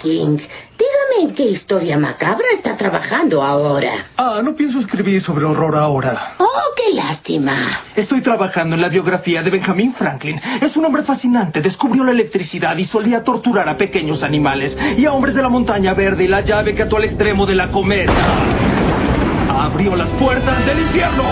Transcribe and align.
King. 0.00 0.38
Dígame 0.78 1.28
en 1.28 1.34
qué 1.34 1.44
historia 1.44 1.98
macabra 1.98 2.46
está 2.54 2.76
trabajando 2.76 3.42
ahora. 3.42 4.06
Ah, 4.16 4.40
no 4.42 4.54
pienso 4.54 4.78
escribir 4.78 5.20
sobre 5.20 5.44
horror 5.44 5.76
ahora. 5.76 6.34
Oh, 6.38 6.46
qué 6.74 6.94
lástima. 6.94 7.82
Estoy 7.94 8.20
trabajando 8.22 8.76
en 8.76 8.82
la 8.82 8.88
biografía 8.88 9.42
de 9.42 9.50
Benjamin 9.50 9.92
Franklin. 9.94 10.40
Es 10.60 10.76
un 10.76 10.84
hombre 10.86 11.02
fascinante. 11.02 11.60
Descubrió 11.60 12.02
la 12.04 12.12
electricidad 12.12 12.76
y 12.78 12.84
solía 12.84 13.22
torturar 13.22 13.68
a 13.68 13.76
pequeños 13.76 14.22
animales 14.22 14.76
y 14.96 15.04
a 15.04 15.12
hombres 15.12 15.34
de 15.34 15.42
la 15.42 15.48
montaña 15.48 15.94
verde 15.94 16.24
y 16.24 16.28
la 16.28 16.40
llave 16.40 16.74
que 16.74 16.82
ató 16.82 16.96
al 16.96 17.04
extremo 17.04 17.44
de 17.46 17.54
la 17.54 17.70
cometa. 17.70 18.12
Abrió 19.50 19.94
las 19.94 20.08
puertas 20.10 20.66
del 20.66 20.80
infierno. 20.80 21.24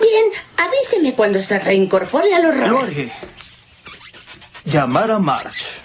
Bien, 0.00 0.26
avíseme 0.56 1.14
cuando 1.14 1.42
se 1.42 1.58
reincorpore 1.58 2.34
al 2.34 2.46
horror. 2.46 2.68
Lo 2.68 2.78
haré. 2.80 3.12
Llamar 4.64 5.10
a 5.10 5.18
March. 5.18 5.82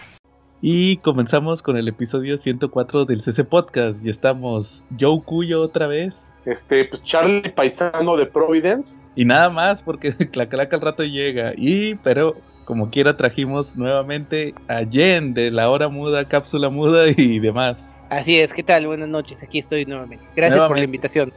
Y 0.61 0.97
comenzamos 0.97 1.61
con 1.61 1.77
el 1.77 1.87
episodio 1.87 2.37
104 2.37 3.05
del 3.05 3.21
CC 3.21 3.43
Podcast. 3.43 4.03
Y 4.03 4.09
estamos 4.09 4.83
Joe 4.99 5.21
Cuyo 5.23 5.61
otra 5.61 5.87
vez. 5.87 6.15
Este, 6.45 6.85
pues 6.85 7.03
Charlie 7.03 7.41
Paisano 7.41 8.15
de 8.15 8.25
Providence. 8.25 8.97
Y 9.15 9.25
nada 9.25 9.49
más, 9.49 9.81
porque 9.81 10.15
Clacalaca 10.31 10.75
al 10.77 10.81
rato 10.81 11.03
llega. 11.03 11.53
Y, 11.55 11.95
pero 11.95 12.35
como 12.63 12.89
quiera, 12.89 13.17
trajimos 13.17 13.75
nuevamente 13.75 14.53
a 14.67 14.83
Jen 14.85 15.33
de 15.33 15.51
La 15.51 15.69
Hora 15.69 15.89
Muda, 15.89 16.25
Cápsula 16.25 16.69
Muda 16.69 17.09
y 17.15 17.39
demás. 17.39 17.77
Así 18.09 18.39
es, 18.39 18.53
¿qué 18.53 18.63
tal? 18.63 18.87
Buenas 18.87 19.09
noches, 19.09 19.43
aquí 19.43 19.59
estoy 19.59 19.85
nuevamente. 19.85 20.25
Gracias 20.35 20.65
por 20.65 20.77
la 20.77 20.83
invitación. 20.83 21.33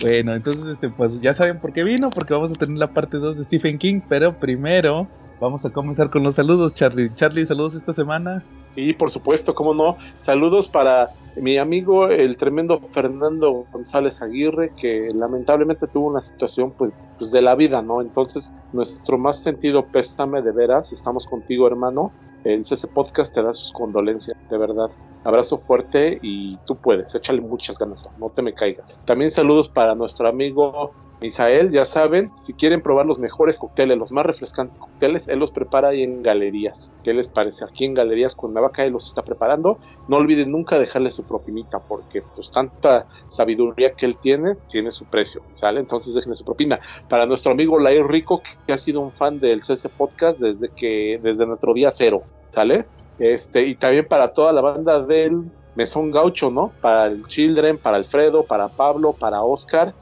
Bueno, 0.00 0.34
entonces, 0.34 0.66
este, 0.74 0.88
pues 0.88 1.20
ya 1.20 1.32
saben 1.32 1.58
por 1.58 1.72
qué 1.72 1.84
vino, 1.84 2.10
porque 2.10 2.34
vamos 2.34 2.50
a 2.50 2.54
tener 2.54 2.76
la 2.76 2.88
parte 2.88 3.18
2 3.18 3.38
de 3.38 3.44
Stephen 3.44 3.78
King, 3.78 4.00
pero 4.08 4.34
primero 4.34 5.06
Vamos 5.42 5.64
a 5.64 5.70
comenzar 5.70 6.08
con 6.08 6.22
los 6.22 6.36
saludos, 6.36 6.72
Charlie. 6.72 7.12
Charlie, 7.16 7.44
saludos 7.44 7.74
esta 7.74 7.92
semana. 7.92 8.44
Sí, 8.76 8.92
por 8.92 9.10
supuesto, 9.10 9.56
cómo 9.56 9.74
no. 9.74 9.96
Saludos 10.16 10.68
para 10.68 11.10
mi 11.34 11.58
amigo, 11.58 12.06
el 12.06 12.36
tremendo 12.36 12.78
Fernando 12.92 13.66
González 13.72 14.22
Aguirre, 14.22 14.70
que 14.80 15.08
lamentablemente 15.12 15.88
tuvo 15.88 16.10
una 16.10 16.22
situación 16.22 16.70
pues, 16.78 16.92
pues 17.18 17.32
de 17.32 17.42
la 17.42 17.56
vida, 17.56 17.82
¿no? 17.82 18.00
Entonces, 18.00 18.52
nuestro 18.72 19.18
más 19.18 19.42
sentido 19.42 19.84
pésame 19.86 20.42
de 20.42 20.52
veras, 20.52 20.92
estamos 20.92 21.26
contigo, 21.26 21.66
hermano. 21.66 22.12
El 22.44 22.64
CC 22.64 22.86
Podcast 22.86 23.34
te 23.34 23.42
da 23.42 23.52
sus 23.52 23.72
condolencias, 23.72 24.36
de 24.48 24.56
verdad. 24.56 24.90
Abrazo 25.24 25.58
fuerte 25.58 26.20
y 26.22 26.56
tú 26.68 26.76
puedes, 26.76 27.16
échale 27.16 27.40
muchas 27.40 27.80
ganas, 27.80 28.08
no 28.20 28.30
te 28.30 28.42
me 28.42 28.54
caigas. 28.54 28.94
También 29.06 29.32
saludos 29.32 29.68
para 29.68 29.96
nuestro 29.96 30.28
amigo 30.28 30.92
Misael, 31.22 31.70
ya 31.70 31.84
saben, 31.84 32.32
si 32.40 32.52
quieren 32.52 32.82
probar 32.82 33.06
los 33.06 33.20
mejores 33.20 33.58
cócteles, 33.58 33.96
los 33.96 34.10
más 34.10 34.26
refrescantes 34.26 34.76
cócteles, 34.78 35.28
él 35.28 35.38
los 35.38 35.52
prepara 35.52 35.88
ahí 35.88 36.02
en 36.02 36.20
galerías. 36.20 36.90
¿Qué 37.04 37.14
les 37.14 37.28
parece? 37.28 37.64
Aquí 37.64 37.84
en 37.84 37.94
galerías 37.94 38.34
con 38.34 38.52
Navaca 38.52 38.84
él 38.84 38.92
los 38.92 39.06
está 39.06 39.22
preparando. 39.22 39.78
No 40.08 40.16
olviden 40.16 40.50
nunca 40.50 40.80
dejarle 40.80 41.12
su 41.12 41.22
propinita, 41.22 41.78
porque 41.78 42.22
pues 42.34 42.50
tanta 42.50 43.06
sabiduría 43.28 43.92
que 43.92 44.06
él 44.06 44.16
tiene, 44.20 44.56
tiene 44.68 44.90
su 44.90 45.04
precio, 45.04 45.42
¿sale? 45.54 45.78
Entonces 45.78 46.12
déjenle 46.12 46.36
su 46.36 46.44
propina. 46.44 46.80
Para 47.08 47.24
nuestro 47.24 47.52
amigo 47.52 47.78
Lair 47.78 48.04
Rico, 48.06 48.42
que 48.66 48.72
ha 48.72 48.78
sido 48.78 49.00
un 49.00 49.12
fan 49.12 49.38
del 49.38 49.62
CC 49.62 49.88
Podcast 49.88 50.40
desde 50.40 50.70
que, 50.70 51.20
desde 51.22 51.46
nuestro 51.46 51.72
día 51.72 51.92
cero, 51.92 52.24
¿sale? 52.50 52.84
Este, 53.20 53.64
y 53.64 53.76
también 53.76 54.08
para 54.08 54.32
toda 54.32 54.52
la 54.52 54.60
banda 54.60 55.00
del 55.00 55.44
Mesón 55.76 56.10
Gaucho, 56.10 56.50
¿no? 56.50 56.72
Para 56.80 57.06
el 57.06 57.24
Children, 57.28 57.78
para 57.78 57.96
Alfredo, 57.96 58.42
para 58.42 58.68
Pablo, 58.68 59.12
para 59.12 59.42
Oscar 59.42 59.94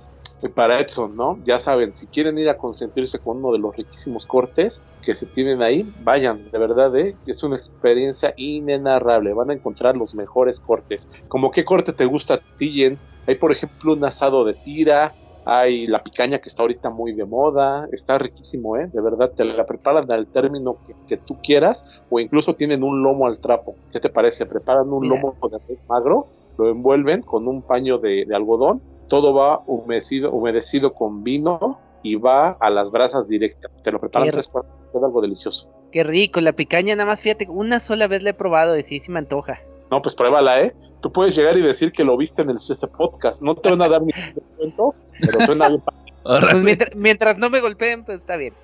para 0.49 0.81
Edson, 0.81 1.15
¿no? 1.17 1.39
Ya 1.45 1.59
saben, 1.59 1.95
si 1.95 2.07
quieren 2.07 2.39
ir 2.39 2.49
a 2.49 2.57
consentirse 2.57 3.19
con 3.19 3.39
uno 3.39 3.53
de 3.53 3.59
los 3.59 3.77
riquísimos 3.77 4.25
cortes 4.25 4.81
que 5.03 5.15
se 5.15 5.27
tienen 5.27 5.61
ahí, 5.61 5.87
vayan, 6.03 6.51
de 6.51 6.59
verdad, 6.59 6.97
¿eh? 6.97 7.15
es 7.27 7.43
una 7.43 7.57
experiencia 7.57 8.33
inenarrable, 8.37 9.35
van 9.35 9.51
a 9.51 9.55
encontrar 9.55 9.97
los 9.97 10.15
mejores 10.15 10.61
cortes. 10.61 11.11
Como 11.29 11.51
qué 11.51 11.65
corte 11.65 11.93
te 11.93 12.07
gusta 12.07 12.35
a 12.35 12.41
ti, 12.59 12.73
Jen? 12.73 12.99
Hay, 13.27 13.35
por 13.35 13.53
ejemplo, 13.53 13.93
un 13.93 14.05
asado 14.05 14.45
de 14.45 14.55
tira, 14.55 15.13
hay 15.45 15.87
la 15.87 16.03
picaña 16.03 16.39
que 16.39 16.49
está 16.49 16.63
ahorita 16.63 16.91
muy 16.91 17.13
de 17.13 17.25
moda, 17.25 17.87
está 17.93 18.19
riquísimo, 18.19 18.77
¿eh? 18.77 18.89
De 18.93 19.01
verdad, 19.01 19.33
te 19.37 19.45
la 19.45 19.67
preparan 19.67 20.11
al 20.11 20.27
término 20.27 20.79
que, 21.07 21.17
tú 21.19 21.39
quieras, 21.43 21.85
o 22.09 22.19
incluso 22.19 22.55
tienen 22.55 22.83
un 22.83 23.03
lomo 23.03 23.27
al 23.27 23.41
trapo. 23.41 23.75
¿Qué 23.93 24.01
te 24.01 24.09
parece? 24.09 24.47
Preparan 24.47 24.91
un 24.91 25.09
lomo 25.09 25.37
de 25.51 25.79
magro, 25.87 26.29
lo 26.57 26.71
envuelven 26.71 27.23
con 27.23 27.47
un 27.47 27.63
paño 27.63 27.99
de 27.99 28.27
algodón 28.35 28.81
todo 29.11 29.35
va 29.35 29.61
humedecido, 29.67 30.31
humedecido 30.31 30.95
con 30.95 31.23
vino 31.25 31.79
y 32.03 32.15
va 32.15 32.53
a 32.61 32.71
las 32.71 32.91
brasas 32.91 33.29
directas. 33.29 33.71
Te 33.83 33.91
lo 33.91 34.01
preparan 34.01 34.31
tres 34.31 34.47
cuartos, 34.47 34.73
es 34.95 35.03
algo 35.03 35.21
delicioso. 35.21 35.69
Qué 35.91 36.05
rico, 36.05 36.41
la 36.41 36.53
picaña 36.53 36.95
nada 36.95 37.11
más, 37.11 37.21
fíjate, 37.21 37.47
una 37.51 37.81
sola 37.81 38.07
vez 38.07 38.23
la 38.23 38.31
he 38.31 38.35
probado 38.35 38.79
y 38.79 38.85
sí, 38.85 39.01
sí 39.01 39.11
me 39.11 39.19
antoja. 39.19 39.61
No, 39.91 40.01
pues 40.01 40.15
pruébala, 40.15 40.63
¿eh? 40.63 40.75
Tú 41.01 41.11
puedes 41.11 41.35
llegar 41.35 41.57
y 41.59 41.63
decir 41.63 41.91
que 41.91 42.05
lo 42.05 42.17
viste 42.17 42.43
en 42.43 42.51
el 42.51 42.61
CC 42.61 42.87
Podcast. 42.87 43.43
No 43.43 43.57
te 43.57 43.69
van 43.69 43.83
a 43.83 43.89
dar 43.89 44.01
ni 44.01 44.13
cuento, 44.57 44.95
pero 45.21 45.45
suena 45.45 45.69
bien. 45.69 45.83
Pues 46.23 46.95
mientras, 46.95 47.39
no 47.39 47.51
me 47.51 47.61
golpeen, 47.61 48.05
pues 48.05 48.19
está 48.19 48.37
bien. 48.37 48.55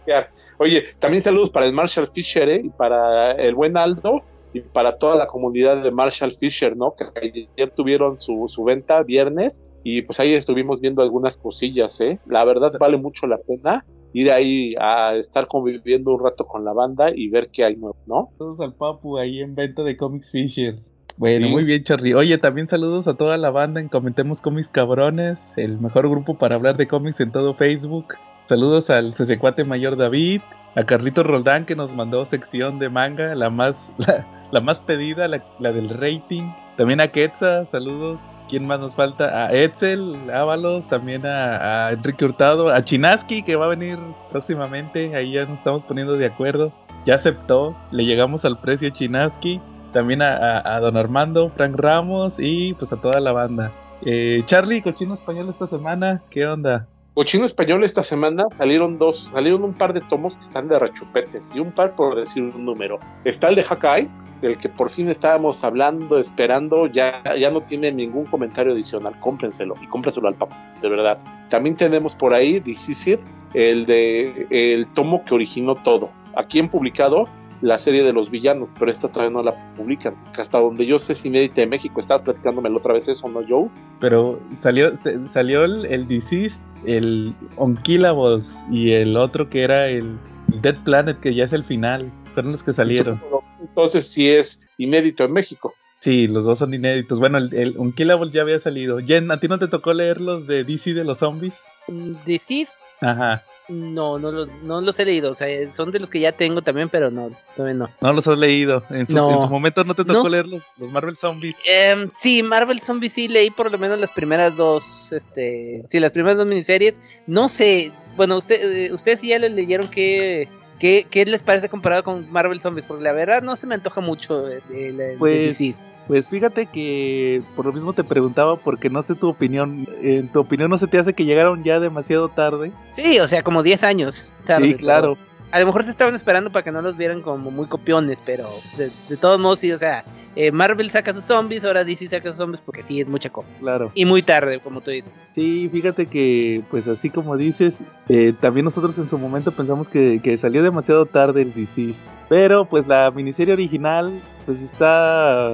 Oye, 0.59 0.85
también 1.01 1.25
saludos 1.25 1.51
para 1.51 1.67
el 1.67 1.73
Marshall 1.73 2.11
Fisher 2.13 2.49
¿eh? 2.49 2.61
y 2.65 2.69
para 2.69 3.33
el 3.33 3.57
buen 3.57 3.77
Aldo 3.77 4.23
y 4.57 4.61
para 4.61 4.99
toda 4.99 5.17
la 5.17 5.27
comunidad 5.27 5.83
de 5.83 5.91
Marshall 5.91 6.37
Fisher, 6.39 6.77
¿no? 6.77 6.95
Que 6.95 7.05
ayer 7.21 7.71
tuvieron 7.71 8.19
su, 8.21 8.47
su 8.49 8.65
venta 8.65 9.03
viernes 9.03 9.63
y 9.85 10.03
pues 10.03 10.19
ahí 10.19 10.33
estuvimos 10.33 10.81
viendo 10.81 11.03
algunas 11.03 11.37
cosillas, 11.37 12.01
¿eh? 12.01 12.19
La 12.27 12.45
verdad 12.45 12.73
vale 12.79 12.97
mucho 12.97 13.27
la 13.27 13.39
pena 13.39 13.85
ir 14.13 14.31
ahí 14.31 14.75
a 14.81 15.15
estar 15.17 15.47
conviviendo 15.47 16.15
un 16.15 16.25
rato 16.25 16.47
con 16.47 16.65
la 16.65 16.73
banda 16.73 17.11
y 17.15 17.29
ver 17.29 17.51
qué 17.53 17.65
hay 17.65 17.77
nuevo, 17.77 17.97
¿no? 18.07 18.31
Saludos 18.39 18.61
al 18.61 18.75
Papu 18.75 19.19
ahí 19.19 19.41
en 19.41 19.55
venta 19.55 19.83
de 19.83 19.97
Comics 19.97 20.31
Fisher. 20.31 20.77
Bueno, 21.19 21.49
muy 21.49 21.65
bien, 21.65 21.83
Charly. 21.83 22.13
Oye, 22.15 22.37
también 22.39 22.67
saludos 22.67 23.09
a 23.09 23.15
toda 23.15 23.37
la 23.37 23.51
banda 23.51 23.81
en 23.81 23.89
Comentemos 23.89 24.41
Comics 24.41 24.69
Cabrones, 24.69 25.41
el 25.57 25.79
mejor 25.79 26.09
grupo 26.11 26.37
para 26.37 26.57
hablar 26.57 26.77
de 26.77 26.87
cómics 26.87 27.21
en 27.21 27.33
todo 27.33 27.55
Facebook. 27.55 28.15
Saludos 28.47 28.91
al 28.91 29.13
Cesecuate 29.15 29.65
Mayor 29.65 29.97
David, 29.97 30.41
a 30.77 30.85
Carlito 30.85 31.25
Roldán 31.25 31.67
que 31.67 31.75
nos 31.75 31.93
mandó 31.93 32.25
sección 32.27 32.79
de 32.79 32.89
manga, 32.89 33.35
la 33.35 33.51
más, 33.51 33.77
la, 34.53 34.61
más 34.61 34.79
pedida, 34.79 35.27
la, 35.27 35.43
la, 35.59 35.73
del 35.73 35.89
rating. 35.89 36.45
También 36.77 37.01
a 37.01 37.09
Quetza, 37.09 37.67
saludos. 37.73 38.21
¿Quién 38.49 38.65
más 38.65 38.79
nos 38.79 38.95
falta? 38.95 39.47
A 39.47 39.53
Etzel, 39.53 40.31
Ábalos, 40.31 40.87
también 40.87 41.27
a, 41.27 41.91
Enrique 41.91 42.25
Hurtado, 42.25 42.73
a 42.73 42.85
Chinaski 42.85 43.43
que 43.43 43.57
va 43.57 43.65
a 43.65 43.71
venir 43.71 43.99
próximamente, 44.31 45.17
ahí 45.17 45.33
ya 45.33 45.47
nos 45.47 45.59
estamos 45.59 45.83
poniendo 45.83 46.13
de 46.17 46.27
acuerdo. 46.27 46.73
Ya 47.05 47.15
aceptó, 47.15 47.77
le 47.91 48.05
llegamos 48.05 48.45
al 48.45 48.61
precio 48.61 48.91
Chinaski, 48.91 49.61
también 49.93 50.23
a, 50.23 50.79
Don 50.79 50.97
Armando, 50.97 51.51
Frank 51.51 51.75
Ramos 51.77 52.35
y 52.39 52.75
pues 52.75 52.93
a 52.93 53.01
toda 53.01 53.19
la 53.19 53.33
banda. 53.33 53.73
Eh, 54.03 54.43
Charlie, 54.47 54.83
Cochino 54.83 55.15
Español 55.15 55.49
esta 55.49 55.67
semana, 55.67 56.23
¿qué 56.31 56.47
onda? 56.47 56.87
Cochino 57.17 57.47
Español 57.47 57.83
esta 57.83 58.03
semana 58.03 58.45
salieron 58.59 58.99
dos, 58.99 59.31
salieron 59.33 59.65
un 59.65 59.73
par 59.73 59.95
de 59.95 60.03
tomos 60.03 60.37
que 60.37 60.45
están 60.45 60.69
de 60.69 60.79
rechupetes 60.79 61.51
y 61.55 61.61
un 61.61 61.73
par 61.73 61.97
por 61.97 62.15
decir 62.15 62.43
un 62.43 62.67
número. 62.67 63.01
Está 63.25 63.49
el 63.49 63.55
de 63.55 63.65
Hakai, 63.67 64.07
del 64.43 64.59
que 64.59 64.69
por 64.69 64.91
fin 64.91 65.09
estábamos 65.09 65.65
hablando, 65.65 66.19
esperando, 66.19 66.87
ya, 66.89 67.23
ya 67.41 67.51
no 67.51 67.63
tiene 67.63 67.91
ningún 67.91 68.27
comentario 68.27 68.75
adicional. 68.75 69.19
Cómprenselo 69.19 69.77
y 69.81 69.87
cómprenselo 69.87 70.29
al 70.29 70.35
papá, 70.35 70.75
de 70.83 70.91
verdad. 70.91 71.19
También 71.49 71.75
tenemos 71.75 72.15
por 72.15 72.35
ahí, 72.35 72.61
Dicisir, 72.61 73.19
el 73.55 73.87
de 73.87 74.47
el 74.51 74.87
tomo 74.89 75.25
que 75.25 75.33
originó 75.33 75.77
todo. 75.77 76.11
Aquí 76.35 76.61
han 76.61 76.69
publicado 76.69 77.31
la 77.63 77.79
serie 77.79 78.03
de 78.03 78.13
los 78.13 78.31
villanos, 78.31 78.71
pero 78.79 78.91
esta 78.91 79.09
todavía 79.09 79.33
no 79.33 79.43
la 79.43 79.75
publican. 79.75 80.15
Hasta 80.37 80.59
donde 80.59 80.87
yo 80.87 80.99
sé, 80.99 81.15
si 81.15 81.29
Inédita 81.29 81.63
de 81.63 81.67
México, 81.67 82.01
estabas 82.01 82.23
platicándome 82.23 82.71
la 82.71 82.77
otra 82.77 82.95
vez 82.95 83.09
eso, 83.09 83.29
¿no, 83.29 83.43
Joe? 83.49 83.69
Pero 84.01 84.41
salió, 84.61 84.93
salió 85.33 85.65
el, 85.65 85.87
el 85.87 86.07
Disease, 86.07 86.59
el 86.85 87.35
Unkillables 87.57 88.45
y 88.71 88.93
el 88.93 89.17
otro 89.17 89.49
que 89.49 89.63
era 89.63 89.89
el 89.89 90.19
Dead 90.63 90.77
Planet, 90.85 91.19
que 91.21 91.35
ya 91.35 91.45
es 91.45 91.53
el 91.53 91.65
final. 91.65 92.11
Fueron 92.35 92.53
los 92.53 92.63
que 92.63 92.73
salieron. 92.73 93.21
Entonces 93.61 94.07
sí 94.07 94.29
es 94.29 94.63
inédito 94.79 95.25
en 95.25 95.33
México. 95.33 95.75
Sí, 96.01 96.27
los 96.27 96.45
dos 96.45 96.59
son 96.59 96.75
inéditos. 96.75 97.19
Bueno, 97.19 97.39
el, 97.39 97.55
el 97.55 97.79
Unkillable 97.79 98.31
ya 98.31 98.43
había 98.43 98.61
salido. 98.61 98.99
Jen, 98.99 99.31
¿a 99.31 99.41
ti 99.41 99.49
no 99.49 99.59
te 99.59 99.69
tocó 99.69 99.95
leer 99.95 100.21
los 100.21 100.47
de 100.47 100.63
DC 100.63 100.93
de 100.93 101.05
los 101.05 101.19
zombies? 101.19 101.55
¿DC? 101.89 102.67
Ajá. 103.01 103.43
No, 103.69 104.19
no, 104.19 104.47
no 104.47 104.81
los 104.81 104.99
he 104.99 105.05
leído. 105.05 105.33
O 105.33 105.35
sea, 105.35 105.49
son 105.73 105.91
de 105.91 106.01
los 106.01 106.11
que 106.11 106.21
ya 106.21 106.33
tengo 106.33 106.63
también, 106.63 106.89
pero 106.89 107.11
no, 107.11 107.31
todavía 107.55 107.75
no. 107.79 107.89
No 108.01 108.13
los 108.13 108.27
has 108.27 108.39
leído. 108.39 108.83
En 108.91 109.07
su, 109.07 109.15
momento 109.15 109.83
no 109.85 109.95
te 109.95 110.05
tocó 110.05 110.29
leer 110.29 110.47
los, 110.47 110.63
Marvel 110.77 111.17
Zombies. 111.17 111.57
Em, 111.67 112.09
sí, 112.09 112.43
Marvel 112.43 112.81
Zombies 112.81 113.13
sí 113.13 113.29
leí 113.29 113.51
por 113.51 113.71
lo 113.71 113.79
menos 113.79 113.99
las 113.99 114.11
primeras 114.11 114.57
dos, 114.57 115.13
este, 115.13 115.85
sí, 115.89 116.01
las 116.01 116.13
primeras 116.13 116.39
dos 116.39 116.47
miniseries. 116.47 117.01
No 117.27 117.49
sé, 117.49 117.93
bueno, 118.17 118.37
usted, 118.37 118.87
eh, 118.87 118.93
ustedes 118.93 119.21
sí 119.21 119.29
ya 119.29 119.39
les 119.39 119.53
leyeron 119.53 119.89
que 119.89 120.49
¿Qué, 120.79 121.07
¿Qué, 121.11 121.25
les 121.25 121.43
parece 121.43 121.69
comparado 121.69 122.03
con 122.03 122.31
Marvel 122.31 122.61
Zombies? 122.61 122.87
Porque 122.87 123.03
la 123.03 123.13
verdad 123.13 123.43
no 123.43 123.57
se 123.57 123.67
me 123.67 123.75
antoja 123.75 124.01
mucho 124.01 124.49
este, 124.49 124.87
el, 124.87 125.17
pues, 125.19 125.59
pues 126.07 126.27
fíjate 126.27 126.67
que 126.67 127.43
por 127.55 127.67
lo 127.67 127.73
mismo 127.73 127.93
te 127.93 128.05
preguntaba 128.05 128.57
porque 128.57 128.91
no 128.91 129.03
sé 129.03 129.15
tu 129.15 129.29
opinión. 129.29 129.89
¿En 130.03 130.29
tu 130.29 130.41
opinión 130.41 130.71
no 130.71 130.79
se 130.79 130.87
te 130.87 130.99
hace 130.99 131.15
que 131.15 131.25
llegaron 131.25 131.65
ya 131.65 131.81
demasiado 131.81 132.29
tarde? 132.29 132.73
Sí, 132.89 133.19
o 133.19 133.29
sea, 133.29 133.43
como 133.43 133.63
10 133.63 133.85
años 133.85 134.27
tarde. 134.47 134.69
Sí, 134.69 134.75
claro. 134.75 135.19
A 135.53 135.61
lo 135.61 135.67
mejor 135.67 135.85
se 135.85 135.91
estaban 135.91 136.15
esperando 136.15 136.51
para 136.51 136.63
que 136.65 136.73
no 136.73 136.83
los 136.83 136.97
vieran 136.97 137.23
como 137.23 137.51
muy 137.51 137.67
copiones, 137.67 138.21
pero 138.25 138.49
de, 138.77 138.91
de 139.09 139.17
todos 139.17 139.39
modos 139.41 139.61
sí, 139.61 139.71
o 139.73 139.79
sea, 139.79 140.05
eh, 140.35 140.51
Marvel 140.53 140.91
saca 140.91 141.13
sus 141.13 141.25
zombies, 141.25 141.65
ahora 141.65 141.85
DC 141.85 142.09
saca 142.09 142.29
sus 142.31 142.37
zombies 142.39 142.61
porque 142.61 142.83
sí 142.83 143.01
es 143.01 143.09
mucha 143.09 143.31
cosa. 143.31 143.49
Claro. 143.61 143.91
Y 143.95 144.05
muy 144.05 144.23
tarde, 144.23 144.61
como 144.61 144.81
tú 144.81 144.91
dices. 144.91 145.13
Sí, 145.35 145.69
fíjate 145.73 146.07
que, 146.07 146.63
pues 146.71 146.87
así 146.89 147.11
como 147.11 147.37
dices, 147.37 147.75
eh, 148.09 148.35
también 148.41 148.65
nosotros 148.65 148.99
en 148.99 149.09
su 149.09 149.19
momento 149.19 149.53
pensamos 149.53 149.89
que, 149.89 150.21
que 150.23 150.37
salió 150.37 150.63
demasiado 150.63 151.07
tarde 151.07 151.43
el 151.43 151.55
DC. 151.55 151.95
Pero 152.29 152.65
pues 152.65 152.87
la 152.89 153.11
miniserie 153.13 153.55
original, 153.55 154.13
pues 154.45 154.61
está 154.61 155.49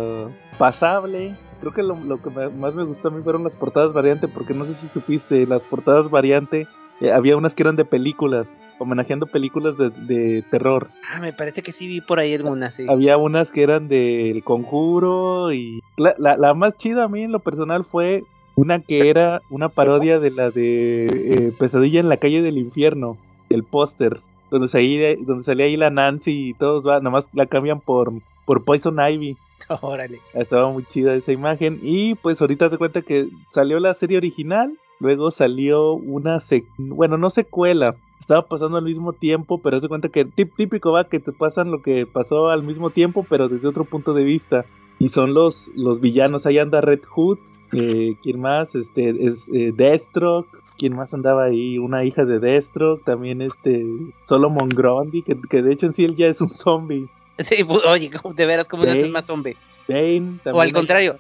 pasable. 0.59 1.35
Creo 1.61 1.73
que 1.73 1.83
lo, 1.83 1.95
lo 1.97 2.21
que 2.21 2.31
me- 2.31 2.49
más 2.49 2.75
me 2.75 2.83
gustó 2.83 3.09
a 3.09 3.11
mí 3.11 3.23
fueron 3.23 3.45
las 3.45 3.53
portadas 3.53 3.93
variante, 3.93 4.27
porque 4.27 4.55
no 4.55 4.65
sé 4.65 4.75
si 4.81 4.89
supiste, 4.89 5.47
las 5.47 5.63
portadas 5.63 6.11
variante, 6.11 6.67
eh, 7.03 7.13
había 7.13 7.37
unas 7.37 7.55
que 7.55 7.63
eran 7.63 7.77
de 7.77 7.85
películas, 7.85 8.47
homenajeando 8.79 9.27
películas 9.27 9.77
de, 9.77 9.91
de 9.91 10.43
terror. 10.43 10.89
Ah, 11.11 11.21
me 11.21 11.33
parece 11.33 11.63
que 11.63 11.73
sí 11.73 11.87
vi 11.87 12.01
por 12.01 12.19
ahí 12.19 12.35
algunas, 12.35 12.77
sí. 12.77 12.87
Había 12.89 13.17
unas 13.17 13.51
que 13.51 13.63
eran 13.63 13.89
del 13.89 14.43
conjuro 14.45 15.53
y 15.53 15.83
la, 15.97 16.15
la, 16.19 16.37
la 16.37 16.55
más 16.55 16.77
chida 16.77 17.05
a 17.05 17.09
mí 17.09 17.23
en 17.23 17.33
lo 17.33 17.41
personal 17.41 17.85
fue 17.85 18.25
una 18.55 18.81
que 18.81 19.09
era 19.09 19.43
una 19.51 19.69
parodia 19.69 20.19
de 20.19 20.31
la 20.31 20.51
de 20.51 21.07
eh, 21.07 21.53
Pesadilla 21.59 22.01
en 22.01 22.09
la 22.09 22.19
calle 22.19 22.43
del 22.43 22.59
infierno, 22.59 23.17
el 23.49 23.65
póster, 23.65 24.21
donde 24.51 24.69
salía, 24.69 25.17
donde 25.17 25.45
salía 25.45 25.67
ahí 25.67 25.77
la 25.77 25.91
Nancy 25.91 26.51
y 26.51 26.55
todos, 26.55 26.87
va, 26.87 27.01
nomás 27.01 27.27
la 27.33 27.47
cambian 27.47 27.81
por, 27.81 28.13
por 28.45 28.65
Poison 28.65 28.99
Ivy. 29.01 29.37
Órale. 29.81 30.21
Estaba 30.35 30.71
muy 30.71 30.85
chida 30.85 31.15
esa 31.15 31.33
imagen. 31.33 31.79
Y 31.83 32.15
pues 32.17 32.41
ahorita 32.41 32.69
se 32.69 32.79
cuenta 32.79 33.03
que 33.03 33.29
salió 33.55 33.81
la 33.81 33.95
serie 33.95 34.19
original. 34.19 34.73
Luego 35.03 35.33
salió 35.33 35.95
una, 35.95 36.37
sec- 36.37 36.65
bueno, 36.79 37.19
no 37.19 37.29
secuela. 37.29 37.97
Estaba 38.21 38.47
pasando 38.47 38.79
al 38.79 38.85
mismo 38.85 39.13
tiempo, 39.13 39.61
pero 39.61 39.81
se 39.81 39.89
cuenta 39.89 40.09
que 40.11 40.25
tip- 40.25 40.55
típico 40.57 40.93
va 40.93 41.09
que 41.09 41.19
te 41.19 41.33
pasan 41.33 41.73
lo 41.73 41.83
que 41.83 42.07
pasó 42.07 42.51
al 42.51 42.63
mismo 42.63 42.91
tiempo, 42.91 43.27
pero 43.29 43.49
desde 43.49 43.67
otro 43.67 43.85
punto 43.85 44.13
de 44.13 44.23
vista. 44.23 44.65
Y 45.01 45.09
son 45.09 45.35
los, 45.35 45.69
los 45.75 46.01
villanos. 46.01 46.47
Ahí 46.47 46.59
anda 46.59 46.81
Red 46.81 47.01
Hood. 47.11 47.39
Eh, 47.73 48.15
¿Quién 48.23 48.41
más? 48.41 48.77
Este 48.77 49.11
es 49.27 49.49
eh, 49.53 49.73
Deathstroke. 49.75 50.47
¿Quién 50.79 50.95
más 50.95 51.13
andaba 51.15 51.47
ahí? 51.47 51.79
Una 51.79 52.05
hija 52.05 52.25
de 52.25 52.39
Deathstroke. 52.39 53.03
También 53.05 53.43
este 53.43 53.85
Solomon 54.27 54.69
Grundy, 54.69 55.23
que, 55.23 55.37
que 55.51 55.63
de 55.63 55.73
hecho 55.73 55.87
en 55.87 55.95
sí 55.95 56.05
él 56.05 56.15
ya 56.15 56.29
es 56.29 56.41
un 56.41 56.51
zombie. 56.55 57.09
Sí, 57.41 57.57
oye, 57.89 58.09
¿cómo- 58.11 58.35
de 58.35 58.47
veras, 58.47 58.69
¿cómo 58.69 58.85
no 58.85 58.93
haces 58.93 59.11
más 59.11 59.27
zombie? 59.27 59.57
Bane. 59.89 60.39
O 60.53 60.61
al 60.61 60.71
contrario, 60.73 61.17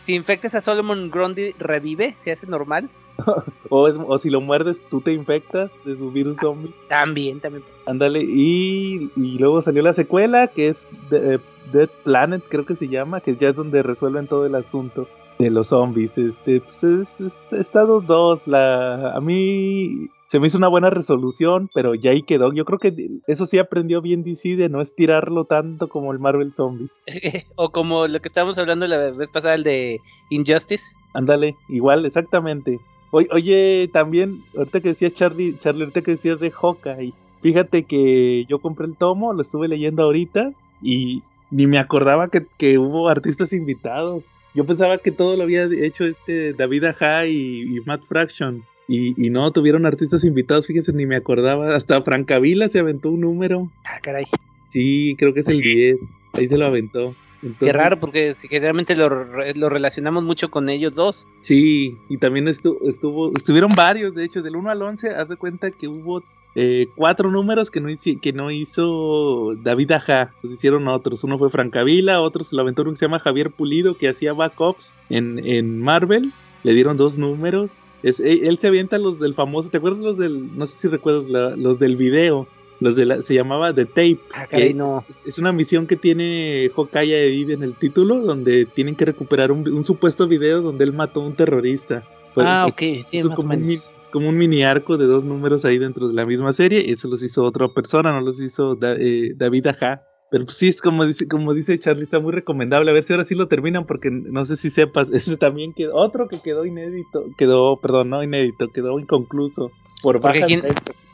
si 0.00 0.16
infectas 0.16 0.56
a 0.56 0.60
Solomon 0.60 1.08
Grundy, 1.08 1.52
¿revive? 1.60 2.10
¿Se 2.18 2.32
hace 2.32 2.48
normal? 2.48 2.88
O, 3.70 3.88
es- 3.88 3.96
o 3.98 4.18
si 4.18 4.28
lo 4.28 4.40
muerdes, 4.40 4.78
tú 4.90 5.00
te 5.00 5.12
infectas 5.12 5.70
de 5.84 5.96
su 5.96 6.10
virus 6.10 6.36
zombie. 6.38 6.74
También, 6.88 7.40
también. 7.40 7.64
Ándale. 7.86 8.22
Y, 8.22 9.10
y 9.16 9.38
luego 9.38 9.62
salió 9.62 9.82
la 9.82 9.92
secuela, 9.94 10.48
que 10.48 10.68
es 10.68 10.86
de- 11.10 11.36
eh, 11.36 11.38
Dead 11.72 11.88
Planet, 12.04 12.42
creo 12.48 12.66
que 12.66 12.76
se 12.76 12.88
llama, 12.88 13.20
que 13.20 13.36
ya 13.36 13.48
es 13.48 13.54
donde 13.56 13.82
resuelven 13.82 14.26
todo 14.26 14.44
el 14.44 14.54
asunto 14.54 15.08
de 15.38 15.48
los 15.50 15.68
zombies. 15.68 16.18
Este, 16.18 16.60
pues 16.60 16.84
es, 16.84 17.20
es- 17.20 17.40
está 17.52 17.84
2-2. 17.84 18.42
La, 18.46 19.12
a 19.16 19.20
mí 19.20 20.08
se 20.28 20.38
me 20.38 20.48
hizo 20.48 20.58
una 20.58 20.68
buena 20.68 20.90
resolución, 20.90 21.70
pero 21.72 21.94
ya 21.94 22.10
ahí 22.10 22.22
quedó. 22.22 22.52
Yo 22.52 22.64
creo 22.66 22.78
que 22.78 22.94
eso 23.26 23.46
sí 23.46 23.58
aprendió 23.58 24.02
bien 24.02 24.22
DC 24.22 24.56
de 24.56 24.68
no 24.68 24.80
estirarlo 24.82 25.44
tanto 25.46 25.88
como 25.88 26.12
el 26.12 26.18
Marvel 26.18 26.52
Zombies. 26.54 26.90
o 27.56 27.70
como 27.70 28.06
lo 28.06 28.20
que 28.20 28.28
estábamos 28.28 28.58
hablando 28.58 28.86
la 28.86 28.98
vez 28.98 29.30
pasada, 29.32 29.54
el 29.54 29.62
de 29.64 29.98
Injustice. 30.30 30.94
Ándale, 31.14 31.54
igual, 31.70 32.04
exactamente. 32.04 32.78
Oye, 33.14 33.28
oye, 33.30 33.90
también, 33.92 34.42
ahorita 34.56 34.80
que 34.80 34.88
decías 34.88 35.12
Charlie, 35.12 35.58
Charlie, 35.60 35.82
ahorita 35.82 36.00
que 36.00 36.12
decías 36.12 36.40
de 36.40 36.50
Hawkeye, 36.50 37.12
fíjate 37.42 37.84
que 37.84 38.46
yo 38.48 38.58
compré 38.58 38.86
el 38.86 38.96
tomo, 38.96 39.34
lo 39.34 39.42
estuve 39.42 39.68
leyendo 39.68 40.02
ahorita 40.02 40.52
y 40.80 41.22
ni 41.50 41.66
me 41.66 41.78
acordaba 41.78 42.28
que, 42.28 42.46
que 42.56 42.78
hubo 42.78 43.10
artistas 43.10 43.52
invitados. 43.52 44.24
Yo 44.54 44.64
pensaba 44.64 44.96
que 44.96 45.12
todo 45.12 45.36
lo 45.36 45.42
había 45.42 45.64
hecho 45.64 46.06
este 46.06 46.54
David 46.54 46.84
Aja 46.84 47.26
y, 47.26 47.76
y 47.76 47.80
Matt 47.84 48.02
Fraction. 48.08 48.64
Y, 48.88 49.14
y 49.22 49.28
no, 49.28 49.52
tuvieron 49.52 49.84
artistas 49.84 50.24
invitados, 50.24 50.66
fíjese, 50.66 50.94
ni 50.94 51.04
me 51.04 51.16
acordaba. 51.16 51.76
Hasta 51.76 52.00
Francavila 52.00 52.68
se 52.68 52.78
aventó 52.78 53.10
un 53.10 53.20
número. 53.20 53.70
Ah, 53.84 53.98
caray. 54.02 54.24
Sí, 54.70 55.16
creo 55.18 55.34
que 55.34 55.40
es 55.40 55.48
el 55.48 55.60
10. 55.60 55.98
Ahí 56.32 56.48
se 56.48 56.56
lo 56.56 56.64
aventó. 56.64 57.14
Qué 57.58 57.72
raro, 57.72 57.98
porque 57.98 58.32
realmente 58.50 58.94
lo, 58.96 59.08
lo 59.54 59.68
relacionamos 59.68 60.22
mucho 60.22 60.50
con 60.50 60.68
ellos 60.68 60.94
dos. 60.94 61.26
Sí, 61.40 61.96
y 62.08 62.18
también 62.18 62.46
estu- 62.46 62.78
estuvo, 62.86 63.32
estuvieron 63.36 63.72
varios, 63.74 64.14
de 64.14 64.24
hecho, 64.24 64.42
del 64.42 64.56
1 64.56 64.70
al 64.70 64.82
11, 64.82 65.10
haz 65.10 65.28
de 65.28 65.36
cuenta 65.36 65.70
que 65.70 65.88
hubo 65.88 66.22
eh, 66.54 66.86
cuatro 66.94 67.30
números 67.30 67.70
que 67.70 67.80
no, 67.80 67.88
que 68.20 68.32
no 68.32 68.50
hizo 68.50 69.54
David 69.62 69.92
Aja, 69.92 70.32
pues 70.40 70.52
hicieron 70.54 70.86
otros. 70.88 71.24
Uno 71.24 71.38
fue 71.38 71.50
Francavila, 71.50 72.20
otro 72.20 72.44
se 72.44 72.54
lo 72.56 72.62
aventó 72.62 72.82
uno 72.82 72.92
que 72.92 72.98
se 72.98 73.06
llama 73.06 73.18
Javier 73.18 73.50
Pulido, 73.50 73.96
que 73.96 74.08
hacía 74.08 74.32
backups 74.32 74.92
en, 75.08 75.38
en 75.44 75.80
Marvel, 75.80 76.32
le 76.62 76.74
dieron 76.74 76.96
dos 76.96 77.16
números. 77.18 77.72
Es, 78.02 78.20
él, 78.20 78.40
él 78.44 78.58
se 78.58 78.66
avienta 78.68 78.98
los 78.98 79.18
del 79.20 79.34
famoso, 79.34 79.70
¿te 79.70 79.78
acuerdas 79.78 80.00
los 80.00 80.18
del, 80.18 80.56
no 80.56 80.66
sé 80.66 80.78
si 80.78 80.88
recuerdas, 80.88 81.24
la- 81.30 81.56
los 81.56 81.78
del 81.78 81.96
video? 81.96 82.46
Los 82.82 82.96
de 82.96 83.06
la, 83.06 83.22
se 83.22 83.34
llamaba 83.34 83.72
The 83.74 83.86
Tape. 83.86 84.18
Ah, 84.34 84.46
caray, 84.46 84.74
no. 84.74 85.04
es- 85.08 85.22
Es 85.26 85.38
una 85.38 85.52
misión 85.52 85.86
que 85.86 85.96
tiene 85.96 86.70
Hawkeye 86.74 87.14
ahí 87.14 87.42
en 87.52 87.62
el 87.62 87.74
título, 87.76 88.20
donde 88.20 88.66
tienen 88.66 88.96
que 88.96 89.04
recuperar 89.04 89.52
un, 89.52 89.68
un 89.68 89.84
supuesto 89.84 90.26
video 90.28 90.62
donde 90.62 90.84
él 90.84 90.92
mató 90.92 91.22
a 91.22 91.26
un 91.26 91.34
terrorista. 91.34 92.02
Pues, 92.34 92.46
ah, 92.48 92.64
es- 92.68 92.72
ok, 92.74 93.04
sí, 93.06 93.18
es 93.18 93.24
más 93.26 93.38
o 93.38 93.42
como, 93.42 93.54
un, 93.54 93.66
como 94.10 94.32
mini 94.32 94.62
arco 94.62 94.96
de 94.98 95.06
dos 95.06 95.24
números 95.24 95.64
ahí 95.64 95.78
dentro 95.78 96.08
de 96.08 96.14
la 96.14 96.26
misma 96.26 96.52
serie. 96.52 96.82
Y 96.86 96.92
eso 96.92 97.08
los 97.08 97.22
hizo 97.22 97.44
otra 97.44 97.68
persona, 97.68 98.12
no 98.12 98.20
los 98.20 98.40
hizo 98.40 98.74
Da- 98.74 98.96
eh, 98.98 99.32
David 99.36 99.66
Aja. 99.68 100.02
Pero 100.30 100.46
pues, 100.46 100.56
sí, 100.56 100.68
es 100.68 100.80
como 100.80 101.04
dice, 101.04 101.28
como 101.28 101.52
dice 101.52 101.78
Charlie, 101.78 102.04
está 102.04 102.18
muy 102.18 102.32
recomendable. 102.32 102.90
A 102.90 102.94
ver 102.94 103.02
si 103.04 103.12
ahora 103.12 103.24
sí 103.24 103.34
lo 103.34 103.48
terminan, 103.48 103.84
porque 103.84 104.08
no 104.10 104.46
sé 104.46 104.56
si 104.56 104.70
sepas, 104.70 105.10
ese 105.12 105.36
también 105.36 105.74
quedó, 105.74 105.94
otro 105.94 106.26
que 106.26 106.40
quedó 106.40 106.64
inédito, 106.64 107.26
quedó, 107.36 107.76
perdón, 107.82 108.08
no 108.08 108.22
inédito, 108.22 108.68
quedó 108.68 108.98
inconcluso. 108.98 109.70
Por 110.02 110.22
bajas 110.22 110.46
quién-. 110.46 110.62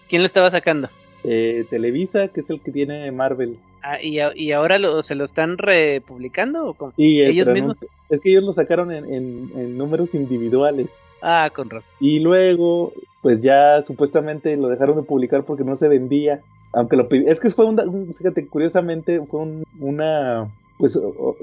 ¿Quién 0.09 0.23
lo 0.23 0.27
estaba 0.27 0.49
sacando? 0.51 0.89
Eh, 1.31 1.67
Televisa, 1.69 2.29
que 2.29 2.41
es 2.41 2.49
el 2.49 2.61
que 2.63 2.73
tiene 2.73 3.11
Marvel. 3.13 3.59
Ah, 3.83 3.99
¿y, 4.03 4.19
y 4.35 4.53
ahora 4.53 4.79
lo, 4.79 5.03
se 5.03 5.15
lo 5.15 5.25
están 5.25 5.59
republicando 5.59 6.71
o? 6.79 6.93
Sí, 6.97 7.21
¿Ellos 7.21 7.49
mismos? 7.49 7.87
es 8.09 8.21
que 8.21 8.31
ellos 8.31 8.45
lo 8.45 8.53
sacaron 8.53 8.91
en, 8.93 9.05
en- 9.13 9.51
en 9.57 9.77
números 9.79 10.15
individuales. 10.15 10.89
Ah, 11.23 11.51
con 11.55 11.69
razón. 11.71 11.89
Y 12.01 12.21
luego, 12.21 12.93
pues 13.23 13.43
ya 13.43 13.83
supuestamente 13.87 14.57
lo 14.57 14.69
dejaron 14.69 14.97
de 14.97 15.03
publicar 15.03 15.45
porque 15.45 15.65
no 15.65 15.77
se 15.77 15.89
vendía. 15.89 16.41
Aunque 16.73 16.97
lo 16.97 17.09
Es 17.11 17.41
que 17.41 17.51
fue 17.51 17.67
un, 17.67 17.79
un- 17.81 18.15
fíjate, 18.15 18.47
curiosamente 18.47 19.21
fue 19.31 19.41
un- 19.41 19.65
una. 19.81 20.49
Pues 20.79 20.97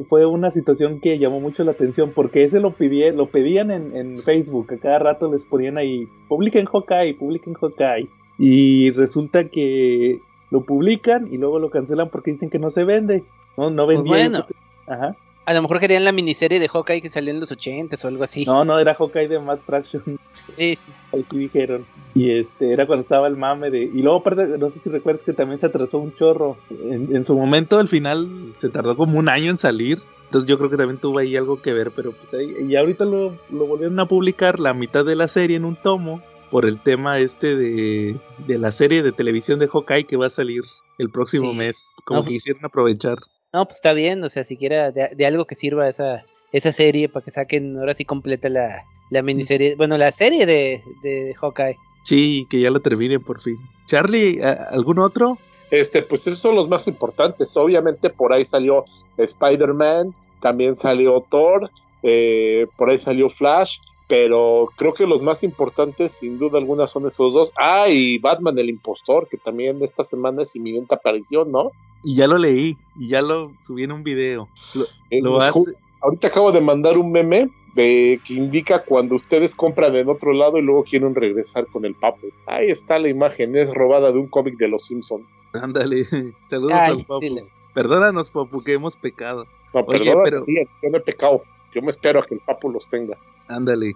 fue 0.07 0.25
una 0.25 0.49
situación 0.49 1.01
que 1.01 1.17
llamó 1.19 1.41
mucho 1.41 1.65
la 1.65 1.71
atención 1.71 2.13
porque 2.15 2.43
ese 2.43 2.61
lo 2.61 2.71
pidie- 2.71 3.11
lo 3.13 3.27
pedían 3.27 3.69
en, 3.69 3.95
en 3.95 4.17
Facebook, 4.19 4.71
a 4.73 4.77
cada 4.77 4.99
rato 4.99 5.29
les 5.31 5.41
ponían 5.43 5.77
ahí, 5.77 6.05
publiquen 6.29 6.65
Hawkeye, 6.65 7.15
publiquen 7.15 7.53
Hawkeye. 7.53 8.07
Y 8.37 8.91
resulta 8.91 9.45
que 9.49 10.19
lo 10.51 10.61
publican 10.61 11.27
y 11.31 11.37
luego 11.37 11.59
lo 11.59 11.69
cancelan 11.69 12.09
porque 12.09 12.31
dicen 12.31 12.49
que 12.49 12.59
no 12.59 12.69
se 12.69 12.83
vende. 12.83 13.23
No, 13.57 13.69
no 13.69 13.85
Pues 13.85 13.97
vendía. 13.97 14.13
bueno. 14.29 14.45
Ajá. 14.87 15.15
A 15.47 15.53
lo 15.53 15.61
mejor 15.61 15.79
querían 15.79 16.03
la 16.03 16.11
miniserie 16.11 16.59
de 16.59 16.67
Hawkeye 16.67 17.01
que 17.03 17.09
salió 17.09 17.29
en 17.31 17.39
los 17.39 17.51
80 17.51 17.95
o 18.03 18.07
algo 18.07 18.23
así. 18.23 18.45
No, 18.45 18.65
no, 18.65 18.79
era 18.79 18.95
Hawkeye 18.95 19.27
de 19.27 19.39
Matt 19.39 19.61
Fraction. 19.65 20.01
Sí, 20.31 20.75
sí. 20.75 20.91
Así 21.13 21.37
dijeron. 21.37 21.85
Y 22.13 22.31
este, 22.31 22.73
era 22.73 22.85
cuando 22.87 23.03
estaba 23.03 23.27
el 23.27 23.37
mame 23.37 23.69
de. 23.69 23.83
Y 23.83 24.01
luego, 24.01 24.17
aparte, 24.17 24.47
no 24.57 24.69
sé 24.69 24.79
si 24.83 24.89
recuerdas 24.89 25.23
que 25.23 25.33
también 25.33 25.59
se 25.59 25.67
atrasó 25.67 25.99
un 25.99 26.13
chorro. 26.15 26.57
En, 26.69 27.15
en 27.15 27.23
su 27.23 27.37
momento, 27.37 27.77
al 27.77 27.87
final, 27.87 28.27
se 28.57 28.69
tardó 28.69 28.97
como 28.97 29.17
un 29.19 29.29
año 29.29 29.49
en 29.51 29.57
salir. 29.57 30.01
Entonces, 30.25 30.49
yo 30.49 30.57
creo 30.57 30.69
que 30.69 30.77
también 30.77 30.99
tuvo 30.99 31.19
ahí 31.19 31.37
algo 31.37 31.61
que 31.61 31.71
ver. 31.73 31.91
Pero 31.95 32.11
pues 32.11 32.33
ahí. 32.33 32.53
Y 32.67 32.75
ahorita 32.75 33.05
lo, 33.05 33.35
lo 33.51 33.65
volvieron 33.67 33.99
a 33.99 34.07
publicar 34.07 34.59
la 34.59 34.73
mitad 34.73 35.05
de 35.05 35.15
la 35.15 35.27
serie 35.29 35.55
en 35.57 35.63
un 35.65 35.75
tomo. 35.75 36.21
Por 36.55 36.65
el 36.65 36.79
tema 36.81 37.19
este 37.19 37.53
de, 37.57 38.15
de 38.47 38.57
la 38.57 38.71
serie 38.71 39.03
de 39.03 39.11
televisión 39.11 39.59
de 39.59 39.67
Hawkeye 39.67 40.05
que 40.05 40.15
va 40.15 40.27
a 40.27 40.29
salir 40.29 40.61
el 40.99 41.09
próximo 41.09 41.51
Sí. 41.51 41.57
mes. 41.57 41.75
Como 42.05 42.21
No, 42.21 42.25
que 42.25 42.31
quisieron 42.35 42.63
aprovechar. 42.63 43.17
No, 43.51 43.65
pues 43.65 43.75
está 43.75 43.91
bien, 43.91 44.23
o 44.23 44.29
sea, 44.29 44.45
siquiera 44.45 44.89
de, 44.91 45.09
de 45.13 45.25
algo 45.25 45.43
que 45.43 45.55
sirva 45.55 45.89
esa, 45.89 46.23
esa 46.53 46.71
serie 46.71 47.09
para 47.09 47.25
que 47.25 47.31
saquen 47.31 47.77
ahora 47.77 47.93
sí 47.93 48.05
completa 48.05 48.47
la, 48.47 48.69
la 49.09 49.21
miniserie, 49.21 49.75
bueno, 49.75 49.97
la 49.97 50.13
serie 50.13 50.45
de, 50.45 50.81
de 51.03 51.35
Hawkeye. 51.41 51.75
Sí, 52.05 52.47
que 52.49 52.61
ya 52.61 52.69
lo 52.69 52.79
termine 52.79 53.19
por 53.19 53.41
fin. 53.41 53.57
Charlie, 53.87 54.41
¿a- 54.41 54.69
¿algún 54.71 54.99
otro? 54.99 55.37
Este, 55.71 56.03
pues 56.03 56.25
esos 56.25 56.39
son 56.39 56.55
los 56.55 56.69
más 56.69 56.87
importantes. 56.87 57.57
Obviamente 57.57 58.09
por 58.09 58.31
ahí 58.31 58.45
salió 58.45 58.85
Spider-Man, 59.17 60.15
también 60.41 60.77
salió 60.77 61.19
Thor, 61.29 61.69
eh, 62.01 62.65
por 62.77 62.89
ahí 62.91 62.97
salió 62.97 63.29
Flash, 63.29 63.79
pero 64.07 64.69
creo 64.75 64.93
que 64.93 65.07
los 65.07 65.21
más 65.21 65.43
importantes 65.43 66.13
sin 66.13 66.37
duda 66.37 66.59
alguna 66.59 66.87
son 66.87 67.07
esos 67.07 67.33
dos. 67.33 67.51
Ah, 67.57 67.87
y 67.89 68.19
Batman 68.19 68.57
el 68.59 68.69
impostor, 68.69 69.27
que 69.27 69.37
también 69.37 69.83
esta 69.83 70.03
semana 70.03 70.43
es 70.43 70.55
inminente 70.55 70.93
aparición, 70.93 71.51
¿no? 71.51 71.71
Y 72.03 72.15
ya 72.15 72.27
lo 72.27 72.37
leí. 72.37 72.77
Y 72.95 73.09
ya 73.09 73.21
lo 73.21 73.51
subí 73.65 73.83
en 73.83 73.91
un 73.91 74.03
video. 74.03 74.47
Lo, 74.75 74.85
Eh, 75.09 75.21
lo 75.21 75.37
pues, 75.37 75.45
hace. 75.45 75.59
Ahorita 76.01 76.27
acabo 76.27 76.51
de 76.51 76.61
mandar 76.61 76.99
un 76.99 77.11
meme 77.11 77.49
de, 77.73 78.19
que 78.25 78.35
indica 78.35 78.79
cuando 78.79 79.15
ustedes 79.15 79.55
compran 79.55 79.95
en 79.95 80.07
otro 80.07 80.33
lado 80.33 80.57
y 80.57 80.61
luego 80.61 80.83
quieren 80.83 81.15
regresar 81.15 81.65
con 81.65 81.83
el 81.83 81.95
papo. 81.95 82.27
Ahí 82.45 82.69
está 82.69 82.99
la 82.99 83.09
imagen, 83.09 83.55
es 83.55 83.73
robada 83.73 84.11
de 84.11 84.19
un 84.19 84.27
cómic 84.27 84.57
de 84.57 84.67
los 84.67 84.85
Simpson. 84.85 85.25
Ándale, 85.53 86.07
saludos 86.47 86.73
al 86.73 87.05
Papu. 87.05 87.25
Perdónanos, 87.73 88.29
Papu, 88.29 88.63
que 88.63 88.73
hemos 88.73 88.95
pecado. 88.95 89.45
No, 89.73 89.85
perdón, 89.85 90.19
pero... 90.23 90.45
yo 90.47 90.89
no 90.89 90.97
he 90.97 91.01
pecado. 91.01 91.41
Yo 91.75 91.81
me 91.81 91.89
espero 91.89 92.21
a 92.21 92.25
que 92.25 92.35
el 92.35 92.39
Papu 92.39 92.71
los 92.71 92.87
tenga. 92.87 93.17
Ándale. 93.49 93.95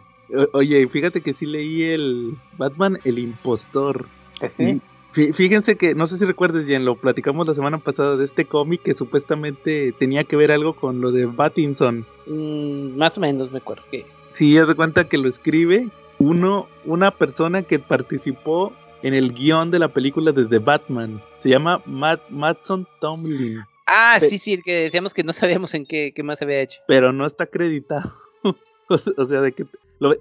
Oye, 0.52 0.86
fíjate 0.88 1.22
que 1.22 1.34
sí 1.34 1.46
leí 1.46 1.84
el 1.84 2.36
Batman, 2.58 3.00
el 3.06 3.18
impostor. 3.18 4.06
fíjense 5.12 5.78
que, 5.78 5.96
no 5.96 6.06
sé 6.06 6.18
si 6.18 6.26
recuerdes, 6.26 6.68
Jen, 6.68 6.84
lo 6.84 6.96
platicamos 6.96 7.48
la 7.48 7.54
semana 7.54 7.78
pasada 7.80 8.18
de 8.18 8.26
este 8.26 8.46
cómic 8.46 8.82
que 8.84 8.94
supuestamente 8.94 9.94
tenía 9.94 10.26
que 10.26 10.36
ver 10.36 10.52
algo 10.52 10.74
con 10.74 11.00
lo 11.00 11.12
de 11.12 11.26
Batinson. 11.26 12.06
Mm, 12.28 12.98
más 12.98 13.18
o 13.18 13.22
menos 13.22 13.52
me 13.52 13.60
acuerdo 13.60 13.84
que. 13.90 14.06
Sí, 14.30 14.54
ya 14.54 14.66
se 14.66 14.76
cuenta 14.76 15.08
que 15.08 15.18
lo 15.18 15.28
escribe 15.28 15.88
uno, 16.20 16.68
una 16.86 17.12
persona 17.12 17.64
que 17.64 17.80
participó 17.80 18.74
en 19.02 19.14
el 19.14 19.34
guion 19.34 19.72
de 19.72 19.80
la 19.80 19.88
película 19.88 20.34
de 20.34 20.46
The 20.46 20.60
Batman. 20.60 21.22
Se 21.40 21.50
llama 21.50 21.82
Matt, 21.86 22.30
Matson 22.30 22.86
Tomlin. 23.00 23.62
Ah, 23.90 24.20
sí, 24.20 24.38
sí, 24.38 24.54
el 24.54 24.64
que 24.64 24.84
decíamos 24.84 25.14
que 25.14 25.24
no 25.24 25.34
sabíamos 25.34 25.74
en 25.74 25.86
qué, 25.86 26.14
qué 26.16 26.24
más 26.24 26.42
había 26.42 26.62
hecho. 26.62 26.80
Pero 26.88 27.12
no 27.12 27.26
está 27.26 27.46
acreditado. 27.46 28.14
o 29.18 29.26
sea, 29.26 29.42
de 29.42 29.52
que 29.52 29.66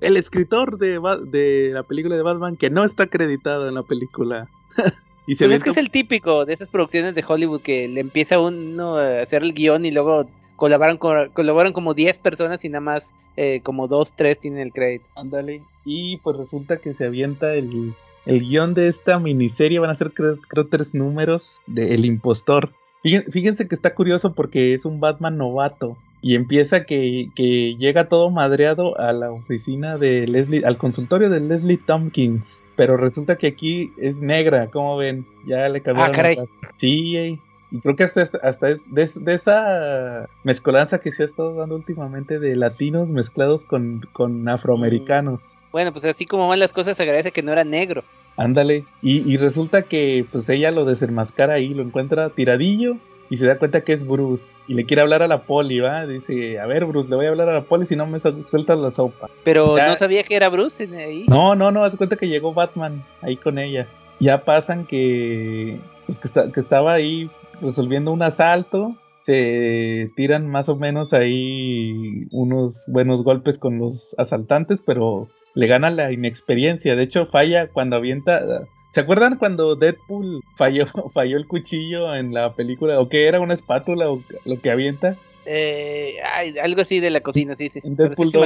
el 0.00 0.16
escritor 0.16 0.78
de, 0.78 1.00
de, 1.26 1.70
la 1.72 1.82
película 1.82 2.16
de 2.16 2.22
Batman 2.22 2.56
que 2.56 2.70
no 2.70 2.84
está 2.84 3.04
acreditado 3.04 3.68
en 3.68 3.74
la 3.74 3.82
película. 3.82 4.48
y 5.26 5.36
pues 5.36 5.50
es 5.50 5.62
que 5.62 5.70
es 5.70 5.76
el 5.76 5.90
típico 5.90 6.44
de 6.44 6.52
esas 6.52 6.68
producciones 6.68 7.14
de 7.14 7.24
Hollywood 7.26 7.62
que 7.62 7.88
le 7.88 8.00
empieza 8.00 8.40
uno 8.40 8.96
a 8.96 9.20
hacer 9.20 9.42
el 9.42 9.52
guion 9.52 9.84
y 9.84 9.92
luego 9.92 10.28
colaboran, 10.56 10.98
colaboran 10.98 11.72
como 11.72 11.94
10 11.94 12.18
personas 12.18 12.64
y 12.64 12.68
nada 12.68 12.80
más 12.80 13.14
eh, 13.36 13.60
como 13.62 13.86
2, 13.86 14.12
3 14.14 14.38
tienen 14.38 14.62
el 14.62 14.72
crédito. 14.72 15.06
Ándale. 15.14 15.62
Y 15.84 16.18
pues 16.18 16.36
resulta 16.36 16.78
que 16.78 16.94
se 16.94 17.06
avienta 17.06 17.54
el, 17.54 17.94
el 18.26 18.40
guion 18.40 18.74
de 18.74 18.88
esta 18.88 19.18
miniserie. 19.18 19.78
Van 19.78 19.90
a 19.90 19.94
ser 19.94 20.12
creo, 20.12 20.66
tres 20.68 20.94
números 20.94 21.60
de 21.66 21.94
El 21.94 22.04
Impostor. 22.04 22.72
Fíjense 23.02 23.68
que 23.68 23.74
está 23.74 23.94
curioso 23.94 24.34
porque 24.34 24.74
es 24.74 24.84
un 24.84 25.00
Batman 25.00 25.36
novato. 25.36 25.96
Y 26.20 26.34
empieza 26.34 26.84
que, 26.84 27.28
que, 27.36 27.76
llega 27.76 28.08
todo 28.08 28.28
madreado 28.30 28.98
a 28.98 29.12
la 29.12 29.30
oficina 29.30 29.98
de 29.98 30.26
Leslie, 30.26 30.64
al 30.64 30.76
consultorio 30.76 31.30
de 31.30 31.38
Leslie 31.38 31.78
Tompkins. 31.78 32.58
Pero 32.74 32.96
resulta 32.96 33.36
que 33.36 33.46
aquí 33.46 33.92
es 33.98 34.16
negra, 34.16 34.68
como 34.68 34.96
ven, 34.96 35.26
ya 35.46 35.68
le 35.68 35.80
cambiaron. 35.80 36.12
Ah, 36.12 36.16
caray. 36.16 36.36
Sí, 36.78 37.38
y 37.70 37.80
creo 37.80 37.96
que 37.96 38.04
hasta, 38.04 38.30
hasta 38.42 38.66
de, 38.86 39.10
esa 39.26 40.28
mezcolanza 40.42 41.00
que 41.00 41.12
se 41.12 41.22
ha 41.22 41.26
estado 41.26 41.54
dando 41.54 41.76
últimamente 41.76 42.38
de 42.38 42.56
latinos 42.56 43.08
mezclados 43.08 43.64
con, 43.64 44.06
con 44.12 44.48
afroamericanos. 44.48 45.42
Bueno, 45.72 45.92
pues 45.92 46.04
así 46.04 46.24
como 46.24 46.48
van 46.48 46.58
las 46.58 46.72
cosas, 46.72 46.98
agradece 47.00 47.32
que 47.32 47.42
no 47.42 47.52
era 47.52 47.64
negro. 47.64 48.04
Ándale. 48.36 48.84
Y, 49.02 49.30
y 49.30 49.36
resulta 49.36 49.82
que 49.82 50.24
pues 50.30 50.48
ella 50.48 50.70
lo 50.70 50.84
desenmascara 50.84 51.54
ahí, 51.54 51.74
lo 51.74 51.82
encuentra 51.82 52.30
tiradillo 52.30 52.96
y 53.30 53.36
se 53.36 53.46
da 53.46 53.58
cuenta 53.58 53.82
que 53.82 53.92
es 53.92 54.06
Bruce 54.06 54.44
y 54.66 54.74
le 54.74 54.84
quiere 54.84 55.02
hablar 55.02 55.22
a 55.22 55.28
la 55.28 55.42
poli, 55.42 55.80
¿va? 55.80 56.06
Dice, 56.06 56.58
a 56.58 56.66
ver, 56.66 56.84
Bruce, 56.84 57.08
le 57.08 57.16
voy 57.16 57.26
a 57.26 57.30
hablar 57.30 57.48
a 57.48 57.54
la 57.54 57.62
poli 57.62 57.86
si 57.86 57.96
no 57.96 58.06
me 58.06 58.18
sueltas 58.18 58.78
la 58.78 58.90
sopa. 58.90 59.28
Pero 59.44 59.76
no 59.76 59.96
sabía 59.96 60.22
que 60.22 60.36
era 60.36 60.48
Bruce 60.48 60.88
ahí. 60.96 61.24
No, 61.28 61.54
no, 61.54 61.70
no, 61.70 61.84
haz 61.84 61.96
cuenta 61.96 62.16
que 62.16 62.28
llegó 62.28 62.54
Batman 62.54 63.02
ahí 63.22 63.36
con 63.36 63.58
ella. 63.58 63.86
Ya 64.20 64.44
pasan 64.44 64.84
que, 64.84 65.78
pues, 66.06 66.18
que, 66.18 66.28
que 66.52 66.60
estaba 66.60 66.92
ahí 66.92 67.30
resolviendo 67.60 68.12
un 68.12 68.22
asalto. 68.22 68.94
Se 69.24 70.08
tiran 70.16 70.46
más 70.46 70.68
o 70.68 70.76
menos 70.76 71.12
ahí 71.12 72.26
unos 72.30 72.84
buenos 72.86 73.22
golpes 73.22 73.58
con 73.58 73.78
los 73.78 74.14
asaltantes, 74.16 74.80
pero 74.84 75.28
le 75.58 75.66
gana 75.66 75.90
la 75.90 76.12
inexperiencia. 76.12 76.94
De 76.94 77.02
hecho, 77.02 77.26
falla 77.26 77.66
cuando 77.66 77.96
avienta 77.96 78.62
¿Se 78.92 79.00
acuerdan 79.00 79.38
cuando 79.38 79.74
Deadpool 79.74 80.40
falló, 80.56 80.86
falló 81.12 81.36
el 81.36 81.48
cuchillo 81.48 82.14
en 82.14 82.32
la 82.32 82.54
película? 82.54 83.00
¿O 83.00 83.08
que 83.08 83.26
era 83.26 83.40
una 83.40 83.54
espátula 83.54 84.08
o 84.08 84.22
lo 84.44 84.60
que 84.60 84.70
avienta? 84.70 85.16
Eh, 85.46 86.14
algo 86.62 86.82
así 86.82 87.00
de 87.00 87.10
la 87.10 87.20
cocina, 87.20 87.56
sí, 87.56 87.68
sí. 87.68 87.80
En 87.82 87.96
Deadpool 87.96 88.30
sí, 88.30 88.38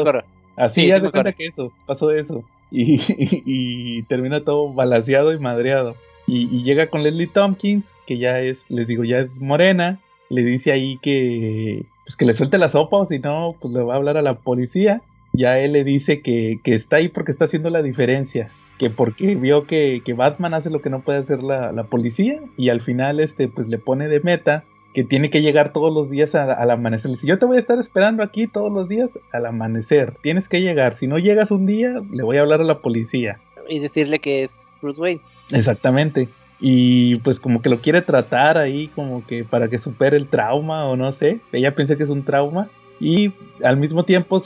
Así, 0.57 0.89
ya 0.89 1.01
se 1.01 1.11
cuenta 1.11 1.33
que 1.33 1.47
eso, 1.47 1.73
pasó 1.87 2.11
eso. 2.11 2.45
Y, 2.75 3.03
y, 3.19 4.03
termina 4.05 4.45
todo 4.45 4.73
balaseado 4.73 5.35
y 5.35 5.39
madreado. 5.39 5.95
Y, 6.27 6.63
llega 6.63 6.87
con 6.87 7.03
Leslie 7.03 7.27
Tompkins, 7.27 7.85
que 8.07 8.17
ya 8.17 8.41
es, 8.41 8.57
les 8.71 8.87
digo, 8.87 9.05
ya 9.05 9.19
es 9.19 9.39
morena. 9.39 10.01
Le 10.31 10.43
dice 10.43 10.73
ahí 10.73 10.97
que, 11.03 11.85
pues 12.07 12.17
que 12.17 12.25
le 12.25 12.33
suelte 12.33 12.57
la 12.57 12.69
sopa 12.69 12.97
o 12.97 13.05
si 13.05 13.19
no, 13.19 13.57
pues 13.61 13.75
le 13.75 13.83
va 13.83 13.93
a 13.93 13.97
hablar 13.99 14.17
a 14.17 14.23
la 14.23 14.37
policía. 14.39 15.03
Ya 15.33 15.59
él 15.59 15.73
le 15.73 15.85
dice 15.85 16.21
que, 16.21 16.59
que 16.63 16.75
está 16.75 16.97
ahí 16.97 17.09
porque 17.09 17.33
está 17.33 17.47
haciendo 17.47 17.71
la 17.71 17.83
diferencia 17.83 18.51
que 18.83 18.91
porque 18.91 19.37
vio 19.37 19.69
que, 19.69 20.03
Batman 20.17 20.55
hace 20.55 20.69
lo 20.69 20.83
que 20.83 20.91
no 20.91 21.03
puede 21.03 21.21
hacer 21.21 21.41
la, 21.43 21.85
policía 21.85 22.41
y 22.57 22.69
al 22.69 22.81
final 22.81 23.21
este 23.21 23.47
pues 23.47 23.69
le 23.69 23.79
pone 23.79 24.09
de 24.09 24.19
meta 24.19 24.65
que 24.93 25.05
tiene 25.05 25.31
que 25.31 25.41
llegar 25.41 25.73
todos 25.73 25.95
los 25.95 26.11
días 26.11 26.35
al 26.35 26.69
amanecer. 26.69 27.17
Si 27.17 27.29
yo 27.29 27.39
te 27.39 27.47
voy 27.47 27.59
a 27.59 27.61
estar 27.61 27.79
esperando 27.79 28.25
aquí 28.25 28.49
todos 28.49 28.73
los 28.73 28.89
días 28.89 29.09
al 29.33 29.47
amanecer, 29.47 30.15
tienes 30.21 30.49
que 30.49 30.61
llegar. 30.61 30.95
Si 30.95 31.07
no 31.07 31.19
llegas 31.19 31.53
un 31.53 31.65
día, 31.65 32.03
le 32.11 32.25
voy 32.25 32.39
a 32.39 32.41
hablar 32.41 32.61
a 32.61 32.65
la 32.65 32.81
policía. 32.81 33.39
Y 33.69 33.79
decirle 33.79 34.19
que 34.19 34.43
es 34.43 34.77
Bruce 34.83 35.01
Wayne. 35.01 35.21
Exactamente. 35.53 36.29
Y 36.61 37.17
pues 37.21 37.39
como 37.39 37.63
que 37.63 37.71
lo 37.71 37.79
quiere 37.79 38.03
tratar 38.03 38.59
ahí 38.59 38.89
como 38.89 39.25
que 39.25 39.45
para 39.45 39.69
que 39.69 39.79
supere 39.79 40.17
el 40.17 40.27
trauma 40.27 40.87
o 40.87 40.97
no 40.97 41.13
sé. 41.13 41.39
Ella 41.53 41.75
piensa 41.75 41.97
que 41.97 42.03
es 42.03 42.11
un 42.11 42.25
trauma. 42.25 42.69
Y 43.03 43.33
al 43.65 43.79
mismo 43.79 44.05
tiempo 44.05 44.41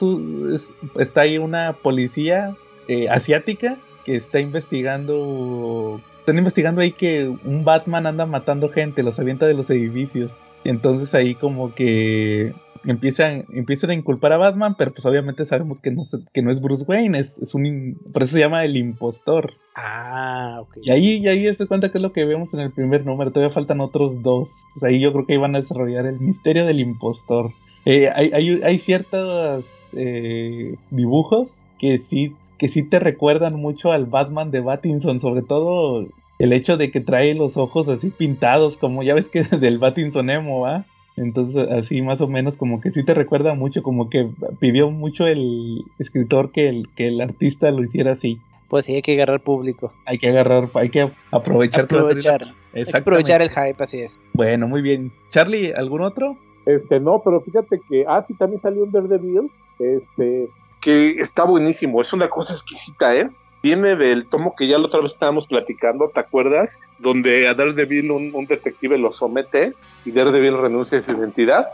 está 0.99 1.21
ahí 1.21 1.37
una 1.37 1.75
policía 1.75 2.57
eh, 2.89 3.07
asiática 3.11 3.77
que 4.03 4.17
está 4.17 4.41
investigando. 4.41 6.01
Están 6.21 6.39
investigando 6.39 6.81
ahí 6.81 6.93
que 6.93 7.29
un 7.29 7.65
Batman 7.65 8.07
anda 8.07 8.25
matando 8.25 8.71
gente, 8.71 9.03
los 9.03 9.19
avienta 9.19 9.47
de 9.47 9.53
los 9.53 9.69
edificios. 9.69 10.31
Y 10.65 10.71
entonces 10.71 11.15
ahí 11.15 11.35
como 11.35 11.75
que 11.75 12.55
empiezan, 12.87 13.45
empiezan 13.53 13.91
a 13.91 13.95
inculpar 13.95 14.33
a 14.33 14.39
Batman, 14.39 14.75
pero 14.79 14.91
pues 14.91 15.05
obviamente 15.05 15.45
sabemos 15.45 15.79
que 15.81 15.91
no, 15.91 16.07
que 16.33 16.41
no 16.41 16.51
es 16.51 16.59
Bruce 16.59 16.85
Wayne, 16.89 17.19
es, 17.19 17.55
un 17.55 17.99
por 18.11 18.23
eso 18.23 18.33
se 18.33 18.41
llama 18.41 18.65
el 18.65 18.79
impostor. 18.79 19.53
Ah, 19.75 20.61
ok. 20.63 20.79
Y 20.81 20.91
ahí, 20.93 21.19
y 21.19 21.29
ahí 21.29 21.55
se 21.55 21.67
cuenta 21.67 21.91
que 21.91 21.99
es 21.99 22.03
lo 22.03 22.15
que 22.15 22.25
vemos 22.25 22.55
en 22.55 22.61
el 22.61 22.73
primer 22.73 23.05
número, 23.05 23.33
todavía 23.33 23.53
faltan 23.53 23.83
otros 23.83 24.23
dos. 24.23 24.49
Pues 24.73 24.91
ahí 24.91 24.99
yo 24.99 25.13
creo 25.13 25.27
que 25.27 25.35
iban 25.35 25.55
a 25.55 25.61
desarrollar 25.61 26.07
el 26.07 26.19
misterio 26.21 26.65
del 26.65 26.81
impostor. 26.81 27.51
Eh, 27.87 28.11
hay, 28.14 28.31
hay, 28.33 28.62
hay 28.62 28.78
ciertos 28.81 29.64
eh, 29.95 30.76
dibujos 30.90 31.49
que 31.78 32.02
sí 32.11 32.35
que 32.59 32.69
sí 32.69 32.83
te 32.83 32.99
recuerdan 32.99 33.61
mucho 33.61 33.93
al 33.93 34.07
Batman 34.07 34.50
de 34.50 34.61
Batinson, 34.61 35.21
sobre 35.21 35.43
todo 35.43 36.07
el 36.38 36.52
hecho 36.52 36.76
de 36.76 36.90
que 36.90 37.00
trae 37.00 37.35
los 37.35 37.57
ojos 37.57 37.88
así 37.88 38.11
pintados, 38.11 38.76
como 38.76 39.02
ya 39.02 39.14
ves 39.14 39.26
que 39.28 39.43
del 39.57 39.78
Batinson 39.78 40.31
emo, 40.31 40.61
¿va? 40.61 40.85
Entonces, 41.16 41.69
así 41.71 42.02
más 42.02 42.21
o 42.21 42.26
menos, 42.26 42.57
como 42.57 42.81
que 42.81 42.90
sí 42.90 43.02
te 43.02 43.14
recuerda 43.14 43.55
mucho, 43.55 43.83
como 43.83 44.11
que 44.11 44.28
pidió 44.61 44.90
mucho 44.90 45.26
el 45.26 45.85
escritor 45.99 46.52
que 46.52 46.69
el, 46.69 46.88
que 46.95 47.09
el 47.09 47.21
artista 47.23 47.71
lo 47.71 47.83
hiciera 47.83 48.12
así. 48.12 48.38
Pues 48.69 48.85
sí, 48.85 48.97
hay 48.97 49.02
que 49.02 49.12
agarrar 49.12 49.40
público. 49.40 49.93
Hay 50.05 50.19
que 50.19 50.28
agarrar, 50.28 50.69
hay 50.75 50.90
que 50.90 51.09
aprovechar. 51.31 51.85
Aprovechar, 51.85 52.55
hay 52.75 52.85
que 52.85 52.97
aprovechar 52.97 53.40
el 53.40 53.49
hype, 53.49 53.83
así 53.83 54.00
es. 54.00 54.21
Bueno, 54.35 54.69
muy 54.69 54.83
bien. 54.83 55.11
Charlie, 55.31 55.73
¿algún 55.73 56.02
otro? 56.02 56.37
Este, 56.67 56.99
no, 56.99 57.23
pero 57.25 57.41
fíjate 57.41 57.81
que, 57.89 58.05
ah, 58.09 58.25
sí, 58.27 58.35
también 58.35 58.61
salió 58.61 58.83
un 58.83 58.91
Daredevil, 58.91 59.51
este, 59.79 60.49
que 60.81 61.11
está 61.11 61.45
buenísimo, 61.45 62.03
es 62.03 62.13
una 62.13 62.29
cosa 62.29 62.53
exquisita, 62.53 63.15
¿eh? 63.15 63.31
Viene 63.63 63.97
del 63.97 64.27
tomo 64.27 64.55
que 64.55 64.67
ya 64.67 64.79
la 64.79 64.87
otra 64.87 65.01
vez 65.01 65.13
estábamos 65.13 65.47
platicando, 65.47 66.11
¿te 66.13 66.21
acuerdas? 66.21 66.79
Donde 66.99 67.49
a 67.49 67.55
Daredevil 67.55 68.11
un, 68.11 68.47
detective 68.47 68.99
lo 68.99 69.13
somete 69.13 69.75
y 70.05 70.11
Daredevil 70.11 70.59
renuncia 70.59 70.99
a 70.99 71.03
su 71.03 71.13
identidad. 71.13 71.69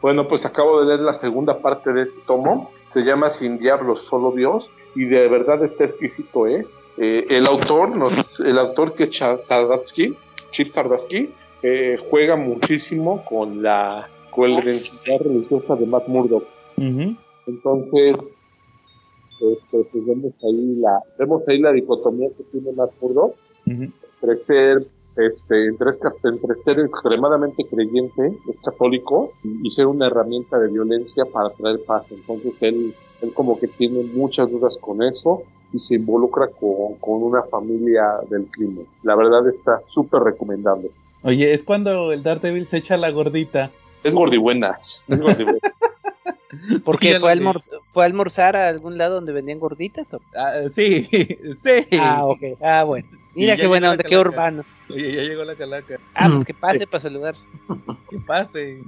Bueno, 0.00 0.28
pues 0.28 0.46
acabo 0.46 0.80
de 0.80 0.86
leer 0.86 1.00
la 1.00 1.12
segunda 1.12 1.58
parte 1.58 1.92
de 1.92 2.02
este 2.02 2.20
tomo, 2.20 2.70
se 2.86 3.02
llama 3.02 3.30
Sin 3.30 3.58
Diablos, 3.58 4.04
Solo 4.04 4.30
Dios, 4.30 4.70
y 4.94 5.06
de 5.06 5.26
verdad 5.26 5.64
está 5.64 5.84
exquisito, 5.84 6.46
¿eh? 6.46 6.66
eh 6.98 7.26
el 7.30 7.46
autor, 7.46 7.92
el 8.44 8.58
autor 8.58 8.94
que 8.94 9.04
es 9.04 9.10
Chip 9.10 10.70
Sardatsky, 10.70 11.30
eh, 11.62 11.98
juega 12.08 12.36
muchísimo 12.36 13.24
con 13.24 13.62
la, 13.62 14.08
con 14.38 14.52
la 14.52 14.60
identidad 14.60 15.18
religiosa 15.18 15.74
de 15.74 15.84
Matt 15.84 16.06
Murdock. 16.06 16.44
Entonces, 16.76 18.30
este, 19.40 19.84
pues 19.90 20.06
vemos 20.06 20.32
ahí 20.44 20.76
la 20.76 21.00
vemos 21.18 21.48
ahí 21.48 21.58
la 21.58 21.72
dicotomía 21.72 22.28
que 22.36 22.44
tiene 22.44 22.70
más 22.72 22.90
puro 23.00 23.34
entre 23.66 24.44
ser 24.44 24.86
este 25.16 25.66
entre, 25.66 25.90
entre, 26.24 26.54
ser 26.54 26.78
extremadamente 26.78 27.64
creyente 27.64 28.32
es 28.48 28.60
católico 28.60 29.32
y, 29.42 29.68
ser 29.70 29.86
una 29.86 30.06
herramienta 30.06 30.58
de 30.60 30.68
violencia 30.68 31.24
para 31.24 31.50
traer 31.50 31.80
paz. 31.84 32.04
Entonces 32.12 32.62
él 32.62 32.94
él 33.22 33.32
como 33.34 33.58
que 33.58 33.66
tiene 33.66 34.04
muchas 34.04 34.48
dudas 34.48 34.78
con 34.80 35.02
eso 35.02 35.42
y 35.72 35.80
se 35.80 35.96
involucra 35.96 36.46
con, 36.46 36.94
con 37.00 37.24
una 37.24 37.42
familia 37.42 38.04
del 38.30 38.46
crimen. 38.46 38.86
La 39.02 39.16
verdad 39.16 39.48
está 39.48 39.80
súper 39.82 40.22
recomendable. 40.22 40.92
Oye 41.24 41.52
es 41.52 41.64
cuando 41.64 42.12
el 42.12 42.22
Daredevil 42.22 42.66
se 42.66 42.76
echa 42.76 42.96
la 42.96 43.10
gordita 43.10 43.72
es 44.08 44.14
gordibuena 44.14 44.78
es 45.06 45.20
gordibuena 45.20 45.60
Porque 46.84 47.20
fue, 47.20 47.38
fue 47.88 48.02
a 48.02 48.06
almorzar 48.06 48.56
a 48.56 48.68
algún 48.68 48.96
lado 48.96 49.16
donde 49.16 49.32
vendían 49.32 49.58
gorditas. 49.58 50.14
Ah, 50.34 50.62
sí, 50.74 51.06
sí. 51.10 51.98
Ah, 52.00 52.24
ok. 52.24 52.40
Ah, 52.62 52.84
bueno. 52.84 53.08
Mira 53.34 53.56
qué 53.56 53.66
buena 53.66 53.90
onda, 53.90 54.02
qué 54.02 54.16
urbano. 54.16 54.64
Oye, 54.90 55.14
ya 55.14 55.22
llegó 55.22 55.44
la 55.44 55.54
calaca. 55.54 55.98
Ah, 56.14 56.28
pues 56.30 56.44
que 56.44 56.54
pase 56.54 56.86
para 56.86 57.00
saludar. 57.00 57.34
Que 58.08 58.18
pase. 58.18 58.80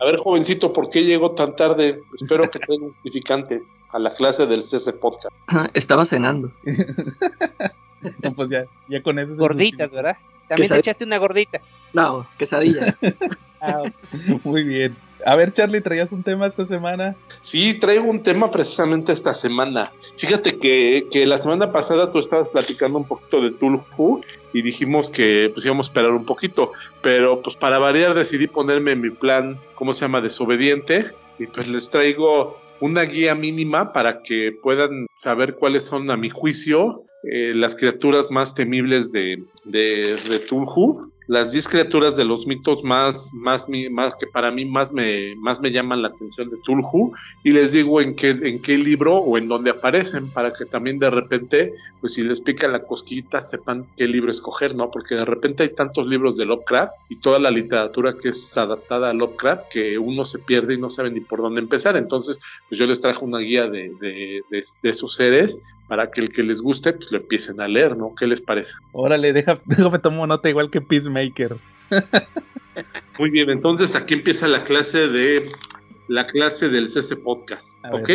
A 0.00 0.04
ver, 0.04 0.16
jovencito, 0.16 0.72
¿por 0.72 0.90
qué 0.90 1.04
llegó 1.04 1.30
tan 1.30 1.56
tarde? 1.56 2.02
Espero 2.14 2.50
que 2.50 2.58
tenga 2.58 2.86
un 2.86 2.92
justificante 2.94 3.62
a 3.90 3.98
la 3.98 4.10
clase 4.10 4.46
del 4.46 4.64
CC 4.64 4.92
Podcast. 4.92 5.34
Estaba 5.74 6.04
cenando. 6.04 6.52
No, 8.22 8.34
pues 8.34 8.50
ya, 8.50 8.64
ya 8.88 9.02
con 9.02 9.18
eso. 9.18 9.34
Gorditas, 9.36 9.92
¿verdad? 9.92 10.16
También 10.48 10.70
te 10.70 10.78
echaste 10.78 11.04
una 11.04 11.18
gordita. 11.18 11.60
No, 11.92 12.26
quesadillas. 12.36 12.98
Ah. 13.60 13.82
Muy 14.44 14.62
bien. 14.62 14.96
A 15.24 15.34
ver, 15.34 15.52
Charlie, 15.52 15.80
¿traías 15.80 16.12
un 16.12 16.22
tema 16.22 16.46
esta 16.46 16.66
semana? 16.66 17.16
Sí, 17.40 17.74
traigo 17.74 18.04
un 18.04 18.22
tema 18.22 18.50
precisamente 18.50 19.12
esta 19.12 19.34
semana. 19.34 19.92
Fíjate 20.16 20.58
que, 20.58 21.06
que 21.10 21.26
la 21.26 21.40
semana 21.40 21.72
pasada 21.72 22.12
tú 22.12 22.18
estabas 22.18 22.48
platicando 22.48 22.98
un 22.98 23.04
poquito 23.04 23.40
de 23.40 23.52
Tulhu 23.52 24.22
y 24.52 24.62
dijimos 24.62 25.10
que 25.10 25.50
pues 25.52 25.66
íbamos 25.66 25.86
a 25.86 25.90
esperar 25.90 26.12
un 26.12 26.24
poquito, 26.24 26.72
pero 27.02 27.42
pues 27.42 27.56
para 27.56 27.78
variar 27.78 28.14
decidí 28.14 28.46
ponerme 28.46 28.92
en 28.92 29.00
mi 29.00 29.10
plan, 29.10 29.58
¿cómo 29.74 29.94
se 29.94 30.02
llama? 30.02 30.20
Desobediente 30.20 31.10
y 31.38 31.46
pues 31.46 31.68
les 31.68 31.90
traigo 31.90 32.58
una 32.80 33.02
guía 33.02 33.34
mínima 33.34 33.92
para 33.92 34.22
que 34.22 34.52
puedan 34.62 35.06
saber 35.16 35.54
cuáles 35.54 35.84
son 35.84 36.10
a 36.10 36.16
mi 36.16 36.30
juicio 36.30 37.02
eh, 37.24 37.52
las 37.54 37.74
criaturas 37.74 38.30
más 38.30 38.54
temibles 38.54 39.12
de, 39.12 39.42
de, 39.64 40.16
de 40.28 40.38
Tulhu 40.40 41.10
las 41.28 41.52
10 41.52 41.68
criaturas 41.68 42.16
de 42.16 42.24
los 42.24 42.46
mitos 42.46 42.84
más, 42.84 43.32
más, 43.34 43.66
más 43.90 44.14
que 44.14 44.26
para 44.26 44.50
mí 44.50 44.64
más 44.64 44.92
me, 44.92 45.34
más 45.36 45.60
me 45.60 45.70
llaman 45.70 46.02
la 46.02 46.08
atención 46.08 46.50
de 46.50 46.56
Tulhu 46.58 47.12
y 47.42 47.50
les 47.50 47.72
digo 47.72 48.00
en 48.00 48.14
qué, 48.14 48.30
en 48.30 48.62
qué 48.62 48.78
libro 48.78 49.16
o 49.18 49.36
en 49.36 49.48
dónde 49.48 49.70
aparecen 49.70 50.28
para 50.30 50.52
que 50.52 50.64
también 50.64 50.98
de 50.98 51.10
repente, 51.10 51.74
pues 52.00 52.14
si 52.14 52.22
les 52.22 52.40
pica 52.40 52.68
la 52.68 52.82
cosquillita, 52.82 53.40
sepan 53.40 53.84
qué 53.96 54.06
libro 54.06 54.30
escoger, 54.30 54.74
¿no? 54.74 54.90
Porque 54.90 55.16
de 55.16 55.24
repente 55.24 55.64
hay 55.64 55.70
tantos 55.70 56.06
libros 56.06 56.36
de 56.36 56.44
Lovecraft 56.44 56.92
y 57.08 57.16
toda 57.16 57.38
la 57.40 57.50
literatura 57.50 58.16
que 58.20 58.28
es 58.28 58.56
adaptada 58.56 59.10
a 59.10 59.14
Lovecraft 59.14 59.72
que 59.72 59.98
uno 59.98 60.24
se 60.24 60.38
pierde 60.38 60.74
y 60.74 60.78
no 60.78 60.90
sabe 60.90 61.10
ni 61.10 61.20
por 61.20 61.40
dónde 61.42 61.60
empezar. 61.60 61.96
Entonces, 61.96 62.40
pues 62.68 62.78
yo 62.78 62.86
les 62.86 63.00
traje 63.00 63.24
una 63.24 63.38
guía 63.38 63.68
de, 63.68 63.92
de, 64.00 64.42
de, 64.48 64.62
de 64.82 64.90
esos 64.90 65.14
seres 65.14 65.60
para 65.88 66.10
que 66.10 66.20
el 66.20 66.32
que 66.32 66.42
les 66.42 66.60
guste, 66.60 66.92
pues 66.92 67.10
lo 67.12 67.18
empiecen 67.18 67.60
a 67.60 67.68
leer, 67.68 67.96
¿no? 67.96 68.14
¿Qué 68.18 68.26
les 68.26 68.40
parece? 68.40 68.74
Órale, 68.92 69.32
deja, 69.32 69.60
déjame 69.66 69.98
tomo 69.98 70.26
nota 70.26 70.48
igual 70.48 70.70
que 70.70 70.80
Peacemaker. 70.80 71.56
Muy 73.18 73.30
bien, 73.30 73.50
entonces 73.50 73.94
aquí 73.94 74.14
empieza 74.14 74.48
la 74.48 74.62
clase 74.62 75.08
de 75.08 75.50
la 76.08 76.26
clase 76.26 76.68
del 76.68 76.88
CC 76.88 77.16
Podcast. 77.16 77.78
A 77.84 77.94
¿Ok? 77.94 78.10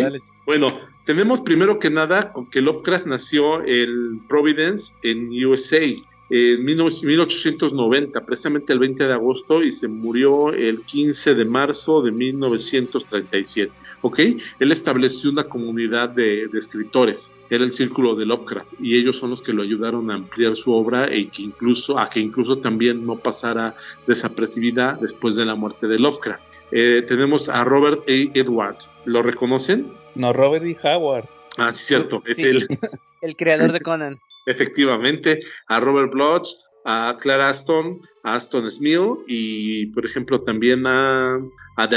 Bueno, 0.45 0.79
tenemos 1.05 1.41
primero 1.41 1.79
que 1.79 1.89
nada 1.89 2.33
que 2.51 2.61
Lovecraft 2.61 3.05
nació 3.05 3.65
en 3.65 4.19
Providence, 4.27 4.93
en 5.03 5.29
USA, 5.45 5.83
en 5.83 6.65
19- 6.65 7.03
1890, 7.03 8.21
precisamente 8.21 8.71
el 8.71 8.79
20 8.79 9.05
de 9.05 9.13
agosto, 9.13 9.63
y 9.63 9.71
se 9.71 9.87
murió 9.87 10.53
el 10.53 10.81
15 10.81 11.35
de 11.35 11.45
marzo 11.45 12.01
de 12.01 12.11
1937. 12.11 13.71
¿Ok? 14.01 14.19
Él 14.59 14.71
estableció 14.71 15.29
una 15.29 15.43
comunidad 15.43 16.09
de, 16.09 16.47
de 16.47 16.57
escritores, 16.59 17.31
era 17.49 17.63
el 17.63 17.71
círculo 17.71 18.15
de 18.15 18.25
Lovecraft, 18.25 18.73
y 18.79 18.97
ellos 18.97 19.17
son 19.17 19.29
los 19.29 19.41
que 19.41 19.53
lo 19.53 19.61
ayudaron 19.63 20.09
a 20.09 20.15
ampliar 20.15 20.55
su 20.55 20.73
obra 20.73 21.15
y 21.15 21.27
que 21.27 21.43
incluso, 21.43 21.99
a 21.99 22.07
que 22.07 22.19
incluso 22.19 22.57
también 22.57 23.05
no 23.05 23.17
pasara 23.17 23.75
desapercibida 24.07 24.97
después 24.99 25.35
de 25.35 25.45
la 25.45 25.55
muerte 25.55 25.87
de 25.87 25.99
Lovecraft. 25.99 26.43
Eh, 26.71 27.03
tenemos 27.07 27.49
a 27.49 27.63
Robert 27.63 28.01
A. 28.07 28.11
Edward. 28.37 28.77
¿Lo 29.05 29.21
reconocen? 29.21 29.91
No, 30.15 30.31
Robert 30.33 30.65
E. 30.65 30.77
Howard. 30.83 31.25
Ah, 31.57 31.71
sí, 31.71 31.83
cierto. 31.83 32.23
Es 32.25 32.37
Sí. 32.37 32.45
él. 32.47 32.67
El 33.21 33.35
creador 33.35 33.71
de 33.71 33.81
Conan. 33.81 34.19
Efectivamente. 34.45 35.43
A 35.67 35.79
Robert 35.79 36.11
Bloch, 36.11 36.47
a 36.85 37.17
Clara 37.19 37.49
Aston, 37.49 38.01
a 38.23 38.35
Aston 38.35 38.69
Smith 38.71 38.99
y, 39.27 39.87
por 39.87 40.05
ejemplo, 40.05 40.41
también 40.41 40.87
a, 40.87 41.39
a 41.75 41.87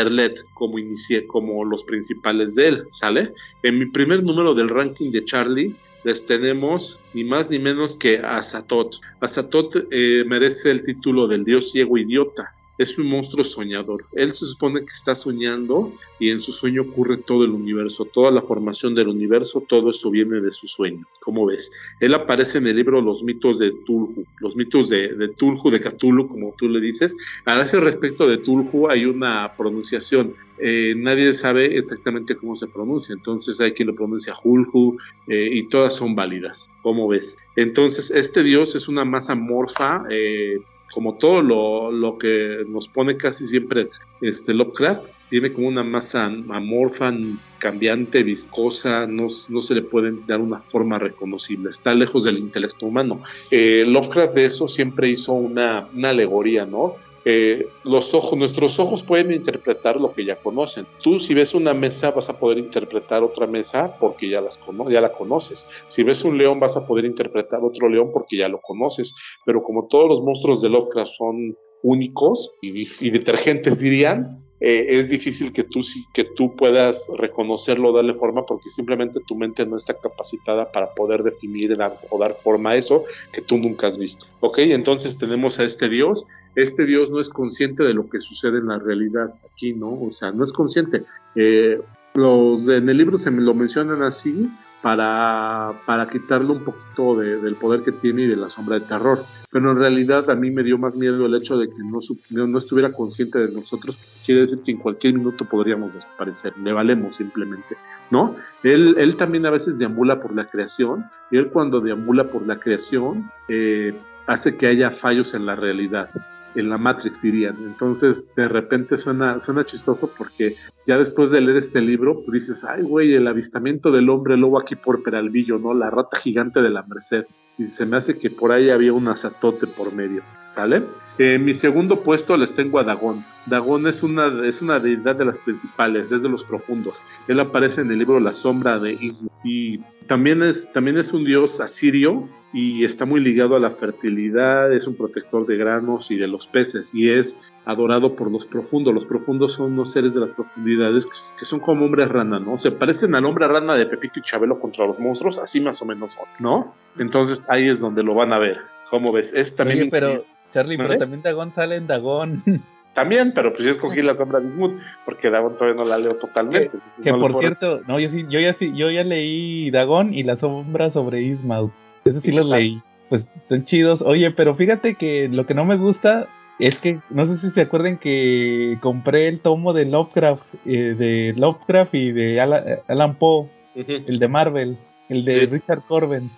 como, 1.27 1.65
los 1.65 1.85
principales 1.85 2.55
de 2.55 2.69
él. 2.69 2.85
¿Sale? 2.91 3.33
En 3.63 3.79
mi 3.79 3.87
primer 3.87 4.23
número 4.23 4.55
del 4.55 4.69
ranking 4.69 5.11
de 5.11 5.25
Charlie. 5.25 5.75
Les 6.05 6.25
tenemos 6.27 6.99
ni 7.15 7.25
más 7.25 7.49
ni 7.49 7.59
menos 7.59 7.97
que 7.97 8.19
a 8.19 8.43
Satot. 8.43 9.01
Satot 9.27 9.87
eh, 9.91 10.23
merece 10.27 10.71
el 10.71 10.85
título 10.85 11.27
del 11.27 11.45
dios 11.45 11.71
ciego 11.73 11.97
idiota. 11.97 12.55
Es 12.79 12.99
un 12.99 13.07
monstruo 13.07 13.45
soñador. 13.45 14.05
Él 14.13 14.33
se 14.33 14.47
supone 14.47 14.81
que 14.81 14.93
está 14.93 15.15
soñando 15.15 15.93
y 16.19 16.31
en 16.31 16.41
su 16.41 16.53
sueño 16.53 16.83
ocurre 16.83 17.19
todo 17.19 17.45
el 17.45 17.51
universo, 17.51 18.05
toda 18.05 18.31
la 18.31 18.43
formación 18.43 18.95
del 18.95 19.09
universo, 19.09 19.65
todo 19.69 19.91
eso 19.91 20.11
viene 20.11 20.41
de 20.41 20.53
su 20.53 20.67
sueño. 20.67 21.07
¿Cómo 21.21 21.47
ves? 21.47 21.71
Él 22.01 22.15
aparece 22.15 22.59
en 22.59 22.67
el 22.67 22.77
libro 22.77 23.01
Los 23.01 23.23
mitos 23.23 23.59
de 23.59 23.73
Tulhu, 23.87 24.25
los 24.41 24.57
mitos 24.57 24.89
de, 24.89 25.29
Tulhu, 25.37 25.71
de 25.71 25.81
Cthulhu, 25.81 26.29
como 26.29 26.55
tú 26.59 26.69
le 26.69 26.81
dices. 26.81 27.17
A 27.45 27.61
ese 27.61 27.81
respecto 27.81 28.27
de 28.27 28.39
Tulhu 28.39 28.89
hay 28.89 29.05
una 29.05 29.53
pronunciación. 29.57 30.35
Eh, 30.59 30.95
nadie 30.97 31.33
sabe 31.35 31.77
exactamente 31.77 32.37
cómo 32.37 32.55
se 32.55 32.69
pronuncia, 32.69 33.13
entonces 33.13 33.61
hay 33.61 33.73
quien 33.73 33.89
lo 33.89 33.95
pronuncia 33.95 34.35
Hulhu 34.43 34.97
eh, 35.27 35.49
y 35.53 35.69
todas 35.69 35.97
son 35.97 36.15
válidas. 36.15 36.71
¿Cómo 36.83 37.09
ves? 37.09 37.37
Entonces, 37.57 38.11
este 38.11 38.43
dios 38.43 38.75
es 38.75 38.89
una 38.89 39.05
masa 39.05 39.35
morfa. 39.35 40.05
Eh, 40.11 40.59
como 40.93 41.15
todo 41.15 41.43
lo, 41.43 41.91
lo, 41.91 42.19
que 42.19 42.65
nos 42.69 42.89
pone 42.89 43.17
casi 43.17 43.47
siempre 43.47 43.89
este 44.21 44.55
Lovecraft, 44.55 45.03
tiene 45.31 45.53
como 45.53 45.69
una 45.69 45.83
masa 45.83 46.27
amorfa, 46.27 47.13
cambiante, 47.59 48.23
viscosa, 48.23 49.07
no, 49.07 49.27
no, 49.49 49.63
se 49.63 49.75
le 49.75 49.83
puede 49.83 50.15
dar 50.27 50.41
una 50.41 50.61
forma 50.61 50.99
reconocible, 50.99 51.71
está 51.71 51.95
lejos 51.95 52.25
del 52.25 52.39
intelecto 52.39 52.87
humano. 52.87 53.23
Eh, 53.51 53.85
Lovecraft 53.87 54.35
de 54.35 54.47
eso 54.47 54.69
siempre 54.69 55.11
hizo 55.11 55.33
una, 55.33 55.89
una 55.97 56.11
alegoría, 56.11 56.67
¿no? 56.67 56.97
Eh, 57.25 57.69
los 57.85 58.13
ojos, 58.15 58.39
nuestros 58.39 58.79
ojos 58.79 59.03
pueden 59.03 59.33
interpretar 59.33 60.01
lo 60.01 60.13
que 60.13 60.25
ya 60.25 60.37
conocen. 60.37 60.87
Tú 61.03 61.19
si 61.19 61.35
ves 61.35 61.55
una 61.55 61.73
mesa 61.73 62.11
vas 62.11 62.29
a 62.29 62.39
poder 62.39 62.59
interpretar 62.59 63.23
otra 63.23 63.47
mesa 63.47 63.97
porque 63.99 64.29
ya, 64.29 64.41
las 64.41 64.61
ya 64.91 65.01
la 65.01 65.13
conoces. 65.13 65.69
Si 65.89 66.03
ves 66.03 66.25
un 66.25 66.37
león 66.37 66.61
vas 66.61 66.77
a 66.77 66.87
poder 66.87 67.05
interpretar 67.05 67.61
otro 67.63 67.89
león 67.89 68.11
porque 68.13 68.37
ya 68.37 68.49
lo 68.49 68.61
conoces. 68.61 69.15
Pero 69.47 69.63
como 69.63 69.87
todos 69.89 70.09
los 70.09 70.23
monstruos 70.23 70.61
de 70.61 70.69
Lovecraft 70.69 71.13
son 71.13 71.57
únicos 71.83 72.53
y, 72.61 72.87
y 73.07 73.11
detergentes 73.11 73.79
dirían, 73.79 74.45
eh, 74.67 74.99
es 75.01 75.11
difícil 75.11 75.53
que 75.53 75.65
tú, 75.65 75.81
que 76.15 76.25
tú 76.25 76.57
puedas 76.57 77.11
reconocerlo, 77.19 77.93
darle 77.93 78.15
forma, 78.15 78.47
porque 78.47 78.71
simplemente 78.71 79.21
tu 79.27 79.35
mente 79.35 79.67
no 79.67 79.77
está 79.77 79.93
capacitada 79.93 80.73
para 80.73 80.95
poder 80.95 81.23
definir 81.23 81.77
o 82.09 82.19
dar 82.19 82.35
forma 82.37 82.71
a 82.71 82.77
eso 82.77 83.05
que 83.31 83.43
tú 83.43 83.59
nunca 83.59 83.89
has 83.89 83.99
visto. 83.99 84.25
¿Ok? 84.41 84.59
Entonces 84.61 85.19
tenemos 85.19 85.59
a 85.59 85.65
este 85.65 85.91
Dios. 85.91 86.25
Este 86.55 86.85
Dios 86.85 87.11
no 87.11 87.21
es 87.21 87.29
consciente 87.29 87.83
de 87.83 87.95
lo 87.95 88.09
que 88.09 88.21
sucede 88.21 88.59
en 88.59 88.69
la 88.69 88.79
realidad 88.79 89.35
aquí, 89.53 89.73
¿no? 89.73 90.01
O 90.01 90.11
sea, 90.11 90.31
no 90.31 90.45
es 90.45 90.53
consciente. 90.53 91.05
Eh, 91.35 91.81
los, 92.15 92.69
en 92.69 92.89
el 92.89 92.97
libro 92.97 93.19
se 93.19 93.31
me 93.31 93.43
lo 93.43 93.55
mencionan 93.55 94.03
así 94.03 94.49
para, 94.85 95.73
para 95.87 96.09
quitarle 96.09 96.53
un 96.53 96.63
poquito 96.63 97.17
de, 97.17 97.41
del 97.41 97.57
poder 97.57 97.83
que 97.83 97.91
tiene 97.91 98.23
y 98.23 98.27
de 98.27 98.37
la 98.37 98.51
sombra 98.51 98.79
de 98.79 98.87
terror. 98.87 99.25
Pero 99.51 99.73
en 99.73 99.79
realidad 99.79 100.29
a 100.31 100.35
mí 100.37 100.51
me 100.51 100.63
dio 100.63 100.79
más 100.79 100.97
miedo 100.97 101.25
el 101.27 101.35
hecho 101.35 101.57
de 101.57 101.69
que 101.69 101.79
no, 101.79 102.47
no 102.47 102.59
estuviera 102.59 102.93
consciente 102.93 103.39
de 103.39 103.53
nosotros. 103.53 103.97
Quiere 104.27 104.43
decir 104.43 104.59
que 104.65 104.73
en 104.73 104.79
cualquier 104.79 105.15
minuto 105.15 105.45
podríamos 105.47 105.95
desaparecer. 105.95 106.53
Le 106.59 106.73
valemos 106.73 107.17
simplemente, 107.17 107.77
¿no? 108.11 108.37
Él, 108.63 108.95
él 108.99 109.17
también 109.17 109.47
a 109.47 109.51
veces 109.51 109.79
deambula 109.79 110.21
por 110.21 110.35
la 110.35 110.47
creación. 110.49 111.07
Y 111.31 111.39
él 111.39 111.49
cuando 111.49 111.81
deambula 111.81 112.25
por 112.25 112.47
la 112.47 112.61
creación 112.61 113.31
eh, 113.49 113.95
hace 114.27 114.57
que 114.57 114.67
haya 114.67 114.91
fallos 114.91 115.35
en 115.35 115.47
la 115.47 115.57
realidad 115.57 116.11
en 116.55 116.71
la 116.71 116.79
Matrix 116.79 117.23
dirían. 117.23 117.57
Entonces, 117.65 118.33
de 118.37 118.49
repente 118.49 118.97
suena, 118.97 119.41
suena 119.41 119.65
chistoso 119.65 120.11
porque 120.17 120.57
ya 120.87 120.99
después 120.99 121.31
de 121.31 121.41
leer 121.41 121.59
este 121.59 121.81
libro, 121.81 122.23
pues 122.25 122.47
dices, 122.47 122.65
ay, 122.65 122.83
güey, 122.83 123.15
el 123.15 123.27
avistamiento 123.27 123.91
del 123.91 124.09
hombre 124.11 124.37
lobo 124.37 124.61
aquí 124.61 124.77
por 124.77 125.03
Peralvillo, 125.03 125.59
¿no? 125.59 125.75
La 125.75 125.91
rata 125.91 126.17
gigante 126.19 126.61
de 126.61 126.71
la 126.71 126.83
Merced. 126.83 127.27
Y 127.57 127.69
se 127.69 127.87
me 127.87 127.97
hace 127.97 128.19
que 128.19 128.31
por 128.31 128.51
ahí 128.53 128.71
había 128.71 128.93
un 128.93 129.07
azatote 129.07 129.67
por 129.67 129.93
medio, 129.93 130.23
¿sale? 130.51 130.83
En 131.19 131.45
mi 131.45 131.55
segundo 131.55 132.01
puesto 132.01 132.37
les 132.37 132.53
tengo 132.53 132.81
a 132.81 132.85
Dagón. 132.85 133.25
Dagón 133.47 133.87
es 133.87 134.03
una, 134.03 134.45
es 134.45 134.61
una 134.61 134.81
deidad 134.81 135.15
de 135.15 135.25
las 135.25 135.39
principales, 135.39 136.11
desde 136.11 136.29
los 136.29 136.43
profundos. 136.43 136.97
Él 137.29 137.39
aparece 137.39 137.83
en 137.83 137.91
el 137.93 137.99
libro 138.01 138.19
La 138.19 138.35
sombra 138.35 138.81
de 138.81 138.95
Ismo. 138.95 139.31
Y 139.45 139.79
también 140.07 140.43
es, 140.43 140.71
también 140.73 140.99
es 140.99 141.13
un 141.13 141.25
dios 141.25 141.61
asirio 141.61 142.29
y 142.53 142.85
está 142.85 143.05
muy 143.05 143.21
ligado 143.21 143.57
a 143.57 143.59
la 143.59 143.71
fertilidad, 143.71 144.73
es 144.73 144.87
un 144.87 144.97
protector 144.97 145.47
de 145.47 145.57
granos 145.57 146.11
y 146.11 146.17
de 146.17 146.29
los 146.29 146.47
peces 146.47 146.95
y 146.95 147.11
es 147.11 147.39
adorado 147.65 148.15
por 148.15 148.31
los 148.31 148.47
profundos. 148.47 148.95
Los 148.95 149.07
profundos 149.07 149.55
son 149.55 149.73
unos 149.73 149.93
seres 149.93 150.15
de 150.15 150.21
las 150.21 150.31
profundidades 150.31 151.07
que, 151.07 151.45
son 151.45 151.61
como 151.61 151.85
hombres 151.85 152.09
rana, 152.09 152.39
¿no? 152.39 152.59
Se 152.59 152.71
parecen 152.71 153.15
al 153.15 153.25
hombre 153.25 153.49
rana 153.49 153.75
de 153.75 153.87
Pepito 153.87 154.21
y 154.21 154.23
Chabelo 154.23 154.61
contra 154.61 154.87
los 154.87 154.99
monstruos, 155.01 155.39
así 155.39 155.61
más 155.61 155.83
o 155.83 155.85
menos 155.85 156.13
son, 156.13 156.27
¿no? 156.39 156.75
Entonces 156.99 157.45
ahí 157.49 157.69
es 157.69 157.81
donde 157.81 158.03
lo 158.03 158.15
van 158.15 158.33
a 158.33 158.39
ver. 158.39 158.61
¿Cómo 158.91 159.13
ves? 159.13 159.33
Es 159.33 159.57
también... 159.57 159.81
Oye, 159.81 159.91
pero, 159.91 160.25
Charlie, 160.53 160.77
pero 160.77 160.99
también 160.99 161.23
Dagón 161.23 161.53
sale 161.53 161.77
en 161.77 161.87
Dagón. 161.87 162.43
También, 162.95 163.33
pero 163.35 163.53
pues 163.53 163.65
yo 163.65 163.71
escogí 163.71 164.03
la 164.03 164.15
sombra 164.15 164.41
de 164.41 164.47
Ismut, 164.49 164.81
porque 165.05 165.29
Dagon 165.29 165.55
todavía 165.55 165.75
no 165.75 165.85
la 165.89 165.99
leo 165.99 166.15
totalmente. 166.15 166.79
Que, 166.97 167.03
que 167.03 167.13
no 167.13 167.21
por 167.21 167.35
cierto, 167.39 167.81
no, 167.89 167.99
yo 167.99 168.09
sí, 168.09 168.25
yo 168.29 168.39
ya 168.39 168.53
sí, 168.53 168.73
yo 168.75 168.91
ya 168.91 169.03
leí 169.03 169.71
Dagón 169.71 170.15
y 170.15 170.23
la 170.23 170.37
sombra 170.37 170.91
sobre 170.91 171.23
Ismael. 171.23 171.71
Eso 172.05 172.21
sí 172.21 172.31
lo 172.31 172.45
leí. 172.45 172.81
pues 173.09 173.27
están 173.37 173.65
chidos. 173.65 174.01
Oye, 174.03 174.31
pero 174.31 174.55
fíjate 174.55 174.95
que 174.95 175.29
lo 175.29 175.45
que 175.45 175.55
no 175.55 175.65
me 175.65 175.77
gusta 175.77 176.29
es 176.61 176.79
que, 176.79 177.01
no 177.11 177.27
sé 177.27 177.37
si 177.37 177.51
se 177.51 177.63
acuerdan 177.63 177.99
que 177.99 178.79
compré 178.81 179.27
el 179.27 179.41
tomo 179.41 179.73
de 179.73 179.87
Lovecraft, 179.87 180.45
eh, 180.67 180.95
de 180.97 181.35
Lovecraft 181.37 181.95
y 181.95 182.13
de 182.13 182.41
Alan, 182.41 183.15
Poe, 183.17 183.49
el 183.75 184.19
de 184.21 184.29
Marvel, 184.29 184.79
el 185.09 185.25
de 185.25 185.47
Richard 185.47 185.83
Corben. 185.89 186.31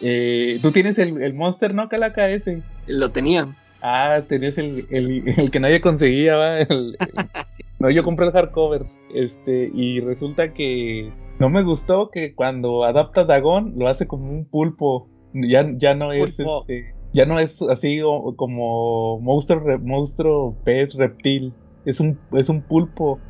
Eh, 0.00 0.58
Tú 0.62 0.70
tienes 0.72 0.98
el, 0.98 1.20
el 1.22 1.34
Monster, 1.34 1.74
¿no, 1.74 1.88
Calaca, 1.90 2.30
ese? 2.30 2.62
Lo 2.86 3.10
tenía. 3.10 3.48
Ah, 3.86 4.22
tenías 4.26 4.56
el, 4.56 4.86
el, 4.90 5.22
el 5.38 5.50
que 5.50 5.60
nadie 5.60 5.80
conseguía, 5.82 6.36
¿va? 6.36 6.60
El- 6.60 6.96
No, 7.78 7.90
yo 7.90 8.02
compré 8.02 8.24
el 8.26 8.32
hardcover. 8.32 8.86
Este, 9.12 9.70
y 9.74 10.00
resulta 10.00 10.54
que 10.54 11.12
no 11.38 11.50
me 11.50 11.62
gustó 11.62 12.08
que 12.10 12.34
cuando 12.34 12.84
adapta 12.84 13.24
Dagon 13.24 13.72
lo 13.76 13.88
hace 13.88 14.06
como 14.06 14.30
un 14.30 14.48
pulpo. 14.48 15.08
Ya, 15.34 15.68
ya 15.76 15.94
no 15.94 16.12
es 16.12 16.34
Pulpo. 16.36 16.60
este, 16.62 16.94
ya 17.12 17.26
no 17.26 17.38
es 17.38 17.60
así 17.62 18.00
o- 18.02 18.34
como 18.36 19.20
monstruo, 19.20 19.60
re- 19.60 19.78
monstruo, 19.78 20.56
pez, 20.64 20.94
reptil. 20.94 21.52
Es 21.84 22.00
un, 22.00 22.18
es 22.32 22.48
un 22.48 22.62
pulpo. 22.62 23.20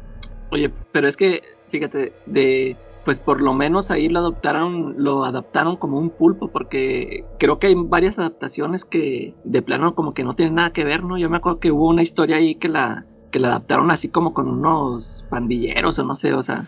Oye, 0.52 0.70
pero 0.92 1.08
es 1.08 1.16
que, 1.16 1.40
fíjate, 1.70 2.12
de 2.26 2.76
pues 3.04 3.20
por 3.20 3.40
lo 3.40 3.54
menos 3.54 3.90
ahí 3.90 4.08
lo 4.08 4.20
adoptaron, 4.20 4.94
lo 4.98 5.24
adaptaron 5.24 5.76
como 5.76 5.98
un 5.98 6.10
pulpo, 6.10 6.48
porque 6.48 7.24
creo 7.38 7.58
que 7.58 7.68
hay 7.68 7.74
varias 7.76 8.18
adaptaciones 8.18 8.84
que 8.84 9.34
de 9.44 9.62
plano 9.62 9.94
como 9.94 10.14
que 10.14 10.24
no 10.24 10.34
tienen 10.34 10.54
nada 10.54 10.72
que 10.72 10.84
ver, 10.84 11.04
¿no? 11.04 11.18
Yo 11.18 11.28
me 11.28 11.36
acuerdo 11.36 11.60
que 11.60 11.70
hubo 11.70 11.88
una 11.88 12.02
historia 12.02 12.36
ahí 12.36 12.54
que 12.54 12.68
la, 12.68 13.04
que 13.30 13.38
la 13.38 13.48
adaptaron 13.48 13.90
así 13.90 14.08
como 14.08 14.32
con 14.32 14.48
unos 14.48 15.24
pandilleros 15.28 15.98
o 15.98 16.04
no 16.04 16.14
sé, 16.14 16.32
o 16.32 16.42
sea, 16.42 16.66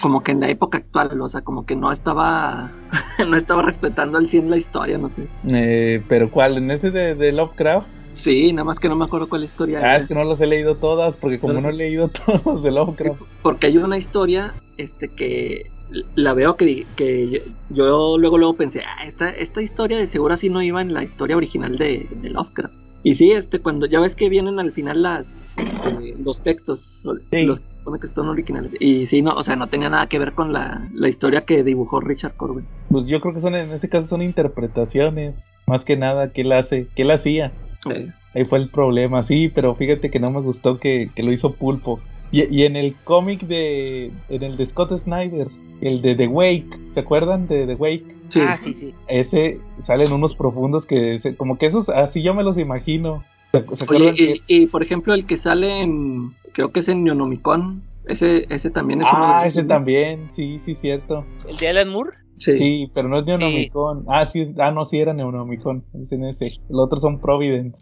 como 0.00 0.22
que 0.22 0.32
en 0.32 0.40
la 0.40 0.48
época 0.48 0.78
actual, 0.78 1.20
o 1.20 1.28
sea, 1.28 1.42
como 1.42 1.64
que 1.64 1.76
no 1.76 1.92
estaba, 1.92 2.70
no 3.26 3.36
estaba 3.36 3.62
respetando 3.62 4.18
al 4.18 4.28
100 4.28 4.50
la 4.50 4.56
historia, 4.56 4.98
no 4.98 5.08
sé. 5.08 5.28
Eh, 5.46 6.02
pero 6.08 6.30
¿cuál? 6.30 6.58
¿En 6.58 6.70
ese 6.70 6.90
de, 6.90 7.14
de 7.14 7.32
Lovecraft? 7.32 7.86
Sí, 8.14 8.52
nada 8.52 8.64
más 8.64 8.78
que 8.80 8.88
no 8.88 8.96
me 8.96 9.04
acuerdo 9.04 9.28
cuál 9.28 9.44
historia 9.44 9.78
Ah, 9.78 9.80
era. 9.80 9.96
es 9.98 10.06
que 10.08 10.14
no 10.14 10.24
los 10.24 10.40
he 10.40 10.46
leído 10.46 10.76
todas, 10.76 11.14
porque 11.16 11.38
como 11.38 11.54
No. 11.54 11.60
no 11.62 11.68
he 11.70 11.72
leído 11.74 12.08
todos 12.26 12.62
de 12.62 12.70
Sí, 12.70 12.74
Lovecraft. 12.74 13.20
porque 13.42 13.66
hay 13.66 13.76
una 13.76 13.98
historia 13.98 14.54
este 14.76 15.08
que 15.08 15.70
la 16.14 16.32
veo 16.32 16.56
que, 16.56 16.86
que 16.96 17.28
yo, 17.28 17.38
yo 17.70 18.18
luego 18.18 18.38
luego 18.38 18.56
pensé, 18.56 18.80
ah, 18.80 19.04
esta, 19.04 19.30
esta 19.30 19.60
historia 19.62 19.98
de 19.98 20.06
seguro 20.06 20.34
así 20.34 20.48
no 20.48 20.62
iba 20.62 20.80
en 20.80 20.92
la 20.94 21.02
historia 21.02 21.36
original 21.36 21.76
de, 21.76 22.08
de 22.22 22.30
Lovecraft. 22.30 22.74
Y 23.06 23.14
sí, 23.16 23.32
este, 23.32 23.58
cuando 23.60 23.84
ya 23.84 24.00
ves 24.00 24.16
que 24.16 24.30
vienen 24.30 24.58
al 24.58 24.72
final 24.72 25.02
las 25.02 25.42
este, 25.58 26.14
los 26.24 26.42
textos, 26.42 27.02
Sí. 27.30 27.42
los 27.42 27.60
que 27.60 27.66
supone 27.80 27.98
que 28.00 28.06
son 28.06 28.28
originales. 28.28 28.72
Y 28.80 29.04
sí, 29.04 29.20
no, 29.20 29.32
o 29.34 29.42
sea, 29.44 29.56
no 29.56 29.66
tenía 29.66 29.90
nada 29.90 30.06
que 30.06 30.18
ver 30.18 30.32
con 30.32 30.54
la, 30.54 30.88
la 30.94 31.08
historia 31.08 31.44
que 31.44 31.62
dibujó 31.64 32.00
Richard 32.00 32.34
Corbin. 32.34 32.64
Pues 32.88 33.06
yo 33.06 33.20
creo 33.20 33.34
que 33.34 33.40
son 33.40 33.54
en 33.56 33.70
ese 33.72 33.90
caso 33.90 34.08
son 34.08 34.22
interpretaciones. 34.22 35.44
Más 35.66 35.84
que 35.84 35.96
nada, 35.96 36.30
¿qué 36.32 36.42
él 36.42 36.52
hace? 36.52 36.88
¿Qué 36.96 37.02
él 37.02 37.10
hacía? 37.10 37.52
Eh, 37.90 38.08
Ahí 38.34 38.44
fue 38.44 38.58
el 38.58 38.68
problema, 38.68 39.22
sí, 39.22 39.48
pero 39.48 39.74
fíjate 39.76 40.10
que 40.10 40.18
no 40.18 40.30
me 40.30 40.40
gustó 40.40 40.78
que, 40.78 41.10
que 41.14 41.22
lo 41.22 41.32
hizo 41.32 41.52
Pulpo. 41.54 42.00
Y, 42.32 42.42
y 42.52 42.64
en 42.64 42.74
el 42.76 42.94
cómic 43.04 43.42
de. 43.42 44.10
En 44.28 44.42
el 44.42 44.56
de 44.56 44.66
Scott 44.66 45.02
Snyder, 45.04 45.46
el 45.80 46.02
de 46.02 46.16
The 46.16 46.26
Wake, 46.26 46.66
¿se 46.94 47.00
acuerdan 47.00 47.46
de 47.46 47.66
The 47.66 47.74
Wake? 47.74 48.04
sí. 48.28 48.40
Ah, 48.40 48.56
sí, 48.56 48.74
sí. 48.74 48.92
Ese 49.06 49.60
salen 49.84 50.12
unos 50.12 50.34
profundos 50.34 50.84
que. 50.86 51.20
se- 51.20 51.36
como 51.36 51.58
que 51.58 51.66
esos, 51.66 51.88
así 51.90 52.22
yo 52.22 52.34
me 52.34 52.42
los 52.42 52.58
imagino. 52.58 53.22
¿Se, 53.52 53.60
se 53.60 53.64
Oye, 53.66 53.84
acuerdan 53.84 54.14
que- 54.16 54.34
y, 54.48 54.62
y, 54.62 54.66
por 54.66 54.82
ejemplo, 54.82 55.14
el 55.14 55.26
que 55.26 55.36
sale 55.36 55.82
en, 55.82 56.32
creo 56.52 56.72
que 56.72 56.80
es 56.80 56.88
en 56.88 57.04
Neonomicon, 57.04 57.82
ese, 58.06 58.46
ese 58.48 58.70
también 58.70 59.00
es 59.02 59.12
uno 59.12 59.26
Ah, 59.26 59.42
de 59.42 59.46
ese 59.46 59.58
esos, 59.58 59.68
¿no? 59.68 59.68
también, 59.68 60.30
sí, 60.34 60.60
sí, 60.64 60.74
cierto. 60.74 61.24
El 61.48 61.56
de 61.58 61.68
Alan 61.68 61.88
Moore. 61.90 62.10
Sí. 62.38 62.58
Sí, 62.58 62.90
pero 62.94 63.08
no 63.08 63.18
es 63.18 63.26
Neonomicon. 63.26 64.04
Ah, 64.08 64.26
sí, 64.26 64.54
ah, 64.58 64.70
no, 64.70 64.86
sí 64.86 64.98
era 64.98 65.12
Neonomicon. 65.12 65.84
Es 65.94 66.12
en 66.12 66.24
ese. 66.24 66.46
El 66.68 66.78
otro 66.78 67.00
son 67.00 67.20
Providence. 67.20 67.78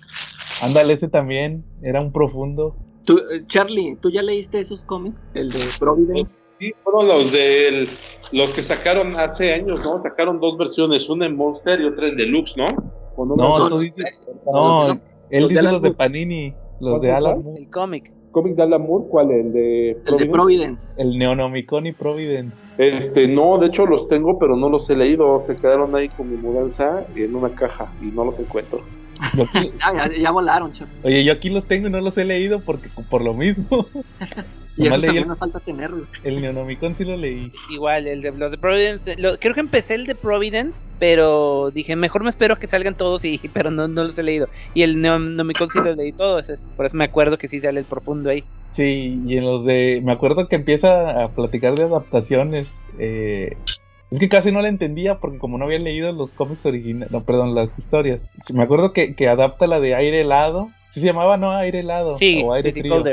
Ándale, 0.64 0.94
ese 0.94 1.08
también 1.08 1.64
era 1.82 2.00
un 2.00 2.12
profundo. 2.12 2.76
Tú, 3.04 3.18
eh, 3.18 3.44
Charlie, 3.46 3.96
¿tú 4.00 4.10
ya 4.10 4.22
leíste 4.22 4.60
esos 4.60 4.84
cómics? 4.84 5.16
El 5.34 5.50
de 5.50 5.58
Providence. 5.80 6.44
Sí, 6.58 6.72
fueron 6.84 7.08
los 7.08 7.32
de 7.32 7.88
los 8.32 8.54
que 8.54 8.62
sacaron 8.62 9.16
hace 9.16 9.52
años, 9.52 9.84
¿no? 9.84 10.00
Sacaron 10.02 10.38
dos 10.38 10.56
versiones, 10.56 11.08
una 11.08 11.26
en 11.26 11.36
Monster 11.36 11.80
y 11.80 11.84
otra 11.84 12.08
en 12.08 12.16
Deluxe, 12.16 12.56
¿no? 12.56 12.76
¿O 13.16 13.26
no? 13.26 13.34
No, 13.34 13.58
no, 13.58 13.68
tú 13.68 13.78
dices. 13.80 14.04
No, 14.46 14.86
él 15.30 15.48
dice 15.48 15.62
los 15.62 15.82
de. 15.82 15.92
Panini. 15.92 16.54
Los 16.80 16.98
¿Cuál, 16.98 17.00
de 17.02 17.12
Alan. 17.12 17.56
El 17.56 17.70
cómic. 17.70 18.12
¿Cómic 18.33 18.57
de 18.57 18.62
Alan 18.62 18.83
Moore? 18.83 19.05
¿Cuál? 19.09 19.31
¿El 19.31 19.53
de 19.53 19.90
El 20.07 20.16
de 20.16 20.27
Providence? 20.27 21.01
El 21.01 21.16
Neonomicon 21.18 21.87
y 21.87 21.92
Providence. 21.92 22.57
Este, 22.79 23.29
no, 23.29 23.59
de 23.59 23.66
hecho 23.66 23.87
los 23.87 24.09
tengo, 24.09 24.38
pero 24.38 24.57
no 24.57 24.68
los 24.68 24.88
he 24.90 24.97
leído. 24.97 25.40
Se 25.40 25.55
quedaron 25.55 25.95
ahí 25.95 26.09
con 26.09 26.31
mi 26.31 26.37
mudanza 26.37 27.07
en 27.14 27.37
una 27.37 27.51
caja 27.51 27.92
y 28.03 28.07
no 28.07 28.25
los 28.25 28.38
encuentro. 28.38 28.81
Ah, 29.85 29.92
ya, 29.95 30.18
ya 30.18 30.31
volaron, 30.33 30.73
Charlie. 30.73 30.95
oye, 31.05 31.25
yo 31.25 31.33
aquí 31.33 31.49
los 31.49 31.64
tengo 31.64 31.87
y 31.87 31.90
no 31.90 32.01
los 32.01 32.16
he 32.18 32.25
leído 32.25 32.61
porque 32.61 32.88
por 33.09 33.23
lo 33.23 33.35
mismo. 33.35 33.87
Y 34.76 34.85
Nomás 34.85 34.98
eso 34.98 35.06
también 35.06 35.24
el- 35.24 35.30
me 35.30 35.37
falta 35.37 35.61
tenerlo. 35.61 36.06
El 36.24 36.40
Neonomicon 36.40 36.96
sí 36.96 37.04
lo 37.04 37.16
leí. 37.16 37.52
Igual, 37.70 38.06
el 38.06 38.22
de 38.22 38.32
los 38.32 38.50
de 38.52 38.58
Providence. 38.58 39.14
lo- 39.18 39.38
creo 39.38 39.54
que 39.54 39.61
empecé 39.61 39.94
el 39.94 40.06
de 40.06 40.14
Providence, 40.14 40.87
pero 40.98 41.70
dije, 41.72 41.94
mejor 41.96 42.22
me 42.22 42.30
espero 42.30 42.54
a 42.54 42.58
que 42.58 42.66
salgan 42.66 42.94
todos, 42.96 43.24
y 43.24 43.38
pero 43.54 43.70
no, 43.70 43.88
no 43.88 44.04
los 44.04 44.18
he 44.18 44.22
leído. 44.22 44.48
Y 44.74 44.82
el 44.82 45.00
Neonomicon 45.00 45.68
sí 45.68 45.78
los 45.85 45.96
leí 45.96 46.12
todos, 46.12 46.48
es- 46.48 46.64
por 46.76 46.87
eso 46.87 46.96
me 46.96 47.04
acuerdo 47.04 47.37
que 47.38 47.48
sí 47.48 47.61
sale 47.61 47.80
el 47.80 47.87
profundo 47.87 48.30
ahí. 48.30 48.44
Sí, 48.72 49.20
y 49.26 49.37
en 49.37 49.44
los 49.44 49.66
de. 49.66 50.00
Me 50.02 50.12
acuerdo 50.12 50.48
que 50.48 50.56
empieza 50.56 51.22
a 51.24 51.35
platicar 51.35 51.74
de 51.74 51.82
adaptaciones. 51.85 52.68
eh, 52.98 53.50
Es 54.11 54.18
que 54.20 54.28
casi 54.28 54.52
no 54.52 54.61
le 54.61 54.68
entendía 54.68 55.18
porque 55.20 55.38
como 55.38 55.56
no 55.58 55.64
había 55.64 55.78
leído 55.78 56.12
los 56.12 56.30
cómics 56.32 56.64
originales, 56.66 57.11
no, 57.11 57.24
perdón, 57.24 57.54
las 57.54 57.70
historias. 57.78 58.20
Me 58.52 58.62
acuerdo 58.62 58.92
que, 58.92 59.14
que 59.14 59.26
adapta 59.28 59.66
la 59.66 59.80
de 59.80 59.94
aire 59.94 60.20
helado. 60.22 60.68
Sí 60.92 61.00
se 61.00 61.06
llamaba, 61.06 61.38
¿no? 61.38 61.52
Aire 61.52 61.80
helado. 61.80 62.11
Sí, 62.11 62.42
o 62.44 62.52
aire 62.52 62.70
sí, 62.70 62.76
sí, 62.76 62.80
frío. 62.82 63.04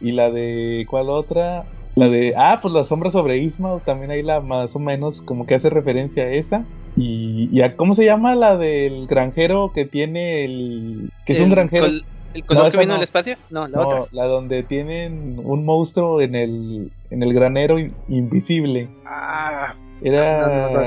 Y 0.00 0.12
la 0.12 0.30
de, 0.30 0.84
¿cuál 0.88 1.10
otra? 1.10 1.66
La 1.94 2.08
de, 2.08 2.34
ah, 2.36 2.58
pues 2.62 2.72
la 2.74 2.84
sombra 2.84 3.10
sobre 3.10 3.38
Ismael, 3.38 3.80
también 3.84 4.10
ahí 4.10 4.22
la 4.22 4.40
más 4.40 4.74
o 4.76 4.78
menos 4.78 5.20
como 5.22 5.46
que 5.46 5.54
hace 5.56 5.70
referencia 5.70 6.22
a 6.24 6.30
esa. 6.32 6.66
Y, 6.94 7.48
y 7.52 7.62
a, 7.62 7.76
¿cómo 7.76 7.94
se 7.94 8.04
llama 8.04 8.34
la 8.34 8.56
del 8.56 9.06
granjero 9.06 9.72
que 9.74 9.84
tiene 9.84 10.44
el... 10.44 11.10
que 11.24 11.32
es 11.32 11.40
un 11.40 11.50
granjero? 11.50 11.86
col- 11.86 12.04
¿El 12.34 12.44
color 12.44 12.64
No, 12.64 12.70
que 12.70 12.76
vino 12.78 12.88
no. 12.88 12.94
del 12.94 13.02
espacio? 13.04 13.36
No, 13.50 13.66
la 13.66 13.78
No, 13.78 13.86
otra. 13.86 14.04
la 14.12 14.24
donde 14.26 14.62
tienen 14.62 15.38
un 15.38 15.64
monstruo 15.64 16.20
en 16.20 16.34
el, 16.34 16.92
en 17.10 17.22
el 17.22 17.34
granero 17.34 17.78
in- 17.78 17.96
invisible. 18.08 18.88
Ah, 19.06 19.74
Era... 20.00 20.38
No, 20.38 20.68
no, 20.70 20.80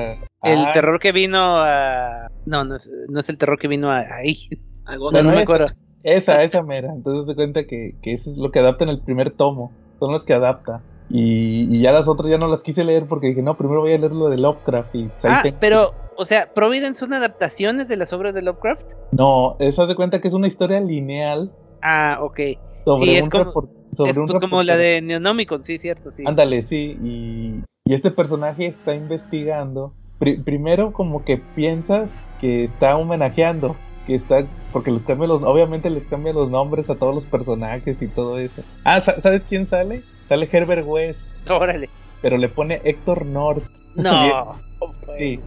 el 0.43 0.65
Ah, 0.65 0.71
terror 0.73 0.99
que 0.99 1.11
vino 1.11 1.37
a. 1.39 2.27
No, 2.45 2.63
no 2.63 2.75
es, 2.75 2.89
no 3.09 3.19
es 3.19 3.29
el 3.29 3.37
terror 3.37 3.59
que 3.59 3.67
vino 3.67 3.91
a, 3.91 3.99
ahí. 3.99 4.37
Algo 4.85 5.11
No, 5.11 5.21
no 5.21 5.31
me 5.31 5.41
acuerdo. 5.41 5.67
Esa, 6.03 6.43
esa 6.43 6.61
mera. 6.63 6.91
Entonces 6.93 7.27
se 7.27 7.35
cuenta 7.35 7.65
que, 7.65 7.91
que 8.01 8.13
eso 8.13 8.31
es 8.31 8.37
lo 8.37 8.51
que 8.51 8.59
adapta 8.59 8.83
en 8.83 8.89
el 8.89 9.01
primer 9.01 9.31
tomo. 9.35 9.75
Son 9.99 10.11
los 10.11 10.25
que 10.25 10.33
adapta. 10.33 10.83
Y, 11.09 11.75
y 11.77 11.81
ya 11.81 11.91
las 11.91 12.07
otras 12.07 12.29
ya 12.29 12.37
no 12.37 12.47
las 12.47 12.61
quise 12.61 12.83
leer 12.83 13.05
porque 13.07 13.27
dije, 13.27 13.41
no, 13.41 13.57
primero 13.57 13.81
voy 13.81 13.93
a 13.93 13.97
leer 13.97 14.13
lo 14.13 14.29
de 14.29 14.37
Lovecraft. 14.37 14.89
Y 14.95 15.09
pues 15.09 15.33
Ah, 15.33 15.43
pero, 15.59 15.91
o 16.15 16.25
sea, 16.25 16.47
Providence 16.55 16.99
son 16.99 17.13
adaptaciones 17.13 17.87
de 17.87 17.97
las 17.97 18.13
obras 18.13 18.33
de 18.33 18.41
Lovecraft. 18.41 18.85
No, 19.11 19.57
eso 19.59 19.85
de 19.87 19.95
cuenta 19.95 20.21
que 20.21 20.29
es 20.29 20.33
una 20.33 20.47
historia 20.47 20.79
lineal 20.79 21.51
Ah, 21.81 22.19
ok. 22.21 22.39
sobre 22.85 23.11
Sí, 23.11 23.17
es 23.17 23.23
un 23.23 23.29
como- 23.29 23.51
sobre 23.51 24.09
Es 24.09 24.17
un 24.17 24.25
pues 24.25 24.39
como 24.39 24.63
la 24.63 24.77
de 24.77 25.01
Neonomicon, 25.01 25.63
sí, 25.63 25.77
cierto, 25.77 26.09
sí. 26.11 26.23
Ándale, 26.25 26.63
sí. 26.63 26.97
Y, 27.01 27.63
y 27.85 27.93
este 27.93 28.09
personaje 28.11 28.67
está 28.67 28.95
investigando. 28.95 29.93
Pri- 30.17 30.41
primero 30.43 30.93
como 30.93 31.25
que 31.25 31.37
piensas 31.53 32.09
que 32.39 32.63
está 32.63 32.95
homenajeando, 32.95 33.75
que 34.05 34.15
está 34.15 34.43
porque 34.71 34.91
les 34.91 35.03
cambia 35.03 35.27
los 35.27 35.43
obviamente 35.43 35.89
les 35.89 36.07
cambia 36.07 36.33
los 36.33 36.49
nombres 36.49 36.89
a 36.89 36.95
todos 36.95 37.13
los 37.15 37.25
personajes 37.25 38.01
y 38.01 38.07
todo 38.09 38.37
eso. 38.39 38.61
Ah, 38.83 39.01
sa- 39.01 39.19
¿sabes 39.21 39.43
quién 39.49 39.67
sale? 39.67 40.01
Sale 40.29 40.47
Herbert 40.51 40.85
West, 40.87 41.19
Órale. 41.49 41.89
pero 42.21 42.37
le 42.37 42.47
pone 42.49 42.79
Héctor 42.83 43.25
North. 43.25 43.63
No. 43.95 44.53
Sí. 45.17 45.39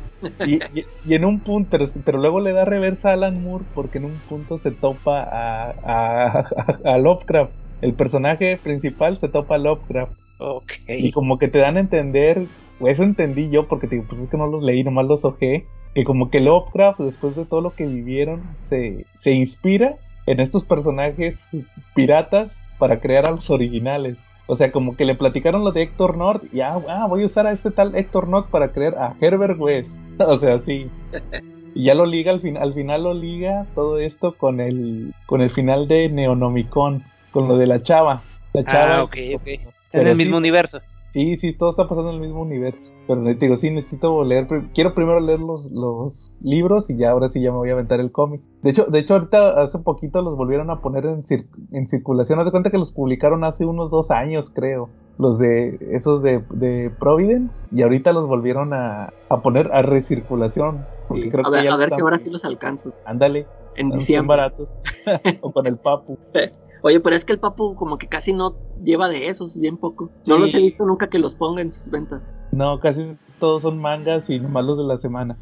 Y, 0.46 0.54
y- 0.54 0.84
y 1.06 1.14
en 1.14 1.24
un 1.24 1.40
punto, 1.40 1.68
pero, 1.70 1.90
pero 2.04 2.18
luego 2.18 2.38
le 2.40 2.52
da 2.52 2.64
reversa 2.64 3.10
a 3.10 3.12
Alan 3.14 3.42
Moore 3.42 3.64
porque 3.74 3.98
en 3.98 4.04
un 4.04 4.20
punto 4.28 4.58
se 4.58 4.70
topa 4.70 5.22
a, 5.22 5.74
a, 5.82 6.48
a 6.84 6.98
Lovecraft. 6.98 7.52
El 7.80 7.94
personaje 7.94 8.56
principal 8.62 9.18
se 9.18 9.28
topa 9.28 9.56
a 9.56 9.58
Lovecraft. 9.58 10.12
Ok. 10.38 10.72
Y 10.88 11.10
como 11.10 11.38
que 11.38 11.48
te 11.48 11.58
dan 11.58 11.76
a 11.76 11.80
entender, 11.80 12.46
o 12.78 12.86
eso 12.88 13.02
entendí 13.02 13.50
yo 13.50 13.66
porque 13.66 13.88
te 13.88 13.96
digo, 13.96 14.06
pues 14.08 14.22
es 14.22 14.30
que 14.30 14.36
no 14.36 14.46
los 14.46 14.62
leí, 14.62 14.84
nomás 14.84 15.06
los 15.06 15.24
ojé, 15.24 15.66
que 15.94 16.04
como 16.04 16.30
que 16.30 16.40
Lovecraft, 16.40 17.00
después 17.00 17.36
de 17.36 17.44
todo 17.44 17.60
lo 17.60 17.70
que 17.70 17.86
vivieron, 17.86 18.42
se, 18.68 19.06
se 19.20 19.32
inspira 19.32 19.96
en 20.26 20.40
estos 20.40 20.64
personajes 20.64 21.36
piratas 21.94 22.50
para 22.78 23.00
crear 23.00 23.26
a 23.26 23.30
los 23.30 23.50
originales. 23.50 24.16
O 24.46 24.56
sea, 24.56 24.72
como 24.72 24.96
que 24.96 25.04
le 25.04 25.14
platicaron 25.14 25.64
lo 25.64 25.72
de 25.72 25.82
Héctor 25.82 26.16
North 26.16 26.42
y 26.52 26.60
ah, 26.60 26.78
ah, 26.88 27.06
voy 27.08 27.22
a 27.22 27.26
usar 27.26 27.46
a 27.46 27.52
este 27.52 27.70
tal 27.70 27.94
Héctor 27.94 28.28
North 28.28 28.48
para 28.50 28.72
crear 28.72 28.94
a 28.96 29.14
Herbert 29.20 29.58
West. 29.58 29.88
O 30.16 30.38
sea, 30.38 30.60
sí. 30.60 30.86
Y 31.74 31.86
ya 31.86 31.94
lo 31.94 32.06
liga 32.06 32.30
al 32.30 32.40
final, 32.40 32.62
al 32.62 32.74
final 32.74 33.02
lo 33.02 33.14
liga 33.14 33.66
todo 33.74 33.98
esto 33.98 34.34
con 34.34 34.60
el 34.60 35.12
con 35.26 35.40
el 35.40 35.50
final 35.50 35.88
de 35.88 36.08
Neonomicon, 36.08 37.02
con 37.32 37.48
lo 37.48 37.56
de 37.56 37.66
la 37.66 37.82
chava. 37.82 38.22
La 38.52 38.62
chava 38.62 38.98
Ah, 38.98 39.02
ok, 39.02 39.16
ok. 39.34 39.46
En 39.92 40.06
el 40.06 40.08
sí, 40.10 40.14
mismo 40.14 40.36
universo. 40.36 40.80
Sí, 41.12 41.36
sí, 41.38 41.52
todo 41.52 41.70
está 41.70 41.88
pasando 41.88 42.10
en 42.10 42.16
el 42.16 42.20
mismo 42.20 42.42
universo. 42.42 42.78
Pero 43.06 43.22
te 43.22 43.34
digo, 43.34 43.56
sí, 43.56 43.70
necesito 43.70 44.24
leer. 44.24 44.46
Quiero 44.74 44.94
primero 44.94 45.20
leer 45.20 45.40
los, 45.40 45.70
los 45.70 46.32
libros 46.40 46.88
y 46.90 46.96
ya 46.96 47.10
ahora 47.10 47.28
sí 47.28 47.42
ya 47.42 47.50
me 47.50 47.58
voy 47.58 47.70
a 47.70 47.74
aventar 47.74 48.00
el 48.00 48.10
cómic. 48.12 48.40
De 48.62 48.70
hecho, 48.70 48.86
de 48.86 48.98
hecho 48.98 49.14
ahorita 49.14 49.62
hace 49.62 49.78
poquito 49.78 50.22
los 50.22 50.36
volvieron 50.36 50.70
a 50.70 50.80
poner 50.80 51.04
en, 51.06 51.24
en 51.72 51.88
circulación. 51.88 52.38
Haz 52.38 52.46
de 52.46 52.50
cuenta 52.50 52.70
que 52.70 52.78
los 52.78 52.92
publicaron 52.92 53.44
hace 53.44 53.64
unos 53.66 53.90
dos 53.90 54.10
años, 54.10 54.50
creo. 54.54 54.88
Los 55.18 55.38
de 55.38 55.78
esos 55.92 56.22
de, 56.22 56.42
de 56.50 56.90
Providence. 56.98 57.54
Y 57.70 57.82
ahorita 57.82 58.12
los 58.12 58.26
volvieron 58.26 58.72
a, 58.72 59.12
a 59.28 59.42
poner 59.42 59.70
a 59.72 59.82
recirculación. 59.82 60.86
a 61.44 61.50
ver, 61.50 61.68
a 61.68 61.76
ver 61.76 61.90
si 61.90 62.00
ahora 62.00 62.18
sí 62.18 62.30
los 62.30 62.44
alcanzo. 62.44 62.92
Ándale. 63.04 63.46
En 63.76 63.90
diciembre. 63.90 64.36
baratos. 64.36 64.68
o 65.40 65.52
con 65.52 65.66
el 65.66 65.76
papu. 65.76 66.18
Oye, 66.86 67.00
pero 67.00 67.16
es 67.16 67.24
que 67.24 67.32
el 67.32 67.38
Papu 67.38 67.74
como 67.74 67.96
que 67.96 68.08
casi 68.08 68.34
no 68.34 68.58
lleva 68.84 69.08
de 69.08 69.28
esos, 69.28 69.58
bien 69.58 69.78
poco. 69.78 70.10
No 70.26 70.36
los 70.36 70.52
he 70.52 70.60
visto 70.60 70.84
nunca 70.84 71.08
que 71.08 71.18
los 71.18 71.34
ponga 71.34 71.62
en 71.62 71.72
sus 71.72 71.90
ventas. 71.90 72.22
No, 72.52 72.78
casi 72.78 73.16
todos 73.40 73.62
son 73.62 73.78
mangas 73.78 74.28
y 74.28 74.38
nomás 74.38 74.66
los 74.66 74.76
de 74.76 74.84
la 74.84 74.98
semana. 74.98 75.34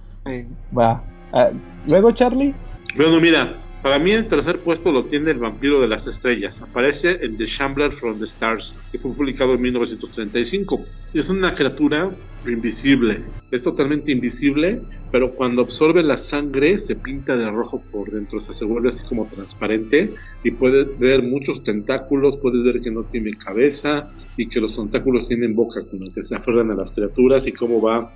Va. 0.78 1.02
Ah, 1.32 1.50
Luego, 1.84 2.12
Charlie. 2.12 2.54
Bueno, 2.96 3.18
mira, 3.20 3.56
para 3.82 3.98
mí 3.98 4.12
el 4.12 4.28
tercer 4.28 4.60
puesto 4.60 4.92
lo 4.92 5.06
tiene 5.06 5.32
El 5.32 5.40
vampiro 5.40 5.80
de 5.80 5.88
las 5.88 6.06
estrellas. 6.06 6.62
Aparece 6.62 7.18
en 7.24 7.36
The 7.36 7.46
Shambler 7.46 7.90
from 7.90 8.20
the 8.20 8.24
Stars, 8.26 8.76
que 8.92 8.98
fue 8.98 9.12
publicado 9.12 9.54
en 9.54 9.62
1935. 9.62 10.80
Es 11.12 11.28
una 11.28 11.52
criatura 11.52 12.08
invisible. 12.50 13.24
Es 13.50 13.62
totalmente 13.62 14.10
invisible, 14.12 14.80
pero 15.10 15.34
cuando 15.34 15.62
absorbe 15.62 16.02
la 16.02 16.16
sangre 16.16 16.78
se 16.78 16.96
pinta 16.96 17.36
de 17.36 17.50
rojo 17.50 17.82
por 17.92 18.10
dentro. 18.10 18.38
O 18.38 18.40
sea, 18.40 18.54
se 18.54 18.64
vuelve 18.64 18.88
así 18.88 19.02
como 19.04 19.26
transparente 19.26 20.14
y 20.42 20.50
puedes 20.52 20.98
ver 20.98 21.22
muchos 21.22 21.62
tentáculos. 21.62 22.38
Puedes 22.38 22.64
ver 22.64 22.80
que 22.80 22.90
no 22.90 23.04
tiene 23.04 23.32
cabeza 23.32 24.10
y 24.36 24.48
que 24.48 24.60
los 24.60 24.74
tentáculos 24.74 25.28
tienen 25.28 25.54
boca 25.54 25.82
con 25.84 26.02
el 26.02 26.12
que 26.14 26.24
se 26.24 26.34
aferran 26.34 26.70
a 26.70 26.74
las 26.74 26.90
criaturas 26.92 27.46
y 27.46 27.52
cómo 27.52 27.80
va 27.80 28.12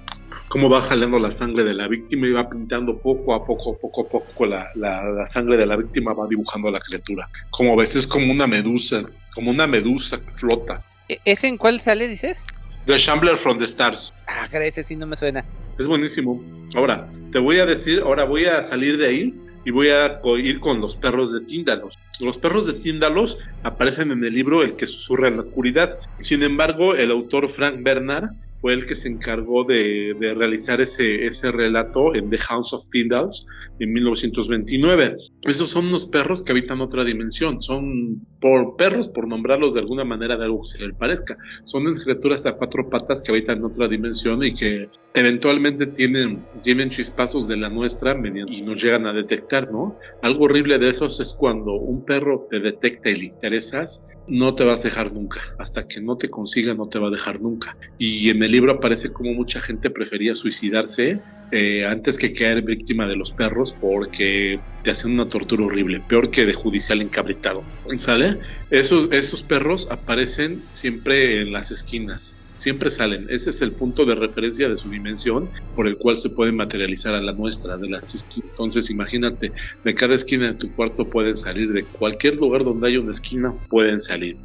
cómo 0.49 0.69
va 0.69 0.81
jalando 0.81 1.19
la 1.19 1.31
sangre 1.31 1.65
de 1.65 1.75
la 1.75 1.89
víctima 1.89 2.27
y 2.27 2.33
va 2.33 2.49
pintando 2.49 2.99
poco 2.99 3.35
a 3.35 3.45
poco, 3.45 3.79
poco 3.79 4.07
a 4.07 4.09
poco 4.09 4.47
la, 4.47 4.69
la, 4.75 5.27
sangre 5.27 5.57
de 5.57 5.67
la 5.67 5.77
víctima, 5.77 6.15
va 6.15 6.27
dibujando 6.29 6.69
a 6.69 6.73
la 6.73 6.79
criatura. 6.79 7.29
Como 7.51 7.77
ves, 7.77 7.97
es 7.97 8.07
como 8.07 8.33
una 8.33 8.47
medusa, 8.47 9.05
como 9.35 9.51
una 9.51 9.67
medusa 9.67 10.19
que 10.19 10.31
flota. 10.33 10.83
¿E-, 11.09 11.19
¿Ese 11.25 11.49
en 11.49 11.57
cuál 11.57 11.81
sale, 11.81 12.09
dices? 12.09 12.43
The 12.87 12.99
Shambler 12.99 13.37
from 13.37 13.59
the 13.59 13.65
Stars. 13.65 14.15
Ah, 14.29 14.47
ese 14.53 14.81
sí 14.85 14.95
no 14.95 15.09
me 15.09 15.17
suena. 15.17 15.45
Es 15.77 15.89
buenísimo. 15.89 16.41
Ahora, 16.77 17.11
te 17.33 17.41
voy 17.41 17.59
a 17.59 17.67
decir, 17.67 18.01
ahora 18.01 18.23
voy 18.23 18.45
a 18.45 18.63
salir 18.63 18.97
de 18.97 19.07
ahí 19.09 19.35
y 19.65 19.73
voy 19.73 19.89
a 19.89 20.21
ir 20.39 20.61
con 20.61 20.81
los 20.81 20.95
perros 20.95 21.33
de 21.33 21.41
Tíndalos. 21.41 21.99
Los 22.21 22.39
perros 22.39 22.65
de 22.65 22.75
Tíndalos 22.75 23.39
aparecen 23.65 24.13
en 24.13 24.25
el 24.25 24.33
libro 24.33 24.63
El 24.63 24.77
que 24.77 24.87
susurra 24.87 25.27
en 25.27 25.35
la 25.37 25.43
oscuridad. 25.43 25.99
Sin 26.21 26.45
embargo, 26.45 26.95
el 26.95 27.11
autor 27.11 27.49
Frank 27.49 27.83
Bernard 27.83 28.31
fue 28.61 28.75
el 28.75 28.87
que 28.87 28.95
se 28.95 29.09
encargó 29.09 29.65
de, 29.65 30.15
realizar 30.37 30.81
ese, 30.81 31.27
ese 31.27 31.51
relato 31.51 32.15
en 32.15 32.31
The 32.31 32.39
House 32.39 32.73
of 32.73 32.89
Tyndalls 32.91 33.47
en 33.79 33.93
1929. 33.93 35.17
Esos 35.43 35.71
son 35.71 35.87
unos 35.87 36.07
perros 36.07 36.43
que 36.43 36.53
habitan 36.53 36.81
otra 36.81 37.05
dimensión, 37.05 37.63
son 37.63 38.21
por 38.41 38.77
perros, 38.77 39.09
por 39.09 39.27
nombrarlos 39.27 39.75
de 39.75 39.81
alguna 39.81 40.05
manera 40.05 40.37
de 40.37 40.45
algo 40.45 40.63
que 40.63 40.79
se 40.79 40.87
les 40.87 40.97
parezca, 40.97 41.37
son 41.65 41.85
criaturas 41.95 42.47
a 42.47 42.53
cuatro 42.53 42.89
patas 42.89 43.23
que 43.23 43.33
habitan 43.33 43.65
otra 43.65 43.89
dimensión 43.89 44.43
y 44.45 44.53
que 44.53 44.89
eventualmente 45.15 45.87
tienen, 45.87 46.45
tienen 46.63 46.91
chispazos 46.91 47.49
de 47.49 47.57
la 47.57 47.69
nuestra 47.69 48.17
y 48.49 48.63
nos 48.63 48.83
llegan 48.83 49.07
a 49.07 49.13
detectar, 49.13 49.71
¿no? 49.71 49.99
Algo 50.23 50.45
horrible 50.45 50.79
de 50.79 50.89
esos 50.89 51.21
es 51.21 51.35
cuando 51.35 51.75
un 51.75 52.05
perro 52.05 52.47
te 52.51 52.61
detecta 52.61 53.11
y 53.11 53.17
le 53.17 53.25
interesas 53.27 54.07
no 54.29 54.55
te 54.55 54.65
vas 54.65 54.81
a 54.81 54.89
dejar 54.89 55.13
nunca. 55.13 55.41
Hasta 55.59 55.87
que 55.87 56.01
no 56.01 56.17
te 56.17 56.29
consiga, 56.29 56.75
no 56.75 56.89
te 56.89 56.99
va 56.99 57.09
a 57.09 57.11
dejar 57.11 57.41
nunca. 57.41 57.77
Y 57.99 58.31
en 58.31 58.43
el 58.43 58.53
libro 58.53 58.73
aparece 58.73 59.11
como 59.11 59.33
mucha 59.33 59.61
gente 59.61 59.91
prefería 59.91 60.35
suicidarse 60.35 61.21
eh, 61.53 61.85
antes 61.87 62.19
que 62.19 62.33
caer 62.33 62.63
víctima 62.63 63.07
de 63.07 63.17
los 63.17 63.33
perros 63.33 63.75
porque 63.81 64.61
te 64.83 64.91
hacen 64.91 65.13
una 65.13 65.29
tortura 65.29 65.65
horrible, 65.65 66.01
peor 66.01 66.31
que 66.31 66.47
de 66.47 66.55
judicial 66.55 67.01
encabritado. 67.01 67.65
¿Sale? 67.97 68.39
Esos, 68.71 69.09
esos 69.13 69.43
perros 69.43 69.89
aparecen 69.91 70.63
siempre 70.71 71.41
en 71.41 71.53
las 71.53 71.71
esquinas 71.71 72.37
siempre 72.57 72.91
salen. 72.91 73.27
Ese 73.29 73.51
es 73.51 73.63
el 73.63 73.73
punto 73.73 74.05
de 74.05 74.15
referencia 74.15 74.69
de 74.69 74.77
su 74.77 74.91
dimensión 74.91 75.49
por 75.75 75.87
el 75.87 75.97
cual 75.97 76.17
se 76.17 76.31
puede 76.31 76.53
materializar 76.53 77.15
a 77.15 77.21
la 77.21 77.33
nuestra, 77.33 77.77
de 77.77 77.89
las 77.89 78.15
esquinas. 78.15 78.51
Entonces 78.51 78.91
imagínate, 78.91 79.53
de 79.85 79.95
cada 79.95 80.15
esquina 80.15 80.49
de 80.49 80.55
tu 80.55 80.75
cuarto 80.75 81.09
pueden 81.09 81.37
salir, 81.37 81.73
de 81.73 81.85
cualquier 81.85 82.37
lugar 82.37 82.65
donde 82.65 82.89
haya 82.89 83.01
una 83.01 83.13
esquina 83.13 83.55
pueden 83.69 84.01
salir. 84.01 84.37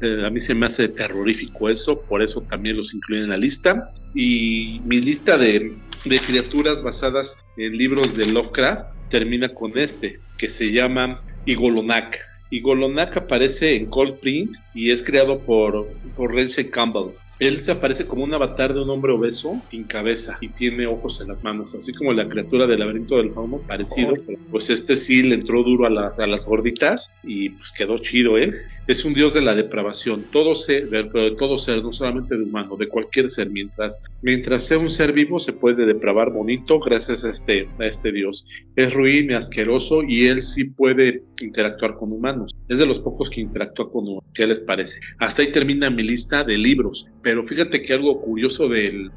Eh, 0.00 0.24
a 0.26 0.30
mí 0.30 0.40
se 0.40 0.54
me 0.54 0.66
hace 0.66 0.88
terrorífico 0.88 1.68
eso, 1.68 2.00
por 2.08 2.22
eso 2.22 2.42
también 2.42 2.76
los 2.76 2.92
incluí 2.94 3.20
en 3.20 3.28
la 3.28 3.36
lista. 3.36 3.88
Y 4.14 4.80
mi 4.84 5.00
lista 5.00 5.38
de, 5.38 5.72
de 6.04 6.18
criaturas 6.18 6.82
basadas 6.82 7.42
en 7.56 7.76
libros 7.76 8.14
de 8.16 8.26
Lovecraft 8.26 8.86
termina 9.08 9.48
con 9.48 9.76
este, 9.78 10.20
que 10.38 10.48
se 10.48 10.70
llama 10.72 11.22
Igolonak. 11.46 12.18
Igolonak 12.50 13.16
aparece 13.16 13.74
en 13.74 13.86
Cold 13.86 14.20
Print 14.20 14.54
y 14.74 14.90
es 14.90 15.02
creado 15.02 15.40
por, 15.40 15.88
por 16.14 16.34
Rense 16.34 16.68
Campbell. 16.68 17.14
Él 17.40 17.60
se 17.62 17.72
aparece 17.72 18.06
como 18.06 18.22
un 18.22 18.32
avatar 18.32 18.72
de 18.72 18.80
un 18.80 18.90
hombre 18.90 19.12
obeso 19.12 19.60
sin 19.68 19.84
cabeza 19.84 20.38
y 20.40 20.48
tiene 20.50 20.86
ojos 20.86 21.20
en 21.20 21.28
las 21.28 21.42
manos, 21.42 21.74
así 21.74 21.92
como 21.92 22.12
la 22.12 22.28
criatura 22.28 22.66
del 22.66 22.78
laberinto 22.78 23.16
del 23.16 23.32
fauno, 23.32 23.58
parecido. 23.58 24.14
Pues 24.50 24.70
este 24.70 24.94
sí 24.94 25.22
le 25.22 25.34
entró 25.34 25.64
duro 25.64 25.86
a, 25.86 26.26
las 26.26 26.46
gorditas 26.46 27.12
y 27.24 27.50
pues 27.50 27.72
quedó 27.72 27.98
chido 27.98 28.38
él. 28.38 28.54
Es 28.86 29.04
un 29.04 29.14
dios 29.14 29.34
de 29.34 29.40
la 29.40 29.54
depravación, 29.54 30.24
todo 30.30 30.54
ser, 30.54 30.88
de, 30.90 31.04
todo 31.38 31.58
ser, 31.58 31.82
no 31.82 31.92
solamente 31.92 32.36
de 32.36 32.44
humano, 32.44 32.76
de 32.76 32.88
cualquier 32.88 33.30
ser. 33.30 33.50
Mientras, 33.50 34.00
mientras 34.22 34.64
sea 34.64 34.78
un 34.78 34.90
ser 34.90 35.12
vivo, 35.12 35.38
se 35.38 35.52
puede 35.52 35.86
depravar 35.86 36.30
bonito 36.30 36.78
gracias 36.80 37.24
a 37.24 37.30
este, 37.30 37.68
a 37.78 37.86
este 37.86 38.12
dios. 38.12 38.46
Es 38.76 38.92
ruin 38.92 39.30
y 39.30 39.34
asqueroso 39.34 40.02
y 40.06 40.26
él 40.26 40.42
sí 40.42 40.64
puede 40.64 41.22
interactuar 41.40 41.94
con 41.94 42.12
humanos. 42.12 42.54
Es 42.68 42.78
de 42.78 42.86
los 42.86 42.98
pocos 42.98 43.30
que 43.30 43.40
interactúa 43.40 43.90
con 43.90 44.04
humanos. 44.04 44.24
¿Qué 44.34 44.46
les 44.46 44.60
parece? 44.60 45.00
Hasta 45.18 45.42
ahí 45.42 45.50
termina 45.50 45.90
mi 45.90 46.02
lista 46.02 46.44
de 46.44 46.58
libros 46.58 47.06
pero 47.24 47.42
fíjate 47.42 47.82
que 47.82 47.94
algo 47.94 48.20
curioso 48.20 48.68
del, 48.68 49.10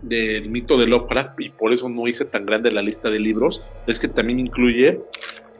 mito 0.50 0.78
de 0.78 0.88
Lovecraft, 0.88 1.40
y 1.40 1.50
por 1.50 1.74
eso 1.74 1.90
no 1.90 2.08
hice 2.08 2.26
tan 2.26 2.46
grande 2.46 2.72
la 2.72 2.82
lista 2.82 3.10
de 3.10 3.20
libros, 3.20 3.62
es 3.86 4.00
que 4.00 4.08
también 4.08 4.40
incluye 4.40 5.00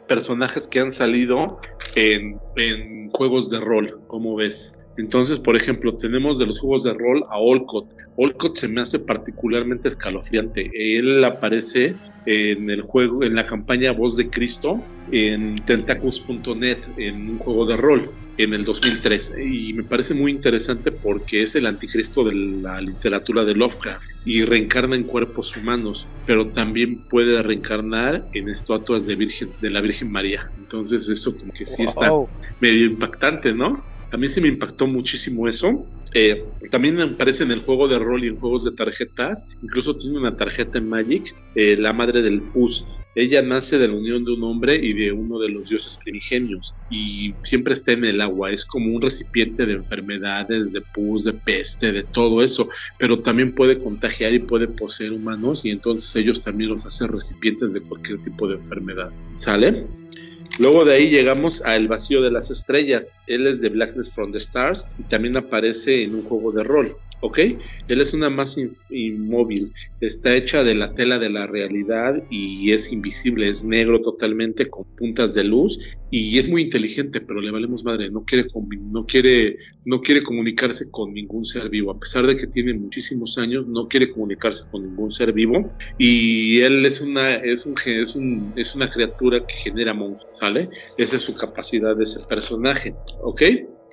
personajes 0.08 0.66
que 0.66 0.80
han 0.80 0.90
salido 0.90 1.60
en, 1.94 2.40
en 2.56 3.10
juegos 3.10 3.50
de 3.50 3.60
rol, 3.60 4.00
como 4.08 4.34
ves. 4.34 4.77
Entonces, 4.98 5.40
por 5.40 5.56
ejemplo, 5.56 5.96
tenemos 5.96 6.38
de 6.38 6.46
los 6.46 6.60
juegos 6.60 6.84
de 6.84 6.92
rol 6.92 7.24
a 7.30 7.38
Olcott. 7.38 7.88
Olcott 8.16 8.56
se 8.56 8.68
me 8.68 8.80
hace 8.82 8.98
particularmente 8.98 9.88
escalofriante. 9.88 10.70
Él 10.74 11.24
aparece 11.24 11.94
en 12.26 12.68
el 12.68 12.82
juego, 12.82 13.22
en 13.22 13.34
la 13.36 13.44
campaña 13.44 13.92
Voz 13.92 14.16
de 14.16 14.28
Cristo, 14.28 14.84
en 15.10 15.54
tentacus.net, 15.54 16.78
en 16.96 17.30
un 17.30 17.38
juego 17.38 17.64
de 17.64 17.76
rol 17.76 18.10
en 18.38 18.54
el 18.54 18.64
2003 18.64 19.34
y 19.44 19.72
me 19.72 19.82
parece 19.82 20.14
muy 20.14 20.30
interesante 20.30 20.92
porque 20.92 21.42
es 21.42 21.56
el 21.56 21.66
anticristo 21.66 22.22
de 22.22 22.34
la 22.34 22.80
literatura 22.80 23.44
de 23.44 23.54
Lovecraft 23.54 24.04
y 24.24 24.42
reencarna 24.42 24.94
en 24.94 25.02
cuerpos 25.02 25.56
humanos, 25.56 26.08
pero 26.24 26.52
también 26.52 27.02
puede 27.08 27.42
reencarnar 27.42 28.28
en 28.32 28.48
estatuas 28.48 29.06
de 29.06 29.16
Virgen 29.16 29.50
de 29.60 29.70
la 29.70 29.80
Virgen 29.80 30.12
María. 30.12 30.48
Entonces 30.56 31.08
eso 31.08 31.36
como 31.36 31.52
que 31.52 31.66
sí 31.66 31.82
está 31.82 32.12
medio 32.60 32.86
impactante, 32.86 33.52
¿no? 33.52 33.84
A 34.10 34.16
mí 34.16 34.28
sí 34.28 34.40
me 34.40 34.48
impactó 34.48 34.86
muchísimo 34.86 35.48
eso. 35.48 35.86
Eh, 36.14 36.42
también 36.70 36.98
aparece 37.00 37.44
en 37.44 37.50
el 37.50 37.60
juego 37.60 37.88
de 37.88 37.98
rol 37.98 38.24
y 38.24 38.28
en 38.28 38.38
juegos 38.38 38.64
de 38.64 38.72
tarjetas. 38.72 39.46
Incluso 39.62 39.96
tiene 39.96 40.18
una 40.18 40.36
tarjeta 40.36 40.78
en 40.78 40.88
Magic, 40.88 41.34
eh, 41.54 41.76
la 41.76 41.92
madre 41.92 42.22
del 42.22 42.42
Pus. 42.42 42.84
Ella 43.14 43.42
nace 43.42 43.78
de 43.78 43.88
la 43.88 43.94
unión 43.94 44.24
de 44.24 44.32
un 44.32 44.44
hombre 44.44 44.76
y 44.76 44.92
de 44.92 45.10
uno 45.10 45.40
de 45.40 45.48
los 45.48 45.68
dioses 45.68 45.98
primigenios 46.04 46.76
y 46.88 47.34
siempre 47.42 47.74
está 47.74 47.90
en 47.92 48.04
el 48.04 48.20
agua, 48.20 48.52
es 48.52 48.64
como 48.64 48.94
un 48.94 49.02
recipiente 49.02 49.66
de 49.66 49.72
enfermedades, 49.72 50.72
de 50.72 50.82
pus, 50.94 51.24
de 51.24 51.32
peste, 51.32 51.90
de 51.90 52.04
todo 52.04 52.44
eso, 52.44 52.68
pero 52.96 53.20
también 53.20 53.56
puede 53.56 53.82
contagiar 53.82 54.34
y 54.34 54.38
puede 54.38 54.68
poseer 54.68 55.12
humanos 55.12 55.64
y 55.64 55.70
entonces 55.70 56.14
ellos 56.14 56.42
también 56.42 56.70
los 56.70 56.86
hacen 56.86 57.08
recipientes 57.08 57.72
de 57.72 57.80
cualquier 57.80 58.22
tipo 58.22 58.46
de 58.46 58.54
enfermedad. 58.54 59.10
¿Sale? 59.34 59.86
Luego 60.58 60.84
de 60.84 60.94
ahí 60.94 61.08
llegamos 61.08 61.64
a 61.64 61.76
El 61.76 61.86
vacío 61.86 62.20
de 62.20 62.32
las 62.32 62.50
estrellas. 62.50 63.14
Él 63.28 63.46
es 63.46 63.60
de 63.60 63.68
Blackness 63.68 64.12
from 64.12 64.32
the 64.32 64.38
Stars 64.38 64.88
y 64.98 65.04
también 65.04 65.36
aparece 65.36 66.02
en 66.02 66.16
un 66.16 66.24
juego 66.24 66.50
de 66.50 66.64
rol. 66.64 66.96
¿Ok? 67.20 67.38
Él 67.88 68.00
es 68.00 68.14
una 68.14 68.30
masa 68.30 68.62
inmóvil, 68.90 69.72
está 70.00 70.34
hecha 70.34 70.62
de 70.62 70.74
la 70.74 70.94
tela 70.94 71.18
de 71.18 71.30
la 71.30 71.46
realidad 71.46 72.22
y 72.30 72.72
es 72.72 72.92
invisible, 72.92 73.48
es 73.48 73.64
negro 73.64 74.00
totalmente 74.00 74.68
con 74.68 74.84
puntas 74.96 75.34
de 75.34 75.44
luz 75.44 75.78
y 76.10 76.38
es 76.38 76.48
muy 76.48 76.62
inteligente, 76.62 77.20
pero 77.20 77.40
le 77.40 77.50
valemos 77.50 77.84
madre, 77.84 78.10
no 78.10 78.24
quiere, 78.24 78.46
no 78.90 79.04
quiere, 79.04 79.56
no 79.84 80.00
quiere 80.00 80.22
comunicarse 80.22 80.90
con 80.90 81.12
ningún 81.12 81.44
ser 81.44 81.68
vivo, 81.68 81.90
a 81.90 81.98
pesar 81.98 82.26
de 82.26 82.36
que 82.36 82.46
tiene 82.46 82.74
muchísimos 82.74 83.36
años, 83.38 83.66
no 83.66 83.88
quiere 83.88 84.10
comunicarse 84.10 84.64
con 84.70 84.84
ningún 84.84 85.12
ser 85.12 85.32
vivo 85.32 85.70
y 85.98 86.60
él 86.60 86.84
es 86.86 87.00
una, 87.00 87.36
es 87.36 87.66
un, 87.66 87.74
es 87.86 88.16
un, 88.16 88.52
es 88.56 88.74
una 88.74 88.88
criatura 88.88 89.44
que 89.46 89.54
genera 89.54 89.92
monstruos, 89.92 90.38
¿sale? 90.38 90.68
Esa 90.96 91.16
es 91.16 91.22
su 91.22 91.34
capacidad 91.34 91.96
de 91.96 92.04
ese 92.04 92.26
personaje, 92.26 92.94
¿ok? 93.22 93.42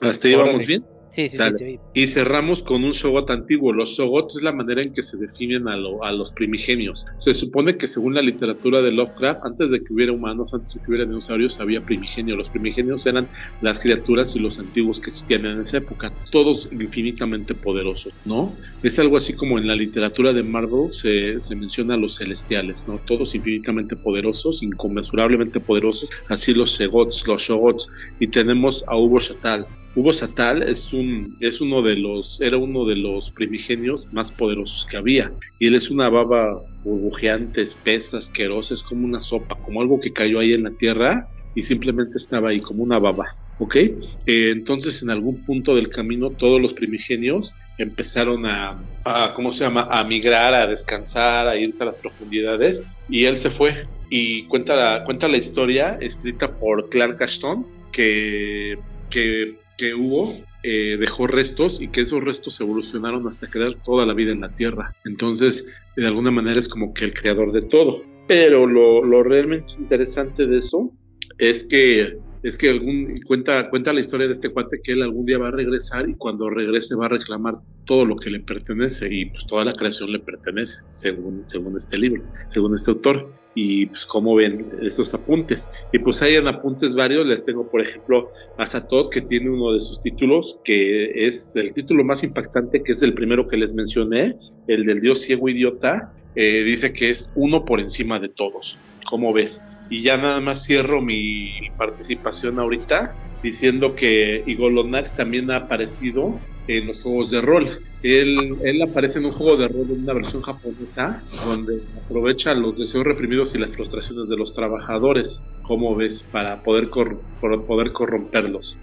¿Hasta 0.02 0.28
ahí 0.28 0.36
vamos 0.36 0.66
bien? 0.66 0.84
Sí, 1.08 1.30
sí, 1.30 1.38
Sale. 1.38 1.58
sí. 1.58 1.82
Y 1.94 2.08
cerramos 2.08 2.62
con 2.64 2.84
un 2.84 2.92
Shogot 2.92 3.30
antiguo. 3.32 3.74
Los 3.74 3.98
Shogots 3.98 4.38
es 4.38 4.44
la 4.44 4.52
manera 4.52 4.82
en 4.84 4.92
que 4.94 5.02
se 5.04 5.18
definen 5.18 5.68
a, 5.70 5.76
lo- 5.78 6.04
a 6.04 6.12
los 6.12 6.32
primigenios. 6.34 7.06
Se 7.18 7.34
supone 7.34 7.78
que 7.78 7.88
según 7.88 8.14
la 8.16 8.22
literatura 8.22 8.82
de 8.82 8.92
Lovecraft, 8.92 9.40
antes 9.44 9.72
de 9.72 9.80
que 9.84 9.94
hubiera 9.94 10.12
humanos, 10.12 10.54
antes 10.54 10.74
de 10.74 10.82
que 10.82 10.92
hubiera 10.92 11.06
dinosaurios, 11.06 11.60
había 11.60 11.82
primigenio. 11.82 12.36
Los 12.36 12.50
primigenios 12.50 13.06
eran 13.06 13.30
las 13.60 13.80
criaturas 13.80 14.36
y 14.36 14.40
los 14.40 14.60
antiguos 14.60 15.00
que 15.00 15.10
existían 15.10 15.46
en 15.46 15.60
esa 15.62 15.78
época, 15.78 16.14
todos 16.32 16.70
infinitamente 16.72 17.56
poderosos, 17.56 18.14
¿no? 18.26 18.58
Es 18.82 19.00
algo 19.00 19.18
así 19.18 19.34
como 19.34 19.58
en 19.58 19.68
la 19.68 19.76
literatura 19.76 20.34
de 20.34 20.44
Marvel 20.44 20.90
se, 20.90 21.40
se 21.42 21.56
menciona 21.56 21.96
a 21.96 21.98
los 21.98 22.18
celestiales, 22.18 22.86
¿no? 22.88 23.00
Todos 23.06 23.36
infinitamente 23.36 23.96
poderosos, 23.96 24.62
inconmensurablemente 24.64 25.60
poderosos, 25.62 26.10
así 26.28 26.54
los 26.54 26.76
Segots, 26.76 27.28
los 27.28 27.42
Shogots, 27.44 27.88
y 28.20 28.30
tenemos 28.30 28.84
a 28.88 28.98
Hugo 28.98 29.20
Shatal. 29.20 29.68
Hugo 29.96 30.12
Shatal 30.12 30.64
es 30.64 30.94
un 30.94 31.38
es 31.40 31.62
uno 31.62 31.82
de 31.82 31.96
los 31.96 32.42
era 32.42 32.58
uno 32.58 32.86
de 32.86 32.98
los 32.98 33.32
primigenios 33.32 34.06
más 34.12 34.32
poderosos 34.32 34.86
que 34.86 34.98
había 34.98 35.32
y 35.58 35.68
él 35.68 35.76
es 35.76 35.90
una 35.90 36.10
baba 36.10 36.62
burbujeante, 36.84 37.62
espesa, 37.62 38.18
asquerosa, 38.18 38.74
es 38.74 38.84
como 38.84 39.06
una 39.06 39.22
sopa, 39.22 39.58
como 39.62 39.82
algo 39.82 40.00
que 40.00 40.12
cayó 40.12 40.40
ahí 40.40 40.52
en 40.52 40.64
la 40.64 40.72
tierra 40.72 41.28
y 41.56 41.62
simplemente 41.62 42.18
estaba 42.18 42.50
ahí 42.50 42.60
como 42.60 42.84
una 42.84 43.00
baba, 43.00 43.26
¿ok? 43.60 43.76
Eh, 43.78 44.02
entonces 44.26 45.02
en 45.02 45.10
algún 45.10 45.44
punto 45.46 45.74
del 45.74 45.90
camino 45.90 46.30
todos 46.32 46.62
los 46.62 46.74
primigenios 46.74 47.54
empezaron 47.78 48.46
a, 48.46 48.84
a, 49.06 49.34
¿cómo 49.34 49.52
se 49.52 49.64
llama? 49.64 49.88
A 49.90 50.04
migrar, 50.04 50.54
a 50.54 50.68
descansar, 50.68 51.48
a 51.48 51.58
irse 51.58 51.84
a 51.84 51.88
las 51.88 51.96
profundidades 51.96 52.84
y 53.10 53.24
él 53.24 53.38
se 53.38 53.50
fue 53.50 53.88
y 54.10 54.46
cuenta 54.48 54.76
la, 54.76 55.04
cuenta 55.06 55.28
la 55.28 55.38
historia 55.38 55.98
escrita 56.02 56.54
por 56.54 56.90
Clark 56.90 57.22
Ashton 57.24 57.66
que, 57.92 58.76
que, 59.10 59.56
que 59.78 59.94
Hugo 59.94 60.34
eh, 60.64 60.98
dejó 60.98 61.28
restos 61.28 61.82
y 61.82 61.90
que 61.90 62.02
esos 62.02 62.24
restos 62.24 62.60
evolucionaron 62.60 63.28
hasta 63.28 63.48
crear 63.48 63.76
toda 63.84 64.06
la 64.06 64.14
vida 64.14 64.32
en 64.32 64.42
la 64.42 64.56
Tierra. 64.56 64.94
Entonces, 65.06 65.68
de 65.96 66.08
alguna 66.08 66.32
manera 66.32 66.60
es 66.60 66.68
como 66.68 66.94
que 66.94 67.06
el 67.06 67.14
creador 67.14 67.52
de 67.52 67.62
todo. 67.62 68.02
Pero 68.28 68.66
lo, 68.66 69.04
lo 69.04 69.24
realmente 69.24 69.74
interesante 69.78 70.48
de 70.48 70.58
eso 70.58 70.92
es 71.38 71.68
que 71.68 72.18
es 72.46 72.60
que 72.60 72.70
algún 72.70 73.20
cuenta 73.26 73.72
cuenta 73.72 73.92
la 73.92 74.00
historia 74.00 74.28
de 74.28 74.34
este 74.34 74.50
cuate 74.50 74.80
que 74.84 74.92
él 74.92 75.02
algún 75.02 75.26
día 75.26 75.40
va 75.40 75.48
a 75.48 75.52
regresar 75.52 76.08
y 76.08 76.16
cuando 76.16 76.48
regrese 76.48 76.96
va 76.96 77.08
a 77.08 77.10
reclamar 77.10 77.56
todo 77.86 78.06
lo 78.06 78.16
que 78.16 78.30
le 78.30 78.40
pertenece 78.40 79.12
y 79.12 79.32
pues 79.32 79.48
toda 79.48 79.66
la 79.66 79.72
creación 79.72 80.12
le 80.12 80.20
pertenece 80.20 80.78
según 80.88 81.44
según 81.48 81.76
este 81.76 81.98
libro 81.98 82.24
según 82.50 82.76
este 82.76 82.92
autor 82.92 83.34
y 83.56 83.88
pues 83.88 84.06
como 84.06 84.36
ven 84.36 84.70
esos 84.82 85.14
apuntes. 85.14 85.70
Y 85.92 86.00
pues 86.00 86.22
hay 86.22 86.36
en 86.36 86.48
apuntes 86.48 86.94
varios. 86.94 87.26
Les 87.26 87.44
tengo 87.46 87.70
por 87.70 87.82
ejemplo 87.82 88.32
a 88.58 88.66
Satot 88.66 89.12
que 89.12 89.22
tiene 89.22 89.50
uno 89.50 89.74
de 89.74 89.80
sus 89.80 90.02
títulos 90.02 90.60
que 90.64 91.28
es 91.28 91.56
el 91.56 91.74
título 91.74 92.04
más 92.04 92.24
impactante 92.24 92.84
que 92.84 92.92
es 92.92 93.02
el 93.02 93.14
primero 93.14 93.48
que 93.48 93.58
les 93.58 93.74
mencioné 93.74 94.36
el 94.68 94.86
del 94.86 95.02
dios 95.02 95.22
ciego 95.22 95.50
idiota. 95.50 96.14
Eh, 96.36 96.64
dice 96.64 96.92
que 96.92 97.10
es 97.10 97.32
uno 97.34 97.64
por 97.64 97.80
encima 97.80 98.20
de 98.20 98.30
todos. 98.30 98.78
¿cómo 99.06 99.32
ves? 99.32 99.66
Y 99.90 100.02
ya 100.02 100.18
nada 100.18 100.42
más 100.42 100.66
cierro 100.66 101.02
mi 101.02 101.52
participación 101.78 102.60
ahorita 102.60 103.16
diciendo 103.42 103.96
que 103.96 104.44
Igolonak 104.46 105.16
también 105.16 105.52
ha 105.52 105.58
aparecido 105.58 106.42
en 106.68 106.88
los 106.88 107.02
juegos 107.02 107.30
de 107.32 107.42
rol. 107.42 107.80
Él, 108.02 108.58
él 108.64 108.82
aparece 108.82 109.20
en 109.20 109.26
un 109.26 109.32
juego 109.32 109.58
de 109.58 109.68
rol 109.68 109.88
en 109.92 110.04
una 110.04 110.14
versión 110.14 110.42
japonesa 110.42 111.24
donde 111.30 111.74
aprovecha 112.04 112.54
los 112.54 112.76
deseos 112.78 113.04
reprimidos 113.06 113.56
y 113.56 113.60
las 113.60 113.76
frustraciones 113.76 114.30
de 114.30 114.38
los 114.38 114.54
trabajadores, 114.54 115.46
como 115.62 115.96
ves, 115.96 116.28
para 116.32 116.62
poder, 116.62 116.90
cor- 116.90 117.24
para 117.40 117.58
poder 117.64 117.92
corromperlos. 117.94 118.80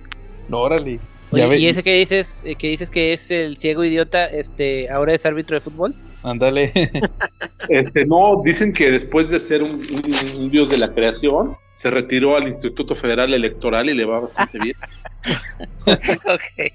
No, 0.46 0.60
órale. 0.62 1.02
Oye, 1.30 1.56
¿Y 1.58 1.66
ese 1.68 1.82
que 1.82 1.94
dices, 1.94 2.44
eh, 2.44 2.56
que 2.56 2.68
dices 2.68 2.90
que 2.90 3.12
es 3.14 3.30
el 3.30 3.56
ciego 3.56 3.84
idiota, 3.84 4.26
este, 4.26 4.90
ahora 4.90 5.14
es 5.14 5.24
árbitro 5.24 5.56
de 5.56 5.62
fútbol? 5.62 5.96
Ándale. 6.22 6.72
Este, 7.68 8.04
no, 8.06 8.42
dicen 8.44 8.72
que 8.72 8.90
después 8.90 9.30
de 9.30 9.38
ser 9.38 9.62
un, 9.62 9.70
un- 9.70 10.42
un 10.42 10.50
dios 10.50 10.68
de 10.68 10.78
la 10.78 10.92
creación, 10.92 11.54
se 11.72 11.90
retiró 11.92 12.36
al 12.36 12.48
Instituto 12.48 12.96
Federal 12.96 13.32
Electoral 13.32 13.88
y 13.88 13.94
le 13.94 14.04
va 14.04 14.18
bastante 14.18 14.58
bien. 14.58 14.74
ok. 15.86 16.72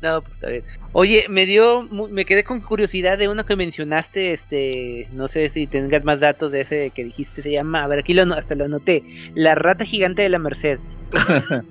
No, 0.00 0.22
pues 0.22 0.36
está 0.36 0.48
bien. 0.48 0.64
Oye, 0.92 1.26
me 1.28 1.44
dio, 1.44 1.82
me 2.10 2.24
quedé 2.24 2.42
con 2.42 2.62
curiosidad 2.62 3.18
de 3.18 3.28
uno 3.28 3.44
que 3.44 3.54
mencionaste, 3.54 4.32
este, 4.32 5.04
no 5.12 5.28
sé 5.28 5.50
si 5.50 5.66
tengas 5.66 6.04
más 6.04 6.20
datos 6.20 6.52
de 6.52 6.62
ese 6.62 6.90
que 6.90 7.04
dijiste, 7.04 7.42
se 7.42 7.52
llama, 7.52 7.84
a 7.84 7.88
ver, 7.88 7.98
aquí 7.98 8.14
lo, 8.14 8.22
hasta 8.22 8.54
lo 8.54 8.64
anoté, 8.64 9.04
la 9.34 9.54
rata 9.54 9.84
gigante 9.84 10.22
de 10.22 10.30
la 10.30 10.38
Merced. 10.38 10.78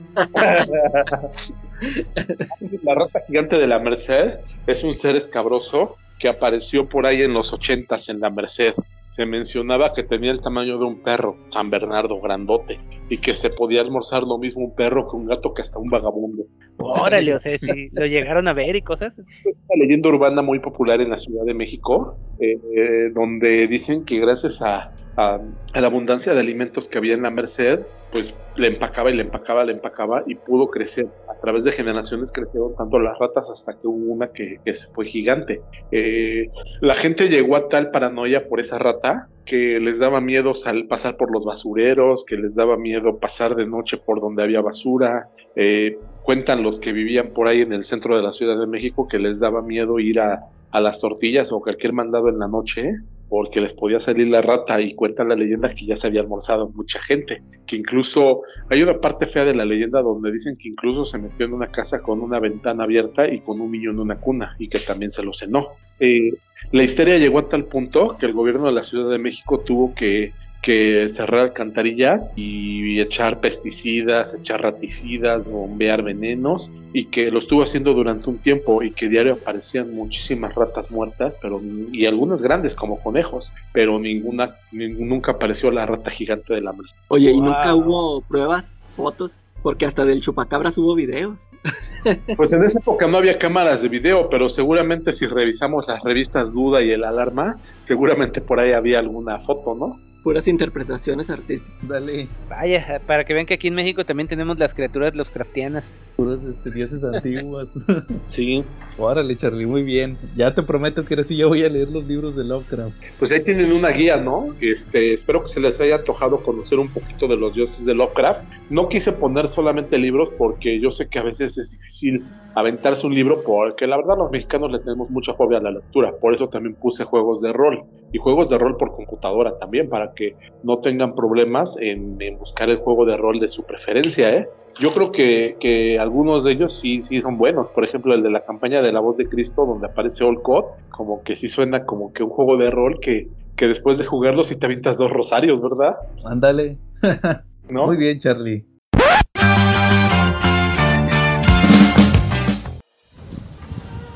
La 2.84 2.96
rata 2.96 3.22
gigante 3.28 3.58
de 3.58 3.68
la 3.68 3.80
Merced 3.80 4.36
es 4.66 4.84
un 4.84 4.94
ser 4.94 5.16
escabroso 5.16 5.98
que 6.20 6.28
apareció 6.28 6.88
por 6.88 7.06
ahí 7.08 7.22
en 7.22 7.34
los 7.34 7.54
ochentas 7.54 8.10
en 8.10 8.20
la 8.20 8.30
Merced. 8.30 8.74
Se 9.12 9.26
mencionaba 9.26 9.90
que 9.96 10.04
tenía 10.04 10.32
el 10.32 10.40
tamaño 10.42 10.78
de 10.78 10.86
un 10.86 11.02
perro, 11.02 11.36
San 11.48 11.70
Bernardo, 11.72 12.22
grandote, 12.22 12.80
y 13.10 13.18
que 13.18 13.34
se 13.34 13.50
podía 13.50 13.82
almorzar 13.82 14.22
lo 14.24 14.38
mismo 14.38 14.64
un 14.64 14.76
perro 14.76 15.08
que 15.10 15.18
un 15.18 15.26
gato 15.26 15.52
que 15.54 15.64
hasta 15.64 15.80
un 15.80 15.90
vagabundo. 15.90 16.44
Órale, 16.78 17.34
o 17.34 17.40
sea, 17.40 17.58
si 17.58 17.90
lo 17.90 18.06
llegaron 18.06 18.48
a 18.48 18.54
ver 18.54 18.76
y 18.76 18.82
cosas. 18.82 19.18
Es 19.18 19.26
una 19.46 19.84
leyenda 19.84 20.10
urbana 20.10 20.42
muy 20.44 20.60
popular 20.60 21.02
en 21.02 21.10
la 21.10 21.18
Ciudad 21.18 21.44
de 21.44 21.54
México, 21.56 22.18
eh, 22.40 22.60
eh, 22.76 23.10
donde 23.14 23.68
dicen 23.68 24.06
que 24.06 24.20
gracias 24.20 24.62
a, 24.62 24.92
a- 25.18 25.40
a 25.74 25.82
la 25.82 25.88
abundancia 25.88 26.34
de 26.34 26.40
alimentos 26.40 26.88
que 26.88 27.00
había 27.00 27.16
en 27.16 27.24
la 27.24 27.32
Merced, 27.32 27.80
pues 28.12 28.34
le 28.56 28.68
empacaba 28.68 29.10
y 29.10 29.16
le 29.16 29.24
empacaba, 29.24 29.64
le 29.66 29.74
empacaba 29.74 30.24
y 30.28 30.36
pudo 30.36 30.68
crecer. 30.68 31.08
A 31.40 31.42
través 31.42 31.64
de 31.64 31.72
generaciones 31.72 32.34
crecieron 32.34 32.76
tanto 32.76 33.00
las 33.00 33.18
ratas 33.18 33.50
hasta 33.50 33.72
que 33.72 33.88
hubo 33.88 34.14
una 34.14 34.28
que, 34.28 34.58
que 34.66 34.74
fue 34.94 35.06
gigante. 35.06 35.62
Eh, 35.90 36.48
la 36.82 36.96
gente 36.96 37.30
llegó 37.30 37.56
a 37.56 37.70
tal 37.70 37.92
paranoia 37.92 38.48
por 38.50 38.60
esa 38.60 38.78
rata 38.78 39.30
que 39.46 39.80
les 39.80 40.00
daba 40.00 40.20
miedo 40.20 40.54
sal- 40.54 40.88
pasar 40.88 41.16
por 41.16 41.32
los 41.32 41.46
basureros, 41.46 42.26
que 42.26 42.36
les 42.36 42.54
daba 42.56 42.76
miedo 42.78 43.20
pasar 43.20 43.56
de 43.56 43.66
noche 43.66 43.98
por 43.98 44.20
donde 44.20 44.44
había 44.44 44.60
basura. 44.62 45.30
Eh, 45.56 45.98
cuentan 46.22 46.62
los 46.62 46.80
que 46.82 46.92
vivían 46.92 47.30
por 47.34 47.48
ahí 47.48 47.62
en 47.62 47.72
el 47.72 47.84
centro 47.84 48.18
de 48.18 48.22
la 48.22 48.34
Ciudad 48.34 48.60
de 48.60 48.68
México 48.68 49.08
que 49.08 49.18
les 49.18 49.40
daba 49.40 49.62
miedo 49.62 49.98
ir 49.98 50.20
a, 50.20 50.42
a 50.72 50.82
las 50.82 51.00
tortillas 51.00 51.54
o 51.54 51.62
cualquier 51.62 51.94
mandado 51.94 52.28
en 52.28 52.38
la 52.38 52.50
noche 52.50 52.92
porque 53.30 53.62
les 53.62 53.74
podía 53.74 54.00
salir 54.00 54.28
la 54.28 54.42
rata 54.42 54.82
y 54.82 54.94
cuenta 54.94 55.24
la 55.24 55.36
leyenda 55.36 55.70
que 55.70 55.86
ya 55.86 55.96
se 55.96 56.08
había 56.08 56.22
almorzado 56.22 56.70
mucha 56.70 57.00
gente, 57.02 57.44
que 57.68 57.76
incluso 57.76 58.42
hay 58.70 58.82
una 58.82 59.00
parte 59.00 59.28
fea 59.28 59.46
de 59.46 59.54
la 59.54 59.66
leyenda 59.66 60.02
donde 60.02 60.32
dicen 60.32 60.58
que 60.58 60.70
incluso 60.70 61.06
se 61.06 61.20
metió 61.20 61.46
en 61.46 61.54
una 61.54 61.68
casa 61.68 62.02
con 62.02 62.22
una 62.22 62.40
ventana 62.40 62.84
abierta 62.84 63.28
y 63.28 63.42
con 63.42 63.62
un 63.62 63.72
niño 63.72 63.92
en 63.92 64.00
una 64.00 64.20
cuna 64.20 64.56
y 64.58 64.68
que 64.68 64.80
también 64.80 65.12
se 65.12 65.24
lo 65.24 65.34
cenó. 65.34 65.70
Eh, 66.00 66.34
la 66.72 66.84
histeria 66.84 67.18
llegó 67.18 67.40
a 67.40 67.48
tal 67.48 67.66
punto 67.66 68.18
que 68.20 68.26
el 68.26 68.34
gobierno 68.34 68.66
de 68.66 68.74
la 68.74 68.84
Ciudad 68.84 69.10
de 69.10 69.20
México 69.20 69.60
tuvo 69.60 69.94
que 69.94 70.34
que 70.62 71.08
cerrar 71.10 71.42
alcantarillas 71.42 72.32
y 72.36 73.00
echar 73.00 73.40
pesticidas, 73.40 74.36
echar 74.36 74.62
raticidas, 74.62 75.44
bombear 75.52 76.04
venenos 76.04 76.70
y 76.94 77.10
que 77.10 77.32
lo 77.32 77.40
estuvo 77.40 77.62
haciendo 77.62 77.94
durante 77.94 78.30
un 78.30 78.40
tiempo 78.40 78.82
y 78.84 78.92
que 78.94 79.08
diario 79.08 79.34
aparecían 79.34 79.94
muchísimas 79.94 80.54
ratas 80.56 80.90
muertas, 80.92 81.36
pero 81.42 81.62
y 81.92 82.06
algunas 82.06 82.42
grandes 82.42 82.76
como 82.76 83.00
conejos, 83.02 83.52
pero 83.74 84.00
ninguna 84.00 84.56
nunca 84.72 85.34
apareció 85.34 85.72
la 85.72 85.86
rata 85.86 86.10
gigante 86.12 86.54
de 86.54 86.62
la 86.62 86.74
mesa. 86.74 86.96
Oye, 87.10 87.32
¿y 87.32 87.36
Wow. 87.36 87.44
nunca 87.46 87.76
hubo 87.76 88.22
pruebas, 88.22 88.84
fotos? 88.96 89.46
Porque 89.62 89.86
hasta 89.86 90.06
del 90.06 90.22
chupacabras 90.22 90.78
hubo 90.78 90.96
videos. 90.96 91.50
Pues 92.38 92.54
en 92.54 92.64
esa 92.64 92.80
época 92.80 93.08
no 93.08 93.18
había 93.18 93.38
cámaras 93.38 93.82
de 93.82 93.90
video, 93.90 94.30
pero 94.30 94.48
seguramente 94.48 95.12
si 95.12 95.26
revisamos 95.26 95.88
las 95.88 96.02
revistas 96.02 96.54
Duda 96.54 96.82
y 96.82 96.92
el 96.92 97.04
Alarma, 97.04 97.60
seguramente 97.80 98.40
por 98.40 98.60
ahí 98.60 98.72
había 98.72 99.00
alguna 99.00 99.40
foto, 99.42 99.76
¿no? 99.76 100.09
Puras 100.24 100.48
interpretaciones 100.48 101.30
artísticas. 101.30 101.88
Dale. 101.88 102.28
Vaya, 102.50 103.02
para 103.06 103.24
que 103.24 103.34
vean 103.34 103.46
que 103.46 103.54
aquí 103.54 103.70
en 103.70 103.76
México 103.76 104.06
también 104.06 104.28
tenemos 104.28 104.60
las 104.60 104.74
criaturas 104.74 105.16
los 105.16 105.32
craftianas. 105.32 106.02
Puros 106.18 106.40
este, 106.44 106.72
dioses 106.72 107.04
antiguos. 107.04 107.70
Sí. 108.28 108.64
Órale, 108.98 109.38
Charlie, 109.38 109.66
muy 109.66 109.84
bien. 109.84 110.18
Ya 110.36 110.54
te 110.54 110.62
prometo 110.62 111.06
que 111.06 111.14
ahora 111.16 111.28
sí 111.28 111.38
yo 111.38 111.48
voy 111.48 111.64
a 111.64 111.70
leer 111.70 111.90
los 111.90 112.06
libros 112.06 112.36
de 112.36 112.44
Lovecraft. 112.44 112.94
Pues 113.18 113.32
ahí 113.32 113.42
tienen 113.42 113.72
una 113.72 113.90
guía, 113.90 114.18
¿no? 114.18 114.56
Este, 114.60 115.14
espero 115.14 115.42
que 115.42 115.48
se 115.48 115.60
les 115.60 115.80
haya 115.80 115.96
antojado 115.96 116.44
conocer 116.44 116.80
un 116.80 116.90
poquito 116.90 117.28
de 117.28 117.38
los 117.38 117.54
dioses 117.56 117.86
de 117.86 117.96
Lovecraft. 117.96 118.44
No 118.70 118.90
quise 118.90 119.14
poner 119.14 119.48
solamente 119.48 119.98
libros 119.98 120.30
porque 120.38 120.80
yo 120.80 120.92
sé 120.92 121.08
que 121.08 121.20
a 121.20 121.24
veces 121.24 121.58
es 121.58 121.72
difícil 121.72 122.26
aventarse 122.56 123.08
un 123.08 123.16
libro 123.16 123.42
porque 123.44 123.88
la 123.88 123.98
verdad 123.98 124.18
los 124.18 124.32
mexicanos 124.32 124.72
le 124.72 124.80
tenemos 124.80 125.10
mucha 125.10 125.34
fobia 125.34 125.60
a 125.60 125.62
la 125.62 125.72
lectura. 125.72 126.12
Por 126.20 126.34
eso 126.34 126.50
también 126.50 126.76
puse 126.76 127.04
juegos 127.04 127.42
de 127.42 127.54
rol 127.54 127.84
y 128.12 128.18
juegos 128.18 128.50
de 128.50 128.58
rol 128.58 128.78
por 128.78 128.96
computadora 128.96 129.58
también 129.58 129.90
para 129.90 130.14
que 130.14 130.36
no 130.64 130.80
tengan 130.80 131.16
problemas 131.16 131.78
en, 131.80 132.18
en 132.20 132.38
buscar 132.38 132.70
el 132.70 132.78
juego 132.78 133.06
de 133.06 133.18
rol 133.18 133.40
de 133.40 133.50
su 133.50 133.64
preferencia, 133.64 134.36
¿eh? 134.36 134.50
Yo 134.80 134.92
creo 134.92 135.12
que, 135.12 135.58
que 135.60 136.00
algunos 136.00 136.44
de 136.44 136.54
ellos 136.54 136.80
sí, 136.80 137.02
sí 137.04 137.22
son 137.22 137.38
buenos. 137.38 137.68
Por 137.70 137.84
ejemplo, 137.84 138.14
el 138.14 138.24
de 138.24 138.30
la 138.30 138.46
campaña 138.46 138.82
de 138.82 138.92
la 138.92 139.00
voz 139.00 139.18
de 139.18 139.28
Cristo, 139.28 139.66
donde 139.66 139.88
aparece 139.88 140.24
Olcott, 140.24 140.66
como 140.90 141.24
que 141.24 141.36
sí 141.36 141.50
suena 141.50 141.86
como 141.86 142.14
que 142.14 142.24
un 142.24 142.30
juego 142.30 142.56
de 142.56 142.70
rol 142.70 143.00
que, 143.02 143.28
que 143.56 143.68
después 143.68 143.98
de 143.98 144.06
jugarlo 144.06 144.44
sí 144.44 144.58
te 144.58 144.68
avientas 144.68 144.98
dos 144.98 145.12
rosarios, 145.12 145.62
¿verdad? 145.62 145.96
Ándale. 146.26 146.78
¿No? 147.70 147.88
Muy 147.88 147.98
bien, 147.98 148.20
Charlie. 148.20 148.66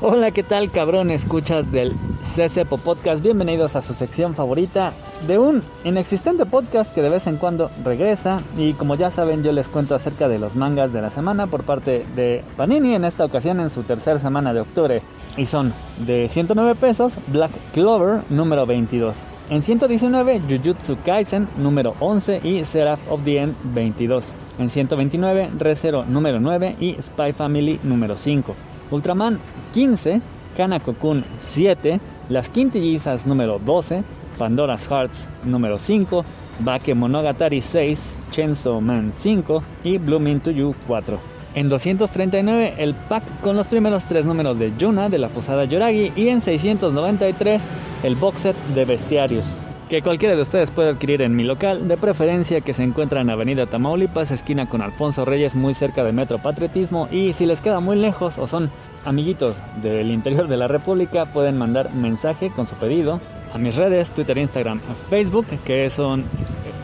Hola, 0.06 0.32
¿qué 0.32 0.42
tal, 0.42 0.70
cabrón? 0.70 1.10
Escuchas 1.10 1.72
del 1.72 1.94
CCPO 2.20 2.76
Podcast. 2.76 3.22
Bienvenidos 3.22 3.74
a 3.74 3.80
su 3.80 3.94
sección 3.94 4.34
favorita 4.34 4.92
de 5.26 5.38
un 5.38 5.62
inexistente 5.82 6.44
podcast 6.44 6.94
que 6.94 7.00
de 7.00 7.08
vez 7.08 7.26
en 7.26 7.38
cuando 7.38 7.70
regresa. 7.82 8.42
Y 8.58 8.74
como 8.74 8.96
ya 8.96 9.10
saben, 9.10 9.42
yo 9.42 9.50
les 9.52 9.66
cuento 9.66 9.94
acerca 9.94 10.28
de 10.28 10.38
los 10.38 10.56
mangas 10.56 10.92
de 10.92 11.00
la 11.00 11.08
semana 11.08 11.46
por 11.46 11.62
parte 11.62 12.04
de 12.14 12.44
Panini, 12.58 12.94
en 12.94 13.06
esta 13.06 13.24
ocasión 13.24 13.60
en 13.60 13.70
su 13.70 13.82
tercera 13.84 14.18
semana 14.18 14.52
de 14.52 14.60
octubre. 14.60 15.00
Y 15.38 15.46
son 15.46 15.72
de 16.00 16.28
109 16.28 16.74
pesos, 16.74 17.16
Black 17.28 17.52
Clover 17.72 18.20
número 18.28 18.66
22. 18.66 19.16
En 19.48 19.62
119, 19.62 20.42
Jujutsu 20.46 20.98
Kaisen 21.02 21.48
número 21.56 21.94
11 22.00 22.42
y 22.44 22.66
Seraph 22.66 23.00
of 23.10 23.24
the 23.24 23.38
End 23.38 23.56
22. 23.72 24.34
En 24.58 24.68
129, 24.68 25.48
ReZero 25.58 26.04
número 26.04 26.40
9 26.40 26.76
y 26.78 27.00
Spy 27.00 27.32
Family 27.32 27.80
número 27.82 28.18
5. 28.18 28.54
Ultraman 28.90 29.38
15, 29.72 30.20
Kanako-kun 30.56 31.24
7, 31.38 32.00
Las 32.28 32.48
Quintillizas 32.48 33.26
número 33.26 33.58
12, 33.58 34.02
Pandora's 34.38 34.86
Hearts 34.88 35.28
número 35.44 35.78
5, 35.78 36.24
Bake 36.60 36.94
Monogatari 36.94 37.60
6, 37.60 38.14
Chainsaw 38.30 38.80
Man 38.80 39.12
5 39.14 39.62
y 39.84 39.98
Blooming 39.98 40.40
to 40.40 40.50
You 40.50 40.74
4. 40.86 41.18
En 41.54 41.68
239 41.68 42.74
el 42.78 42.94
pack 42.94 43.22
con 43.40 43.56
los 43.56 43.68
primeros 43.68 44.04
tres 44.04 44.26
números 44.26 44.58
de 44.58 44.72
Yuna 44.76 45.08
de 45.08 45.18
la 45.18 45.28
Posada 45.28 45.64
Yoragi 45.64 46.12
y 46.16 46.28
en 46.28 46.40
693 46.40 47.62
el 48.02 48.16
box 48.16 48.40
set 48.40 48.56
de 48.74 48.84
Bestiarios 48.84 49.60
que 49.94 50.02
cualquiera 50.02 50.34
de 50.34 50.42
ustedes 50.42 50.72
puede 50.72 50.90
adquirir 50.90 51.22
en 51.22 51.36
mi 51.36 51.44
local, 51.44 51.86
de 51.86 51.96
preferencia 51.96 52.60
que 52.60 52.74
se 52.74 52.82
encuentra 52.82 53.20
en 53.20 53.30
Avenida 53.30 53.66
Tamaulipas, 53.66 54.32
esquina 54.32 54.68
con 54.68 54.82
Alfonso 54.82 55.24
Reyes, 55.24 55.54
muy 55.54 55.72
cerca 55.72 56.02
de 56.02 56.10
Metro 56.10 56.40
Patriotismo, 56.40 57.06
y 57.12 57.32
si 57.32 57.46
les 57.46 57.60
queda 57.60 57.78
muy 57.78 57.94
lejos 57.94 58.36
o 58.38 58.48
son 58.48 58.72
amiguitos 59.04 59.62
del 59.82 60.10
interior 60.10 60.48
de 60.48 60.56
la 60.56 60.66
República, 60.66 61.26
pueden 61.26 61.56
mandar 61.58 61.94
mensaje 61.94 62.50
con 62.50 62.66
su 62.66 62.74
pedido 62.74 63.20
a 63.52 63.58
mis 63.58 63.76
redes, 63.76 64.10
Twitter, 64.10 64.36
Instagram, 64.36 64.80
Facebook, 65.10 65.46
que 65.64 65.88
son 65.90 66.24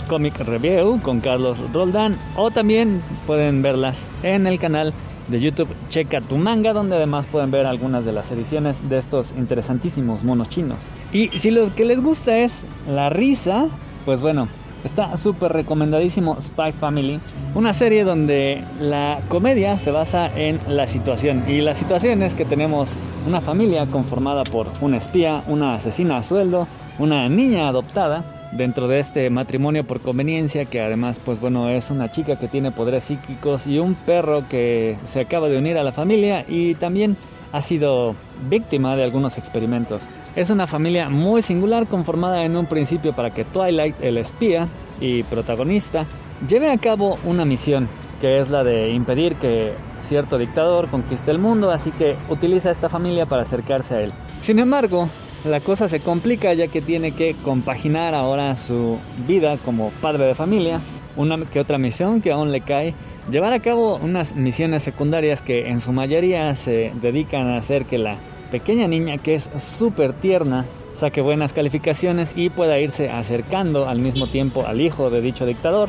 Comic 0.09 0.39
Review 0.39 1.01
con 1.03 1.19
Carlos 1.19 1.65
Roldán, 1.73 2.17
o 2.37 2.53
también 2.53 3.01
pueden 3.27 3.61
verlas 3.61 4.07
en 4.23 4.47
el 4.47 4.61
canal 4.61 4.95
de 5.31 5.41
YouTube 5.41 5.69
Checa 5.89 6.21
tu 6.21 6.37
manga, 6.37 6.73
donde 6.73 6.97
además 6.97 7.27
pueden 7.27 7.51
ver 7.51 7.67
algunas 7.67 8.05
de 8.05 8.13
las 8.13 8.31
ediciones 8.31 8.89
de 8.89 8.99
estos 8.99 9.33
interesantísimos 9.37 10.25
monos 10.25 10.49
chinos. 10.49 10.89
Y 11.13 11.29
si 11.29 11.51
lo 11.51 11.75
que 11.75 11.85
les 11.85 12.01
gusta 12.01 12.39
es 12.39 12.67
la 12.89 13.11
risa, 13.11 13.67
pues 14.05 14.21
bueno, 14.23 14.49
está 14.85 15.17
súper 15.17 15.53
recomendadísimo 15.53 16.41
Spy 16.41 16.73
Family, 16.73 17.21
una 17.55 17.73
serie 17.73 18.05
donde 18.05 18.65
la 18.81 19.21
comedia 19.29 19.79
se 19.79 19.91
basa 19.91 20.29
en 20.29 20.59
la 20.69 20.87
situación. 20.87 21.45
Y 21.49 21.61
la 21.61 21.75
situación 21.75 22.23
es 22.23 22.35
que 22.35 22.45
tenemos 22.45 22.95
una 23.27 23.41
familia 23.41 23.87
conformada 23.87 24.45
por 24.45 24.67
un 24.81 24.95
espía, 24.95 25.45
una 25.47 25.75
asesina 25.75 26.19
a 26.19 26.23
sueldo, 26.23 26.67
una 26.99 27.29
niña 27.29 27.69
adoptada, 27.69 28.40
dentro 28.53 28.89
de 28.89 29.01
este 29.01 29.31
matrimonio 29.31 29.85
por 29.85 30.01
conveniencia 30.01 30.65
que 30.65 30.81
además 30.81 31.21
pues 31.25 31.41
bueno 31.41 31.69
es 31.69 31.91
una 31.91 32.11
chica 32.11 32.37
que 32.37 32.49
tiene 32.49 32.73
poderes 32.73 33.05
psíquicos 33.05 33.67
y 33.67 33.79
un 33.79 33.95
perro 33.95 34.49
que 34.49 34.99
se 35.05 35.21
acaba 35.21 35.49
de 35.49 35.59
unir 35.59 35.79
a 35.79 35.85
la 35.85 35.93
familia 35.93 36.45
y 36.49 36.75
también 36.75 37.17
ha 37.53 37.63
sido 37.63 38.15
víctima 38.49 38.97
de 38.97 39.05
algunos 39.05 39.37
experimentos. 39.37 40.09
Es 40.37 40.51
una 40.51 40.67
familia 40.67 41.09
muy 41.09 41.43
singular 41.43 41.89
conformada 41.89 42.45
en 42.45 42.57
un 42.57 42.67
principio 42.67 43.13
para 43.13 43.31
que 43.31 43.45
Twilight, 43.45 43.97
el 44.01 44.19
espía 44.19 44.69
y 45.01 45.25
protagonista, 45.25 46.07
lleve 46.47 46.71
a 46.71 46.79
cabo 46.79 47.17
una 47.25 47.45
misión 47.45 47.89
que 48.21 48.39
es 48.39 48.51
la 48.51 48.63
de 48.63 48.91
impedir 48.91 49.37
que 49.37 49.73
cierto 49.99 50.39
dictador 50.39 50.89
conquiste 50.89 51.31
el 51.31 51.39
mundo, 51.39 51.71
así 51.71 51.91
que 51.91 52.17
utiliza 52.29 52.71
esta 52.71 52.89
familia 52.89 53.27
para 53.27 53.43
acercarse 53.43 53.95
a 53.95 54.01
él. 54.03 54.13
Sin 54.43 54.59
embargo, 54.59 55.09
la 55.45 55.61
cosa 55.61 55.89
se 55.89 56.01
complica 56.01 56.53
ya 56.55 56.69
que 56.69 56.83
tiene 56.83 57.13
que 57.13 57.35
compaginar 57.43 58.15
ahora 58.15 58.57
su 58.57 58.99
vida 59.27 59.57
como 59.59 59.91
padre 60.03 60.27
de 60.27 60.35
familia, 60.35 60.81
una 61.17 61.45
que 61.47 61.61
otra 61.61 61.79
misión 61.79 62.21
que 62.21 62.33
aún 62.33 62.53
le 62.53 62.61
cae, 62.61 62.95
llevar 63.31 63.53
a 63.53 63.61
cabo 63.61 63.97
unas 63.97 64.35
misiones 64.37 64.83
secundarias 64.83 65.43
que 65.43 65.69
en 65.69 65.81
su 65.81 65.93
mayoría 65.93 66.55
se 66.55 66.93
dedican 67.01 67.49
a 67.49 67.59
hacer 67.59 67.87
que 67.87 67.99
la 67.99 68.17
pequeña 68.51 68.89
niña 68.89 69.19
que 69.19 69.35
es 69.35 69.49
súper 69.57 70.13
tierna 70.13 70.67
saque 70.95 71.21
buenas 71.21 71.53
calificaciones 71.53 72.33
y 72.37 72.51
pueda 72.51 72.79
irse 72.79 73.09
acercando 73.09 73.89
al 73.89 74.01
mismo 74.01 74.27
tiempo 74.27 74.67
al 74.67 74.81
hijo 74.81 75.09
de 75.09 75.21
dicho 75.21 75.47
dictador. 75.47 75.89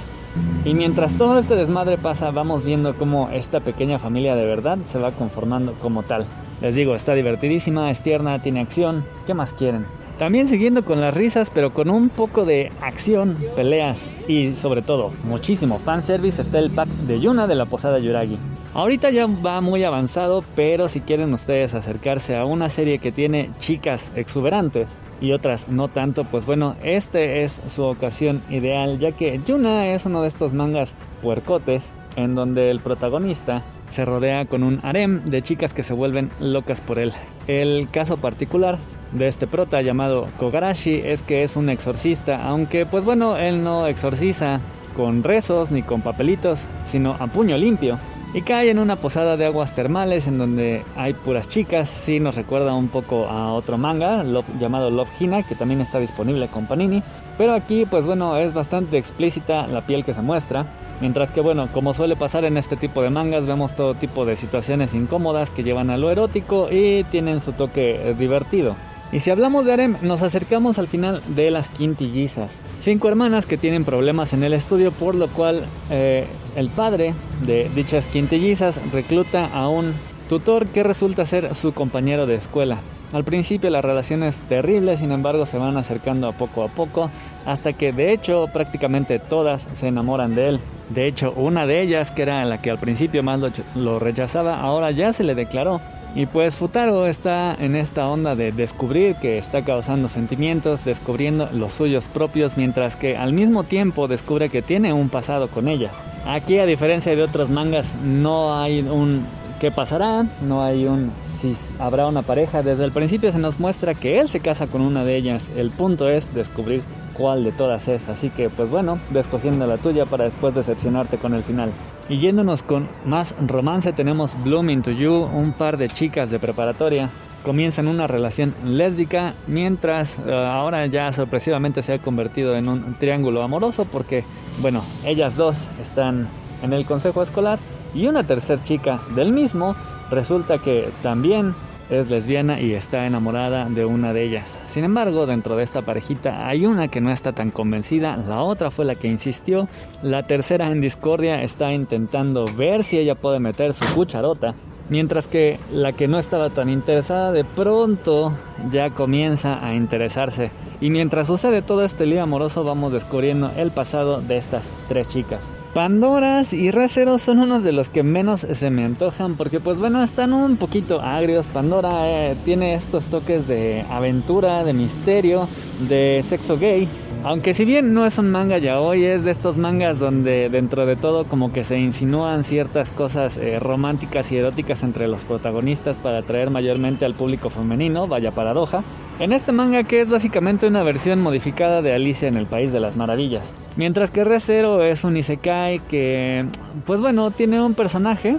Y 0.63 0.73
mientras 0.73 1.15
todo 1.15 1.39
este 1.39 1.55
desmadre 1.55 1.97
pasa, 1.97 2.31
vamos 2.31 2.63
viendo 2.63 2.93
cómo 2.95 3.29
esta 3.31 3.59
pequeña 3.59 3.99
familia 3.99 4.35
de 4.35 4.45
verdad 4.45 4.77
se 4.85 4.99
va 4.99 5.11
conformando 5.11 5.73
como 5.73 6.03
tal. 6.03 6.25
Les 6.61 6.75
digo, 6.75 6.93
está 6.93 7.15
divertidísima, 7.15 7.89
es 7.89 8.01
tierna, 8.01 8.39
tiene 8.39 8.61
acción. 8.61 9.03
¿Qué 9.25 9.33
más 9.33 9.51
quieren? 9.53 9.85
También 10.19 10.47
siguiendo 10.47 10.85
con 10.85 11.01
las 11.01 11.15
risas, 11.15 11.49
pero 11.49 11.73
con 11.73 11.89
un 11.89 12.09
poco 12.09 12.45
de 12.45 12.71
acción, 12.81 13.35
peleas 13.55 14.11
y 14.27 14.53
sobre 14.53 14.83
todo 14.83 15.11
muchísimo 15.23 15.79
fanservice 15.79 16.43
está 16.43 16.59
el 16.59 16.69
pack 16.69 16.87
de 16.87 17.19
Yuna 17.19 17.47
de 17.47 17.55
la 17.55 17.65
Posada 17.65 17.97
Yuragi. 17.97 18.37
Ahorita 18.75 19.09
ya 19.09 19.25
va 19.25 19.59
muy 19.61 19.83
avanzado, 19.83 20.43
pero 20.55 20.87
si 20.87 21.01
quieren 21.01 21.33
ustedes 21.33 21.73
acercarse 21.73 22.37
a 22.37 22.45
una 22.45 22.69
serie 22.69 22.99
que 22.99 23.11
tiene 23.11 23.49
chicas 23.57 24.13
exuberantes 24.15 24.99
y 25.19 25.31
otras 25.31 25.67
no 25.67 25.87
tanto, 25.87 26.25
pues 26.25 26.45
bueno, 26.45 26.75
este 26.83 27.41
es 27.41 27.59
su 27.67 27.83
ocasión 27.83 28.43
ideal, 28.51 28.99
ya 28.99 29.13
que 29.13 29.41
Yuna 29.43 29.87
es 29.87 30.05
uno 30.05 30.21
de 30.21 30.27
estos 30.27 30.53
mangas 30.53 30.93
puercotes 31.23 31.91
en 32.15 32.35
donde 32.35 32.69
el 32.69 32.79
protagonista 32.79 33.63
se 33.91 34.05
rodea 34.05 34.45
con 34.45 34.63
un 34.63 34.79
harem 34.83 35.21
de 35.23 35.41
chicas 35.41 35.73
que 35.73 35.83
se 35.83 35.93
vuelven 35.93 36.31
locas 36.39 36.81
por 36.81 36.97
él. 36.97 37.13
El 37.47 37.89
caso 37.91 38.17
particular 38.17 38.79
de 39.11 39.27
este 39.27 39.47
prota 39.47 39.81
llamado 39.81 40.27
Kogarashi 40.39 41.01
es 41.03 41.21
que 41.21 41.43
es 41.43 41.55
un 41.55 41.69
exorcista, 41.69 42.43
aunque 42.47 42.85
pues 42.85 43.05
bueno, 43.05 43.37
él 43.37 43.63
no 43.63 43.87
exorciza 43.87 44.61
con 44.95 45.23
rezos 45.23 45.71
ni 45.71 45.83
con 45.83 46.01
papelitos, 46.01 46.67
sino 46.85 47.15
a 47.19 47.27
puño 47.27 47.57
limpio. 47.57 47.99
Y 48.33 48.43
cae 48.43 48.69
en 48.69 48.79
una 48.79 48.95
posada 48.95 49.35
de 49.35 49.45
aguas 49.45 49.75
termales 49.75 50.25
en 50.25 50.37
donde 50.37 50.85
hay 50.95 51.13
puras 51.13 51.49
chicas. 51.49 51.89
Sí 51.89 52.21
nos 52.21 52.37
recuerda 52.37 52.73
un 52.73 52.87
poco 52.87 53.27
a 53.27 53.51
otro 53.51 53.77
manga 53.77 54.23
llamado 54.57 54.89
Love 54.89 55.09
Hina, 55.19 55.43
que 55.43 55.53
también 55.53 55.81
está 55.81 55.99
disponible 55.99 56.47
con 56.47 56.65
Panini. 56.65 57.03
Pero 57.37 57.53
aquí, 57.53 57.85
pues 57.85 58.05
bueno, 58.05 58.37
es 58.37 58.53
bastante 58.53 58.97
explícita 58.97 59.67
la 59.67 59.81
piel 59.81 60.05
que 60.05 60.13
se 60.13 60.21
muestra. 60.21 60.65
Mientras 61.01 61.29
que 61.29 61.41
bueno, 61.41 61.67
como 61.73 61.93
suele 61.93 62.15
pasar 62.15 62.45
en 62.45 62.55
este 62.55 62.77
tipo 62.77 63.01
de 63.01 63.09
mangas, 63.09 63.45
vemos 63.45 63.75
todo 63.75 63.95
tipo 63.95 64.23
de 64.23 64.37
situaciones 64.37 64.93
incómodas 64.93 65.51
que 65.51 65.63
llevan 65.63 65.89
a 65.89 65.97
lo 65.97 66.09
erótico 66.09 66.69
y 66.71 67.03
tienen 67.05 67.41
su 67.41 67.51
toque 67.51 68.11
eh, 68.11 68.13
divertido. 68.13 68.77
Y 69.11 69.19
si 69.19 69.29
hablamos 69.29 69.65
de 69.65 69.73
harem, 69.73 69.97
nos 70.01 70.21
acercamos 70.21 70.79
al 70.79 70.87
final 70.87 71.21
de 71.27 71.51
las 71.51 71.69
quintillizas. 71.69 72.61
Cinco 72.79 73.09
hermanas 73.09 73.45
que 73.45 73.57
tienen 73.57 73.83
problemas 73.83 74.31
en 74.33 74.43
el 74.43 74.53
estudio, 74.53 74.91
por 74.91 75.15
lo 75.15 75.27
cual 75.27 75.65
eh, 75.89 76.25
el 76.55 76.69
padre 76.69 77.13
de 77.45 77.69
dichas 77.75 78.07
quintillizas 78.07 78.79
recluta 78.93 79.47
a 79.47 79.67
un 79.67 79.93
tutor 80.29 80.67
que 80.67 80.83
resulta 80.83 81.25
ser 81.25 81.53
su 81.55 81.73
compañero 81.73 82.25
de 82.25 82.35
escuela. 82.35 82.79
Al 83.11 83.25
principio 83.25 83.69
la 83.69 83.81
relación 83.81 84.23
es 84.23 84.37
terrible, 84.47 84.95
sin 84.95 85.11
embargo 85.11 85.45
se 85.45 85.57
van 85.57 85.75
acercando 85.75 86.29
a 86.29 86.31
poco 86.31 86.63
a 86.63 86.69
poco, 86.69 87.11
hasta 87.45 87.73
que 87.73 87.91
de 87.91 88.13
hecho 88.13 88.47
prácticamente 88.53 89.19
todas 89.19 89.67
se 89.73 89.89
enamoran 89.89 90.33
de 90.33 90.47
él. 90.47 90.59
De 90.89 91.07
hecho, 91.07 91.33
una 91.33 91.65
de 91.65 91.81
ellas, 91.81 92.11
que 92.11 92.21
era 92.21 92.45
la 92.45 92.61
que 92.61 92.71
al 92.71 92.79
principio 92.79 93.23
más 93.23 93.41
lo, 93.75 93.99
rechazaba, 93.99 94.61
ahora 94.61 94.91
ya 94.91 95.11
se 95.11 95.25
le 95.25 95.35
declaró. 95.35 95.81
Y 96.13 96.25
pues 96.25 96.57
Futaro 96.57 97.07
está 97.07 97.55
en 97.57 97.75
esta 97.75 98.09
onda 98.09 98.35
de 98.35 98.51
descubrir 98.51 99.15
que 99.15 99.37
está 99.37 99.63
causando 99.63 100.09
sentimientos, 100.09 100.83
descubriendo 100.83 101.49
los 101.53 101.73
suyos 101.73 102.09
propios, 102.09 102.57
mientras 102.57 102.97
que 102.97 103.15
al 103.15 103.31
mismo 103.31 103.63
tiempo 103.63 104.09
descubre 104.09 104.49
que 104.49 104.61
tiene 104.61 104.91
un 104.91 105.07
pasado 105.07 105.47
con 105.47 105.69
ellas. 105.69 105.95
Aquí 106.25 106.59
a 106.59 106.65
diferencia 106.65 107.15
de 107.15 107.23
otros 107.23 107.49
mangas 107.49 107.95
no 108.03 108.59
hay 108.59 108.81
un 108.81 109.25
qué 109.61 109.69
pasará, 109.69 110.25
no 110.41 110.63
hay 110.63 110.87
un 110.87 111.11
si 111.39 111.55
habrá 111.77 112.07
una 112.07 112.23
pareja. 112.23 112.63
Desde 112.63 112.83
el 112.83 112.91
principio 112.91 113.31
se 113.31 113.37
nos 113.37 113.59
muestra 113.59 113.93
que 113.93 114.19
él 114.19 114.27
se 114.27 114.39
casa 114.39 114.65
con 114.65 114.81
una 114.81 115.05
de 115.05 115.15
ellas. 115.15 115.51
El 115.55 115.69
punto 115.69 116.09
es 116.09 116.33
descubrir 116.33 116.81
cuál 117.13 117.43
de 117.43 117.51
todas 117.51 117.87
es. 117.87 118.09
Así 118.09 118.31
que 118.31 118.49
pues 118.49 118.71
bueno, 118.71 118.99
escogiendo 119.13 119.67
la 119.67 119.77
tuya 119.77 120.05
para 120.05 120.23
después 120.23 120.55
decepcionarte 120.55 121.19
con 121.19 121.35
el 121.35 121.43
final. 121.43 121.71
Y 122.09 122.17
yéndonos 122.17 122.63
con 122.63 122.87
más 123.05 123.35
romance 123.39 123.93
tenemos 123.93 124.35
Blooming 124.43 124.81
to 124.81 124.91
You, 124.91 125.13
un 125.13 125.51
par 125.51 125.77
de 125.77 125.89
chicas 125.89 126.31
de 126.31 126.39
preparatoria 126.39 127.11
comienzan 127.43 127.87
una 127.87 128.07
relación 128.07 128.55
lésbica 128.65 129.33
mientras 129.45 130.19
eh, 130.19 130.31
ahora 130.31 130.85
ya 130.87 131.11
sorpresivamente 131.11 131.81
se 131.81 131.93
ha 131.93 131.99
convertido 131.99 132.55
en 132.55 132.67
un 132.67 132.93
triángulo 132.99 133.41
amoroso 133.41 133.85
porque 133.85 134.23
bueno 134.61 134.83
ellas 135.05 135.37
dos 135.37 135.69
están 135.81 136.27
en 136.61 136.73
el 136.73 136.85
consejo 136.85 137.23
escolar 137.23 137.57
y 137.93 138.07
una 138.07 138.23
tercera 138.23 138.61
chica 138.61 138.99
del 139.15 139.31
mismo 139.31 139.75
resulta 140.09 140.57
que 140.57 140.89
también 141.01 141.53
es 141.89 142.09
lesbiana 142.09 142.59
y 142.59 142.73
está 142.73 143.05
enamorada 143.05 143.67
de 143.69 143.83
una 143.85 144.13
de 144.13 144.23
ellas. 144.23 144.53
Sin 144.65 144.85
embargo, 144.85 145.25
dentro 145.25 145.57
de 145.57 145.63
esta 145.63 145.81
parejita 145.81 146.47
hay 146.47 146.65
una 146.65 146.87
que 146.87 147.01
no 147.01 147.11
está 147.11 147.33
tan 147.33 147.51
convencida, 147.51 148.15
la 148.15 148.41
otra 148.41 148.71
fue 148.71 148.85
la 148.85 148.95
que 148.95 149.07
insistió, 149.07 149.67
la 150.01 150.23
tercera 150.23 150.71
en 150.71 150.79
discordia 150.79 151.41
está 151.41 151.73
intentando 151.73 152.45
ver 152.55 152.83
si 152.83 152.97
ella 152.97 153.15
puede 153.15 153.39
meter 153.39 153.73
su 153.73 153.85
cucharota 153.93 154.55
Mientras 154.91 155.29
que 155.29 155.57
la 155.71 155.93
que 155.93 156.09
no 156.09 156.19
estaba 156.19 156.49
tan 156.49 156.67
interesada 156.67 157.31
de 157.31 157.45
pronto 157.45 158.33
ya 158.73 158.89
comienza 158.89 159.65
a 159.65 159.73
interesarse. 159.73 160.51
Y 160.81 160.89
mientras 160.89 161.27
sucede 161.27 161.61
todo 161.61 161.85
este 161.85 162.05
lío 162.05 162.21
amoroso 162.21 162.65
vamos 162.65 162.91
descubriendo 162.91 163.49
el 163.55 163.71
pasado 163.71 164.19
de 164.19 164.35
estas 164.35 164.69
tres 164.89 165.07
chicas. 165.07 165.53
Pandoras 165.73 166.51
y 166.51 166.69
Recero 166.69 167.17
son 167.17 167.39
unos 167.39 167.63
de 167.63 167.71
los 167.71 167.89
que 167.89 168.03
menos 168.03 168.41
se 168.41 168.69
me 168.69 168.83
antojan 168.83 169.35
porque 169.35 169.61
pues 169.61 169.79
bueno 169.79 170.03
están 170.03 170.33
un 170.33 170.57
poquito 170.57 170.99
agrios. 170.99 171.47
Pandora 171.47 172.09
eh, 172.09 172.35
tiene 172.43 172.73
estos 172.73 173.05
toques 173.05 173.47
de 173.47 173.85
aventura, 173.89 174.65
de 174.65 174.73
misterio, 174.73 175.47
de 175.87 176.19
sexo 176.23 176.57
gay. 176.57 176.89
Aunque 177.23 177.53
si 177.53 177.63
bien 177.63 177.93
no 177.93 178.05
es 178.05 178.17
un 178.17 178.31
manga 178.31 178.57
ya 178.57 178.81
hoy, 178.81 179.05
es 179.05 179.23
de 179.23 179.31
estos 179.31 179.57
mangas 179.57 179.99
donde 179.99 180.49
dentro 180.49 180.85
de 180.85 180.97
todo 180.97 181.23
como 181.23 181.53
que 181.53 181.63
se 181.63 181.79
insinúan 181.79 182.43
ciertas 182.43 182.91
cosas 182.91 183.37
eh, 183.37 183.57
románticas 183.57 184.29
y 184.33 184.37
eróticas 184.37 184.83
entre 184.83 185.07
los 185.07 185.23
protagonistas 185.23 185.99
para 185.99 186.19
atraer 186.19 186.49
mayormente 186.49 187.05
al 187.05 187.13
público 187.13 187.49
femenino, 187.49 188.07
vaya 188.07 188.31
paradoja. 188.31 188.83
En 189.19 189.31
este 189.31 189.51
manga 189.51 189.83
que 189.83 190.01
es 190.01 190.09
básicamente 190.09 190.67
una 190.67 190.83
versión 190.83 191.21
modificada 191.21 191.81
de 191.81 191.93
Alicia 191.93 192.27
en 192.27 192.37
el 192.37 192.47
País 192.47 192.73
de 192.73 192.79
las 192.79 192.97
Maravillas. 192.97 193.53
Mientras 193.81 194.11
que 194.11 194.23
Recero 194.23 194.83
es 194.83 195.03
un 195.03 195.17
isekai 195.17 195.79
que, 195.79 196.45
pues 196.85 197.01
bueno, 197.01 197.31
tiene 197.31 197.59
un 197.59 197.73
personaje 197.73 198.37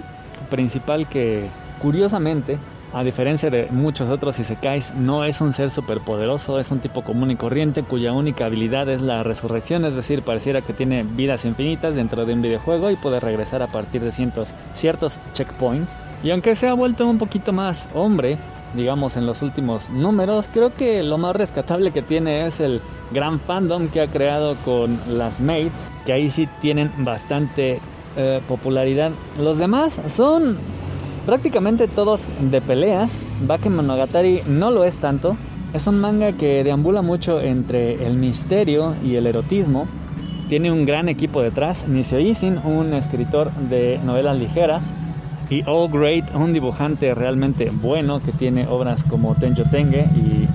principal 0.49 1.05
que 1.09 1.49
curiosamente 1.81 2.57
a 2.93 3.03
diferencia 3.03 3.49
de 3.49 3.67
muchos 3.69 4.09
otros 4.09 4.39
Isekais, 4.39 4.93
no 4.93 5.25
es 5.25 5.41
un 5.41 5.51
ser 5.51 5.69
superpoderoso, 5.69 6.59
es 6.59 6.71
un 6.71 6.79
tipo 6.79 7.01
común 7.01 7.31
y 7.31 7.35
corriente 7.35 7.83
cuya 7.83 8.13
única 8.13 8.45
habilidad 8.45 8.87
es 8.87 9.01
la 9.01 9.23
resurrección, 9.23 9.83
es 9.83 9.95
decir, 9.95 10.21
pareciera 10.21 10.61
que 10.61 10.73
tiene 10.73 11.03
vidas 11.03 11.43
infinitas 11.43 11.95
dentro 11.95 12.25
de 12.25 12.33
un 12.33 12.41
videojuego 12.41 12.91
y 12.91 12.95
puede 12.95 13.19
regresar 13.19 13.63
a 13.63 13.67
partir 13.67 14.01
de 14.01 14.11
ciertos 14.11 15.19
checkpoints. 15.33 15.93
Y 16.23 16.29
aunque 16.29 16.55
se 16.55 16.69
ha 16.69 16.73
vuelto 16.73 17.05
un 17.07 17.17
poquito 17.17 17.51
más 17.51 17.89
hombre, 17.95 18.37
digamos 18.73 19.17
en 19.17 19.25
los 19.25 19.41
últimos 19.41 19.89
números, 19.89 20.49
creo 20.51 20.73
que 20.73 21.03
lo 21.03 21.17
más 21.17 21.35
rescatable 21.35 21.91
que 21.91 22.01
tiene 22.01 22.45
es 22.45 22.59
el 22.59 22.81
gran 23.11 23.39
fandom 23.39 23.87
que 23.87 24.01
ha 24.01 24.07
creado 24.07 24.55
con 24.65 24.99
las 25.07 25.39
mates, 25.39 25.91
que 26.05 26.13
ahí 26.13 26.29
sí 26.29 26.47
tienen 26.59 26.91
bastante 26.99 27.79
eh, 28.15 28.41
popularidad. 28.47 29.11
Los 29.39 29.57
demás 29.57 29.99
son 30.07 30.57
prácticamente 31.25 31.87
todos 31.87 32.27
de 32.39 32.61
peleas. 32.61 33.19
Bakemonogatari 33.47 34.41
no 34.47 34.71
lo 34.71 34.83
es 34.83 34.97
tanto. 34.97 35.35
Es 35.73 35.87
un 35.87 35.99
manga 35.99 36.33
que 36.33 36.63
deambula 36.63 37.01
mucho 37.01 37.41
entre 37.41 38.05
el 38.05 38.15
misterio 38.15 38.93
y 39.03 39.15
el 39.15 39.25
erotismo. 39.25 39.87
Tiene 40.47 40.71
un 40.71 40.85
gran 40.85 41.09
equipo 41.09 41.41
detrás. 41.41 41.87
Nisio 41.87 42.19
Isin, 42.19 42.59
un 42.63 42.93
escritor 42.93 43.51
de 43.53 43.99
novelas 44.05 44.37
ligeras. 44.37 44.93
Y 45.53 45.61
All 45.67 45.87
Great, 45.87 46.33
un 46.33 46.51
dibujante 46.51 47.13
realmente 47.13 47.69
bueno 47.71 48.19
que 48.19 48.31
tiene 48.31 48.65
obras 48.65 49.03
como 49.03 49.35
Tenjo 49.35 49.61
Tenge 49.65 50.09
y 50.15 50.47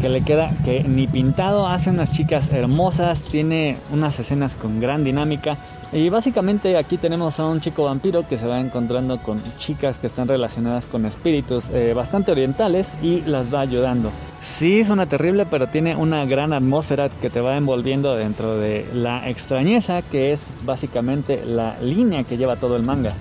que 0.00 0.08
le 0.08 0.22
queda 0.22 0.50
que 0.64 0.82
ni 0.84 1.06
pintado, 1.06 1.66
hace 1.66 1.90
unas 1.90 2.10
chicas 2.10 2.50
hermosas, 2.54 3.20
tiene 3.20 3.76
unas 3.92 4.18
escenas 4.18 4.54
con 4.54 4.80
gran 4.80 5.04
dinámica 5.04 5.58
y 5.92 6.08
básicamente 6.08 6.78
aquí 6.78 6.96
tenemos 6.96 7.38
a 7.40 7.46
un 7.46 7.60
chico 7.60 7.84
vampiro 7.84 8.26
que 8.26 8.38
se 8.38 8.46
va 8.46 8.58
encontrando 8.58 9.18
con 9.18 9.38
chicas 9.58 9.98
que 9.98 10.06
están 10.06 10.28
relacionadas 10.28 10.86
con 10.86 11.04
espíritus 11.04 11.68
eh, 11.68 11.92
bastante 11.92 12.32
orientales 12.32 12.94
y 13.02 13.20
las 13.20 13.52
va 13.52 13.60
ayudando. 13.60 14.10
Sí, 14.40 14.82
suena 14.82 15.04
terrible, 15.04 15.44
pero 15.44 15.66
tiene 15.66 15.94
una 15.94 16.24
gran 16.24 16.54
atmósfera 16.54 17.10
que 17.10 17.28
te 17.28 17.42
va 17.42 17.58
envolviendo 17.58 18.16
dentro 18.16 18.56
de 18.56 18.86
la 18.94 19.28
extrañeza 19.28 20.00
que 20.00 20.32
es 20.32 20.50
básicamente 20.64 21.44
la 21.44 21.76
línea 21.82 22.24
que 22.24 22.38
lleva 22.38 22.56
todo 22.56 22.76
el 22.76 22.82
manga. 22.82 23.12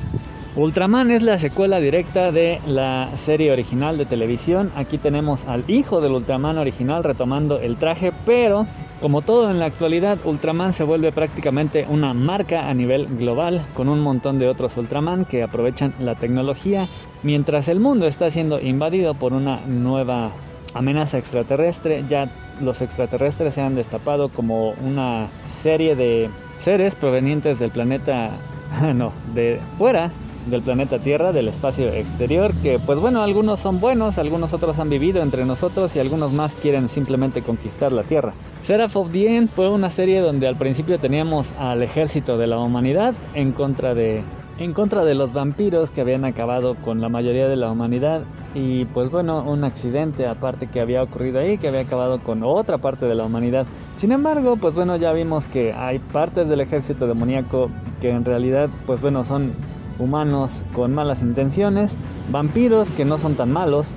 Ultraman 0.59 1.09
es 1.09 1.23
la 1.23 1.39
secuela 1.39 1.79
directa 1.79 2.33
de 2.33 2.59
la 2.67 3.15
serie 3.15 3.53
original 3.53 3.97
de 3.97 4.05
televisión. 4.05 4.73
Aquí 4.75 4.97
tenemos 4.97 5.45
al 5.45 5.63
hijo 5.69 6.01
del 6.01 6.11
Ultraman 6.11 6.57
original 6.57 7.05
retomando 7.05 7.59
el 7.59 7.77
traje, 7.77 8.11
pero 8.25 8.67
como 8.99 9.21
todo 9.21 9.49
en 9.49 9.59
la 9.59 9.67
actualidad, 9.67 10.17
Ultraman 10.25 10.73
se 10.73 10.83
vuelve 10.83 11.13
prácticamente 11.13 11.85
una 11.87 12.13
marca 12.13 12.67
a 12.67 12.73
nivel 12.73 13.07
global, 13.07 13.65
con 13.73 13.87
un 13.87 14.01
montón 14.01 14.37
de 14.37 14.49
otros 14.49 14.75
Ultraman 14.75 15.23
que 15.23 15.43
aprovechan 15.43 15.93
la 15.97 16.15
tecnología, 16.15 16.89
mientras 17.23 17.69
el 17.69 17.79
mundo 17.79 18.05
está 18.05 18.29
siendo 18.29 18.59
invadido 18.59 19.13
por 19.13 19.31
una 19.31 19.61
nueva 19.65 20.33
amenaza 20.73 21.19
extraterrestre. 21.19 22.03
Ya 22.09 22.29
los 22.59 22.81
extraterrestres 22.81 23.53
se 23.53 23.61
han 23.61 23.75
destapado 23.75 24.27
como 24.27 24.71
una 24.71 25.29
serie 25.47 25.95
de 25.95 26.29
seres 26.57 26.97
provenientes 26.97 27.59
del 27.59 27.71
planeta, 27.71 28.31
no, 28.93 29.13
de 29.33 29.61
fuera 29.77 30.11
del 30.47 30.61
planeta 30.61 30.99
Tierra, 30.99 31.31
del 31.31 31.47
espacio 31.47 31.87
exterior, 31.89 32.53
que 32.63 32.79
pues 32.79 32.99
bueno, 32.99 33.21
algunos 33.21 33.59
son 33.59 33.79
buenos, 33.79 34.17
algunos 34.17 34.53
otros 34.53 34.79
han 34.79 34.89
vivido 34.89 35.21
entre 35.21 35.45
nosotros 35.45 35.95
y 35.95 35.99
algunos 35.99 36.33
más 36.33 36.55
quieren 36.55 36.89
simplemente 36.89 37.41
conquistar 37.41 37.91
la 37.91 38.03
Tierra. 38.03 38.33
Seraph 38.63 38.95
of 38.97 39.11
the 39.11 39.35
End 39.35 39.49
fue 39.49 39.69
una 39.69 39.89
serie 39.89 40.21
donde 40.21 40.47
al 40.47 40.55
principio 40.55 40.97
teníamos 40.97 41.53
al 41.59 41.83
ejército 41.83 42.37
de 42.37 42.47
la 42.47 42.59
humanidad 42.59 43.13
en 43.33 43.51
contra 43.51 43.93
de 43.93 44.23
en 44.59 44.73
contra 44.73 45.05
de 45.05 45.15
los 45.15 45.31
vampiros 45.31 45.89
que 45.89 46.01
habían 46.01 46.25
acabado 46.25 46.75
con 46.75 46.99
la 46.99 47.07
mayoría 47.07 47.47
de 47.47 47.55
la 47.55 47.71
humanidad 47.71 48.23
y 48.53 48.85
pues 48.85 49.09
bueno, 49.09 49.41
un 49.49 49.63
accidente 49.63 50.27
aparte 50.27 50.67
que 50.67 50.81
había 50.81 51.01
ocurrido 51.01 51.39
ahí 51.39 51.57
que 51.57 51.69
había 51.69 51.79
acabado 51.79 52.21
con 52.21 52.43
otra 52.43 52.77
parte 52.77 53.05
de 53.05 53.15
la 53.15 53.23
humanidad. 53.23 53.65
Sin 53.95 54.11
embargo, 54.11 54.57
pues 54.57 54.75
bueno, 54.75 54.97
ya 54.97 55.13
vimos 55.13 55.45
que 55.45 55.71
hay 55.71 55.99
partes 55.99 56.49
del 56.49 56.59
ejército 56.59 57.07
demoníaco 57.07 57.69
que 58.01 58.09
en 58.09 58.25
realidad 58.25 58.69
pues 58.85 59.01
bueno, 59.01 59.23
son 59.23 59.53
humanos 59.99 60.63
con 60.73 60.93
malas 60.93 61.21
intenciones, 61.21 61.97
vampiros 62.31 62.89
que 62.89 63.05
no 63.05 63.17
son 63.17 63.35
tan 63.35 63.51
malos, 63.51 63.93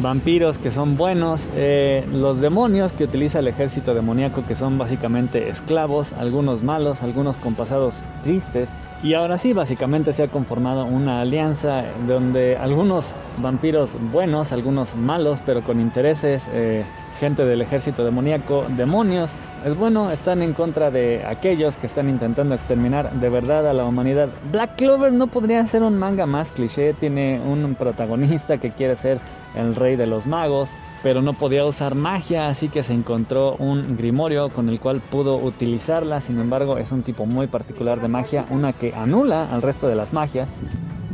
vampiros 0.00 0.58
que 0.58 0.70
son 0.70 0.96
buenos, 0.96 1.48
eh, 1.54 2.06
los 2.12 2.40
demonios 2.40 2.92
que 2.92 3.04
utiliza 3.04 3.40
el 3.40 3.48
ejército 3.48 3.94
demoníaco 3.94 4.44
que 4.44 4.54
son 4.54 4.78
básicamente 4.78 5.48
esclavos, 5.48 6.12
algunos 6.12 6.62
malos, 6.62 7.02
algunos 7.02 7.36
con 7.36 7.54
pasados 7.54 7.96
tristes. 8.22 8.70
Y 9.02 9.14
ahora 9.14 9.38
sí, 9.38 9.52
básicamente 9.52 10.12
se 10.12 10.24
ha 10.24 10.28
conformado 10.28 10.84
una 10.84 11.20
alianza 11.20 11.84
donde 12.06 12.56
algunos 12.56 13.14
vampiros 13.38 13.96
buenos, 14.12 14.52
algunos 14.52 14.96
malos, 14.96 15.40
pero 15.44 15.62
con 15.62 15.80
intereses 15.80 16.48
eh, 16.52 16.84
gente 17.18 17.44
del 17.44 17.62
ejército 17.62 18.04
demoníaco, 18.04 18.64
demonios, 18.76 19.32
es 19.64 19.76
bueno, 19.76 20.10
están 20.10 20.40
en 20.40 20.54
contra 20.54 20.90
de 20.90 21.24
aquellos 21.26 21.76
que 21.76 21.88
están 21.88 22.08
intentando 22.08 22.54
exterminar 22.54 23.12
de 23.12 23.28
verdad 23.28 23.66
a 23.68 23.72
la 23.72 23.84
humanidad. 23.84 24.28
Black 24.50 24.76
Clover 24.76 25.12
no 25.12 25.26
podría 25.26 25.66
ser 25.66 25.82
un 25.82 25.98
manga 25.98 26.26
más 26.26 26.50
cliché, 26.50 26.94
tiene 26.94 27.40
un 27.40 27.74
protagonista 27.74 28.58
que 28.58 28.70
quiere 28.70 28.96
ser 28.96 29.20
el 29.56 29.74
rey 29.74 29.96
de 29.96 30.06
los 30.06 30.26
magos, 30.26 30.70
pero 31.02 31.22
no 31.22 31.32
podía 31.34 31.64
usar 31.64 31.94
magia, 31.94 32.48
así 32.48 32.68
que 32.68 32.82
se 32.82 32.92
encontró 32.92 33.54
un 33.56 33.96
grimorio 33.96 34.48
con 34.48 34.68
el 34.68 34.80
cual 34.80 35.00
pudo 35.00 35.36
utilizarla. 35.36 36.20
Sin 36.20 36.40
embargo, 36.40 36.78
es 36.78 36.92
un 36.92 37.02
tipo 37.02 37.26
muy 37.26 37.46
particular 37.46 38.00
de 38.00 38.08
magia, 38.08 38.46
una 38.50 38.72
que 38.72 38.94
anula 38.94 39.48
al 39.50 39.62
resto 39.62 39.88
de 39.88 39.94
las 39.96 40.12
magias. 40.12 40.52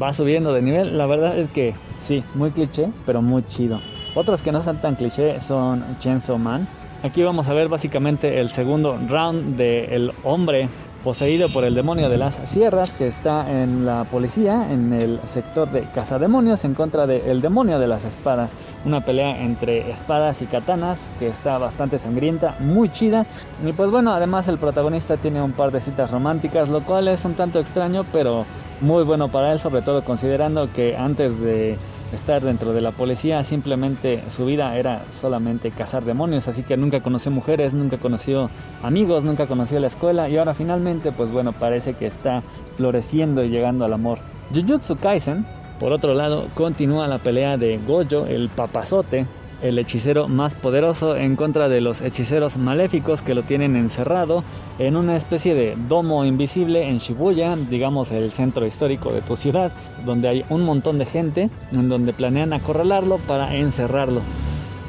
Va 0.00 0.12
subiendo 0.12 0.52
de 0.52 0.62
nivel, 0.62 0.98
la 0.98 1.06
verdad 1.06 1.38
es 1.38 1.48
que 1.48 1.74
sí, 2.00 2.24
muy 2.34 2.50
cliché, 2.50 2.90
pero 3.06 3.22
muy 3.22 3.42
chido. 3.42 3.80
Otros 4.14 4.42
que 4.42 4.52
no 4.52 4.62
son 4.62 4.78
tan 4.78 4.94
cliché 4.94 5.40
son 5.40 5.98
Chainsaw 5.98 6.38
Man. 6.38 6.68
Aquí 7.02 7.22
vamos 7.22 7.48
a 7.48 7.54
ver 7.54 7.68
básicamente 7.68 8.40
el 8.40 8.48
segundo 8.48 8.96
round 9.08 9.56
del 9.56 10.12
hombre 10.22 10.68
poseído 11.02 11.50
por 11.50 11.64
el 11.64 11.74
demonio 11.74 12.08
de 12.08 12.16
las 12.16 12.36
sierras 12.48 12.90
que 12.96 13.08
está 13.08 13.50
en 13.50 13.84
la 13.84 14.04
policía 14.04 14.72
en 14.72 14.92
el 14.92 15.20
sector 15.24 15.70
de 15.70 15.82
cazademonios 15.82 16.64
en 16.64 16.72
contra 16.72 17.06
del 17.06 17.42
demonio 17.42 17.78
de 17.78 17.88
las 17.88 18.04
espadas. 18.04 18.52
Una 18.86 19.04
pelea 19.04 19.42
entre 19.42 19.90
espadas 19.90 20.40
y 20.40 20.46
katanas 20.46 21.10
que 21.18 21.26
está 21.26 21.58
bastante 21.58 21.98
sangrienta, 21.98 22.56
muy 22.60 22.88
chida. 22.90 23.26
Y 23.66 23.72
pues 23.72 23.90
bueno, 23.90 24.12
además 24.12 24.48
el 24.48 24.58
protagonista 24.58 25.16
tiene 25.18 25.42
un 25.42 25.52
par 25.52 25.72
de 25.72 25.80
citas 25.80 26.12
románticas, 26.12 26.68
lo 26.68 26.82
cual 26.84 27.08
es 27.08 27.24
un 27.24 27.34
tanto 27.34 27.58
extraño, 27.58 28.04
pero 28.12 28.46
muy 28.80 29.02
bueno 29.02 29.28
para 29.28 29.52
él, 29.52 29.58
sobre 29.58 29.82
todo 29.82 30.02
considerando 30.04 30.72
que 30.72 30.96
antes 30.96 31.40
de 31.40 31.76
estar 32.14 32.42
dentro 32.42 32.72
de 32.72 32.80
la 32.80 32.92
policía, 32.92 33.42
simplemente 33.44 34.22
su 34.30 34.46
vida 34.46 34.76
era 34.76 35.04
solamente 35.10 35.70
cazar 35.70 36.04
demonios, 36.04 36.48
así 36.48 36.62
que 36.62 36.76
nunca 36.76 37.00
conoció 37.00 37.30
mujeres, 37.30 37.74
nunca 37.74 37.98
conoció 37.98 38.50
amigos, 38.82 39.24
nunca 39.24 39.46
conoció 39.46 39.78
la 39.80 39.88
escuela 39.88 40.28
y 40.28 40.36
ahora 40.36 40.54
finalmente 40.54 41.12
pues 41.12 41.30
bueno, 41.30 41.52
parece 41.52 41.94
que 41.94 42.06
está 42.06 42.42
floreciendo 42.76 43.44
y 43.44 43.50
llegando 43.50 43.84
al 43.84 43.92
amor. 43.92 44.18
Jujutsu 44.54 44.96
Kaisen, 44.96 45.44
por 45.78 45.92
otro 45.92 46.14
lado, 46.14 46.48
continúa 46.54 47.08
la 47.08 47.18
pelea 47.18 47.56
de 47.56 47.78
Gojo, 47.78 48.26
el 48.26 48.48
papazote, 48.48 49.26
el 49.62 49.78
hechicero 49.78 50.28
más 50.28 50.54
poderoso 50.54 51.16
en 51.16 51.36
contra 51.36 51.68
de 51.68 51.80
los 51.80 52.00
hechiceros 52.00 52.56
maléficos 52.56 53.22
que 53.22 53.34
lo 53.34 53.42
tienen 53.42 53.76
encerrado 53.76 54.44
en 54.78 54.96
una 54.96 55.16
especie 55.16 55.54
de 55.54 55.76
domo 55.88 56.24
invisible 56.24 56.88
en 56.88 56.98
Shibuya, 56.98 57.56
digamos 57.56 58.10
el 58.12 58.30
centro 58.32 58.66
histórico 58.66 59.12
de 59.12 59.22
tu 59.22 59.36
ciudad, 59.36 59.72
donde 60.04 60.28
hay 60.28 60.44
un 60.50 60.62
montón 60.62 60.98
de 60.98 61.06
gente, 61.06 61.50
en 61.72 61.88
donde 61.88 62.12
planean 62.12 62.52
acorralarlo 62.52 63.18
para 63.18 63.54
encerrarlo. 63.54 64.20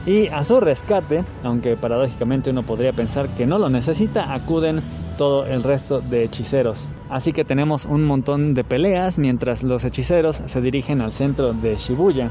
Y 0.05 0.27
a 0.27 0.43
su 0.43 0.59
rescate, 0.59 1.23
aunque 1.43 1.75
paradójicamente 1.75 2.51
uno 2.51 2.61
podría 2.61 2.93
pensar 2.93 3.27
que 3.29 3.47
no 3.47 3.57
lo 3.57 3.69
necesita, 3.69 4.33
acuden 4.33 4.81
todo 5.17 5.45
el 5.45 5.63
resto 5.63 5.99
de 5.99 6.23
hechiceros. 6.23 6.89
Así 7.09 7.31
que 7.31 7.43
tenemos 7.43 7.85
un 7.85 8.03
montón 8.03 8.53
de 8.53 8.63
peleas 8.63 9.17
mientras 9.17 9.63
los 9.63 9.83
hechiceros 9.83 10.41
se 10.45 10.61
dirigen 10.61 11.01
al 11.01 11.11
centro 11.11 11.53
de 11.53 11.75
Shibuya. 11.75 12.29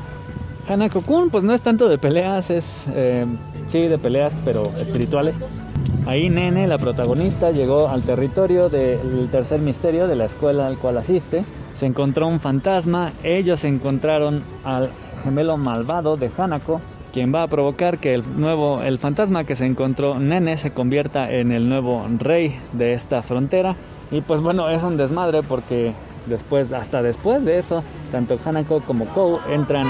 Hanako-kun 0.68 1.30
pues 1.30 1.44
no 1.44 1.52
es 1.52 1.60
tanto 1.60 1.88
de 1.88 1.98
peleas, 1.98 2.50
es 2.50 2.86
eh, 2.94 3.26
sí 3.66 3.82
de 3.82 3.98
peleas 3.98 4.36
pero 4.44 4.62
espirituales. 4.78 5.36
Ahí 6.06 6.28
Nene, 6.28 6.68
la 6.68 6.78
protagonista, 6.78 7.50
llegó 7.50 7.88
al 7.88 8.02
territorio 8.02 8.68
del 8.68 9.28
tercer 9.30 9.60
misterio 9.60 10.06
de 10.06 10.16
la 10.16 10.26
escuela 10.26 10.66
al 10.66 10.76
cual 10.76 10.98
asiste. 10.98 11.44
Se 11.72 11.86
encontró 11.86 12.28
un 12.28 12.40
fantasma, 12.40 13.12
ellos 13.22 13.64
encontraron 13.64 14.42
al 14.64 14.90
gemelo 15.22 15.56
malvado 15.56 16.16
de 16.16 16.30
Hanako, 16.36 16.80
quien 17.12 17.34
va 17.34 17.42
a 17.42 17.48
provocar 17.48 17.98
que 17.98 18.14
el 18.14 18.24
nuevo, 18.38 18.82
el 18.82 18.98
fantasma 18.98 19.44
que 19.44 19.56
se 19.56 19.66
encontró 19.66 20.18
Nene 20.18 20.56
se 20.56 20.72
convierta 20.72 21.30
en 21.30 21.52
el 21.52 21.68
nuevo 21.68 22.06
rey 22.18 22.54
de 22.72 22.92
esta 22.92 23.22
frontera. 23.22 23.76
Y 24.10 24.20
pues 24.20 24.40
bueno, 24.40 24.68
es 24.68 24.82
un 24.82 24.96
desmadre 24.96 25.42
porque 25.42 25.94
después, 26.26 26.72
hasta 26.72 27.02
después 27.02 27.44
de 27.44 27.58
eso, 27.58 27.82
tanto 28.10 28.38
Hanako 28.44 28.80
como 28.82 29.06
Kou 29.06 29.40
entran 29.50 29.86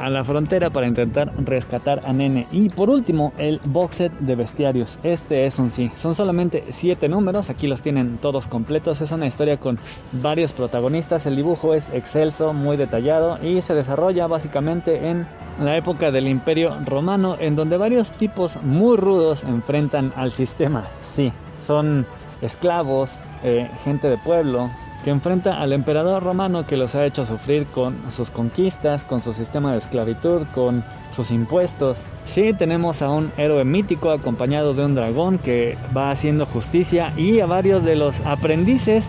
a 0.00 0.08
la 0.08 0.24
frontera 0.24 0.70
para 0.70 0.86
intentar 0.86 1.30
rescatar 1.44 2.00
a 2.04 2.12
Nene. 2.12 2.46
Y 2.50 2.70
por 2.70 2.88
último, 2.88 3.32
el 3.36 3.60
box 3.64 3.96
set 3.96 4.12
de 4.18 4.34
bestiarios. 4.34 4.98
Este 5.02 5.44
es 5.44 5.58
un 5.58 5.70
sí. 5.70 5.90
Son 5.94 6.14
solamente 6.14 6.64
7 6.70 7.08
números, 7.08 7.50
aquí 7.50 7.66
los 7.66 7.82
tienen 7.82 8.18
todos 8.18 8.48
completos. 8.48 9.00
Es 9.02 9.12
una 9.12 9.26
historia 9.26 9.58
con 9.58 9.78
varios 10.12 10.52
protagonistas. 10.54 11.26
El 11.26 11.36
dibujo 11.36 11.74
es 11.74 11.90
excelso, 11.90 12.54
muy 12.54 12.78
detallado 12.78 13.38
y 13.42 13.60
se 13.60 13.74
desarrolla 13.74 14.26
básicamente 14.26 15.08
en 15.08 15.26
la 15.60 15.76
época 15.76 16.10
del 16.10 16.28
Imperio 16.28 16.78
Romano, 16.86 17.36
en 17.38 17.54
donde 17.54 17.76
varios 17.76 18.12
tipos 18.12 18.58
muy 18.62 18.96
rudos 18.96 19.44
enfrentan 19.44 20.12
al 20.16 20.30
sistema. 20.30 20.84
Sí, 21.00 21.30
son 21.58 22.06
esclavos, 22.40 23.20
eh, 23.44 23.68
gente 23.84 24.08
de 24.08 24.16
pueblo, 24.16 24.70
que 25.04 25.10
enfrenta 25.10 25.60
al 25.60 25.72
emperador 25.72 26.22
romano 26.22 26.66
que 26.66 26.76
los 26.76 26.94
ha 26.94 27.06
hecho 27.06 27.24
sufrir 27.24 27.66
con 27.66 27.96
sus 28.10 28.30
conquistas, 28.30 29.04
con 29.04 29.20
su 29.20 29.32
sistema 29.32 29.72
de 29.72 29.78
esclavitud, 29.78 30.46
con 30.54 30.84
sus 31.10 31.30
impuestos. 31.30 32.04
Sí, 32.24 32.52
tenemos 32.52 33.02
a 33.02 33.10
un 33.10 33.32
héroe 33.36 33.64
mítico 33.64 34.10
acompañado 34.10 34.74
de 34.74 34.84
un 34.84 34.94
dragón 34.94 35.38
que 35.38 35.78
va 35.96 36.10
haciendo 36.10 36.46
justicia 36.46 37.12
y 37.16 37.40
a 37.40 37.46
varios 37.46 37.84
de 37.84 37.96
los 37.96 38.20
aprendices 38.22 39.08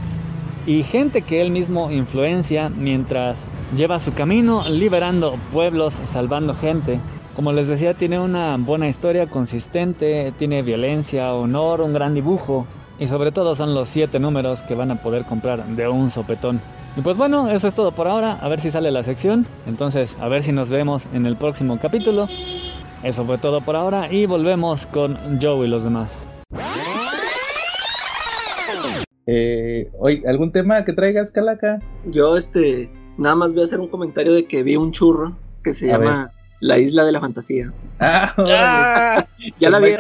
y 0.66 0.84
gente 0.84 1.24
que 1.24 1.42
él 1.42 1.52
mismo 1.52 1.92
influencia 1.92 2.70
mientras 2.70 3.50
lleva 3.76 4.00
su 4.00 4.14
camino 4.14 4.68
liberando 4.70 5.38
pueblos, 5.52 6.00
salvando 6.06 6.54
gente. 6.54 7.00
Como 7.36 7.54
les 7.54 7.68
decía, 7.68 7.94
tiene 7.94 8.20
una 8.20 8.58
buena 8.58 8.88
historia 8.88 9.28
consistente, 9.28 10.34
tiene 10.38 10.62
violencia, 10.62 11.34
honor, 11.34 11.82
un 11.82 11.94
gran 11.94 12.14
dibujo, 12.14 12.68
y 13.02 13.08
sobre 13.08 13.32
todo 13.32 13.56
son 13.56 13.74
los 13.74 13.90
7 13.90 14.20
números 14.20 14.62
que 14.62 14.76
van 14.76 14.92
a 14.92 14.96
poder 14.96 15.24
comprar 15.26 15.66
de 15.66 15.88
un 15.88 16.12
sopetón. 16.12 16.62
Y 16.96 17.02
pues 17.02 17.18
bueno, 17.18 17.50
eso 17.50 17.68
es 17.68 17.74
todo 17.74 17.92
por 17.94 18.08
ahora. 18.08 18.34
A 18.34 18.48
ver 18.48 18.60
si 18.60 18.70
sale 18.70 18.92
la 18.92 19.02
sección. 19.02 19.48
Entonces, 19.66 20.16
a 20.22 20.28
ver 20.28 20.44
si 20.44 20.52
nos 20.52 20.70
vemos 20.70 21.08
en 21.12 21.26
el 21.26 21.36
próximo 21.36 21.80
capítulo. 21.80 22.28
Eso 23.02 23.26
fue 23.26 23.40
todo 23.40 23.62
por 23.62 23.76
ahora 23.76 24.14
y 24.14 24.28
volvemos 24.28 24.86
con 24.86 25.18
Joe 25.42 25.66
y 25.66 25.70
los 25.70 25.84
demás. 25.84 26.28
Eh, 29.26 29.90
oye, 30.00 30.22
¿algún 30.28 30.52
tema 30.52 30.86
que 30.86 30.94
traigas, 30.94 31.32
Calaca? 31.32 31.80
Yo, 32.06 32.38
este, 32.38 32.92
nada 33.18 33.36
más 33.36 33.52
voy 33.54 33.64
a 33.64 33.66
hacer 33.66 33.80
un 33.80 33.88
comentario 33.88 34.34
de 34.34 34.46
que 34.46 34.62
vi 34.62 34.76
un 34.76 34.92
churro 34.92 35.36
que 35.64 35.74
se 35.74 35.88
llama 35.88 36.30
La 36.60 36.78
Isla 36.78 37.04
de 37.04 37.12
la 37.14 37.20
Fantasía. 37.20 37.74
Ah, 38.00 38.36
Ah, 38.38 39.26
ya 39.60 39.72
la 39.72 39.80
vi. 39.80 39.96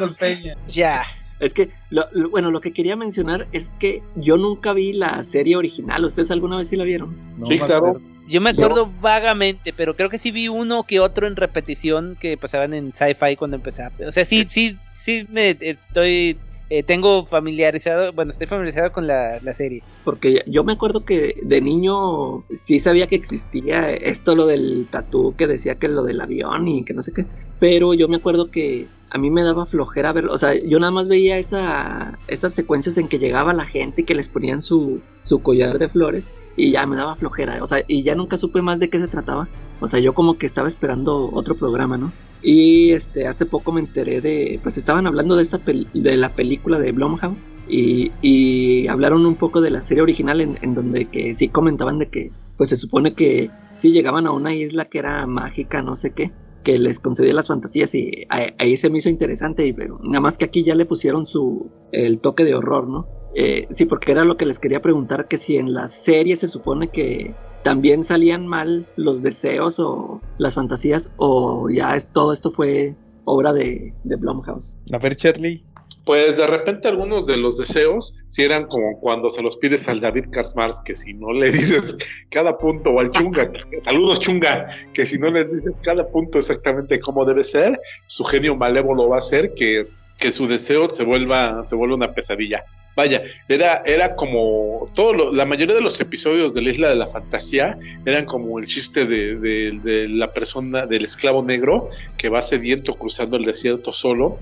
Ya. 0.67 1.01
Es 1.41 1.53
que, 1.53 1.69
lo- 1.89 2.05
lo- 2.13 2.29
bueno, 2.29 2.51
lo 2.51 2.61
que 2.61 2.71
quería 2.71 2.95
mencionar 2.95 3.47
es 3.51 3.69
que 3.79 4.01
yo 4.15 4.37
nunca 4.37 4.73
vi 4.73 4.93
la 4.93 5.23
serie 5.23 5.55
original. 5.55 6.05
¿Ustedes 6.05 6.31
alguna 6.31 6.55
vez 6.57 6.69
sí 6.69 6.77
la 6.77 6.83
vieron? 6.83 7.17
No 7.37 7.45
Sí, 7.45 7.57
claro. 7.57 7.99
Yo 8.27 8.39
me 8.39 8.51
acuerdo 8.51 8.89
vagamente, 9.01 9.73
pero 9.73 9.95
creo 9.95 10.07
que 10.09 10.17
sí 10.19 10.31
vi 10.31 10.47
uno 10.47 10.83
que 10.83 10.99
otro 11.01 11.27
en 11.27 11.35
repetición 11.35 12.15
que 12.21 12.37
pasaban 12.37 12.73
en 12.73 12.93
sci-fi 12.93 13.35
cuando 13.35 13.57
empezaba. 13.57 13.91
O 14.07 14.11
sea, 14.11 14.23
sí, 14.23 14.45
sí, 14.49 14.77
sí 14.81 15.25
me 15.29 15.57
estoy, 15.59 16.37
eh, 16.73 16.83
tengo 16.83 17.25
familiarizado, 17.25 18.13
bueno, 18.13 18.31
estoy 18.31 18.47
familiarizado 18.47 18.93
con 18.93 19.05
la, 19.05 19.41
la 19.41 19.53
serie. 19.53 19.83
Porque 20.05 20.41
yo 20.47 20.63
me 20.63 20.71
acuerdo 20.71 21.03
que 21.03 21.35
de 21.43 21.59
niño 21.59 22.45
sí 22.49 22.79
sabía 22.79 23.07
que 23.07 23.17
existía 23.17 23.91
esto, 23.91 24.37
lo 24.37 24.45
del 24.45 24.87
tatú, 24.89 25.35
que 25.35 25.47
decía 25.47 25.75
que 25.75 25.89
lo 25.89 26.03
del 26.03 26.21
avión 26.21 26.69
y 26.69 26.85
que 26.85 26.93
no 26.93 27.03
sé 27.03 27.11
qué. 27.11 27.25
Pero 27.59 27.93
yo 27.93 28.07
me 28.07 28.15
acuerdo 28.15 28.51
que 28.51 28.87
a 29.09 29.17
mí 29.17 29.29
me 29.29 29.43
daba 29.43 29.65
flojera 29.65 30.13
verlo. 30.13 30.31
O 30.31 30.37
sea, 30.37 30.53
yo 30.53 30.79
nada 30.79 30.93
más 30.93 31.09
veía 31.09 31.37
esa, 31.37 32.17
esas 32.29 32.53
secuencias 32.53 32.97
en 32.97 33.09
que 33.09 33.19
llegaba 33.19 33.53
la 33.53 33.65
gente 33.65 34.03
y 34.03 34.05
que 34.05 34.15
les 34.15 34.29
ponían 34.29 34.61
su, 34.61 35.01
su 35.25 35.43
collar 35.43 35.77
de 35.77 35.89
flores. 35.89 36.31
Y 36.55 36.71
ya 36.71 36.87
me 36.87 36.95
daba 36.95 37.17
flojera. 37.17 37.61
O 37.61 37.67
sea, 37.67 37.83
y 37.85 38.03
ya 38.03 38.15
nunca 38.15 38.37
supe 38.37 38.61
más 38.61 38.79
de 38.79 38.89
qué 38.89 38.97
se 38.97 39.09
trataba. 39.09 39.49
O 39.81 39.87
sea, 39.87 39.99
yo 39.99 40.13
como 40.13 40.37
que 40.37 40.45
estaba 40.45 40.67
esperando 40.67 41.31
otro 41.33 41.57
programa, 41.57 41.97
¿no? 41.97 42.13
Y 42.43 42.91
este, 42.91 43.27
hace 43.27 43.45
poco 43.45 43.71
me 43.71 43.81
enteré 43.81 44.21
de, 44.21 44.59
pues 44.63 44.77
estaban 44.77 45.07
hablando 45.07 45.35
de 45.35 45.43
esta 45.43 45.57
de 45.57 46.17
la 46.17 46.29
película 46.29 46.79
de 46.79 46.91
Blumhouse 46.91 47.47
y, 47.67 48.11
y 48.21 48.87
hablaron 48.87 49.25
un 49.25 49.35
poco 49.35 49.61
de 49.61 49.71
la 49.71 49.81
serie 49.81 50.03
original 50.03 50.41
en, 50.41 50.75
donde 50.75 51.09
que 51.09 51.33
sí 51.33 51.49
comentaban 51.49 51.99
de 51.99 52.09
que, 52.09 52.31
pues 52.57 52.69
se 52.69 52.77
supone 52.77 53.13
que 53.13 53.49
sí 53.75 53.91
llegaban 53.91 54.27
a 54.27 54.31
una 54.31 54.53
isla 54.53 54.85
que 54.85 54.99
era 54.99 55.25
mágica, 55.27 55.81
no 55.81 55.95
sé 55.95 56.13
qué, 56.13 56.31
que 56.63 56.77
les 56.77 56.99
concedía 56.99 57.33
las 57.33 57.47
fantasías 57.47 57.93
y 57.95 58.25
ahí, 58.29 58.77
se 58.77 58.89
me 58.89 58.99
hizo 58.99 59.09
interesante, 59.09 59.65
y, 59.65 59.73
nada 59.73 60.21
más 60.21 60.37
que 60.37 60.45
aquí 60.45 60.63
ya 60.63 60.75
le 60.75 60.85
pusieron 60.85 61.25
su, 61.25 61.71
el 61.91 62.19
toque 62.19 62.43
de 62.43 62.55
horror, 62.55 62.87
¿no? 62.87 63.07
Eh, 63.35 63.67
sí, 63.69 63.85
porque 63.85 64.11
era 64.11 64.25
lo 64.25 64.35
que 64.35 64.45
les 64.45 64.59
quería 64.59 64.81
preguntar, 64.81 65.27
que 65.27 65.37
si 65.37 65.57
en 65.57 65.73
la 65.73 65.87
serie 65.87 66.35
se 66.35 66.47
supone 66.47 66.89
que 66.89 67.33
también 67.63 68.03
salían 68.03 68.47
mal 68.47 68.87
los 68.95 69.21
deseos 69.21 69.79
o 69.79 70.21
las 70.37 70.55
fantasías 70.55 71.13
o 71.17 71.69
ya 71.69 71.95
es, 71.95 72.07
todo 72.11 72.33
esto 72.33 72.51
fue 72.51 72.95
obra 73.25 73.53
de, 73.53 73.93
de 74.03 74.15
Blumhouse. 74.15 74.63
A 74.91 74.97
ver, 74.97 75.15
Charlie. 75.15 75.63
Pues 76.03 76.35
de 76.35 76.47
repente 76.47 76.87
algunos 76.87 77.27
de 77.27 77.37
los 77.37 77.59
deseos 77.59 78.15
si 78.27 78.41
eran 78.41 78.65
como 78.65 78.99
cuando 78.99 79.29
se 79.29 79.43
los 79.43 79.55
pides 79.57 79.87
al 79.87 79.99
David 79.99 80.25
Karsmars, 80.31 80.81
que 80.83 80.95
si 80.95 81.13
no 81.13 81.31
le 81.31 81.51
dices 81.51 81.95
cada 82.29 82.57
punto, 82.57 82.89
o 82.89 82.99
al 82.99 83.11
Chunga, 83.11 83.51
que- 83.51 83.81
saludos 83.83 84.19
Chunga, 84.19 84.65
que 84.93 85.05
si 85.05 85.19
no 85.19 85.29
le 85.29 85.45
dices 85.45 85.77
cada 85.83 86.07
punto 86.07 86.39
exactamente 86.39 86.99
cómo 86.99 87.23
debe 87.23 87.43
ser, 87.43 87.79
su 88.07 88.23
genio 88.23 88.55
malévolo 88.55 89.09
va 89.09 89.17
a 89.17 89.19
hacer 89.19 89.53
que, 89.53 89.85
que 90.17 90.31
su 90.31 90.47
deseo 90.47 90.89
se 90.89 91.03
vuelva, 91.05 91.63
se 91.63 91.75
vuelva 91.75 91.95
una 91.95 92.13
pesadilla. 92.15 92.63
Vaya, 93.01 93.23
era, 93.47 93.81
era 93.83 94.13
como 94.13 94.85
todo 94.93 95.13
lo- 95.15 95.31
la 95.33 95.47
mayoría 95.47 95.73
de 95.73 95.81
los 95.81 95.99
episodios 95.99 96.53
de 96.53 96.61
la 96.61 96.69
Isla 96.69 96.89
de 96.89 96.95
la 96.95 97.07
Fantasía 97.07 97.75
eran 98.05 98.25
como 98.25 98.59
el 98.59 98.67
chiste 98.67 99.07
de, 99.07 100.07
la 100.07 100.31
persona, 100.31 100.85
del 100.85 101.05
esclavo 101.05 101.43
negro 101.43 101.89
que 102.15 102.29
va 102.29 102.43
sediento 102.43 102.93
cruzando 102.93 103.37
el 103.37 103.45
desierto 103.45 103.91
solo 103.91 104.41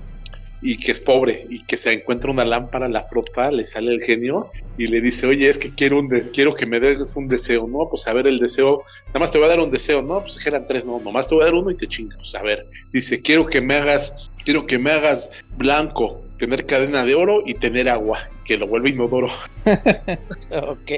y 0.60 0.76
que 0.76 0.92
es 0.92 1.00
pobre 1.00 1.46
y 1.48 1.64
que 1.64 1.78
se 1.78 1.90
encuentra 1.94 2.30
una 2.30 2.44
lámpara, 2.44 2.86
la 2.86 3.02
frota, 3.06 3.50
le 3.50 3.64
sale 3.64 3.94
el 3.94 4.02
genio 4.02 4.50
y 4.76 4.88
le 4.88 5.00
dice, 5.00 5.26
oye, 5.26 5.48
es 5.48 5.58
que 5.58 5.74
quiero, 5.74 5.98
un 5.98 6.10
quiero 6.34 6.54
que 6.54 6.66
me 6.66 6.80
des 6.80 7.16
un 7.16 7.28
deseo, 7.28 7.66
¿no? 7.66 7.88
Pues 7.88 8.06
a 8.08 8.12
ver 8.12 8.26
el 8.26 8.36
deseo, 8.38 8.84
nada 9.06 9.20
más 9.20 9.30
te 9.32 9.38
voy 9.38 9.46
a 9.46 9.50
dar 9.50 9.60
un 9.60 9.70
deseo, 9.70 10.02
no, 10.02 10.20
pues 10.20 10.46
eran 10.46 10.66
tres, 10.66 10.84
no, 10.84 11.00
nomás 11.02 11.26
te 11.26 11.34
voy 11.34 11.44
a 11.44 11.46
dar 11.46 11.54
uno 11.54 11.70
y 11.70 11.78
te 11.78 11.86
chingas, 11.88 12.18
pues 12.18 12.34
a 12.34 12.42
ver, 12.42 12.66
dice, 12.92 13.22
quiero 13.22 13.46
que 13.46 13.62
me 13.62 13.76
hagas, 13.76 14.14
quiero 14.44 14.66
que 14.66 14.78
me 14.78 14.92
hagas 14.92 15.30
blanco, 15.54 16.29
tener 16.40 16.64
cadena 16.64 17.04
de 17.04 17.14
oro 17.14 17.42
y 17.44 17.52
tener 17.52 17.88
agua, 17.88 18.18
que 18.44 18.56
lo 18.56 18.66
vuelve 18.66 18.90
inodoro. 18.90 19.28
Ok. 20.50 20.90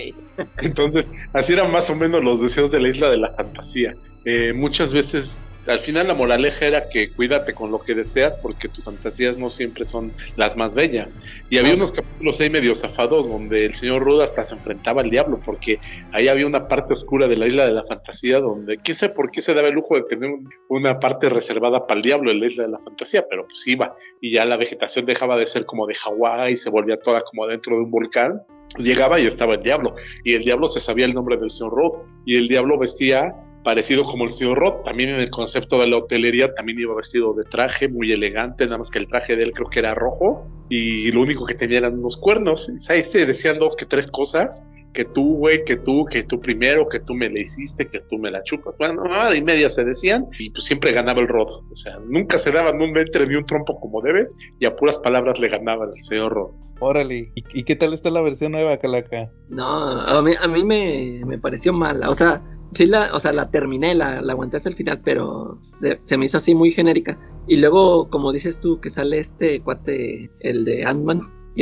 Entonces, 0.62 1.10
así 1.34 1.52
eran 1.52 1.70
más 1.70 1.90
o 1.90 1.96
menos 1.96 2.24
los 2.24 2.40
deseos 2.40 2.70
de 2.70 2.80
la 2.80 2.88
isla 2.88 3.10
de 3.10 3.18
la 3.18 3.32
fantasía. 3.32 3.94
Eh, 4.24 4.52
muchas 4.54 4.94
veces, 4.94 5.44
al 5.66 5.78
final 5.78 6.08
la 6.08 6.14
moraleja 6.14 6.66
era 6.66 6.88
que 6.88 7.12
cuídate 7.12 7.54
con 7.54 7.70
lo 7.70 7.78
que 7.80 7.94
deseas 7.94 8.36
porque 8.42 8.68
tus 8.68 8.84
fantasías 8.84 9.36
no 9.38 9.50
siempre 9.50 9.84
son 9.84 10.12
las 10.36 10.56
más 10.56 10.74
bellas. 10.74 11.18
Y 11.50 11.58
había 11.58 11.74
unos 11.74 11.92
capítulos 11.92 12.40
ahí 12.40 12.50
medio 12.50 12.74
zafados 12.74 13.30
donde 13.30 13.64
el 13.64 13.74
señor 13.74 14.02
Ruda 14.02 14.24
hasta 14.24 14.44
se 14.44 14.54
enfrentaba 14.54 15.02
al 15.02 15.10
diablo 15.10 15.40
porque 15.44 15.78
ahí 16.12 16.28
había 16.28 16.46
una 16.46 16.66
parte 16.68 16.92
oscura 16.94 17.28
de 17.28 17.36
la 17.36 17.46
isla 17.46 17.64
de 17.66 17.72
la 17.72 17.84
fantasía 17.84 18.40
donde, 18.40 18.78
qué 18.82 18.94
sé 18.94 19.08
por 19.08 19.30
qué 19.30 19.42
se 19.42 19.54
daba 19.54 19.68
el 19.68 19.74
lujo 19.74 19.94
de 19.96 20.02
tener 20.02 20.30
un- 20.30 20.48
una 20.68 20.98
parte 20.98 21.28
reservada 21.28 21.86
para 21.86 21.98
el 21.98 22.02
diablo 22.02 22.30
en 22.30 22.40
la 22.40 22.46
isla 22.46 22.64
de 22.64 22.70
la 22.70 22.78
fantasía, 22.78 23.24
pero 23.28 23.44
pues 23.46 23.66
iba 23.68 23.94
y 24.20 24.32
ya 24.34 24.44
la 24.44 24.56
vegetación 24.56 25.06
dejaba 25.06 25.36
de 25.36 25.46
ser 25.46 25.64
como 25.66 25.86
de 25.86 25.94
Hawái 25.94 26.52
y 26.52 26.56
se 26.56 26.70
volvía 26.70 26.98
toda 26.98 27.20
como 27.20 27.46
dentro 27.46 27.76
de 27.76 27.82
un 27.82 27.90
volcán. 27.90 28.42
Llegaba 28.78 29.20
y 29.20 29.26
estaba 29.26 29.54
el 29.54 29.62
diablo 29.62 29.94
y 30.24 30.34
el 30.34 30.42
diablo 30.42 30.66
se 30.66 30.80
sabía 30.80 31.04
el 31.04 31.12
nombre 31.14 31.36
del 31.36 31.50
señor 31.50 31.74
Rod 31.74 31.92
y 32.24 32.36
el 32.36 32.48
diablo 32.48 32.78
vestía 32.78 33.34
parecido 33.62 34.02
como 34.02 34.24
el 34.24 34.30
señor 34.30 34.58
Rod, 34.58 34.82
también 34.84 35.10
en 35.10 35.20
el 35.20 35.30
concepto 35.30 35.78
de 35.78 35.86
la 35.86 35.98
hotelería 35.98 36.52
también 36.54 36.78
iba 36.78 36.94
vestido 36.94 37.32
de 37.34 37.44
traje 37.44 37.88
muy 37.88 38.12
elegante, 38.12 38.64
nada 38.64 38.78
más 38.78 38.90
que 38.90 38.98
el 38.98 39.06
traje 39.06 39.36
de 39.36 39.44
él 39.44 39.52
creo 39.52 39.68
que 39.68 39.78
era 39.78 39.94
rojo 39.94 40.46
y 40.68 41.12
lo 41.12 41.20
único 41.20 41.44
que 41.44 41.54
tenía 41.54 41.78
eran 41.78 41.98
unos 41.98 42.16
cuernos, 42.16 42.72
ahí 42.88 43.04
se 43.04 43.26
decían 43.26 43.58
dos 43.58 43.76
que 43.76 43.84
tres 43.84 44.06
cosas 44.06 44.64
que 44.92 45.04
tú, 45.04 45.36
güey, 45.36 45.64
que 45.64 45.76
tú, 45.76 46.04
que 46.04 46.22
tú 46.22 46.40
primero, 46.40 46.88
que 46.88 47.00
tú 47.00 47.14
me 47.14 47.28
la 47.28 47.40
hiciste, 47.40 47.86
que 47.86 48.00
tú 48.10 48.18
me 48.18 48.30
la 48.30 48.42
chupas. 48.44 48.76
Bueno, 48.78 49.04
nada 49.04 49.34
y 49.34 49.42
media 49.42 49.70
se 49.70 49.84
decían 49.84 50.26
y 50.38 50.50
pues 50.50 50.64
siempre 50.64 50.92
ganaba 50.92 51.20
el 51.20 51.28
Rod. 51.28 51.48
O 51.48 51.74
sea, 51.74 51.98
nunca 52.08 52.38
se 52.38 52.52
daban 52.52 52.80
un 52.80 52.96
entre 52.96 53.26
ni 53.26 53.34
un 53.34 53.44
trompo 53.44 53.78
como 53.80 54.00
debes 54.02 54.36
y 54.60 54.66
a 54.66 54.76
puras 54.76 54.98
palabras 54.98 55.40
le 55.40 55.48
ganaba 55.48 55.86
el 55.94 56.02
señor 56.04 56.32
Rod. 56.32 56.50
Órale, 56.80 57.32
¿y, 57.34 57.44
y 57.54 57.64
qué 57.64 57.76
tal 57.76 57.94
está 57.94 58.10
la 58.10 58.20
versión 58.20 58.52
nueva, 58.52 58.78
Calaca? 58.78 59.30
No, 59.48 60.00
a 60.00 60.22
mí, 60.22 60.32
a 60.38 60.48
mí 60.48 60.64
me, 60.64 61.22
me 61.24 61.38
pareció 61.38 61.72
mala. 61.72 62.10
O 62.10 62.14
sea, 62.14 62.42
sí 62.74 62.86
la, 62.86 63.14
o 63.14 63.20
sea, 63.20 63.32
la 63.32 63.50
terminé, 63.50 63.94
la, 63.94 64.20
la 64.20 64.32
aguanté 64.32 64.56
hasta 64.56 64.68
el 64.68 64.76
final, 64.76 65.00
pero 65.04 65.58
se, 65.60 66.00
se 66.02 66.18
me 66.18 66.26
hizo 66.26 66.38
así 66.38 66.54
muy 66.54 66.72
genérica. 66.72 67.18
Y 67.46 67.56
luego, 67.56 68.08
como 68.08 68.32
dices 68.32 68.60
tú, 68.60 68.80
que 68.80 68.90
sale 68.90 69.18
este 69.18 69.60
cuate, 69.62 70.30
el 70.40 70.64
de 70.64 70.84
Ant-Man. 70.84 71.20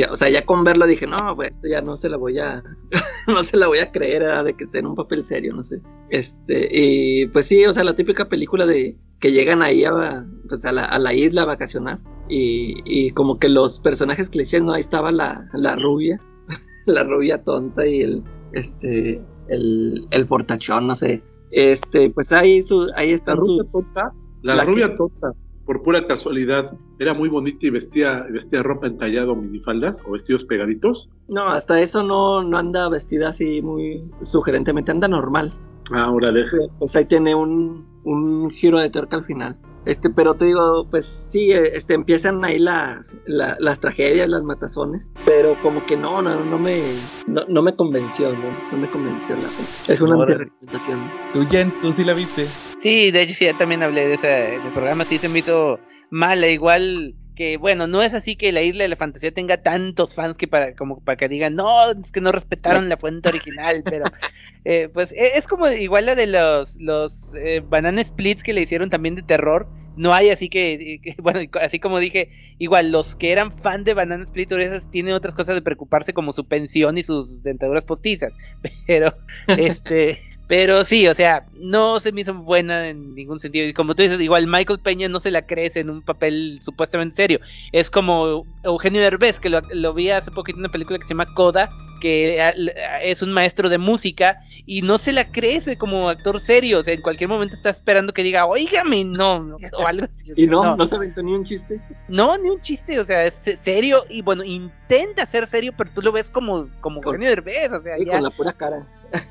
O 0.09 0.15
sea, 0.15 0.29
ya 0.29 0.45
con 0.45 0.63
verlo 0.63 0.87
dije, 0.87 1.05
no, 1.05 1.35
pues 1.35 1.51
esto 1.51 1.67
ya 1.67 1.81
no 1.81 1.97
se 1.97 2.07
la 2.07 2.15
voy 2.15 2.39
a, 2.39 2.63
no 3.27 3.43
se 3.43 3.57
la 3.57 3.67
voy 3.67 3.79
a 3.79 3.91
creer 3.91 4.21
¿verdad? 4.23 4.45
de 4.45 4.53
que 4.53 4.63
esté 4.63 4.79
en 4.79 4.87
un 4.87 4.95
papel 4.95 5.25
serio, 5.25 5.53
no 5.53 5.63
sé. 5.63 5.81
Este, 6.09 6.69
y 6.71 7.27
pues 7.27 7.47
sí, 7.47 7.65
o 7.65 7.73
sea, 7.73 7.83
la 7.83 7.95
típica 7.95 8.29
película 8.29 8.65
de 8.65 8.97
que 9.19 9.31
llegan 9.31 9.61
ahí 9.61 9.83
a, 9.83 10.25
pues 10.47 10.65
a, 10.65 10.71
la, 10.71 10.85
a 10.85 10.97
la 10.97 11.13
isla 11.13 11.43
a 11.43 11.45
vacacionar 11.45 11.99
y, 12.29 12.81
y 12.85 13.11
como 13.11 13.37
que 13.37 13.49
los 13.49 13.79
personajes 13.79 14.29
clichés, 14.29 14.63
¿no? 14.63 14.73
Ahí 14.73 14.81
estaba 14.81 15.11
la, 15.11 15.49
la 15.53 15.75
rubia, 15.75 16.21
la 16.85 17.03
rubia 17.03 17.43
tonta 17.43 17.85
y 17.85 18.01
el, 18.01 18.23
este, 18.53 19.21
el, 19.47 20.07
el 20.11 20.25
portachón, 20.27 20.87
no 20.87 20.95
sé. 20.95 21.23
Este, 21.51 22.09
pues 22.09 22.31
ahí, 22.31 22.63
su, 22.63 22.89
ahí 22.95 23.09
La 23.09 23.15
están 23.15 23.37
rubia 23.37 23.63
sus... 23.69 23.93
tonta, 23.93 24.13
la, 24.41 24.55
la 24.55 24.63
rubia 24.63 24.89
que- 24.89 24.95
tonta, 24.95 25.33
por 25.65 25.83
pura 25.83 26.05
casualidad, 26.07 26.73
era 26.99 27.13
muy 27.13 27.29
bonita 27.29 27.65
y 27.67 27.69
vestía, 27.69 28.25
vestía 28.31 28.63
ropa 28.63 28.87
entallada 28.87 29.31
o 29.31 29.35
minifaldas 29.35 30.03
o 30.07 30.11
vestidos 30.11 30.43
pegaditos. 30.43 31.09
No, 31.29 31.43
hasta 31.47 31.79
eso 31.79 32.03
no, 32.03 32.43
no 32.43 32.57
anda 32.57 32.89
vestida 32.89 33.29
así 33.29 33.61
muy 33.61 34.03
sugerentemente, 34.21 34.91
anda 34.91 35.07
normal. 35.07 35.53
Ah, 35.93 36.11
órale. 36.11 36.45
Pues 36.79 36.95
ahí 36.95 37.05
tiene 37.05 37.35
un, 37.35 37.85
un 38.03 38.49
giro 38.51 38.79
de 38.79 38.89
tuerca 38.89 39.17
al 39.17 39.25
final. 39.25 39.57
Este, 39.85 40.09
pero 40.11 40.35
te 40.35 40.45
digo, 40.45 40.87
pues 40.91 41.05
sí, 41.05 41.51
eh, 41.51 41.71
este, 41.75 41.95
empiezan 41.95 42.43
ahí 42.45 42.59
las, 42.59 43.13
la- 43.25 43.55
las 43.59 43.79
tragedias, 43.79 44.29
las 44.29 44.43
matazones, 44.43 45.09
pero 45.25 45.55
como 45.63 45.83
que 45.85 45.97
no, 45.97 46.21
no, 46.21 46.43
no 46.45 46.59
me, 46.59 46.79
no, 47.27 47.41
no 47.47 47.61
me 47.63 47.75
convenció, 47.75 48.31
no, 48.31 48.45
no 48.71 48.77
me 48.77 48.89
convenció 48.91 49.35
la 49.35 49.49
Es 49.91 49.99
una 50.01 50.15
Órale. 50.15 50.33
antirepresentación. 50.43 50.99
¿Tú, 51.33 51.47
Jen, 51.49 51.73
tú 51.81 51.91
sí 51.93 52.03
la 52.03 52.13
viste? 52.13 52.45
Sí, 52.77 53.09
de 53.11 53.23
hecho 53.23 53.43
ya 53.43 53.57
también 53.57 53.81
hablé 53.81 54.07
de 54.07 54.13
ese 54.15 54.59
programa, 54.73 55.03
sí 55.03 55.17
se 55.17 55.29
me 55.29 55.39
hizo 55.39 55.79
mala, 56.11 56.47
igual 56.47 57.15
que 57.41 57.57
bueno, 57.57 57.87
no 57.87 58.01
es 58.03 58.13
así 58.13 58.35
que 58.35 58.51
la 58.51 58.61
isla 58.61 58.83
de 58.83 58.89
la 58.89 58.95
fantasía 58.95 59.31
tenga 59.33 59.57
tantos 59.61 60.13
fans 60.15 60.37
que 60.37 60.47
para 60.47 60.75
como 60.75 61.01
para 61.01 61.15
que 61.17 61.27
digan, 61.29 61.55
no, 61.55 61.91
es 61.91 62.11
que 62.11 62.21
no 62.21 62.31
respetaron 62.31 62.89
la 62.89 62.97
fuente 62.97 63.29
original, 63.29 63.81
pero 63.83 64.05
eh, 64.65 64.89
pues 64.93 65.11
e- 65.13 65.37
es 65.37 65.47
como 65.47 65.67
igual 65.69 66.05
la 66.05 66.15
de 66.15 66.27
los 66.27 66.79
los 66.79 67.33
eh, 67.35 67.61
banana 67.65 68.03
splits 68.03 68.43
que 68.43 68.53
le 68.53 68.61
hicieron 68.61 68.89
también 68.89 69.15
de 69.15 69.23
terror. 69.23 69.69
No 69.93 70.13
hay 70.13 70.29
así 70.29 70.47
que, 70.49 70.99
que- 71.03 71.15
bueno, 71.21 71.39
así 71.61 71.79
como 71.79 71.99
dije, 71.99 72.29
igual 72.57 72.91
los 72.91 73.15
que 73.15 73.31
eran 73.31 73.51
fan 73.51 73.83
de 73.83 73.93
Banana 73.93 74.23
Split 74.23 74.51
esas 74.53 74.89
tienen 74.89 75.13
otras 75.13 75.35
cosas 75.35 75.55
de 75.55 75.61
preocuparse 75.61 76.13
como 76.13 76.31
su 76.31 76.47
pensión 76.47 76.97
y 76.97 77.03
sus 77.03 77.43
dentaduras 77.43 77.85
postizas, 77.85 78.35
pero 78.87 79.13
este 79.47 80.19
pero 80.51 80.83
sí, 80.83 81.07
o 81.07 81.15
sea, 81.15 81.45
no 81.53 82.01
se 82.01 82.11
me 82.11 82.19
hizo 82.19 82.33
buena 82.33 82.89
en 82.89 83.15
ningún 83.15 83.39
sentido. 83.39 83.65
Y 83.65 83.71
como 83.71 83.95
tú 83.95 84.03
dices, 84.03 84.19
igual 84.19 84.47
Michael 84.47 84.81
Peña 84.81 85.07
no 85.07 85.21
se 85.21 85.31
la 85.31 85.43
crees 85.43 85.77
en 85.77 85.89
un 85.89 86.01
papel 86.01 86.59
supuestamente 86.61 87.15
serio. 87.15 87.39
Es 87.71 87.89
como 87.89 88.45
Eugenio 88.65 88.99
Derbez, 88.99 89.39
que 89.39 89.49
lo, 89.49 89.61
lo 89.71 89.93
vi 89.93 90.09
hace 90.09 90.29
poquito 90.29 90.57
en 90.57 90.65
una 90.65 90.71
película 90.73 90.99
que 90.99 91.05
se 91.05 91.13
llama 91.13 91.33
Coda, 91.35 91.69
que 92.01 92.41
ah, 92.41 92.53
ah, 92.89 92.99
es 93.01 93.21
un 93.21 93.31
maestro 93.31 93.69
de 93.69 93.77
música 93.77 94.41
y 94.65 94.81
no 94.81 94.97
se 94.97 95.13
la 95.13 95.23
crece 95.23 95.77
como 95.77 96.09
actor 96.09 96.41
serio. 96.41 96.79
O 96.79 96.83
sea, 96.83 96.93
en 96.93 97.01
cualquier 97.01 97.29
momento 97.29 97.55
está 97.55 97.69
esperando 97.69 98.11
que 98.13 98.23
diga, 98.23 98.45
oígame, 98.45 99.05
no, 99.05 99.39
no", 99.41 99.55
o 99.77 99.87
algo 99.87 100.05
así. 100.05 100.33
Y 100.35 100.47
no, 100.47 100.75
no, 100.75 100.85
se 100.87 100.97
aventó 100.97 101.23
ni 101.23 101.33
un 101.33 101.45
chiste. 101.45 101.79
no, 102.09 102.37
ni 102.39 102.49
un 102.49 102.59
chiste, 102.59 102.99
o 102.99 103.05
sea, 103.05 103.25
es 103.25 103.35
serio 103.55 103.99
y 104.09 104.21
bueno, 104.21 104.43
intenta 104.43 105.25
ser 105.25 105.47
serio, 105.47 105.73
pero 105.77 105.89
tú 105.93 106.01
lo 106.01 106.11
ves 106.11 106.29
como, 106.29 106.67
como 106.81 107.01
Con- 107.01 107.19
Derbez, 107.21 107.71
o 107.73 107.79
sea, 107.79 107.97
y 107.97 108.05
ya, 108.05 108.13
con 108.13 108.23
la 108.23 108.29
pura 108.31 108.51
cara. 108.53 108.85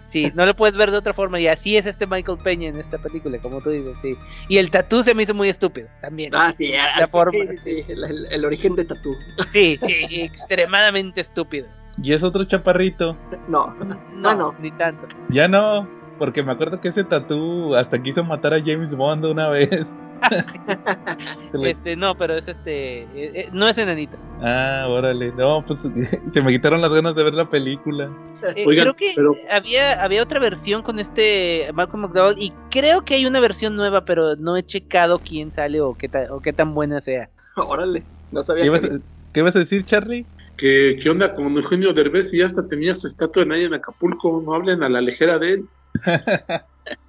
sí, 0.06 0.30
no 0.34 0.44
lo 0.46 0.54
puedes 0.56 0.76
ver 0.76 0.90
de 0.90 0.98
otra 0.98 1.14
forma 1.14 1.40
y 1.40 1.48
así 1.48 1.76
es 1.76 1.86
este 1.86 2.06
Michael 2.06 2.38
Peña 2.44 2.68
en 2.68 2.78
esta 2.78 2.98
película, 2.98 3.38
como 3.40 3.60
tú 3.62 3.70
dices, 3.70 3.96
sí. 4.00 4.14
Y 4.48 4.58
el 4.58 4.70
tatú 4.70 5.02
se 5.02 5.14
me 5.14 5.22
hizo 5.22 5.34
muy 5.34 5.48
estúpido, 5.48 5.88
también. 6.02 6.34
Ah, 6.34 6.52
sí, 6.52 6.68
La 6.68 7.04
ah, 7.04 7.08
forma. 7.08 7.32
sí, 7.32 7.46
sí, 7.58 7.82
sí, 7.82 7.84
el, 7.92 8.04
el- 8.04 8.26
el 8.30 8.44
origen 8.44 8.76
de 8.76 8.84
Tatú. 8.84 9.16
Sí, 9.50 9.78
sí, 9.86 10.22
extremadamente 10.22 11.20
estúpido. 11.20 11.66
Y 12.02 12.12
es 12.12 12.22
otro 12.22 12.44
chaparrito. 12.44 13.16
No, 13.48 13.74
No, 14.14 14.28
Ah, 14.28 14.34
no. 14.34 14.54
ni 14.60 14.70
tanto. 14.72 15.06
Ya 15.28 15.48
no, 15.48 15.88
porque 16.18 16.42
me 16.42 16.52
acuerdo 16.52 16.80
que 16.80 16.88
ese 16.88 17.04
tatú 17.04 17.74
hasta 17.74 18.02
quiso 18.02 18.24
matar 18.24 18.54
a 18.54 18.60
James 18.60 18.94
Bond 18.94 19.24
una 19.24 19.48
vez. 19.48 19.86
Sí, 20.42 20.58
le- 21.54 21.70
este, 21.70 21.96
no, 21.96 22.14
pero 22.14 22.36
es 22.36 22.46
este, 22.46 23.04
eh, 23.04 23.06
eh, 23.14 23.48
no 23.54 23.66
es 23.66 23.78
enanito. 23.78 24.18
Ah, 24.42 24.84
órale. 24.86 25.32
No, 25.32 25.64
pues 25.64 25.80
se 26.34 26.40
me 26.42 26.52
quitaron 26.52 26.82
las 26.82 26.90
ganas 26.92 27.14
de 27.14 27.24
ver 27.24 27.32
la 27.32 27.48
película. 27.48 28.10
Eh, 28.54 28.64
Oigan, 28.66 28.84
creo 28.84 28.94
que 28.96 29.12
pero- 29.16 29.32
había, 29.50 30.02
había 30.04 30.22
otra 30.22 30.38
versión 30.38 30.82
con 30.82 30.98
este 30.98 31.70
Malcolm 31.72 32.02
McDowell 32.02 32.36
y 32.38 32.52
creo 32.70 33.00
que 33.00 33.14
hay 33.14 33.24
una 33.24 33.40
versión 33.40 33.74
nueva, 33.76 34.04
pero 34.04 34.36
no 34.36 34.58
he 34.58 34.62
checado 34.62 35.20
quién 35.20 35.52
sale 35.52 35.80
o 35.80 35.94
qué, 35.94 36.10
ta- 36.10 36.26
o 36.30 36.40
qué 36.40 36.52
tan 36.52 36.74
buena 36.74 37.00
sea. 37.00 37.30
órale. 37.56 38.04
No 38.30 38.40
¿Qué 38.40 38.44
sabía 38.46 38.66
ibas, 38.66 38.80
que... 38.82 38.86
a- 38.88 39.00
qué 39.32 39.40
ibas 39.40 39.56
a 39.56 39.60
decir, 39.60 39.86
Charlie? 39.86 40.26
¿Qué, 40.60 40.98
¿Qué 41.02 41.08
onda 41.08 41.34
con 41.34 41.56
Eugenio 41.56 41.92
Derbez? 41.94 42.34
Y 42.34 42.38
ya 42.38 42.46
hasta 42.46 42.68
tenía 42.68 42.94
su 42.94 43.06
estatua 43.06 43.42
en 43.44 43.52
ahí 43.52 43.64
en 43.64 43.72
Acapulco. 43.74 44.42
No 44.44 44.54
hablen 44.54 44.82
a 44.82 44.88
la 44.90 45.00
ligera 45.00 45.38
de 45.38 45.54
él. 45.54 45.64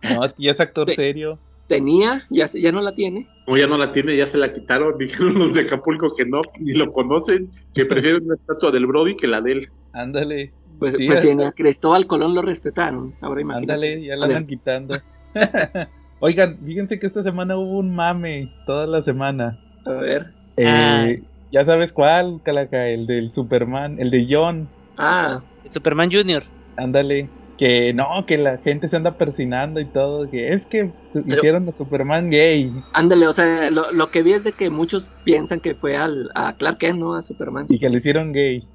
No, 0.04 0.26
es 0.26 0.34
que 0.34 0.44
ya 0.44 0.52
es 0.52 0.60
actor 0.60 0.92
serio. 0.94 1.40
Tenía, 1.68 2.26
ya, 2.30 2.46
se- 2.48 2.62
ya 2.62 2.72
no 2.72 2.82
la 2.82 2.94
tiene. 2.94 3.28
Como 3.46 3.58
ya 3.58 3.66
no 3.68 3.78
la 3.78 3.94
tiene, 3.94 4.16
ya 4.16 4.26
se 4.28 4.38
la 4.38 4.54
quitaron. 4.54 4.98
Dijeron 5.00 5.40
los 5.40 5.54
de 5.54 5.62
Acapulco 5.62 6.14
que 6.16 6.26
no, 6.26 6.42
ni 6.60 6.74
lo 6.74 6.92
conocen, 6.94 7.50
que 7.74 7.86
prefieren 7.86 8.26
una 8.26 8.36
estatua 8.36 8.70
del 8.72 8.86
Brody 8.86 9.16
que 9.18 9.28
la 9.28 9.42
de 9.42 9.52
él. 9.54 9.70
Ándale, 9.94 10.52
Pues, 10.78 10.94
Sí, 10.96 11.08
pues 11.08 11.22
si 11.22 11.30
en 11.30 11.40
Cristóbal 11.52 12.06
Colón 12.06 12.36
lo 12.36 12.42
respetaron. 12.44 13.16
Ahora 13.22 13.42
imagínate. 13.42 13.74
ándale, 13.74 14.04
ya 14.06 14.16
la 14.18 14.26
andan 14.26 14.46
quitando. 14.48 14.96
Oigan, 16.20 16.60
fíjense 16.64 17.00
que 17.00 17.08
esta 17.08 17.24
semana 17.24 17.58
hubo 17.58 17.80
un 17.80 17.96
mame, 17.96 18.54
toda 18.68 18.86
la 18.86 19.02
semana. 19.02 19.60
A 19.86 19.94
ver. 19.94 20.28
Eh, 20.58 20.66
Ah. 20.68 21.08
Ya 21.52 21.66
sabes 21.66 21.92
cuál, 21.92 22.40
Calaca, 22.44 22.88
el 22.88 23.06
del 23.08 23.32
Superman, 23.34 24.00
el 24.00 24.10
de 24.12 24.28
John. 24.30 24.68
Ah, 24.98 25.42
Superman 25.68 26.10
Jr. 26.12 26.44
Ándale. 26.78 27.30
Que 27.58 27.94
no, 27.94 28.26
que 28.26 28.38
la 28.38 28.58
gente 28.58 28.88
se 28.88 28.96
anda 28.96 29.18
persinando 29.18 29.80
y 29.80 29.86
todo. 29.86 30.28
Que 30.30 30.54
es 30.54 30.66
que 30.66 30.92
se- 31.10 31.22
Pero- 31.22 31.36
hicieron 31.38 31.68
a 31.70 31.72
Superman 31.74 32.32
gay. 32.32 32.72
ándale, 32.94 33.28
o 33.28 33.34
sea, 33.34 33.70
lo, 33.70 33.92
lo 33.92 34.10
que 34.10 34.24
vi 34.24 34.32
es 34.32 34.44
de 34.44 34.52
que 34.54 34.70
muchos 34.72 35.10
piensan 35.26 35.60
que 35.60 35.76
fue 35.76 35.96
al, 35.98 36.30
a 36.34 36.54
Clark 36.54 36.80
Kent, 36.80 36.98
¿no? 37.00 37.14
A 37.16 37.22
Superman. 37.22 37.68
Y 37.70 37.78
que 37.80 37.90
le 37.90 37.98
hicieron 37.98 38.32
gay. 38.34 38.66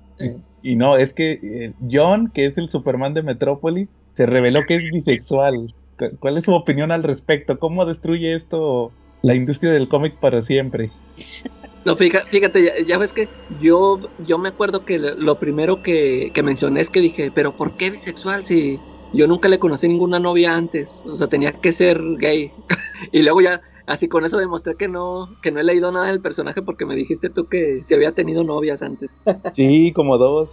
Y 0.62 0.76
no, 0.76 0.96
es 0.96 1.12
que 1.14 1.32
eh, 1.42 1.72
John, 1.90 2.30
que 2.32 2.46
es 2.46 2.56
el 2.58 2.68
Superman 2.70 3.12
de 3.14 3.22
Metrópolis, 3.22 3.88
se 4.14 4.24
reveló 4.26 4.60
que 4.68 4.76
es 4.76 4.84
bisexual. 4.92 5.74
Cu- 5.98 6.16
¿Cuál 6.20 6.38
es 6.38 6.44
su 6.44 6.54
opinión 6.54 6.92
al 6.92 7.02
respecto? 7.02 7.58
¿Cómo 7.58 7.84
destruye 7.86 8.36
esto 8.36 8.92
la 9.22 9.34
industria 9.34 9.72
del 9.72 9.88
cómic 9.88 10.20
para 10.20 10.42
siempre? 10.42 10.90
No, 11.86 11.96
fíjate, 11.96 12.26
fíjate 12.30 12.64
ya, 12.64 12.72
ya 12.84 12.98
ves 12.98 13.12
que 13.12 13.28
yo, 13.48 14.00
yo 14.18 14.38
me 14.38 14.48
acuerdo 14.48 14.84
que 14.84 14.98
lo 14.98 15.38
primero 15.38 15.82
que, 15.82 16.32
que 16.34 16.42
mencioné 16.42 16.80
es 16.80 16.90
que 16.90 17.00
dije, 17.00 17.30
pero 17.30 17.54
¿por 17.54 17.76
qué 17.76 17.90
bisexual 17.90 18.44
si 18.44 18.84
yo 19.12 19.28
nunca 19.28 19.48
le 19.48 19.60
conocí 19.60 19.86
ninguna 19.86 20.18
novia 20.18 20.56
antes? 20.56 21.02
O 21.06 21.16
sea, 21.16 21.28
tenía 21.28 21.52
que 21.60 21.70
ser 21.70 22.00
gay. 22.18 22.54
y 23.12 23.22
luego 23.22 23.40
ya, 23.40 23.60
así 23.86 24.08
con 24.08 24.24
eso 24.24 24.38
demostré 24.38 24.76
que 24.76 24.88
no, 24.88 25.38
que 25.40 25.52
no 25.52 25.60
he 25.60 25.64
leído 25.64 25.92
nada 25.92 26.08
del 26.08 26.20
personaje 26.20 26.60
porque 26.60 26.86
me 26.86 26.96
dijiste 26.96 27.30
tú 27.30 27.46
que 27.46 27.84
si 27.84 27.94
había 27.94 28.12
tenido 28.14 28.42
novias 28.42 28.82
antes. 28.82 29.10
Sí, 29.54 29.92
como 29.94 30.18
dos. 30.18 30.50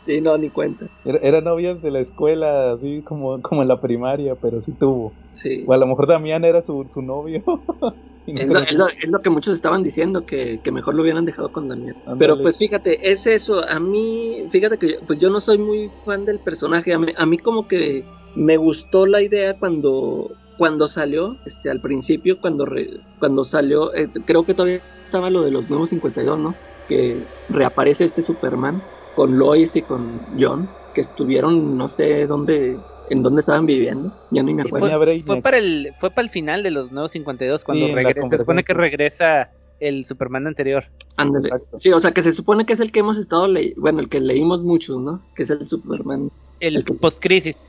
Sí, 0.00 0.20
no, 0.22 0.38
ni 0.38 0.50
cuenta. 0.50 0.86
Era- 1.04 1.18
Eran 1.18 1.44
novias 1.44 1.80
de 1.82 1.90
la 1.90 2.00
escuela, 2.00 2.72
así 2.72 3.02
como, 3.04 3.40
como 3.42 3.62
en 3.62 3.68
la 3.68 3.80
primaria, 3.80 4.36
pero 4.36 4.62
sí 4.62 4.74
tuvo. 4.74 5.18
Sí. 5.32 5.64
O 5.68 5.72
a 5.72 5.76
lo 5.76 5.86
mejor 5.86 6.06
Damián 6.08 6.44
era 6.44 6.62
su, 6.62 6.88
su 6.92 7.02
novio. 7.02 7.44
Es 8.34 8.48
lo, 8.48 8.54
lo- 8.54 8.60
es 8.60 8.74
lo- 8.74 8.88
es 8.88 9.10
lo 9.10 9.18
que 9.20 9.30
muchos 9.30 9.54
estaban 9.54 9.82
diciendo, 9.82 10.24
que, 10.26 10.60
que 10.62 10.72
mejor 10.72 10.94
lo 10.94 11.02
hubieran 11.02 11.24
dejado 11.24 11.52
con 11.52 11.68
Damián. 11.68 11.96
Ándale. 12.06 12.18
Pero 12.18 12.40
pues 12.40 12.56
fíjate, 12.58 13.12
es 13.12 13.26
eso. 13.26 13.68
A 13.68 13.80
mí, 13.80 14.46
fíjate 14.50 14.78
que 14.78 14.88
yo, 14.94 14.94
pues 15.06 15.18
yo 15.20 15.30
no 15.30 15.40
soy 15.40 15.58
muy 15.58 15.94
fan 16.04 16.24
del 16.24 16.40
personaje. 16.40 16.94
A 16.94 16.98
mí, 16.98 17.12
a 17.16 17.26
mí 17.26 17.38
como 17.38 17.68
que 17.68 18.08
me 18.34 18.56
gustó 18.56 19.06
la 19.06 19.22
idea 19.22 19.56
cuando, 19.58 20.38
cuando 20.56 20.88
salió, 20.88 21.40
este, 21.44 21.70
al 21.70 21.80
principio, 21.80 22.40
cuando, 22.40 22.66
re- 22.66 23.04
cuando 23.18 23.44
salió, 23.44 23.94
eh, 23.94 24.08
creo 24.26 24.44
que 24.46 24.54
todavía 24.54 24.80
estaba 25.02 25.30
lo 25.30 25.42
de 25.42 25.50
los 25.52 25.68
nuevos 25.68 25.90
52, 25.90 26.38
¿no? 26.38 26.60
Que 26.86 27.28
reaparece 27.48 28.04
este 28.04 28.22
Superman 28.22 28.90
con 29.12 29.38
Lois 29.38 29.76
y 29.76 29.84
con 29.84 30.26
John, 30.36 30.76
que 30.92 31.00
estuvieron, 31.02 31.76
no 31.76 31.88
sé 31.88 32.26
dónde, 32.26 32.84
en 33.10 33.22
dónde 33.22 33.40
estaban 33.40 33.66
viviendo. 33.66 34.12
Ya 34.30 34.42
ni 34.42 34.54
me 34.54 34.62
acuerdo. 34.62 34.88
Fue, 35.24 35.40
para 35.42 35.58
el 35.58 35.92
fue 35.96 36.10
para 36.10 36.22
el 36.22 36.30
final 36.30 36.62
de 36.62 36.70
los 36.70 36.92
nuevos 36.92 37.12
52 37.12 37.64
cuando 37.64 37.86
Sí, 37.86 37.94
regresa, 37.94 38.26
se 38.28 38.38
supone 38.38 38.62
que 38.62 38.74
regresa 38.74 39.50
el 39.80 40.04
Superman 40.04 40.46
anterior. 40.46 40.84
Ándale. 41.16 41.50
Sí, 41.78 41.92
o 41.92 42.00
sea, 42.00 42.12
que 42.12 42.22
se 42.22 42.32
supone 42.32 42.64
que 42.64 42.72
es 42.72 42.80
el 42.80 42.92
que 42.92 43.00
hemos 43.00 43.18
estado 43.18 43.48
leyendo, 43.48 43.80
bueno, 43.80 44.00
el 44.00 44.08
que 44.08 44.20
leímos 44.20 44.62
muchos, 44.62 44.98
¿no? 45.00 45.22
Que 45.34 45.42
es 45.42 45.50
el 45.50 45.68
Superman 45.68 46.30
El, 46.60 46.84
post-crisis. 46.84 47.68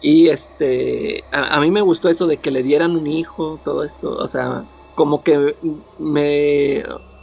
Y 0.00 0.28
este, 0.28 1.24
a, 1.32 1.60
mí 1.60 1.70
me 1.70 1.82
gustó 1.82 2.08
eso 2.08 2.26
de 2.26 2.38
que 2.38 2.50
le 2.50 2.62
dieran 2.62 2.96
un 2.96 3.06
hijo, 3.06 3.60
todo 3.64 3.84
esto, 3.84 4.10
o 4.16 4.28
sea, 4.28 4.64
como 4.94 5.22
que 5.22 5.54
me, 5.98 6.82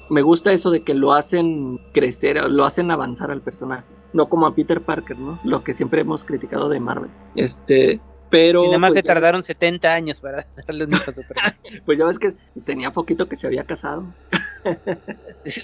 me 0.10 0.22
gusta 0.22 0.54
eso 0.54 0.72
de 0.72 0.84
que 0.84 0.94
lo 0.94 1.14
hacen 1.14 1.80
crecer, 1.94 2.50
lo 2.50 2.66
hacen 2.66 2.92
avanzar 2.92 3.32
al 3.32 3.42
personaje, 3.42 3.92
no 4.16 4.30
como 4.30 4.48
a 4.48 4.56
Peter 4.56 4.82
Parker, 4.82 5.20
¿no? 5.20 5.38
Lo 5.44 5.64
que 5.64 5.74
siempre 5.74 6.02
hemos 6.02 6.24
criticado 6.24 6.70
de 6.70 6.80
Marvel. 6.80 7.12
Este, 7.36 8.00
pero. 8.30 8.64
Y 8.64 8.68
nada 8.68 8.80
más 8.80 8.92
pues, 8.92 9.02
se 9.02 9.04
tardaron 9.04 9.44
70 9.44 9.94
años 9.94 10.22
para 10.22 10.48
darle 10.68 10.86
un 10.86 10.94
hijo 10.94 11.12
a 11.12 11.14
Superman. 11.14 11.56
pues 11.86 12.00
ya 12.00 12.06
ves 12.06 12.18
que 12.18 12.34
tenía 12.64 12.92
poquito 12.92 13.28
que 13.28 13.36
se 13.36 13.46
había 13.46 13.66
casado. 13.66 14.06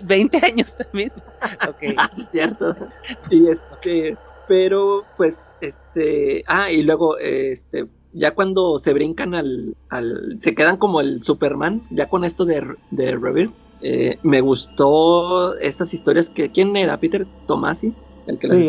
20 0.04 0.45
años 0.45 0.78
también. 0.78 1.12
Okay. 1.70 1.95
Ah, 1.97 2.10
sí, 2.12 2.22
es 2.22 2.30
cierto. 2.30 2.76
Y 3.30 3.47
este, 3.47 4.18
pero 4.47 5.04
pues, 5.16 5.54
este, 5.62 6.43
ah, 6.47 6.70
y 6.70 6.84
luego, 6.84 7.18
este, 7.18 7.88
ya 8.14 8.36
cuando 8.36 8.80
se 8.80 8.93
brincan 8.93 9.34
al, 9.34 9.76
al 9.89 10.39
se 10.39 10.54
quedan 10.54 10.78
como 10.78 11.02
el 11.02 11.24
Superman, 11.24 11.84
ya 11.89 12.10
con 12.10 12.26
esto 12.26 12.45
de, 12.45 12.76
de 12.91 13.49
eh, 13.82 14.20
me 14.22 14.41
gustó 14.41 15.58
estas 15.58 15.93
historias 15.93 16.30
que, 16.30 16.52
¿quién 16.52 16.76
era? 16.76 16.99
Peter 16.99 17.26
Tomasi 17.47 17.95
el 18.32 18.39
que 18.39 18.47
las 18.47 18.65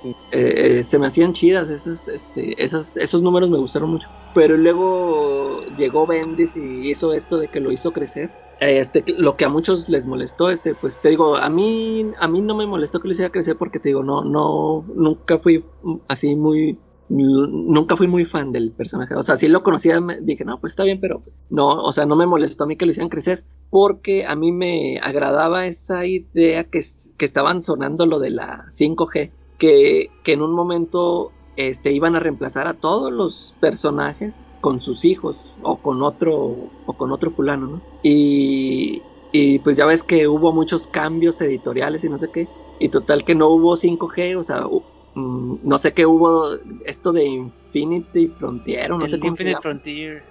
sí, 0.00 0.14
eh, 0.32 0.84
se 0.84 0.98
me 0.98 1.06
hacían 1.06 1.32
chidas, 1.32 1.70
esos, 1.70 2.08
este, 2.08 2.62
esos, 2.62 2.96
esos 2.96 3.22
números 3.22 3.48
me 3.48 3.58
gustaron 3.58 3.90
mucho. 3.90 4.08
Pero 4.34 4.56
luego 4.56 5.60
llegó 5.78 6.06
Bendis 6.06 6.56
y 6.56 6.90
hizo 6.90 7.14
esto 7.14 7.38
de 7.38 7.48
que 7.48 7.60
lo 7.60 7.72
hizo 7.72 7.92
crecer. 7.92 8.30
Este, 8.60 9.04
lo 9.18 9.36
que 9.36 9.44
a 9.44 9.48
muchos 9.48 9.88
les 9.88 10.06
molestó, 10.06 10.50
este, 10.50 10.74
pues 10.74 11.00
te 11.00 11.10
digo, 11.10 11.36
a 11.36 11.48
mí, 11.50 12.10
a 12.18 12.28
mí 12.28 12.40
no 12.40 12.54
me 12.54 12.66
molestó 12.66 13.00
que 13.00 13.08
lo 13.08 13.12
hiciera 13.12 13.32
crecer 13.32 13.56
porque 13.56 13.78
te 13.78 13.88
digo, 13.88 14.02
no, 14.02 14.24
no, 14.24 14.84
nunca 14.94 15.38
fui 15.38 15.64
así 16.08 16.36
muy, 16.36 16.78
nunca 17.08 17.96
fui 17.96 18.06
muy 18.06 18.24
fan 18.24 18.52
del 18.52 18.70
personaje. 18.70 19.14
O 19.14 19.22
sea, 19.22 19.36
si 19.36 19.48
lo 19.48 19.62
conocía, 19.62 20.00
dije, 20.22 20.44
no, 20.44 20.60
pues 20.60 20.72
está 20.72 20.84
bien, 20.84 21.00
pero 21.00 21.22
no, 21.50 21.82
o 21.82 21.92
sea, 21.92 22.06
no 22.06 22.16
me 22.16 22.26
molestó 22.26 22.64
a 22.64 22.66
mí 22.66 22.76
que 22.76 22.86
lo 22.86 22.92
hicieran 22.92 23.10
crecer 23.10 23.44
porque 23.74 24.24
a 24.24 24.36
mí 24.36 24.52
me 24.52 25.00
agradaba 25.02 25.66
esa 25.66 26.06
idea 26.06 26.62
que, 26.62 26.78
que 27.18 27.24
estaban 27.24 27.60
sonando 27.60 28.06
lo 28.06 28.20
de 28.20 28.30
la 28.30 28.66
5G, 28.70 29.32
que, 29.58 30.10
que 30.22 30.32
en 30.32 30.42
un 30.42 30.54
momento 30.54 31.32
este, 31.56 31.90
iban 31.90 32.14
a 32.14 32.20
reemplazar 32.20 32.68
a 32.68 32.74
todos 32.74 33.10
los 33.10 33.56
personajes 33.60 34.56
con 34.60 34.80
sus 34.80 35.04
hijos 35.04 35.52
o 35.64 35.78
con 35.78 36.04
otro 36.04 36.70
o 36.86 36.92
con 36.92 37.10
otro 37.10 37.32
fulano, 37.32 37.66
¿no? 37.66 37.82
Y, 38.04 39.02
y 39.32 39.58
pues 39.58 39.76
ya 39.76 39.86
ves 39.86 40.04
que 40.04 40.28
hubo 40.28 40.52
muchos 40.52 40.86
cambios 40.86 41.40
editoriales 41.40 42.04
y 42.04 42.08
no 42.08 42.18
sé 42.18 42.30
qué. 42.30 42.46
Y 42.78 42.90
total 42.90 43.24
que 43.24 43.34
no 43.34 43.48
hubo 43.48 43.74
5G, 43.74 44.38
o 44.38 44.44
sea, 44.44 44.68
mm, 45.14 45.56
no 45.62 45.78
sé 45.78 45.94
qué 45.94 46.06
hubo 46.06 46.46
esto 46.84 47.12
de 47.12 47.24
Infinity 47.24 48.28
Frontier 48.38 48.92
o 48.92 48.98
no 48.98 49.06
sé 49.06 49.18
cómo 49.18 49.30
Infinite 49.32 49.60
Frontier. 49.60 50.22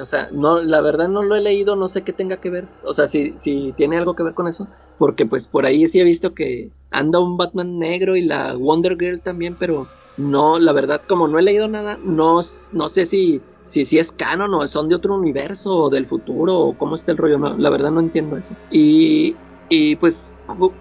O 0.00 0.06
sea, 0.06 0.28
no, 0.32 0.62
la 0.62 0.80
verdad 0.80 1.08
no 1.08 1.22
lo 1.22 1.34
he 1.34 1.40
leído, 1.40 1.76
no 1.76 1.88
sé 1.88 2.04
qué 2.04 2.12
tenga 2.12 2.38
que 2.38 2.50
ver. 2.50 2.68
O 2.82 2.94
sea, 2.94 3.08
si, 3.08 3.38
si 3.38 3.72
tiene 3.76 3.98
algo 3.98 4.14
que 4.14 4.22
ver 4.22 4.34
con 4.34 4.48
eso. 4.48 4.68
Porque 4.96 5.26
pues 5.26 5.46
por 5.46 5.66
ahí 5.66 5.86
sí 5.88 6.00
he 6.00 6.04
visto 6.04 6.34
que 6.34 6.72
anda 6.90 7.20
un 7.20 7.36
Batman 7.36 7.78
negro 7.78 8.16
y 8.16 8.22
la 8.22 8.56
Wonder 8.56 8.96
Girl 8.98 9.22
también, 9.22 9.56
pero 9.56 9.90
no, 10.16 10.58
la 10.58 10.72
verdad, 10.72 11.02
como 11.08 11.28
no 11.28 11.38
he 11.38 11.42
leído 11.42 11.68
nada, 11.68 11.98
no, 12.02 12.40
no 12.72 12.88
sé 12.88 13.06
si, 13.06 13.46
si, 13.64 13.84
si 13.84 13.98
es 13.98 14.10
canon 14.12 14.52
o 14.54 14.66
son 14.66 14.88
de 14.88 14.96
otro 14.96 15.16
universo 15.16 15.70
o 15.76 15.90
del 15.90 16.08
futuro 16.08 16.58
o 16.58 16.76
cómo 16.76 16.94
está 16.96 17.12
el 17.12 17.18
rollo. 17.18 17.38
la 17.58 17.70
verdad 17.70 17.92
no 17.92 18.00
entiendo 18.00 18.36
eso. 18.36 18.56
Y, 18.68 19.40
y 19.68 19.96
pues 19.96 20.36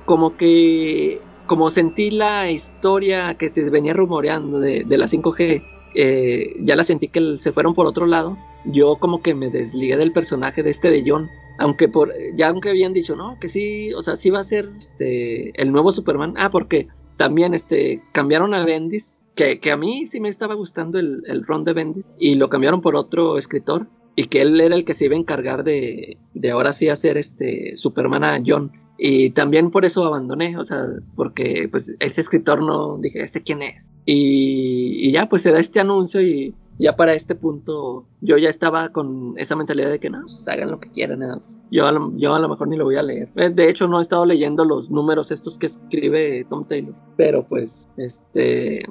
como 0.06 0.36
que, 0.38 1.27
como 1.48 1.70
sentí 1.72 2.12
la 2.12 2.52
historia 2.52 3.36
que 3.36 3.50
se 3.50 3.70
venía 3.70 3.94
rumoreando 3.94 4.60
de, 4.60 4.84
de 4.86 4.98
la 4.98 5.08
5G, 5.08 5.64
eh, 5.96 6.56
ya 6.60 6.76
la 6.76 6.84
sentí 6.84 7.08
que 7.08 7.38
se 7.38 7.52
fueron 7.52 7.74
por 7.74 7.88
otro 7.88 8.06
lado. 8.06 8.38
Yo 8.66 8.98
como 8.98 9.22
que 9.22 9.34
me 9.34 9.50
desligué 9.50 9.98
del 9.98 10.12
personaje 10.12 10.62
de 10.62 10.70
este 10.70 10.92
de 10.92 11.04
John. 11.06 11.30
Aunque 11.60 11.88
por, 11.88 12.14
ya 12.36 12.50
aunque 12.50 12.70
habían 12.70 12.94
dicho, 12.94 13.16
no, 13.16 13.40
que 13.40 13.50
sí, 13.50 13.92
o 13.94 14.04
sea, 14.04 14.16
sí 14.16 14.30
va 14.30 14.42
a 14.42 14.44
ser 14.44 14.70
este, 14.78 15.60
el 15.60 15.72
nuevo 15.72 15.92
Superman. 15.92 16.36
Ah, 16.38 16.52
porque 16.52 16.88
también 17.18 17.56
este, 17.56 18.04
cambiaron 18.12 18.54
a 18.54 18.64
Bendis 18.64 19.24
que, 19.34 19.72
a 19.72 19.78
mí 19.78 20.08
sí 20.08 20.20
me 20.20 20.30
estaba 20.30 20.56
gustando 20.56 21.00
el, 21.00 21.24
el 21.28 21.46
ron 21.46 21.64
de 21.64 21.74
Bendis 21.74 22.06
y 22.20 22.36
lo 22.36 22.50
cambiaron 22.50 22.82
por 22.82 22.96
otro 22.96 23.38
escritor 23.38 23.88
y 24.16 24.26
que 24.26 24.42
él 24.42 24.60
era 24.60 24.76
el 24.76 24.84
que 24.84 24.96
se 24.96 25.06
iba 25.06 25.16
a 25.16 25.20
encargar 25.20 25.64
de, 25.64 26.18
de 26.34 26.52
ahora 26.52 26.74
sí 26.74 26.90
hacer 26.90 27.18
este 27.18 27.78
Superman 27.78 28.24
a 28.24 28.42
John. 28.46 28.72
Y 28.98 29.32
también 29.32 29.72
por 29.72 29.86
eso 29.86 30.04
abandoné, 30.06 30.58
o 30.58 30.66
sea, 30.66 30.86
porque 31.16 31.68
pues 31.70 31.94
ese 32.00 32.22
escritor 32.22 32.64
no, 32.64 32.98
dije, 32.98 33.22
¿ese 33.22 33.44
quién 33.44 33.62
es? 33.62 33.90
Y, 34.06 35.08
y 35.08 35.12
ya 35.12 35.28
pues 35.30 35.42
se 35.42 35.52
da 35.52 35.60
este 35.60 35.80
anuncio 35.80 36.22
y 36.22 36.56
ya 36.80 36.96
para 36.96 37.14
este 37.14 37.36
punto 37.36 38.06
yo 38.22 38.38
ya 38.38 38.50
estaba 38.50 38.90
con 38.90 39.34
esa 39.38 39.56
mentalidad 39.56 39.90
de 39.90 40.00
que 40.00 40.10
no, 40.10 40.22
pues, 40.22 40.48
hagan 40.48 40.72
lo 40.72 40.80
que 40.80 40.92
quieran. 40.92 41.42
Yo, 41.72 41.88
a 41.88 41.92
lo, 41.92 42.16
yo 42.18 42.36
a 42.36 42.40
lo 42.40 42.50
mejor 42.50 42.68
ni 42.68 42.78
lo 42.78 42.86
voy 42.86 42.98
a 42.98 43.04
leer. 43.04 43.30
Eh, 43.36 43.50
de 43.50 43.70
hecho 43.70 43.88
no 43.88 44.00
he 44.00 44.02
estado 44.02 44.26
leyendo 44.26 44.64
los 44.66 44.90
números 44.90 45.32
estos 45.32 45.58
que 45.58 45.68
escribe 45.68 46.46
Tom 46.50 46.68
Taylor, 46.68 46.96
pero 47.16 47.48
pues 47.48 47.90
este 47.98 48.86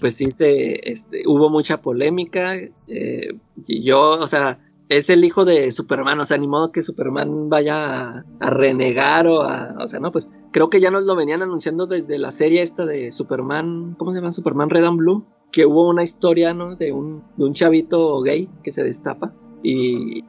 pues 0.00 0.14
sí 0.14 0.30
se 0.30 0.90
este, 0.90 1.24
hubo 1.26 1.50
mucha 1.50 1.82
polémica 1.82 2.54
eh, 2.88 3.34
y 3.66 3.84
yo, 3.84 4.12
o 4.12 4.28
sea, 4.28 4.58
es 4.90 5.08
el 5.08 5.24
hijo 5.24 5.44
de 5.44 5.70
Superman, 5.70 6.18
o 6.20 6.24
sea, 6.24 6.36
ni 6.36 6.48
modo 6.48 6.72
que 6.72 6.82
Superman 6.82 7.48
vaya 7.48 8.24
a, 8.40 8.50
renegar 8.50 9.26
o 9.28 9.42
a, 9.42 9.76
o 9.78 9.86
sea, 9.86 10.00
no, 10.00 10.10
pues 10.10 10.28
creo 10.52 10.68
que 10.68 10.80
ya 10.80 10.90
nos 10.90 11.04
lo 11.04 11.14
venían 11.14 11.42
anunciando 11.42 11.86
desde 11.86 12.18
la 12.18 12.32
serie 12.32 12.60
esta 12.60 12.84
de 12.84 13.12
Superman, 13.12 13.94
¿cómo 13.96 14.10
se 14.10 14.18
llama? 14.18 14.32
Superman 14.32 14.68
Red 14.68 14.84
and 14.84 14.98
Blue, 14.98 15.24
que 15.52 15.64
hubo 15.64 15.88
una 15.88 16.02
historia, 16.02 16.52
¿no? 16.54 16.74
De 16.74 16.92
un, 16.92 17.22
de 17.36 17.44
un 17.44 17.54
chavito 17.54 18.20
gay 18.20 18.50
que 18.64 18.72
se 18.72 18.82
destapa 18.82 19.32
y, 19.62 20.24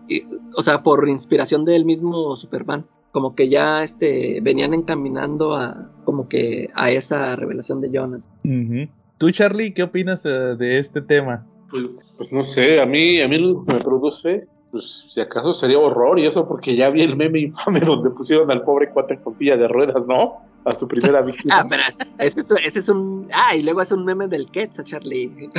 o 0.55 0.62
sea, 0.62 0.84
por 0.84 1.09
inspiración 1.09 1.66
del 1.66 1.84
mismo 1.84 2.36
Superman, 2.36 2.86
como 3.12 3.34
que 3.34 3.49
ya 3.49 3.82
este, 3.82 4.41
venían 4.41 4.76
encaminando 4.76 5.55
a, 5.55 5.91
como 6.03 6.30
que 6.30 6.70
a 6.76 6.91
esa 6.91 7.36
revelación 7.36 7.82
de 7.82 7.91
Jonathan. 7.91 8.89
Tú, 9.18 9.32
Charlie, 9.32 9.74
¿qué 9.74 9.84
opinas 9.84 10.24
de, 10.24 10.80
este 10.80 11.01
tema? 11.01 11.47
Pues, 11.72 12.13
pues 12.17 12.32
no 12.34 12.43
sé, 12.43 12.80
a 12.82 12.86
mí, 12.86 13.22
a 13.22 13.28
mí 13.28 13.38
lo 13.38 13.63
que 13.65 13.74
me 13.74 13.80
produce, 13.80 14.47
pues 14.72 15.07
si 15.09 15.22
acaso 15.22 15.53
sería 15.53 15.80
horror 15.80 16.19
y 16.19 16.26
eso 16.26 16.47
porque 16.47 16.76
ya 16.76 16.89
vi 16.89 17.01
el 17.01 17.15
meme 17.15 17.39
infame 17.39 17.80
donde 17.86 18.09
pusieron 18.11 18.51
al 18.51 18.63
pobre 18.63 18.89
cuate 18.89 19.17
con 19.19 19.34
silla 19.34 19.57
de 19.57 19.67
ruedas, 19.67 20.05
¿no? 20.07 20.41
A 20.65 20.74
su 20.74 20.88
primera 20.88 21.22
víctima. 21.26 21.59
ah, 21.59 21.65
pero 21.69 21.84
ese 22.19 22.41
es, 22.41 22.51
ese 22.63 22.80
es 22.80 22.89
un... 22.89 23.28
Ah, 23.34 23.55
y 23.55 23.63
luego 23.63 23.82
es 23.82 23.91
un 23.91 24.05
meme 24.05 24.28
del 24.28 24.49
Quetzal, 24.51 24.86
Charlie. 24.86 25.32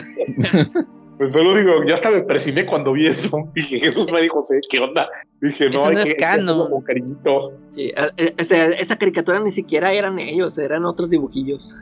Pues 1.19 1.33
lo 1.35 1.55
digo, 1.55 1.85
ya 1.87 1.95
hasta 1.95 2.11
me 2.11 2.23
presimé 2.23 2.67
cuando 2.67 2.93
vi 2.93 3.07
eso. 3.07 3.49
Dije, 3.55 3.79
Jesús 3.79 4.11
me 4.11 4.21
dijo, 4.23 4.41
¿qué 4.69 4.81
onda? 4.81 5.09
Dije, 5.41 5.71
no, 5.71 5.85
hay 5.85 5.95
que, 5.95 6.17
con 6.17 6.83
cariñito. 6.83 7.53
Sí, 7.71 7.93
eh, 7.97 8.35
esa 8.39 8.97
caricatura 8.97 9.39
ni 9.39 9.53
siquiera 9.53 9.93
eran 9.93 10.19
ellos, 10.19 10.59
eran 10.59 10.85
otros 10.85 11.11
dibujillos. 11.11 11.77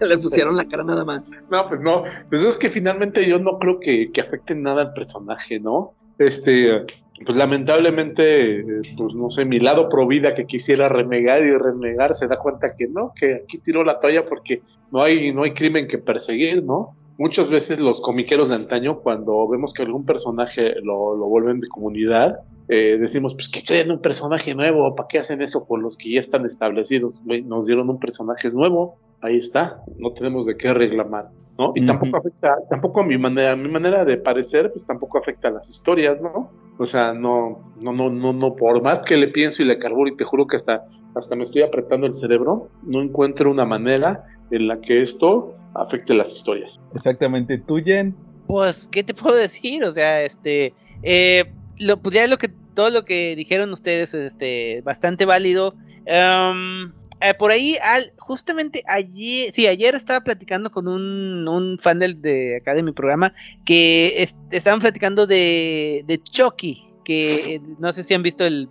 Le 0.08 0.18
pusieron 0.18 0.56
la 0.56 0.66
cara 0.66 0.84
nada 0.84 1.04
más. 1.04 1.30
No, 1.50 1.68
pues 1.68 1.80
no. 1.80 2.04
Pues 2.28 2.42
es 2.42 2.56
que 2.56 2.70
finalmente 2.70 3.28
yo 3.28 3.38
no 3.38 3.58
creo 3.58 3.80
que, 3.80 4.10
que 4.12 4.20
afecte 4.20 4.54
nada 4.54 4.82
al 4.82 4.92
personaje, 4.92 5.58
¿no? 5.60 5.94
Este, 6.18 6.84
pues 7.24 7.36
lamentablemente, 7.36 8.64
pues 8.96 9.14
no 9.14 9.30
sé, 9.30 9.44
mi 9.44 9.60
lado 9.60 9.88
pro 9.88 10.06
vida 10.06 10.34
que 10.34 10.46
quisiera 10.46 10.88
renegar 10.88 11.44
y 11.44 11.52
renegar 11.52 12.14
se 12.14 12.26
da 12.26 12.38
cuenta 12.38 12.74
que 12.76 12.88
no, 12.88 13.12
que 13.14 13.42
aquí 13.44 13.58
tiró 13.58 13.84
la 13.84 14.00
toalla 14.00 14.26
porque 14.26 14.62
no 14.90 15.02
hay, 15.02 15.32
no 15.32 15.44
hay 15.44 15.52
crimen 15.52 15.88
que 15.88 15.98
perseguir, 15.98 16.62
¿no? 16.62 16.96
Muchas 17.18 17.50
veces 17.50 17.80
los 17.80 18.02
comiqueros 18.02 18.50
de 18.50 18.56
antaño, 18.56 19.00
cuando 19.00 19.48
vemos 19.48 19.72
que 19.72 19.82
algún 19.82 20.04
personaje 20.04 20.74
lo, 20.82 21.16
lo 21.16 21.26
vuelven 21.26 21.60
de 21.60 21.68
comunidad, 21.68 22.40
eh, 22.68 22.98
decimos, 23.00 23.34
pues 23.34 23.48
que 23.48 23.62
creen 23.62 23.90
un 23.90 24.00
personaje 24.00 24.54
nuevo, 24.54 24.94
¿para 24.94 25.08
qué 25.08 25.18
hacen 25.18 25.40
eso 25.40 25.64
con 25.66 25.82
los 25.82 25.96
que 25.96 26.12
ya 26.12 26.20
están 26.20 26.44
establecidos? 26.44 27.14
Nos 27.24 27.66
dieron 27.66 27.88
un 27.88 28.00
personaje 28.00 28.48
nuevo, 28.50 28.98
ahí 29.20 29.36
está, 29.36 29.82
no 29.98 30.12
tenemos 30.12 30.46
de 30.46 30.56
qué 30.56 30.72
reclamar, 30.72 31.30
¿no? 31.58 31.72
Y 31.74 31.84
tampoco 31.84 32.18
afecta, 32.18 32.56
tampoco 32.68 33.00
a 33.00 33.06
mi 33.06 33.18
manera, 33.18 33.52
a 33.52 33.56
mi 33.56 33.68
manera 33.68 34.04
de 34.04 34.16
parecer, 34.18 34.70
pues 34.72 34.86
tampoco 34.86 35.18
afecta 35.18 35.48
a 35.48 35.52
las 35.52 35.70
historias, 35.70 36.20
¿no? 36.20 36.50
O 36.78 36.86
sea, 36.86 37.12
no, 37.12 37.72
no, 37.80 37.92
no, 37.92 38.10
no, 38.10 38.32
no, 38.32 38.54
por 38.54 38.82
más 38.82 39.02
que 39.02 39.16
le 39.16 39.28
pienso 39.28 39.62
y 39.62 39.66
le 39.66 39.78
carburo 39.78 40.10
y 40.10 40.16
te 40.16 40.24
juro 40.24 40.46
que 40.46 40.56
hasta, 40.56 40.84
hasta 41.14 41.36
me 41.36 41.44
estoy 41.44 41.62
apretando 41.62 42.06
el 42.06 42.14
cerebro, 42.14 42.68
no 42.82 43.02
encuentro 43.02 43.50
una 43.50 43.64
manera 43.64 44.24
en 44.50 44.68
la 44.68 44.80
que 44.80 45.02
esto 45.02 45.54
afecte 45.74 46.14
las 46.14 46.34
historias. 46.34 46.80
Exactamente, 46.94 47.58
¿tú, 47.58 47.76
Jen? 47.76 48.14
Pues, 48.46 48.88
¿qué 48.90 49.02
te 49.02 49.14
puedo 49.14 49.36
decir? 49.36 49.84
O 49.84 49.92
sea, 49.92 50.22
este, 50.22 50.74
eh, 51.02 51.44
lo, 51.78 51.96
pues 51.96 52.14
ya 52.14 52.26
lo 52.26 52.36
que, 52.36 52.48
todo 52.74 52.90
lo 52.90 53.04
que 53.04 53.34
dijeron 53.36 53.72
ustedes, 53.72 54.14
este, 54.14 54.82
bastante 54.82 55.24
válido. 55.24 55.74
Em, 56.04 56.92
eh, 57.20 57.32
por 57.34 57.50
ahí, 57.50 57.76
justamente 58.18 58.82
ayer, 58.86 59.50
sí, 59.52 59.66
ayer 59.66 59.94
estaba 59.94 60.22
platicando 60.22 60.70
con 60.70 60.86
un, 60.86 61.78
fan 61.80 61.98
del, 61.98 62.20
de 62.20 62.58
acá 62.58 62.74
de 62.74 62.82
mi 62.82 62.92
programa 62.92 63.32
que 63.64 64.28
estaban 64.50 64.80
platicando 64.80 65.26
de, 65.26 66.20
Chucky, 66.24 66.84
que 67.04 67.54
eh, 67.54 67.60
no 67.78 67.92
sé 67.92 68.02
si 68.02 68.12
han 68.12 68.22
visto 68.22 68.44
el, 68.44 68.68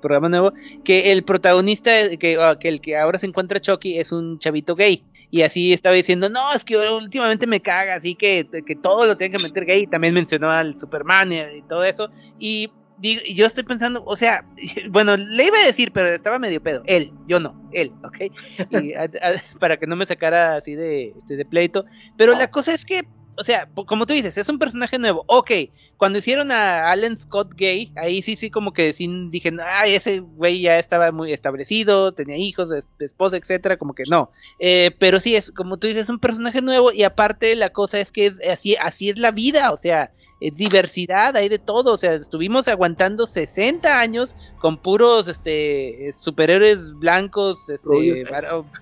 programa 0.00 0.28
nuevo, 0.28 0.52
que 0.84 1.12
el 1.12 1.24
protagonista, 1.24 1.90
que, 2.18 2.36
ah, 2.38 2.58
que, 2.58 2.68
el 2.68 2.80
que 2.82 2.98
ahora 2.98 3.18
se 3.18 3.26
encuentra 3.26 3.60
Chucky 3.60 3.98
es 3.98 4.12
un 4.12 4.38
chavito 4.38 4.76
gay. 4.76 5.02
y 5.30 5.40
así 5.40 5.72
estaba 5.72 5.94
diciendo, 5.94 6.28
no, 6.28 6.52
es 6.52 6.64
que 6.64 6.76
últimamente 6.76 7.46
me 7.46 7.60
caga, 7.60 7.94
así 7.94 8.14
que, 8.14 8.46
que 8.66 8.76
todo 8.76 9.06
lo 9.06 9.16
tienen 9.16 9.38
que 9.38 9.42
meter 9.42 9.64
gay, 9.64 9.86
también 9.86 10.12
mencionó 10.12 10.50
al 10.50 10.78
Superman 10.78 11.32
y, 11.32 11.62
todo 11.62 11.82
eso, 11.84 12.10
y 12.38 12.70
yo 13.00 13.46
estoy 13.46 13.64
pensando, 13.64 14.02
o 14.06 14.16
sea, 14.16 14.46
bueno, 14.90 15.16
le 15.16 15.46
iba 15.46 15.58
a 15.58 15.66
decir, 15.66 15.92
pero 15.92 16.08
estaba 16.08 16.38
medio 16.38 16.62
pedo. 16.62 16.82
Él, 16.86 17.12
yo 17.26 17.40
no, 17.40 17.60
él, 17.72 17.92
¿ok? 18.02 18.32
para 19.60 19.76
que 19.76 19.86
no 19.86 19.96
me 19.96 20.06
sacara 20.06 20.56
así 20.56 20.74
de, 20.74 21.14
este, 21.16 21.36
de 21.36 21.44
pleito. 21.44 21.84
Pero 22.16 22.32
la 22.34 22.50
cosa 22.50 22.72
es 22.72 22.84
que 22.84 23.04
o 23.36 23.42
sea, 23.42 23.68
como 23.86 24.06
tú 24.06 24.12
dices, 24.12 24.38
es 24.38 24.48
un 24.48 24.58
personaje 24.58 24.98
nuevo. 24.98 25.24
Ok, 25.26 25.50
cuando 25.96 26.18
hicieron 26.18 26.50
a 26.52 26.90
Alan 26.90 27.16
Scott 27.16 27.52
gay, 27.54 27.92
ahí 27.96 28.22
sí, 28.22 28.36
sí, 28.36 28.50
como 28.50 28.72
que 28.72 28.92
sí 28.92 29.08
dije, 29.30 29.52
ay, 29.62 29.94
ese 29.94 30.20
güey 30.20 30.60
ya 30.60 30.78
estaba 30.78 31.10
muy 31.12 31.32
establecido, 31.32 32.12
tenía 32.12 32.36
hijos, 32.36 32.70
esposa, 32.98 33.36
etcétera, 33.36 33.76
como 33.76 33.94
que 33.94 34.04
no. 34.08 34.30
Eh, 34.58 34.92
pero 34.98 35.20
sí, 35.20 35.36
es 35.36 35.50
como 35.50 35.78
tú 35.78 35.86
dices, 35.86 36.04
es 36.04 36.10
un 36.10 36.18
personaje 36.18 36.62
nuevo 36.62 36.92
y 36.92 37.02
aparte 37.02 37.54
la 37.56 37.70
cosa 37.70 38.00
es 38.00 38.12
que 38.12 38.34
así, 38.50 38.76
así 38.76 39.10
es 39.10 39.18
la 39.18 39.30
vida, 39.30 39.72
o 39.72 39.76
sea, 39.76 40.12
diversidad, 40.50 41.36
hay 41.36 41.48
de 41.48 41.58
todo, 41.58 41.92
o 41.92 41.96
sea, 41.96 42.14
estuvimos 42.14 42.68
aguantando 42.68 43.26
60 43.26 43.98
años 43.98 44.36
con 44.58 44.78
puros 44.78 45.28
este 45.28 46.14
superhéroes 46.18 46.94
blancos, 46.94 47.68
este 47.68 48.24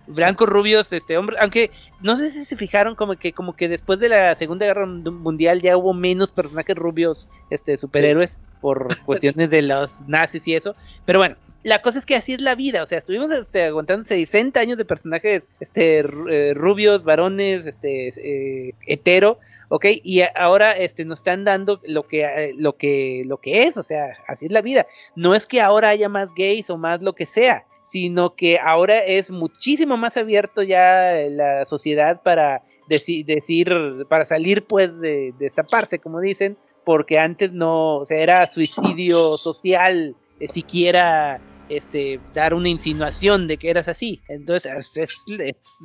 blancos 0.07 0.49
rubios, 0.49 0.93
este 0.93 1.17
hombre, 1.19 1.37
aunque 1.41 1.71
no 2.01 2.17
sé 2.17 2.31
si 2.31 2.45
se 2.45 2.57
fijaron 2.57 2.95
como 2.95 3.17
que 3.17 3.33
como 3.33 3.55
que 3.55 3.69
después 3.69 4.01
de 4.01 4.09
la 4.09 4.35
Segunda 4.35 4.67
Guerra 4.67 4.87
Mundial 4.87 5.61
ya 5.61 5.77
hubo 5.77 5.95
menos 5.95 6.33
personajes 6.33 6.77
rubios 6.77 7.29
este 7.51 7.77
superhéroes 7.77 8.39
por 8.61 8.89
cuestiones 9.05 9.51
de 9.51 9.63
los 9.63 10.03
nazis 10.09 10.47
y 10.49 10.55
eso, 10.55 10.75
pero 11.05 11.19
bueno, 11.19 11.37
la 11.65 11.81
cosa 11.81 11.99
es 11.99 12.07
que 12.07 12.17
así 12.17 12.33
es 12.33 12.41
la 12.41 12.55
vida, 12.55 12.83
o 12.83 12.87
sea, 12.87 12.99
estuvimos 12.99 13.31
este, 13.31 13.65
aguantando 13.65 14.05
60 14.05 14.59
años 14.59 14.79
de 14.79 14.85
personajes 14.85 15.49
este, 15.61 16.01
eh, 16.01 16.55
rubios, 16.55 17.05
varones, 17.05 17.67
este, 17.67 18.09
eh, 18.09 18.75
hetero, 18.87 19.39
¿ok? 19.69 19.87
Y 20.03 20.23
ahora 20.35 20.73
este, 20.73 21.05
nos 21.05 21.21
están 21.21 21.45
dando 21.45 21.81
lo 21.87 22.07
que, 22.09 22.25
eh, 22.25 22.55
lo, 22.57 22.77
que, 22.77 23.23
lo 23.27 23.39
que 23.39 23.63
es, 23.63 23.77
o 23.77 23.85
sea, 23.85 24.19
así 24.27 24.47
es 24.47 24.53
la 24.53 24.61
vida. 24.61 24.87
No 25.15 25.35
es 25.37 25.47
que 25.47 25.61
ahora 25.61 25.91
haya 25.91 26.09
más 26.09 26.35
gays 26.35 26.69
o 26.69 26.79
más 26.79 27.03
lo 27.03 27.15
que 27.15 27.27
sea, 27.27 27.65
sino 27.83 28.35
que 28.35 28.59
ahora 28.59 28.99
es 28.99 29.31
muchísimo 29.31 29.97
más 29.97 30.17
abierto 30.17 30.65
ya 30.65 31.13
la 31.31 31.65
sociedad 31.65 32.23
para 32.23 32.63
decir, 32.89 34.07
para 34.09 34.25
salir 34.25 34.65
pues 34.65 35.01
de 35.01 35.33
destaparse, 35.39 36.01
como 36.01 36.21
dicen, 36.21 36.57
porque 36.85 37.21
antes 37.21 37.53
no, 37.53 37.99
o 37.99 38.07
sea, 38.07 38.19
era 38.19 38.47
suicidio 38.47 39.33
social, 39.33 40.17
siquiera 40.49 41.41
este, 41.77 42.21
dar 42.35 42.55
una 42.55 42.69
insinuación 42.69 43.47
de 43.47 43.57
que 43.57 43.71
eras 43.71 43.89
así. 43.89 44.21
Entonces, 44.29 44.73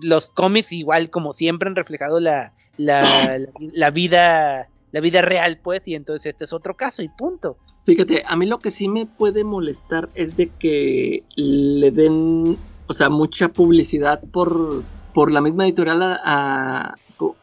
los 0.01 0.29
cómics, 0.29 0.71
igual 0.71 1.09
como 1.09 1.33
siempre, 1.33 1.69
han 1.69 1.75
reflejado 1.75 2.19
la, 2.19 2.53
la, 2.77 3.89
vida, 3.91 4.69
la 4.91 5.01
vida 5.01 5.21
real, 5.21 5.59
pues, 5.63 5.87
y 5.87 5.95
entonces 5.95 6.27
este 6.27 6.45
es 6.45 6.53
otro 6.53 6.75
caso 6.75 7.01
y 7.01 7.09
punto. 7.09 7.57
Fíjate, 7.85 8.23
a 8.27 8.35
mí 8.35 8.45
lo 8.45 8.59
que 8.59 8.71
sí 8.71 8.89
me 8.89 9.05
puede 9.05 9.43
molestar 9.43 10.09
es 10.13 10.35
de 10.35 10.49
que 10.49 11.23
le 11.35 11.91
den, 11.91 12.57
o 12.87 12.93
sea, 12.93 13.09
mucha 13.09 13.47
publicidad 13.47 14.21
por, 14.33 14.83
por 15.13 15.31
la 15.31 15.39
misma 15.39 15.65
editorial 15.65 16.01
a, 16.03 16.95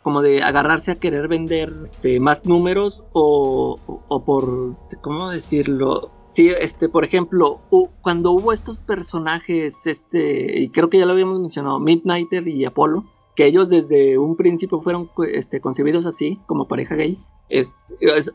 como 0.03 0.22
de 0.22 0.42
agarrarse 0.42 0.92
a 0.92 0.95
querer 0.97 1.28
vender 1.28 1.72
este, 1.82 2.20
más 2.20 2.45
números 2.45 3.03
o, 3.12 3.78
o, 4.09 4.24
por, 4.24 4.76
¿cómo 5.01 5.30
decirlo? 5.30 6.11
Sí, 6.35 6.49
este, 6.49 6.89
por 6.89 7.05
ejemplo, 7.05 7.61
cuando 8.03 8.32
hubo 8.32 8.53
estos 8.53 8.80
personajes, 8.80 9.87
este, 9.87 10.62
y 10.62 10.68
creo 10.70 10.91
que 10.91 10.99
ya 10.99 11.07
lo 11.07 11.12
habíamos 11.12 11.39
mencionado, 11.39 11.78
Midnighter 11.78 12.49
y 12.49 12.64
Apolo, 12.64 13.05
que 13.37 13.47
ellos 13.47 13.68
desde 13.68 14.18
un 14.18 14.35
principio 14.35 14.80
fueron 14.82 15.09
este, 15.32 15.61
concebidos 15.61 16.07
así, 16.07 16.41
como 16.47 16.66
pareja 16.66 16.97
gay. 16.97 17.24
Es, 17.49 17.76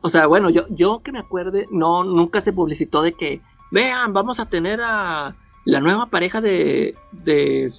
o 0.01 0.07
sea, 0.07 0.27
bueno, 0.27 0.49
yo, 0.49 0.65
yo 0.69 1.01
que 1.03 1.11
me 1.11 1.19
acuerde, 1.19 1.65
no, 1.71 2.05
nunca 2.05 2.39
se 2.39 2.53
publicitó 2.53 3.01
de 3.01 3.11
que, 3.11 3.41
vean, 3.69 4.13
vamos 4.13 4.39
a 4.39 4.45
tener 4.45 4.79
a 4.81 5.35
la 5.69 5.81
nueva 5.81 6.07
pareja 6.07 6.41
de, 6.41 6.95
de 7.11 7.71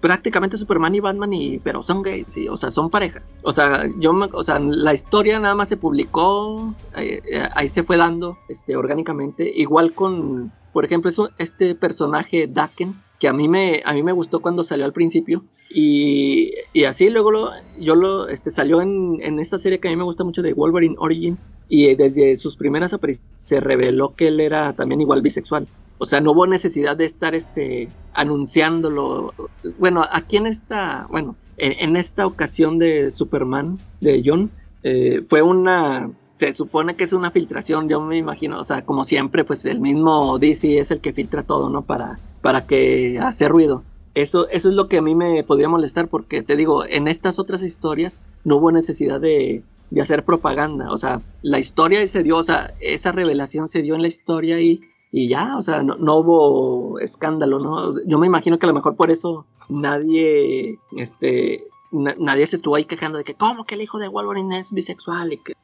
prácticamente 0.00 0.56
Superman 0.56 0.94
y 0.94 1.00
Batman 1.00 1.32
y 1.32 1.58
pero 1.58 1.82
son 1.82 2.02
gays 2.02 2.26
sí 2.28 2.48
o 2.48 2.56
sea 2.56 2.70
son 2.70 2.88
pareja. 2.88 3.22
O 3.42 3.52
sea 3.52 3.86
yo 3.98 4.12
o 4.32 4.44
sea 4.44 4.58
la 4.58 4.94
historia 4.94 5.38
nada 5.38 5.54
más 5.54 5.68
se 5.68 5.76
publicó 5.76 6.74
eh, 6.96 7.20
eh, 7.30 7.48
ahí 7.54 7.68
se 7.68 7.82
fue 7.82 7.98
dando 7.98 8.38
este 8.48 8.76
orgánicamente. 8.76 9.50
Igual 9.54 9.92
con 9.92 10.52
por 10.72 10.86
ejemplo 10.86 11.10
es 11.10 11.18
este 11.36 11.74
personaje 11.74 12.46
Daken 12.46 12.94
que 13.18 13.28
a 13.28 13.34
mí 13.34 13.46
me 13.46 13.82
a 13.84 13.92
mí 13.92 14.02
me 14.02 14.12
gustó 14.12 14.40
cuando 14.40 14.64
salió 14.64 14.86
al 14.86 14.94
principio. 14.94 15.44
Y, 15.68 16.52
y 16.72 16.84
así 16.84 17.10
luego 17.10 17.30
lo, 17.30 17.50
yo 17.78 17.94
lo 17.94 18.26
este 18.28 18.50
salió 18.50 18.80
en, 18.80 19.18
en, 19.20 19.38
esta 19.38 19.58
serie 19.58 19.80
que 19.80 19.88
a 19.88 19.90
mí 19.90 19.98
me 19.98 20.04
gusta 20.04 20.24
mucho 20.24 20.40
de 20.40 20.54
Wolverine 20.54 20.94
Origins. 20.98 21.50
Y 21.68 21.94
desde 21.94 22.36
sus 22.36 22.56
primeras 22.56 22.94
apariciones 22.94 23.30
se 23.36 23.60
reveló 23.60 24.14
que 24.14 24.28
él 24.28 24.40
era 24.40 24.72
también 24.72 25.02
igual 25.02 25.20
bisexual 25.20 25.68
o 25.98 26.06
sea, 26.06 26.20
no 26.20 26.32
hubo 26.32 26.46
necesidad 26.46 26.96
de 26.96 27.04
estar 27.04 27.34
este, 27.34 27.88
anunciándolo. 28.14 29.34
Bueno, 29.78 30.04
aquí 30.10 30.36
en 30.36 30.46
esta, 30.46 31.06
bueno, 31.10 31.36
en, 31.56 31.96
esta 31.96 32.26
ocasión 32.26 32.78
de 32.78 33.10
Superman, 33.10 33.78
de 34.00 34.22
John, 34.24 34.50
eh, 34.84 35.24
fue 35.28 35.42
una, 35.42 36.10
se 36.36 36.52
supone 36.52 36.94
que 36.94 37.04
es 37.04 37.12
una 37.12 37.32
filtración, 37.32 37.88
yo 37.88 38.00
me 38.00 38.16
imagino, 38.16 38.60
o 38.60 38.66
sea, 38.66 38.84
como 38.84 39.04
siempre, 39.04 39.44
pues 39.44 39.64
el 39.64 39.80
mismo 39.80 40.38
DC 40.38 40.78
es 40.78 40.90
el 40.90 41.00
que 41.00 41.12
filtra 41.12 41.42
todo, 41.42 41.68
¿no? 41.68 41.82
Para, 41.82 42.20
para 42.42 42.66
que 42.66 43.18
hace 43.20 43.48
ruido. 43.48 43.82
Eso, 44.14 44.48
eso 44.48 44.68
es 44.68 44.74
lo 44.74 44.88
que 44.88 44.98
a 44.98 45.02
mí 45.02 45.14
me 45.14 45.44
podría 45.44 45.68
molestar 45.68 46.08
porque 46.08 46.42
te 46.42 46.56
digo, 46.56 46.84
en 46.84 47.08
estas 47.08 47.38
otras 47.38 47.62
historias 47.62 48.20
no 48.44 48.56
hubo 48.56 48.72
necesidad 48.72 49.20
de, 49.20 49.62
de 49.90 50.00
hacer 50.00 50.24
propaganda. 50.24 50.90
O 50.92 50.98
sea, 50.98 51.22
la 51.42 51.58
historia 51.58 52.06
se 52.06 52.22
dio, 52.22 52.36
o 52.36 52.42
sea, 52.42 52.72
esa 52.80 53.12
revelación 53.12 53.68
se 53.68 53.82
dio 53.82 53.94
en 53.94 54.02
la 54.02 54.08
historia 54.08 54.60
y 54.60 54.80
y 55.10 55.28
ya, 55.28 55.56
o 55.56 55.62
sea, 55.62 55.82
no, 55.82 56.16
hubo 56.16 56.98
escándalo, 57.00 57.58
¿no? 57.58 57.94
Yo 58.06 58.18
me 58.18 58.26
imagino 58.26 58.58
que 58.58 58.66
a 58.66 58.68
lo 58.68 58.74
mejor 58.74 58.96
por 58.96 59.10
eso 59.10 59.46
nadie, 59.68 60.78
este, 60.96 61.64
nadie 61.92 62.46
se 62.46 62.56
estuvo 62.56 62.76
ahí 62.76 62.84
quejando 62.84 63.18
de 63.18 63.24
que, 63.24 63.34
¿cómo 63.34 63.64
que 63.64 63.74
el 63.74 63.82
hijo 63.82 63.98
de 63.98 64.08
Wolverine 64.08 64.58
es 64.58 64.72
bisexual? 64.72 65.32
Y 65.32 65.38
que... 65.38 65.54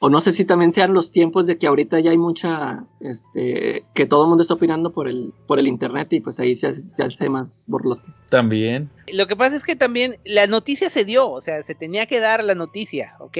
O 0.00 0.10
no 0.10 0.20
sé 0.20 0.32
si 0.32 0.44
también 0.44 0.70
sean 0.70 0.94
los 0.94 1.10
tiempos 1.10 1.46
de 1.46 1.58
que 1.58 1.66
ahorita 1.66 1.98
ya 1.98 2.12
hay 2.12 2.18
mucha, 2.18 2.84
este, 3.00 3.84
que 3.94 4.06
todo 4.06 4.24
el 4.24 4.28
mundo 4.28 4.42
está 4.42 4.54
opinando 4.54 4.92
por 4.92 5.08
el, 5.08 5.34
por 5.48 5.58
el 5.58 5.66
internet 5.66 6.12
y 6.12 6.20
pues 6.20 6.38
ahí 6.38 6.54
se, 6.54 6.74
se 6.74 7.02
hace 7.02 7.28
más 7.28 7.64
borlote. 7.66 8.04
También. 8.30 8.90
Lo 9.12 9.26
que 9.26 9.34
pasa 9.34 9.56
es 9.56 9.64
que 9.64 9.74
también 9.74 10.14
la 10.24 10.46
noticia 10.46 10.88
se 10.88 11.04
dio, 11.04 11.28
o 11.28 11.40
sea, 11.40 11.64
se 11.64 11.74
tenía 11.74 12.06
que 12.06 12.20
dar 12.20 12.44
la 12.44 12.54
noticia, 12.54 13.14
¿ok? 13.18 13.38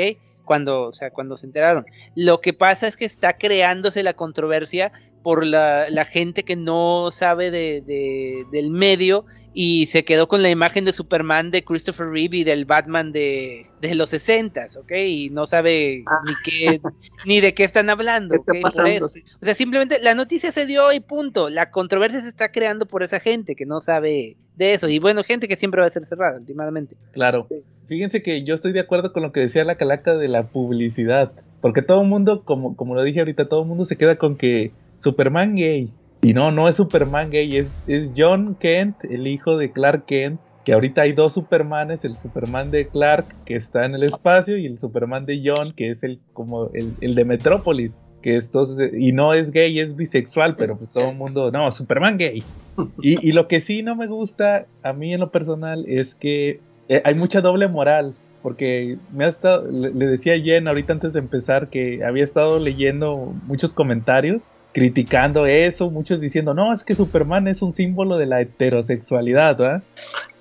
Cuando, 0.49 0.85
o 0.85 0.93
sea, 0.93 1.11
cuando 1.11 1.37
se 1.37 1.45
enteraron. 1.45 1.85
Lo 2.15 2.41
que 2.41 2.55
pasa 2.55 2.89
es 2.89 2.97
que 2.97 3.05
está 3.05 3.37
creándose 3.37 4.03
la 4.03 4.15
controversia 4.15 4.93
por 5.23 5.45
la, 5.45 5.91
la 5.91 6.07
gente 6.07 6.43
que 6.43 6.57
no 6.57 7.11
sabe 7.13 7.51
de, 7.51 7.83
de, 7.87 8.47
del 8.51 8.71
medio 8.71 9.27
y 9.53 9.87
se 9.87 10.07
quedó 10.07 10.27
con 10.27 10.43
la 10.43 10.49
imagen 10.49 10.87
de 10.87 10.93
Superman 10.93 11.51
de 11.51 11.65
Christopher 11.65 12.07
Reeve 12.09 12.39
y 12.39 12.45
del 12.45 12.65
Batman 12.65 13.13
de, 13.13 13.67
de 13.83 13.95
los 13.95 14.09
60, 14.09 14.69
¿ok? 14.79 14.93
Y 14.93 15.29
no 15.29 15.45
sabe 15.45 16.03
ah. 16.07 16.21
ni 16.25 16.33
qué 16.45 16.81
ni 17.27 17.43
de 17.43 17.53
qué 17.53 17.65
están 17.65 17.91
hablando. 17.91 18.37
O 19.41 19.45
sea, 19.45 19.55
simplemente 19.55 19.99
la 20.01 20.15
noticia 20.15 20.51
se 20.51 20.65
dio 20.65 20.93
y 20.93 21.01
punto. 21.01 21.51
La 21.51 21.71
controversia 21.71 22.23
se 22.23 22.29
está 22.29 22.51
creando 22.51 22.87
por 22.87 23.03
esa 23.03 23.21
gente 23.21 23.55
que 23.55 23.67
no 23.67 23.81
sabe 23.81 24.39
de 24.57 24.73
eso. 24.73 24.89
Y 24.89 24.99
bueno, 24.99 25.23
gente 25.25 25.47
que 25.47 25.57
siempre 25.57 25.83
va 25.83 25.89
a 25.89 25.91
ser 25.91 26.07
cerrada, 26.07 26.39
últimamente. 26.39 26.97
Claro. 27.13 27.47
Fíjense 27.89 28.23
que 28.23 28.45
yo 28.45 28.55
estoy 28.55 28.73
de 28.73 28.81
acuerdo 28.81 29.13
con 29.13 29.23
lo 29.23 29.33
que 29.33 29.41
decía 29.41 29.65
la 29.65 29.77
calaca 29.77 30.15
de 30.15 30.29
la 30.29 30.45
publicidad. 30.45 31.33
Porque 31.61 31.83
todo 31.83 32.03
el 32.03 32.09
mundo, 32.09 32.43
como, 32.45 32.77
como 32.77 32.95
lo 32.95 33.03
dije 33.03 33.21
ahorita, 33.21 33.49
todo 33.49 33.63
el 33.63 33.69
mundo 33.69 33.87
se 33.87 33.97
queda 33.97 34.17
con 34.17 34.37
que 34.37 34.73
Superman 35.01 35.57
gay. 35.57 35.91
Y 36.21 36.35
no, 36.35 36.51
no 36.53 36.69
es 36.69 36.77
Superman 36.77 37.31
gay, 37.31 37.57
es, 37.57 37.83
es 37.87 38.13
John 38.17 38.57
Kent, 38.61 39.05
el 39.05 39.27
hijo 39.27 39.57
de 39.57 39.73
Clark 39.73 40.05
Kent, 40.05 40.41
que 40.65 40.75
ahorita 40.75 41.03
hay 41.03 41.13
dos 41.13 41.33
Supermanes, 41.33 42.05
el 42.05 42.17
Superman 42.17 42.71
de 42.71 42.89
Clark 42.89 43.25
que 43.47 43.57
está 43.57 43.87
en 43.87 43.95
el 43.95 44.03
espacio 44.03 44.59
y 44.59 44.67
el 44.67 44.79
Superman 44.79 45.25
de 45.25 45.41
John 45.43 45.73
que 45.75 45.91
es 45.91 46.03
el 46.03 46.19
como 46.35 46.71
el, 46.75 47.15
de 47.15 47.25
Metrópolis, 47.25 47.93
que 48.21 48.37
es 48.37 48.51
y 48.93 49.13
no 49.13 49.33
es 49.33 49.51
gay, 49.51 49.79
es 49.81 49.97
bisexual, 49.97 50.57
pero 50.57 50.77
pues 50.77 50.91
todo 50.91 51.11
el 51.11 51.17
mundo, 51.17 51.51
no, 51.51 51.71
Superman 51.71 52.19
gay. 52.19 52.43
Y, 53.01 53.29
y, 53.29 53.33
lo 53.33 53.49
que 53.49 53.61
sí 53.61 53.83
no 53.83 53.97
me 53.97 54.09
gusta 54.09 54.67
a 54.83 54.93
mí 54.93 55.15
en 55.15 55.21
lo 55.21 55.31
personal 55.31 55.85
es 55.89 56.15
que 56.15 56.61
eh, 56.89 57.03
hay 57.05 57.15
mucha 57.15 57.41
doble 57.41 57.69
moral. 57.69 58.15
Porque 58.41 58.99
me 59.13 59.25
ha 59.25 59.29
estado, 59.29 59.67
le, 59.69 59.93
le 59.93 60.07
decía 60.07 60.35
a 60.35 60.39
Jen 60.39 60.69
ahorita 60.69 60.93
antes 60.93 61.13
de 61.13 61.19
empezar 61.19 61.69
que 61.69 62.05
había 62.05 62.23
estado 62.23 62.61
leyendo 62.61 63.35
muchos 63.47 63.73
comentarios 63.73 64.43
criticando 64.73 65.47
eso, 65.47 65.91
muchos 65.91 66.21
diciendo, 66.21 66.55
no, 66.55 66.73
es 66.73 66.85
que 66.85 66.95
Superman 66.95 67.49
es 67.49 67.63
un 67.63 67.75
símbolo 67.75 68.17
de 68.17 68.27
la 68.27 68.41
heterosexualidad, 68.41 69.57
¿verdad? 69.57 69.83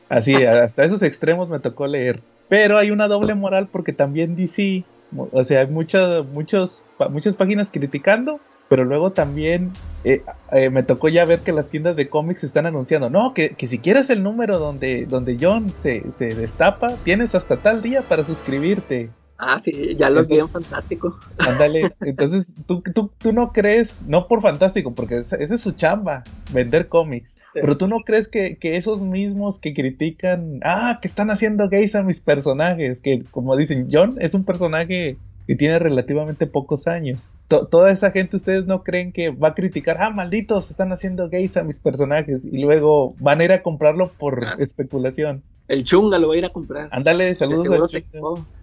Así, 0.10 0.36
hasta 0.46 0.84
esos 0.84 1.02
extremos 1.02 1.50
me 1.50 1.60
tocó 1.60 1.88
leer. 1.88 2.22
Pero 2.50 2.78
hay 2.78 2.92
una 2.92 3.08
doble 3.08 3.34
moral 3.34 3.68
porque 3.72 3.94
también 3.94 4.36
DC, 4.36 4.84
o 5.32 5.44
sea, 5.44 5.62
hay 5.62 5.68
muchas, 5.68 6.26
muchos, 6.28 6.84
muchas 7.10 7.36
páginas 7.36 7.70
criticando 7.72 8.40
pero 8.70 8.86
luego 8.86 9.12
también 9.12 9.72
eh, 10.04 10.24
eh, 10.52 10.70
me 10.70 10.84
tocó 10.84 11.10
ya 11.10 11.26
ver 11.26 11.40
que 11.40 11.52
las 11.52 11.68
tiendas 11.68 11.96
de 11.96 12.10
cómics 12.10 12.44
están 12.44 12.66
anunciando, 12.66 13.10
no, 13.10 13.34
que, 13.34 13.52
que 13.52 13.68
si 13.68 13.80
quieres 13.80 14.10
el 14.10 14.24
número 14.24 14.60
donde, 14.60 15.06
donde 15.06 15.38
John 15.40 15.72
se, 15.82 16.04
se 16.18 16.34
destapa, 16.36 16.88
tienes 17.04 17.36
hasta 17.36 17.58
tal 17.58 17.82
día 17.82 18.02
para 18.02 18.24
suscribirte. 18.24 19.10
Ah, 19.40 19.60
sí, 19.60 19.96
ya 19.96 20.10
los 20.10 20.28
vi 20.28 20.40
en 20.40 20.50
Fantástico. 20.50 21.18
Ándale, 21.48 21.92
entonces 22.02 22.46
¿tú, 22.66 22.82
tú, 22.94 23.12
tú 23.18 23.34
no 23.34 23.52
crees, 23.54 24.02
no 24.08 24.28
por 24.28 24.42
Fantástico, 24.42 24.94
porque 24.94 25.20
esa 25.20 25.36
es 25.38 25.62
su 25.62 25.74
chamba, 25.74 26.24
vender 26.52 26.88
cómics. 26.88 27.38
Pero 27.54 27.78
tú 27.78 27.88
no 27.88 28.02
crees 28.02 28.28
que, 28.28 28.58
que, 28.58 28.78
esos 28.78 29.02
mismos 29.02 29.60
que 29.60 29.74
critican, 29.74 30.60
ah, 30.64 31.00
que 31.02 31.08
están 31.08 31.32
haciendo 31.32 31.70
gays 31.70 31.96
a 31.96 32.04
mis 32.04 32.20
personajes, 32.20 33.00
que 33.00 33.24
como 33.32 33.56
dicen, 33.56 33.90
John 33.92 34.16
es 34.20 34.36
un 34.36 34.44
personaje 34.44 35.18
que 35.48 35.56
tiene 35.56 35.80
relativamente 35.80 36.46
pocos 36.46 36.88
años. 36.88 37.34
toda 37.48 37.92
esa 37.92 38.12
gente, 38.12 38.36
ustedes 38.36 38.66
no 38.66 38.84
creen 38.84 39.14
que 39.14 39.30
va 39.30 39.50
a 39.50 39.56
criticar, 39.56 39.98
ah, 40.02 40.10
malditos, 40.10 40.70
están 40.70 40.92
haciendo 40.92 41.30
gays 41.30 41.56
a 41.56 41.64
mis 41.64 41.80
personajes, 41.80 42.44
y 42.44 42.62
luego 42.62 43.16
van 43.20 43.40
a 43.40 43.46
ir 43.46 43.52
a 43.54 43.64
comprarlo 43.64 44.12
por 44.20 44.44
ah, 44.44 44.56
especulación. 44.60 45.42
El 45.70 45.84
chunga 45.84 46.20
lo 46.20 46.30
va 46.30 46.36
a 46.36 46.38
ir 46.38 46.46
a 46.46 46.50
comprar. 46.50 46.90
Ándale, 46.92 47.36
saludos. 47.36 47.92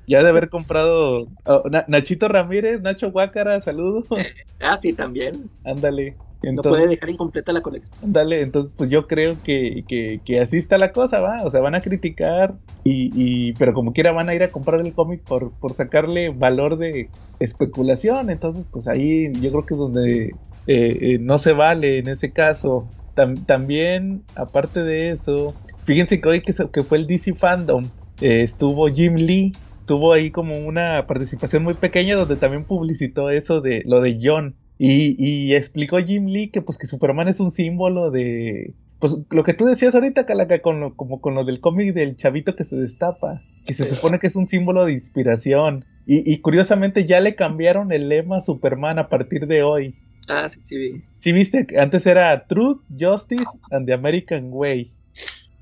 Ya 0.06 0.22
de 0.22 0.28
haber 0.28 0.50
comprado 0.50 1.26
oh, 1.44 1.62
Nachito 1.88 2.28
Ramírez, 2.28 2.82
Nacho 2.82 3.10
Guácara, 3.10 3.60
saludos. 3.62 4.06
ah, 4.60 4.78
sí, 4.78 4.92
también. 4.92 5.50
Ándale. 5.64 6.16
No 6.52 6.62
puede 6.62 6.88
dejar 6.88 7.10
incompleta 7.10 7.52
la 7.52 7.60
colección. 7.60 7.96
Dale, 8.02 8.40
entonces 8.40 8.72
pues 8.76 8.90
yo 8.90 9.06
creo 9.06 9.36
que, 9.42 9.84
que, 9.86 10.40
así 10.40 10.58
está 10.58 10.78
la 10.78 10.92
cosa, 10.92 11.20
va. 11.20 11.36
O 11.44 11.50
sea, 11.50 11.60
van 11.60 11.74
a 11.74 11.80
criticar, 11.80 12.54
y, 12.84 13.10
y 13.14 13.52
pero 13.54 13.72
como 13.72 13.92
quiera 13.92 14.12
van 14.12 14.28
a 14.28 14.34
ir 14.34 14.42
a 14.42 14.50
comprar 14.50 14.80
el 14.80 14.92
cómic 14.92 15.22
por, 15.22 15.52
por 15.52 15.74
sacarle 15.74 16.30
valor 16.30 16.76
de 16.78 17.08
especulación. 17.40 18.30
Entonces, 18.30 18.66
pues 18.70 18.86
ahí 18.88 19.32
yo 19.40 19.50
creo 19.50 19.66
que 19.66 19.74
es 19.74 19.78
donde 19.78 20.24
eh, 20.26 20.34
eh, 20.66 21.18
no 21.20 21.38
se 21.38 21.52
vale 21.52 21.98
en 21.98 22.08
ese 22.08 22.32
caso. 22.32 22.88
también, 23.14 24.22
aparte 24.34 24.82
de 24.82 25.10
eso, 25.10 25.54
fíjense 25.84 26.20
que 26.20 26.28
hoy 26.28 26.42
que, 26.42 26.54
que 26.72 26.82
fue 26.82 26.98
el 26.98 27.06
DC 27.06 27.34
Fandom, 27.34 27.84
eh, 28.20 28.42
estuvo 28.42 28.86
Jim 28.86 29.14
Lee 29.14 29.52
tuvo 29.86 30.12
ahí 30.12 30.30
como 30.30 30.56
una 30.58 31.06
participación 31.06 31.62
muy 31.62 31.74
pequeña 31.74 32.16
donde 32.16 32.36
también 32.36 32.64
publicitó 32.64 33.30
eso 33.30 33.60
de 33.60 33.82
lo 33.86 34.00
de 34.00 34.18
John. 34.22 34.54
Y, 34.78 35.14
y 35.18 35.54
explicó 35.54 35.98
Jim 35.98 36.26
Lee 36.26 36.50
que 36.50 36.60
pues 36.60 36.78
que 36.78 36.86
Superman 36.86 37.28
es 37.28 37.40
un 37.40 37.52
símbolo 37.52 38.10
de 38.10 38.74
pues 38.98 39.14
lo 39.30 39.44
que 39.44 39.54
tú 39.54 39.66
decías 39.66 39.94
ahorita, 39.94 40.24
Calaca, 40.24 40.62
con 40.62 40.80
lo, 40.80 40.94
como 40.94 41.20
con 41.20 41.34
lo 41.34 41.44
del 41.44 41.60
cómic 41.60 41.92
del 41.92 42.16
chavito 42.16 42.56
que 42.56 42.64
se 42.64 42.76
destapa, 42.76 43.42
que 43.66 43.74
se 43.74 43.84
supone 43.84 44.18
que 44.18 44.28
es 44.28 44.36
un 44.36 44.48
símbolo 44.48 44.86
de 44.86 44.92
inspiración. 44.92 45.84
Y, 46.06 46.32
y, 46.32 46.38
curiosamente 46.38 47.04
ya 47.04 47.20
le 47.20 47.34
cambiaron 47.34 47.92
el 47.92 48.08
lema 48.08 48.38
a 48.38 48.40
Superman 48.40 48.98
a 48.98 49.08
partir 49.08 49.46
de 49.46 49.62
hoy. 49.62 49.94
Ah, 50.28 50.48
sí, 50.48 50.60
sí 50.62 50.76
vi. 50.76 51.02
Sí, 51.18 51.32
viste, 51.32 51.66
antes 51.78 52.06
era 52.06 52.46
Truth, 52.46 52.80
Justice 52.98 53.44
and 53.70 53.86
the 53.86 53.92
American 53.92 54.48
Way 54.52 54.90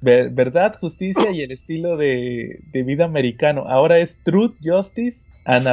verdad, 0.03 0.77
justicia 0.81 1.31
y 1.31 1.43
el 1.43 1.53
estilo 1.53 1.97
de, 1.97 2.61
vida 2.73 3.05
americano. 3.05 3.67
Ahora 3.69 3.99
es 3.99 4.19
Truth, 4.25 4.55
Justice 4.63 5.17
and 5.45 5.67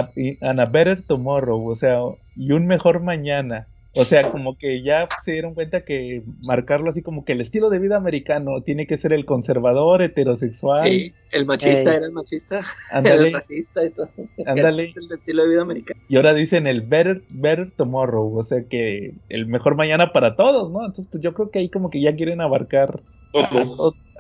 a, 0.59 0.65
Better 0.65 1.03
Tomorrow, 1.03 1.67
o 1.67 1.76
sea, 1.76 1.99
y 2.36 2.51
un 2.51 2.67
mejor 2.67 3.01
mañana. 3.01 3.67
O 3.95 4.05
sea, 4.05 4.32
como 4.32 4.55
que 4.55 4.84
ya 4.84 5.07
se 5.26 5.32
dieron 5.32 5.55
cuenta 5.55 5.82
que 5.82 6.22
marcarlo 6.43 6.91
así 6.91 7.01
como 7.01 7.26
que 7.26 7.32
el 7.32 7.41
estilo 7.41 7.72
de 7.72 7.80
vida 7.80 7.97
americano 7.97 8.61
tiene 8.61 8.86
que 8.86 8.99
ser 8.99 9.13
el 9.13 9.26
conservador, 9.26 10.03
heterosexual. 10.03 10.88
Sí, 10.88 11.11
el 11.32 11.47
machista 11.47 11.95
era 11.95 12.05
el 12.05 12.11
machista, 12.11 12.61
el 13.03 13.34
racista 13.34 13.84
y 13.84 13.89
todo. 13.89 14.09
Ándale. 14.45 14.84
es 14.84 14.95
el 14.95 15.11
estilo 15.11 15.43
de 15.43 15.49
vida 15.49 15.61
americano. 15.63 15.99
Y 16.07 16.17
ahora 16.17 16.36
dicen 16.36 16.67
el 16.67 16.82
better, 16.82 17.24
better 17.30 17.72
tomorrow, 17.72 18.38
o 18.38 18.43
sea 18.43 18.63
que 18.70 19.15
el 19.28 19.47
mejor 19.47 19.76
mañana 19.76 20.13
para 20.13 20.36
todos, 20.36 20.72
¿no? 20.72 20.86
Entonces 20.86 21.07
pues, 21.11 21.24
yo 21.24 21.34
creo 21.34 21.49
que 21.49 21.59
ahí 21.59 21.70
como 21.70 21.89
que 21.89 21.99
ya 21.99 22.15
quieren 22.15 22.41
abarcar 22.41 23.01
a, 23.34 23.49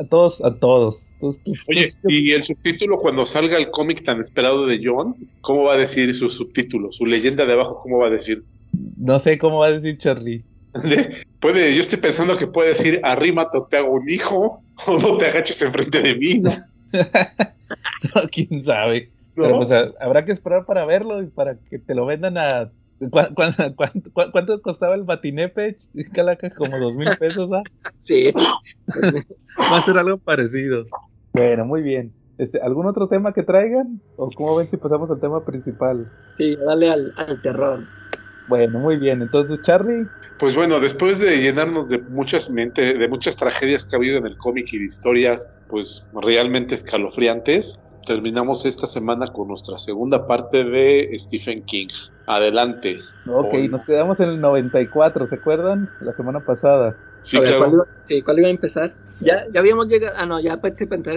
todos, 0.09 0.43
a 0.43 0.55
todos. 0.55 1.08
Pues, 1.19 1.35
Oye, 1.67 1.93
pues, 2.01 2.17
y 2.17 2.31
el 2.31 2.43
subtítulo 2.43 2.95
cuando 2.97 3.25
salga 3.25 3.57
el 3.57 3.69
cómic 3.71 4.03
tan 4.03 4.21
esperado 4.21 4.65
de 4.65 4.79
John, 4.83 5.15
¿cómo 5.41 5.63
va 5.63 5.73
a 5.73 5.77
decir 5.77 6.13
su 6.15 6.29
subtítulo? 6.29 6.91
Su 6.91 7.05
leyenda 7.05 7.45
de 7.45 7.53
abajo, 7.53 7.81
¿cómo 7.83 7.97
va 7.97 8.07
a 8.07 8.11
decir? 8.11 8.43
No 8.97 9.19
sé 9.19 9.37
cómo 9.37 9.59
va 9.59 9.67
a 9.67 9.71
decir 9.71 9.97
Charlie. 9.97 10.43
Puede, 11.41 11.73
yo 11.73 11.81
estoy 11.81 11.99
pensando 11.99 12.37
que 12.37 12.47
puede 12.47 12.69
decir 12.69 12.99
arrímate 13.03 13.57
o 13.57 13.65
te 13.65 13.77
hago 13.77 13.91
un 13.91 14.09
hijo, 14.09 14.61
o 14.87 14.99
no 14.99 15.17
te 15.17 15.25
agaches 15.25 15.61
enfrente 15.61 16.01
de 16.01 16.15
mí. 16.15 16.41
no, 16.41 16.51
quién 18.31 18.63
sabe. 18.63 19.09
Pero 19.35 19.57
pues, 19.57 19.71
habrá 19.99 20.25
que 20.25 20.33
esperar 20.33 20.65
para 20.65 20.85
verlo 20.85 21.21
y 21.21 21.27
para 21.27 21.57
que 21.69 21.79
te 21.79 21.95
lo 21.95 22.05
vendan 22.05 22.37
a 22.37 22.71
cuánto, 24.31 24.61
costaba 24.61 24.95
el 24.95 25.03
batinepe? 25.03 25.77
Calaca, 26.13 26.49
como 26.49 26.77
dos 26.77 26.95
mil 26.95 27.07
pesos, 27.17 27.49
¿ah? 27.53 27.63
Sí. 27.95 28.33
Va 28.35 29.77
a 29.77 29.81
ser 29.81 29.97
algo 29.97 30.17
parecido. 30.17 30.85
Bueno, 31.39 31.65
muy 31.65 31.81
bien. 31.81 32.13
Este, 32.37 32.61
¿Algún 32.61 32.85
otro 32.85 33.07
tema 33.07 33.33
que 33.33 33.43
traigan? 33.43 34.01
¿O 34.15 34.29
cómo 34.29 34.55
ven 34.55 34.69
si 34.69 34.77
pasamos 34.77 35.09
al 35.09 35.19
tema 35.19 35.43
principal? 35.43 36.09
Sí, 36.37 36.55
dale 36.55 36.89
al, 36.89 37.41
terror. 37.41 37.83
Bueno, 38.47 38.79
muy 38.79 38.97
bien. 38.97 39.21
Entonces, 39.21 39.59
Charlie. 39.63 40.07
Pues 40.39 40.55
bueno, 40.55 40.79
después 40.79 41.19
de 41.19 41.41
llenarnos 41.41 41.89
de 41.89 41.97
muchas 41.97 42.49
mente, 42.49 42.93
de 42.93 43.07
muchas 43.07 43.35
tragedias 43.35 43.85
que 43.85 43.95
ha 43.95 43.97
habido 43.97 44.17
en 44.17 44.25
el 44.25 44.37
cómic 44.37 44.67
y 44.71 44.79
de 44.79 44.85
historias, 44.85 45.49
pues 45.67 46.07
realmente 46.13 46.75
escalofriantes, 46.75 47.81
terminamos 48.05 48.65
esta 48.65 48.87
semana 48.87 49.27
con 49.27 49.49
nuestra 49.49 49.77
segunda 49.77 50.25
parte 50.25 50.63
de 50.63 51.13
Stephen 51.19 51.63
King. 51.63 51.89
Adelante. 52.25 52.99
Ok, 53.27 53.53
nos 53.69 53.85
quedamos 53.85 54.19
en 54.19 54.29
el 54.29 54.41
94, 54.41 55.27
¿se 55.27 55.35
acuerdan? 55.35 55.89
La 55.99 56.13
semana 56.13 56.39
pasada. 56.39 56.95
Sí, 57.21 57.37
¿cuál, 57.57 57.73
iba, 57.73 57.85
sí 58.03 58.21
¿cuál 58.21 58.39
iba 58.39 58.47
a 58.47 58.51
empezar? 58.51 58.95
Ya, 59.21 59.45
ya 59.53 59.59
habíamos 59.59 59.87
llegado. 59.87 60.15
Ah, 60.17 60.25
no, 60.25 60.39
ya 60.39 60.59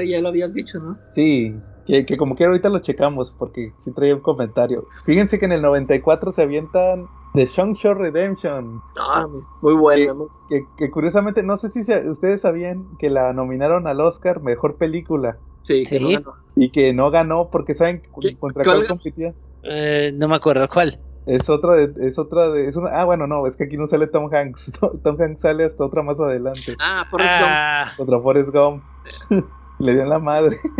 y 0.03 0.11
ya 0.11 0.20
lo 0.20 0.28
habías 0.28 0.55
dicho, 0.55 0.78
¿no? 0.78 0.98
Sí, 1.14 1.55
que, 1.86 2.05
que 2.07 2.16
como 2.16 2.34
quiera 2.34 2.50
ahorita 2.50 2.68
lo 2.68 2.80
checamos 2.80 3.32
porque 3.38 3.72
sí 3.84 3.92
traía 3.92 4.14
un 4.14 4.20
comentario. 4.20 4.86
Fíjense 5.05 5.38
que 5.38 5.44
en 5.44 5.53
el 5.53 5.62
94 5.62 6.32
se 6.32 6.42
avientan 6.42 7.07
The 7.34 7.46
Shore 7.46 7.94
Redemption. 7.94 8.80
Ah, 8.98 9.26
muy 9.61 9.74
bueno. 9.74 10.28
Que, 10.48 10.64
que, 10.76 10.90
curiosamente, 10.90 11.42
no 11.42 11.59
sé 11.59 11.70
si 11.70 11.80
ustedes 11.80 12.40
sabían 12.40 12.84
que 12.98 13.11
la 13.11 13.32
nominaron 13.32 13.86
al 13.86 14.00
Oscar 14.00 14.42
Mejor 14.42 14.76
Película. 14.76 15.38
Sí, 15.62 15.86
sí. 15.86 15.98
Que 15.98 16.20
no 16.20 16.34
y 16.55 16.70
que 16.70 16.92
no 16.92 17.11
ganó 17.11 17.48
porque 17.50 17.74
saben 17.74 18.03
contra 18.38 18.64
cuál, 18.64 18.86
competía. 18.86 19.34
Eh, 19.62 20.12
no 20.14 20.28
me 20.28 20.36
acuerdo 20.36 20.68
cuál. 20.68 20.98
Es 21.27 21.49
otra 21.49 21.75
de, 21.75 22.09
es 22.09 22.18
otra 22.18 22.51
de, 22.51 22.68
es 22.68 22.77
una, 22.77 23.01
ah 23.01 23.05
bueno 23.05 23.29
no, 23.29 23.47
es 23.47 23.57
que 23.57 23.64
aquí 23.64 23.77
no 23.77 23.87
sale 23.87 24.09
Tom 24.09 24.29
Hanks, 24.33 24.73
Tom 25.05 25.20
Hanks 25.20 25.41
sale 25.41 25.66
hasta 25.66 25.85
otra 25.85 26.03
más 26.03 26.18
adelante. 26.18 26.75
Ah, 26.81 27.05
Forrest 27.09 27.31
ah. 27.33 27.85
Gump. 27.85 27.97
Contra 27.99 28.20
Forrest 28.20 28.51
Gump. 28.51 28.85
Le 29.79 29.93
dio 29.93 30.03
en 30.03 30.09
la 30.09 30.18
madre. 30.18 30.61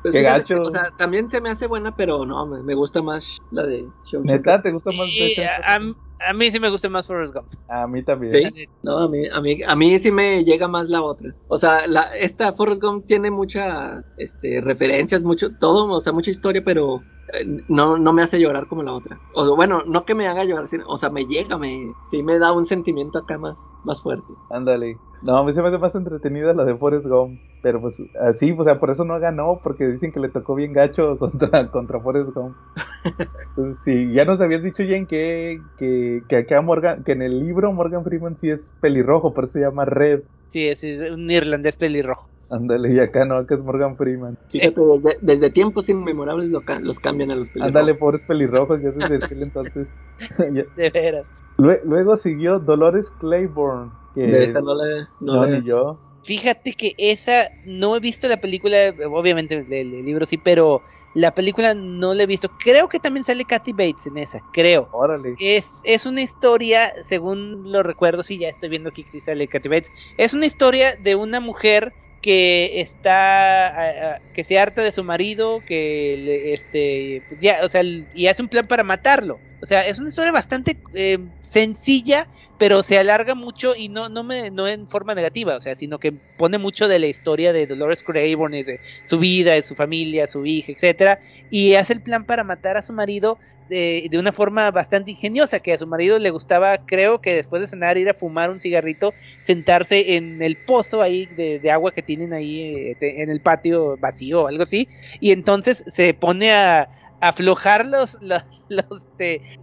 Pues 0.00 0.12
Qué 0.12 0.22
gacho. 0.22 0.62
O 0.62 0.70
sea, 0.70 0.92
también 0.96 1.28
se 1.28 1.40
me 1.40 1.50
hace 1.50 1.66
buena, 1.66 1.96
pero 1.96 2.24
no, 2.24 2.46
me, 2.46 2.74
gusta 2.76 3.02
más 3.02 3.38
la 3.50 3.66
de 3.66 3.88
¿Neta? 4.22 4.62
¿Te 4.62 4.70
gusta 4.70 4.92
más? 4.92 5.08
de 5.08 5.44
a, 5.44 5.80
a, 6.26 6.32
mí 6.32 6.50
sí 6.50 6.60
me 6.60 6.70
gusta 6.70 6.88
más 6.88 7.06
Forrest 7.06 7.34
Gump. 7.34 7.48
A 7.68 7.86
mí 7.86 8.02
también. 8.02 8.30
Sí. 8.30 8.68
No, 8.82 8.98
a 8.98 9.08
mí, 9.08 9.26
a 9.28 9.40
mí, 9.40 9.62
a 9.66 9.76
mí 9.76 9.98
sí 9.98 10.10
me 10.10 10.44
llega 10.44 10.68
más 10.68 10.88
la 10.88 11.02
otra. 11.02 11.34
O 11.48 11.58
sea, 11.58 11.86
la, 11.86 12.02
esta 12.16 12.52
Forrest 12.52 12.82
Gump 12.82 13.06
tiene 13.06 13.30
muchas 13.30 14.04
este, 14.16 14.60
referencias, 14.60 15.22
mucho, 15.22 15.56
todo, 15.58 15.88
o 15.90 16.00
sea, 16.00 16.12
mucha 16.12 16.30
historia, 16.30 16.62
pero 16.64 17.02
eh, 17.32 17.62
no, 17.68 17.98
no 17.98 18.12
me 18.12 18.22
hace 18.22 18.40
llorar 18.40 18.66
como 18.68 18.82
la 18.82 18.92
otra. 18.92 19.18
O 19.34 19.56
bueno, 19.56 19.82
no 19.86 20.04
que 20.04 20.14
me 20.14 20.28
haga 20.28 20.44
llorar, 20.44 20.66
sino, 20.66 20.84
o 20.86 20.96
sea, 20.96 21.10
me 21.10 21.24
llega, 21.24 21.58
me, 21.58 21.92
sí 22.10 22.22
me 22.22 22.38
da 22.38 22.52
un 22.52 22.64
sentimiento 22.64 23.18
acá 23.18 23.38
más, 23.38 23.72
más 23.84 24.00
fuerte. 24.02 24.32
Ándale. 24.50 24.98
No, 25.22 25.36
a 25.36 25.44
mí 25.44 25.52
se 25.52 25.62
me 25.62 25.68
hace 25.68 25.78
más 25.78 25.94
entretenida 25.94 26.52
la 26.54 26.64
de 26.64 26.76
Forrest 26.76 27.06
Gump. 27.06 27.38
Pero 27.60 27.80
pues 27.80 27.96
así, 28.20 28.54
o 28.56 28.62
sea, 28.62 28.78
por 28.78 28.90
eso 28.90 29.04
no 29.04 29.18
ganó, 29.18 29.60
porque 29.62 29.86
dicen 29.86 30.12
que 30.12 30.20
le 30.20 30.28
tocó 30.28 30.54
bien 30.54 30.72
gacho 30.72 31.18
contra, 31.18 31.70
contra 31.70 32.00
Forrest 32.00 32.30
Gump. 32.32 32.56
Entonces, 33.04 33.76
sí, 33.84 34.12
ya 34.12 34.24
nos 34.24 34.40
habías 34.40 34.62
dicho, 34.62 34.84
Jen, 34.84 35.06
que, 35.06 35.60
que, 36.08 36.22
que 36.28 36.36
acá 36.36 36.60
Morgan, 36.60 37.04
que 37.04 37.12
en 37.12 37.22
el 37.22 37.40
libro 37.40 37.72
Morgan 37.72 38.04
Freeman 38.04 38.36
sí 38.40 38.50
es 38.50 38.60
pelirrojo, 38.80 39.34
por 39.34 39.44
eso 39.44 39.54
se 39.54 39.60
llama 39.60 39.84
Red. 39.84 40.20
Sí, 40.48 40.66
es, 40.66 40.82
un 40.82 41.30
irlandés 41.30 41.76
pelirrojo. 41.76 42.28
Ándale, 42.50 42.94
y 42.94 42.98
acá 42.98 43.26
no, 43.26 43.46
que 43.46 43.54
es 43.54 43.60
Morgan 43.60 43.96
Freeman. 43.96 44.38
Fíjate, 44.48 44.80
desde, 44.80 45.10
desde 45.20 45.50
tiempos 45.50 45.88
inmemorables 45.88 46.48
los 46.48 46.98
cambian 46.98 47.30
a 47.30 47.34
los 47.36 47.48
pelirrojos. 47.50 47.76
Ándale, 47.76 47.94
pobres 47.94 48.22
pelirrojos, 48.26 48.80
ya 48.82 48.90
desde 48.90 49.16
aquel 49.16 49.42
entonces. 49.42 49.86
de 50.76 50.90
veras. 50.90 51.26
Luego, 51.58 52.16
siguió 52.16 52.58
Dolores 52.58 53.04
Claiborne. 53.20 53.90
Que 54.14 54.22
de 54.22 54.44
esa 54.44 54.60
no 54.60 54.74
la... 54.74 55.08
No, 55.20 55.46
ni 55.46 55.62
yo. 55.62 55.98
Fíjate 56.28 56.74
que 56.74 56.94
esa, 56.98 57.50
no 57.64 57.96
he 57.96 58.00
visto 58.00 58.28
la 58.28 58.36
película, 58.36 58.94
obviamente 59.06 59.64
el, 59.66 60.04
libro 60.04 60.26
sí, 60.26 60.36
pero 60.36 60.84
la 61.14 61.32
película 61.32 61.72
no 61.72 62.12
la 62.12 62.24
he 62.24 62.26
visto. 62.26 62.50
Creo 62.58 62.86
que 62.86 63.00
también 63.00 63.24
sale 63.24 63.46
Kathy 63.46 63.72
Bates 63.72 64.08
en 64.08 64.18
esa, 64.18 64.42
creo. 64.52 64.90
Órale. 64.92 65.36
Es, 65.38 65.80
es 65.84 66.04
una 66.04 66.20
historia, 66.20 66.92
según 67.02 67.72
lo 67.72 67.82
recuerdo, 67.82 68.22
sí, 68.22 68.36
ya 68.36 68.50
estoy 68.50 68.68
viendo 68.68 68.90
que 68.90 69.04
sí 69.06 69.20
sale 69.20 69.48
Kathy 69.48 69.70
Bates. 69.70 69.90
Es 70.18 70.34
una 70.34 70.44
historia 70.44 70.96
de 70.96 71.14
una 71.14 71.40
mujer 71.40 71.94
que 72.20 72.82
está 72.82 74.20
que 74.34 74.44
se 74.44 74.58
harta 74.58 74.82
de 74.82 74.92
su 74.92 75.04
marido, 75.04 75.62
que 75.64 76.52
este 76.52 77.24
pues 77.26 77.40
ya, 77.40 77.60
o 77.64 77.70
sea, 77.70 77.80
y 77.82 78.26
hace 78.26 78.42
un 78.42 78.50
plan 78.50 78.66
para 78.66 78.84
matarlo. 78.84 79.40
O 79.62 79.66
sea, 79.66 79.86
es 79.86 79.98
una 79.98 80.10
historia 80.10 80.32
bastante 80.32 80.78
eh, 80.92 81.16
sencilla, 81.40 82.28
pero 82.58 82.82
se 82.82 82.98
alarga 82.98 83.34
mucho 83.34 83.74
y 83.76 83.88
no, 83.88 84.08
no, 84.08 84.24
me, 84.24 84.50
no 84.50 84.66
en 84.68 84.88
forma 84.88 85.14
negativa, 85.14 85.56
o 85.56 85.60
sea, 85.60 85.76
sino 85.76 85.98
que 85.98 86.12
pone 86.12 86.58
mucho 86.58 86.88
de 86.88 86.98
la 86.98 87.06
historia 87.06 87.52
de 87.52 87.66
Dolores 87.66 88.02
Claiborne, 88.02 88.62
de 88.62 88.80
su 89.04 89.18
vida, 89.18 89.52
de 89.52 89.62
su 89.62 89.74
familia, 89.74 90.26
su 90.26 90.44
hija, 90.44 90.72
etcétera, 90.72 91.20
y 91.50 91.74
hace 91.74 91.92
el 91.94 92.02
plan 92.02 92.24
para 92.24 92.44
matar 92.44 92.76
a 92.76 92.82
su 92.82 92.92
marido 92.92 93.38
de, 93.68 94.08
de, 94.10 94.18
una 94.18 94.32
forma 94.32 94.70
bastante 94.70 95.10
ingeniosa, 95.10 95.60
que 95.60 95.72
a 95.72 95.78
su 95.78 95.86
marido 95.86 96.18
le 96.18 96.30
gustaba, 96.30 96.78
creo 96.86 97.20
que 97.20 97.34
después 97.34 97.60
de 97.60 97.68
cenar, 97.68 97.98
ir 97.98 98.08
a 98.08 98.14
fumar 98.14 98.50
un 98.50 98.60
cigarrito, 98.60 99.12
sentarse 99.40 100.16
en 100.16 100.40
el 100.42 100.56
pozo 100.56 101.02
ahí 101.02 101.26
de, 101.26 101.58
de 101.58 101.70
agua 101.70 101.92
que 101.92 102.02
tienen 102.02 102.32
ahí 102.32 102.62
eh, 102.62 102.96
en 103.00 103.30
el 103.30 103.40
patio 103.40 103.96
vacío 103.98 104.42
o 104.42 104.48
algo 104.48 104.62
así, 104.62 104.88
y 105.20 105.32
entonces 105.32 105.84
se 105.86 106.14
pone 106.14 106.50
a 106.50 106.88
aflojar 107.20 107.86
los, 107.86 108.18
los, 108.20 108.42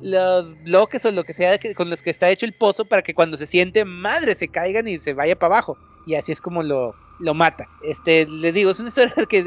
los, 0.01 0.63
bloques 0.63 1.05
o 1.05 1.11
lo 1.11 1.23
que 1.23 1.33
sea 1.33 1.57
con 1.75 1.89
los 1.89 2.01
que 2.01 2.09
está 2.09 2.29
hecho 2.29 2.45
el 2.45 2.53
pozo 2.53 2.85
para 2.85 3.01
que 3.01 3.13
cuando 3.13 3.37
se 3.37 3.47
siente 3.47 3.85
madre 3.85 4.35
se 4.35 4.47
caigan 4.47 4.87
y 4.87 4.99
se 4.99 5.13
vaya 5.13 5.37
para 5.37 5.55
abajo. 5.55 5.77
Y 6.07 6.15
así 6.15 6.31
es 6.31 6.39
como 6.39 6.61
lo, 6.61 6.95
lo 7.19 7.33
mata. 7.33 7.67
Este, 7.81 8.27
les 8.27 8.53
digo, 8.53 8.71
es 8.71 8.79
una 8.79 8.89
historia 8.89 9.13
que 9.27 9.45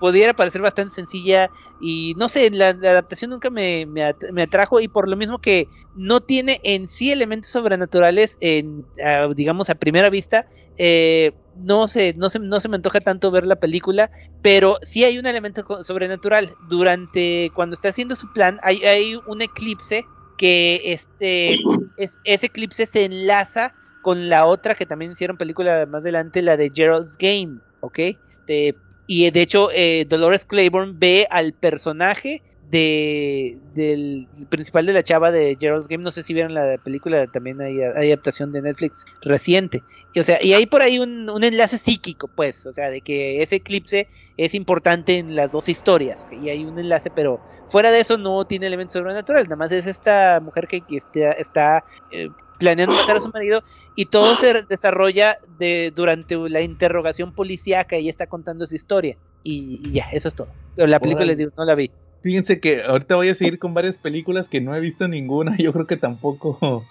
pudiera 0.00 0.34
parecer 0.34 0.62
bastante 0.62 0.94
sencilla 0.94 1.50
y 1.80 2.14
no 2.16 2.28
sé, 2.28 2.50
la, 2.50 2.68
adaptación 2.68 3.30
nunca 3.30 3.50
me, 3.50 3.86
me, 3.86 4.42
atrajo 4.42 4.80
y 4.80 4.88
por 4.88 5.08
lo 5.08 5.16
mismo 5.16 5.38
que 5.38 5.68
no 5.94 6.20
tiene 6.20 6.60
en 6.62 6.88
sí 6.88 7.12
elementos 7.12 7.50
sobrenaturales, 7.50 8.38
en, 8.40 8.86
digamos, 9.34 9.70
a 9.70 9.74
primera 9.74 10.10
vista, 10.10 10.48
eh, 10.76 11.32
no, 11.58 11.88
se, 11.88 12.14
no, 12.14 12.28
se, 12.28 12.38
no 12.38 12.60
se 12.60 12.68
me 12.68 12.76
antoja 12.76 13.00
tanto 13.00 13.30
ver 13.30 13.46
la 13.46 13.56
película, 13.56 14.10
pero 14.42 14.78
sí 14.82 15.04
hay 15.04 15.18
un 15.18 15.26
elemento 15.26 15.82
sobrenatural. 15.82 16.50
Durante, 16.68 17.50
cuando 17.54 17.74
está 17.74 17.88
haciendo 17.88 18.14
su 18.14 18.32
plan, 18.32 18.58
hay, 18.62 18.82
hay 18.84 19.18
un 19.26 19.42
eclipse 19.42 20.04
que 20.36 20.80
este, 20.84 21.56
es, 21.96 22.20
ese 22.24 22.46
eclipse 22.46 22.86
se 22.86 23.04
enlaza 23.04 23.74
con 24.02 24.28
la 24.28 24.46
otra 24.46 24.74
que 24.74 24.86
también 24.86 25.12
hicieron 25.12 25.36
película 25.36 25.84
más 25.86 26.04
adelante, 26.04 26.42
la 26.42 26.56
de 26.56 26.70
Gerald's 26.72 27.16
Game, 27.18 27.58
¿ok? 27.80 27.98
Este, 28.28 28.76
y 29.06 29.30
de 29.30 29.40
hecho, 29.42 29.70
eh, 29.72 30.06
Dolores 30.08 30.44
Claiborne 30.44 30.94
ve 30.96 31.26
al 31.30 31.54
personaje 31.54 32.42
de 32.70 33.58
del 33.74 34.28
principal 34.48 34.86
de 34.86 34.92
la 34.92 35.02
chava 35.02 35.30
de 35.30 35.56
Gerald's 35.58 35.88
Game, 35.88 36.02
no 36.02 36.10
sé 36.10 36.22
si 36.22 36.34
vieron 36.34 36.52
la 36.54 36.78
película, 36.78 37.26
también 37.26 37.60
hay, 37.60 37.80
adaptación 37.82 38.52
de 38.52 38.62
Netflix 38.62 39.06
reciente. 39.22 39.82
Y, 40.14 40.20
o 40.20 40.24
sea, 40.24 40.38
y 40.42 40.52
hay 40.52 40.66
por 40.66 40.82
ahí 40.82 40.98
un, 40.98 41.30
un, 41.30 41.44
enlace 41.44 41.78
psíquico, 41.78 42.28
pues, 42.28 42.66
o 42.66 42.72
sea, 42.72 42.90
de 42.90 43.00
que 43.00 43.42
ese 43.42 43.56
eclipse 43.56 44.08
es 44.36 44.54
importante 44.54 45.18
en 45.18 45.36
las 45.36 45.52
dos 45.52 45.68
historias. 45.68 46.26
Y 46.42 46.48
hay 46.48 46.64
un 46.64 46.78
enlace, 46.78 47.10
pero 47.10 47.40
fuera 47.66 47.90
de 47.90 48.00
eso 48.00 48.18
no 48.18 48.44
tiene 48.44 48.66
elementos 48.66 48.94
sobrenaturales, 48.94 49.48
nada 49.48 49.56
más 49.56 49.72
es 49.72 49.86
esta 49.86 50.40
mujer 50.40 50.66
que, 50.66 50.82
está, 50.90 51.32
está 51.32 51.84
eh, 52.10 52.28
planeando 52.58 52.94
matar 52.94 53.16
a 53.16 53.20
su 53.20 53.30
marido 53.30 53.62
y 53.94 54.06
todo 54.06 54.34
se 54.34 54.62
desarrolla 54.64 55.38
de, 55.58 55.92
durante 55.94 56.36
la 56.36 56.60
interrogación 56.60 57.32
policíaca 57.32 57.96
y 57.98 58.08
está 58.08 58.26
contando 58.26 58.66
su 58.66 58.74
historia. 58.74 59.16
Y, 59.44 59.92
ya, 59.92 60.08
eso 60.12 60.28
es 60.28 60.34
todo. 60.34 60.52
Pero 60.74 60.88
la 60.88 61.00
película 61.00 61.24
les 61.26 61.38
digo, 61.38 61.52
no 61.56 61.64
la 61.64 61.74
vi. 61.74 61.90
Fíjense 62.22 62.60
que 62.60 62.82
ahorita 62.82 63.16
voy 63.16 63.30
a 63.30 63.34
seguir 63.34 63.58
con 63.58 63.74
varias 63.74 63.96
películas 63.96 64.46
que 64.48 64.60
no 64.60 64.74
he 64.74 64.80
visto 64.80 65.08
ninguna. 65.08 65.56
Yo 65.58 65.72
creo 65.72 65.86
que 65.86 65.96
tampoco 65.96 66.84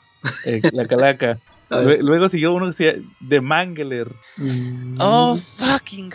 eh, 0.46 0.62
La 0.72 0.88
Calaca. 0.88 1.40
Luego 1.70 2.30
siguió 2.30 2.54
uno 2.54 2.68
que 2.68 2.74
se 2.74 2.86
llama 2.86 3.04
The 3.28 3.42
Mangler. 3.42 4.08
Oh, 5.00 5.36
fucking 5.36 6.12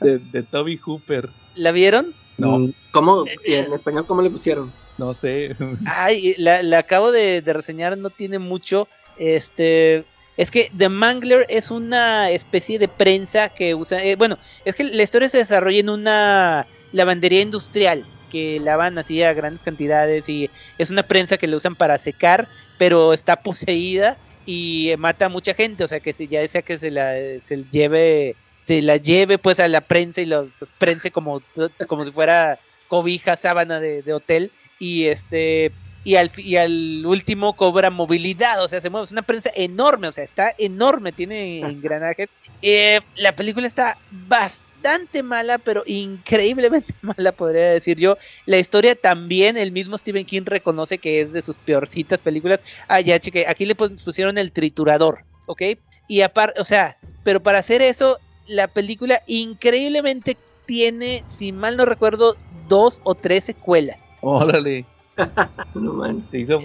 De, 0.00 0.18
de 0.18 0.42
Toby 0.44 0.76
Hooper. 0.76 1.30
¿La 1.56 1.72
vieron? 1.72 2.14
No. 2.38 2.58
Mm, 2.58 2.72
¿Cómo? 2.92 3.24
¿En 3.44 3.72
español 3.72 4.06
cómo 4.06 4.22
le 4.22 4.30
pusieron? 4.30 4.72
No 4.98 5.14
sé. 5.14 5.56
Ay, 5.86 6.34
la, 6.38 6.62
la 6.62 6.78
acabo 6.78 7.12
de, 7.12 7.42
de, 7.42 7.52
reseñar, 7.52 7.96
no 7.98 8.10
tiene 8.10 8.38
mucho. 8.38 8.88
Este. 9.18 10.04
Es 10.36 10.50
que 10.50 10.70
The 10.76 10.88
Mangler 10.88 11.44
es 11.50 11.70
una 11.70 12.30
especie 12.30 12.78
de 12.78 12.88
prensa 12.88 13.50
que 13.50 13.74
usa. 13.74 14.02
Eh, 14.02 14.16
bueno, 14.16 14.38
es 14.64 14.74
que 14.74 14.84
la 14.84 15.02
historia 15.02 15.28
se 15.28 15.38
desarrolla 15.38 15.80
en 15.80 15.90
una 15.90 16.66
lavandería 16.92 17.40
industrial 17.40 18.04
que 18.30 18.58
lavan 18.60 18.96
así 18.96 19.22
a 19.22 19.34
grandes 19.34 19.62
cantidades 19.62 20.26
y 20.30 20.48
es 20.78 20.88
una 20.88 21.02
prensa 21.02 21.36
que 21.36 21.46
le 21.46 21.56
usan 21.56 21.76
para 21.76 21.98
secar, 21.98 22.48
pero 22.78 23.12
está 23.12 23.36
poseída 23.42 24.16
y 24.46 24.94
mata 24.98 25.26
a 25.26 25.28
mucha 25.28 25.54
gente, 25.54 25.84
o 25.84 25.88
sea 25.88 26.00
que 26.00 26.12
si 26.12 26.26
ya 26.26 26.46
sea 26.48 26.62
que 26.62 26.78
se 26.78 26.90
la 26.90 27.12
se 27.40 27.64
lleve 27.70 28.34
se 28.64 28.80
la 28.80 28.96
lleve 28.96 29.38
pues 29.38 29.60
a 29.60 29.68
la 29.68 29.82
prensa 29.82 30.20
y 30.20 30.26
lo 30.26 30.48
pues, 30.58 30.72
prense 30.78 31.10
como, 31.10 31.42
como 31.86 32.04
si 32.04 32.10
fuera 32.10 32.58
cobija, 32.88 33.36
sábana 33.36 33.80
de, 33.80 34.12
hotel 34.12 34.50
y 34.78 35.06
este 35.06 35.72
y 36.04 36.16
al, 36.16 36.30
y 36.36 36.56
al 36.56 37.06
último 37.06 37.54
cobra 37.54 37.90
movilidad, 37.90 38.64
o 38.64 38.68
sea, 38.68 38.80
se 38.80 38.90
mueve, 38.90 39.04
es 39.04 39.12
una 39.12 39.22
prensa 39.22 39.50
enorme, 39.54 40.08
o 40.08 40.12
sea, 40.12 40.24
está 40.24 40.52
enorme, 40.58 41.12
tiene 41.12 41.60
engranajes. 41.60 42.30
Eh, 42.60 43.00
la 43.14 43.36
película 43.36 43.68
está 43.68 43.96
bastante 44.10 44.71
bastante 44.82 45.22
mala, 45.22 45.58
pero 45.58 45.82
increíblemente 45.86 46.94
mala, 47.02 47.32
podría 47.32 47.70
decir 47.70 47.98
yo. 47.98 48.16
La 48.46 48.58
historia 48.58 48.94
también, 48.94 49.56
el 49.56 49.72
mismo 49.72 49.96
Stephen 49.96 50.26
King 50.26 50.42
reconoce 50.44 50.98
que 50.98 51.20
es 51.20 51.32
de 51.32 51.42
sus 51.42 51.56
peorcitas 51.56 52.22
películas. 52.22 52.60
Ah, 52.88 53.00
ya, 53.00 53.18
cheque, 53.18 53.46
aquí 53.46 53.64
le 53.64 53.74
pusieron 53.74 54.38
el 54.38 54.52
triturador, 54.52 55.24
¿ok? 55.46 55.62
Y 56.08 56.22
aparte, 56.22 56.60
o 56.60 56.64
sea, 56.64 56.98
pero 57.22 57.42
para 57.42 57.58
hacer 57.58 57.80
eso, 57.82 58.18
la 58.46 58.68
película 58.68 59.22
increíblemente 59.26 60.36
tiene, 60.66 61.22
si 61.26 61.52
mal 61.52 61.76
no 61.76 61.84
recuerdo, 61.84 62.36
dos 62.68 63.00
o 63.04 63.14
tres 63.14 63.44
secuelas. 63.44 64.08
Órale. 64.20 64.84
no 65.74 65.92
man. 65.92 66.26
Se 66.30 66.38
hizo 66.38 66.58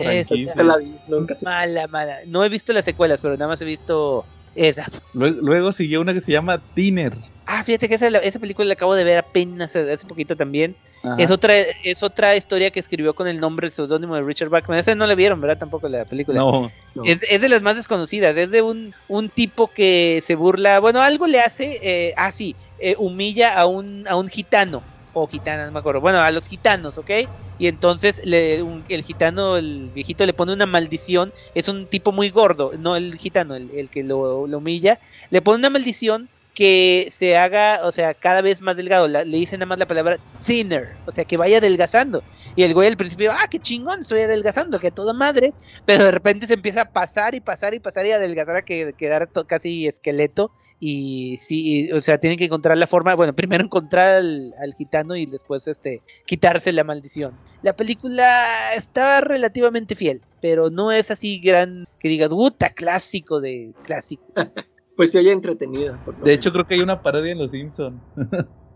Mala, 1.44 1.88
mala. 1.88 2.20
No 2.26 2.44
he 2.44 2.50
visto 2.50 2.74
las 2.74 2.86
secuelas, 2.86 3.20
pero 3.22 3.36
nada 3.36 3.50
más 3.50 3.62
he 3.62 3.66
visto 3.66 4.26
esa. 4.58 4.88
Luego, 5.14 5.40
luego 5.42 5.72
siguió 5.72 6.02
una 6.02 6.14
que 6.14 6.22
se 6.22 6.32
llama 6.32 6.62
Tiner. 6.74 7.14
Ah, 7.46 7.64
fíjate 7.64 7.88
que 7.88 7.96
esa, 7.96 8.08
esa 8.08 8.40
película 8.40 8.68
la 8.68 8.74
acabo 8.74 8.94
de 8.94 9.06
ver 9.06 9.18
apenas 9.18 9.74
hace 9.76 10.06
poquito 10.06 10.36
también. 10.36 10.76
Es 11.18 11.32
otra, 11.32 11.54
es 11.58 12.04
otra 12.04 12.36
historia 12.36 12.72
que 12.72 12.82
escribió 12.82 13.14
con 13.14 13.28
el 13.28 13.40
nombre, 13.40 13.68
el 13.68 13.72
seudónimo 13.72 14.16
de 14.16 14.24
Richard 14.24 14.50
Bachman. 14.50 14.80
Esa 14.80 14.96
no 14.96 15.08
la 15.08 15.16
vieron, 15.16 15.40
¿verdad? 15.40 15.58
Tampoco 15.58 15.88
la 15.88 16.04
película. 16.04 16.40
No. 16.40 16.70
Es, 17.06 17.22
es, 17.30 17.40
de 17.40 17.48
las 17.48 17.62
más 17.62 17.78
desconocidas. 17.78 18.36
Es 18.36 18.52
de 18.52 18.62
un, 18.62 18.94
un 19.08 19.30
tipo 19.30 19.68
que 19.68 20.20
se 20.22 20.36
burla. 20.36 20.80
Bueno, 20.82 21.02
algo 21.02 21.28
le 21.28 21.40
hace. 21.40 21.80
Eh, 21.82 22.14
ah, 22.18 22.32
sí. 22.32 22.56
Eh, 22.80 22.96
humilla 22.98 23.58
a 23.58 23.66
un, 23.66 24.06
a 24.10 24.18
un 24.18 24.28
gitano. 24.28 24.84
O 25.14 25.28
gitana, 25.28 25.66
no 25.66 25.72
me 25.72 25.80
acuerdo. 25.80 26.02
Bueno, 26.02 26.20
a 26.20 26.30
los 26.32 26.48
gitanos, 26.48 26.98
¿ok? 26.98 27.12
Y 27.60 27.68
entonces 27.68 28.22
le, 28.26 28.64
el 28.90 29.04
gitano, 29.04 29.58
el 29.58 29.90
viejito, 29.94 30.26
le 30.26 30.34
pone 30.34 30.54
una 30.54 30.66
maldición. 30.66 31.34
Es 31.56 31.68
un 31.68 31.88
tipo 31.88 32.12
muy 32.12 32.30
gordo. 32.30 32.72
No 32.78 32.96
el 32.96 33.16
gitano, 33.16 33.56
el, 33.56 33.70
el 33.72 33.90
que 33.90 34.04
lo, 34.04 34.48
lo 34.48 34.58
humilla. 34.58 35.00
Le 35.30 35.42
pone 35.42 35.58
una 35.60 35.70
maldición 35.70 36.30
que 36.58 37.10
se 37.12 37.38
haga, 37.38 37.82
o 37.84 37.92
sea, 37.92 38.16
cada 38.16 38.42
vez 38.42 38.62
más 38.64 38.78
delgado. 38.78 39.08
le 39.08 39.24
dicen 39.26 39.60
nada 39.60 39.68
más 39.68 39.78
la 39.78 39.86
palabra 39.86 40.18
thinner, 40.44 40.98
o 41.06 41.12
sea, 41.12 41.24
que 41.24 41.38
vaya 41.38 41.60
adelgazando. 41.60 42.24
Y 42.58 42.64
el 42.64 42.74
güey 42.74 42.88
al 42.88 42.98
principio, 42.98 43.32
ah, 43.32 43.46
qué 43.52 43.60
chingón, 43.60 44.00
estoy 44.00 44.22
adelgazando, 44.22 44.80
que 44.80 44.90
toda 44.90 45.14
madre. 45.14 45.54
Pero 45.86 46.06
de 46.06 46.12
repente 46.12 46.48
se 46.48 46.56
empieza 46.56 46.82
a 46.82 46.92
pasar 46.92 47.36
y 47.36 47.40
pasar 47.40 47.76
y 47.76 47.80
pasar 47.80 48.08
y 48.08 48.12
adelgazar 48.12 48.56
a 48.56 48.62
que, 48.64 48.94
quedar 48.98 49.30
casi 49.46 49.86
esqueleto. 49.86 50.50
Y 50.80 51.38
sí, 51.38 51.92
o 51.92 52.02
sea, 52.02 52.18
tienen 52.18 52.40
que 52.40 52.46
encontrar 52.46 52.76
la 52.76 52.88
forma, 52.88 53.14
bueno, 53.14 53.36
primero 53.36 53.64
encontrar 53.64 54.10
al, 54.16 54.74
gitano 54.76 55.16
y 55.16 55.28
después 55.28 55.68
este 55.68 56.02
quitarse 56.26 56.74
la 56.74 56.84
maldición. 56.84 57.38
La 57.62 57.76
película 57.76 58.74
está 58.76 59.22
relativamente 59.22 59.94
fiel, 59.94 60.22
pero 60.42 60.72
no 60.72 60.92
es 60.92 61.12
así 61.12 61.40
gran 61.40 61.86
que 62.00 62.10
digas, 62.10 62.32
puta, 62.32 62.72
clásico 62.72 63.40
de 63.40 63.74
clásico. 63.84 64.24
Pues 64.96 65.12
se 65.12 65.20
oye 65.20 65.32
entretenida. 65.32 66.04
De 66.24 66.34
hecho, 66.34 66.52
creo 66.52 66.66
que 66.66 66.74
hay 66.74 66.80
una 66.80 67.04
parodia 67.04 67.32
en 67.32 67.38
Los 67.38 67.52
Simpsons. 67.52 68.02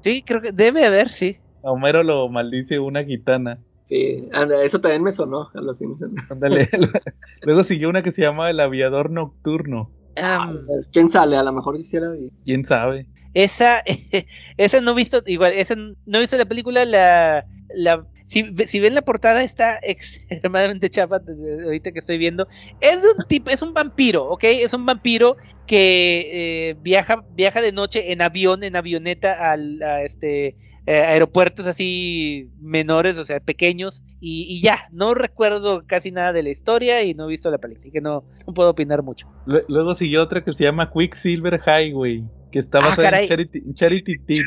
sí, 0.01 0.21
creo 0.21 0.39
que 0.39 0.51
debe 0.51 0.85
haber, 0.85 1.09
sí. 1.09 1.37
A 1.63 1.71
Homero 1.71 2.03
lo 2.03 2.29
maldice 2.29 2.77
una 2.77 3.03
gitana. 3.03 3.57
Sí, 3.91 4.25
eso 4.63 4.79
también 4.79 5.03
me 5.03 5.11
sonó 5.11 5.49
a 5.53 5.59
Los 5.59 5.79
Simpsons. 5.79 6.31
Ándale. 6.31 6.69
Luego 7.41 7.65
siguió 7.65 7.89
una 7.89 8.01
que 8.01 8.13
se 8.13 8.21
llama 8.21 8.49
El 8.49 8.61
Aviador 8.61 9.11
Nocturno. 9.11 9.91
Ah, 10.15 10.49
¿Quién 10.93 11.09
sale? 11.09 11.35
A 11.35 11.43
lo 11.43 11.51
mejor 11.51 11.75
hiciera 11.75 12.07
¿Quién 12.45 12.65
sabe? 12.65 13.05
Esa, 13.33 13.83
esa 14.57 14.79
no 14.79 14.91
he 14.91 14.95
visto, 14.95 15.21
igual, 15.25 15.51
esa 15.51 15.75
no 15.75 15.93
he 16.05 16.19
visto 16.21 16.37
la 16.37 16.45
película, 16.45 16.85
la, 16.85 17.45
la 17.75 18.07
si, 18.27 18.79
ven 18.79 18.95
la 18.95 19.01
portada 19.01 19.43
está 19.43 19.77
extremadamente 19.83 20.89
chapa 20.89 21.21
ahorita 21.65 21.91
que 21.91 21.99
estoy 21.99 22.17
viendo. 22.17 22.47
Es 22.79 23.03
un 23.03 23.27
tipo, 23.27 23.49
es 23.49 23.61
un 23.61 23.73
vampiro, 23.73 24.23
¿ok? 24.29 24.45
Es 24.45 24.73
un 24.73 24.85
vampiro 24.85 25.35
que 25.67 26.29
eh, 26.69 26.75
viaja, 26.81 27.25
viaja 27.35 27.59
de 27.59 27.73
noche 27.73 28.13
en 28.13 28.21
avión, 28.21 28.63
en 28.63 28.77
avioneta 28.77 29.51
al, 29.51 29.83
a 29.83 30.01
este 30.03 30.55
eh, 30.85 30.95
aeropuertos 30.95 31.67
así 31.67 32.49
menores, 32.59 33.17
o 33.17 33.25
sea, 33.25 33.39
pequeños, 33.39 34.03
y, 34.19 34.61
ya, 34.61 34.79
no 34.91 35.13
recuerdo 35.13 35.83
casi 35.85 36.11
nada 36.11 36.33
de 36.33 36.43
la 36.43 36.49
historia 36.49 37.03
y 37.03 37.13
no 37.13 37.25
he 37.25 37.29
visto 37.29 37.49
la 37.51 37.57
película, 37.57 37.81
así 37.81 37.91
que 37.91 38.01
no, 38.01 38.23
no 38.47 38.53
puedo 38.53 38.69
opinar 38.71 39.03
mucho. 39.03 39.27
Luego 39.67 39.95
siguió 39.95 40.23
otra 40.23 40.43
que 40.43 40.53
se 40.53 40.63
llama 40.63 40.91
Quicksilver 40.91 41.59
Highway. 41.65 42.23
que 42.51 42.59
está 42.59 42.79
Ah, 42.81 42.93
en. 42.97 43.27
Charity, 43.27 43.61
Charity 43.75 44.19
Tip. 44.25 44.45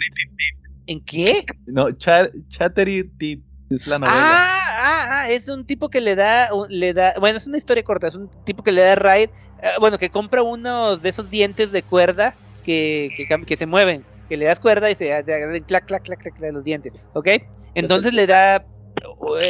¿En 0.87 1.01
qué? 1.01 1.45
No, 1.67 1.91
Cha- 1.93 2.31
Chattery 2.51 3.11
Tip 3.19 3.43
es 3.71 3.87
la 3.87 3.99
novela. 3.99 4.17
Ah, 4.21 4.61
ah, 4.77 5.09
ah, 5.23 5.31
es 5.31 5.49
un 5.49 5.65
tipo 5.65 5.89
que 5.89 6.01
le 6.03 6.15
da, 6.15 6.49
le 6.69 6.93
da, 6.93 7.15
bueno, 7.19 7.39
es 7.39 7.47
una 7.47 7.57
historia 7.57 7.83
corta, 7.83 8.07
es 8.09 8.15
un 8.17 8.29
tipo 8.45 8.63
que 8.63 8.73
le 8.73 8.83
da 8.83 8.95
raid, 8.95 9.31
eh, 9.63 9.69
bueno, 9.81 9.97
que 9.99 10.11
compra 10.11 10.43
unos 10.43 11.01
de 11.01 11.09
esos 11.09 11.31
dientes 11.31 11.73
de 11.73 11.83
cuerda 11.83 12.35
que, 12.65 13.09
que 13.47 13.57
se 13.57 13.67
mueven, 13.67 14.05
que 14.29 14.37
le 14.37 14.47
das 14.47 14.61
cuerda 14.61 14.91
y 14.91 14.95
se 14.95 15.13
hace 15.13 15.33
clac, 15.67 15.87
clac, 15.87 16.03
clac, 16.05 16.21
clac, 16.21 16.35
clac, 16.37 16.53
los 16.53 16.65
dientes, 16.65 16.93
¿ok? 17.15 17.29
Entonces 17.75 18.13
le 18.13 18.27
da, 18.27 18.65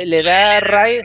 le 0.05 0.23
da 0.23 0.61
raid 0.61 1.03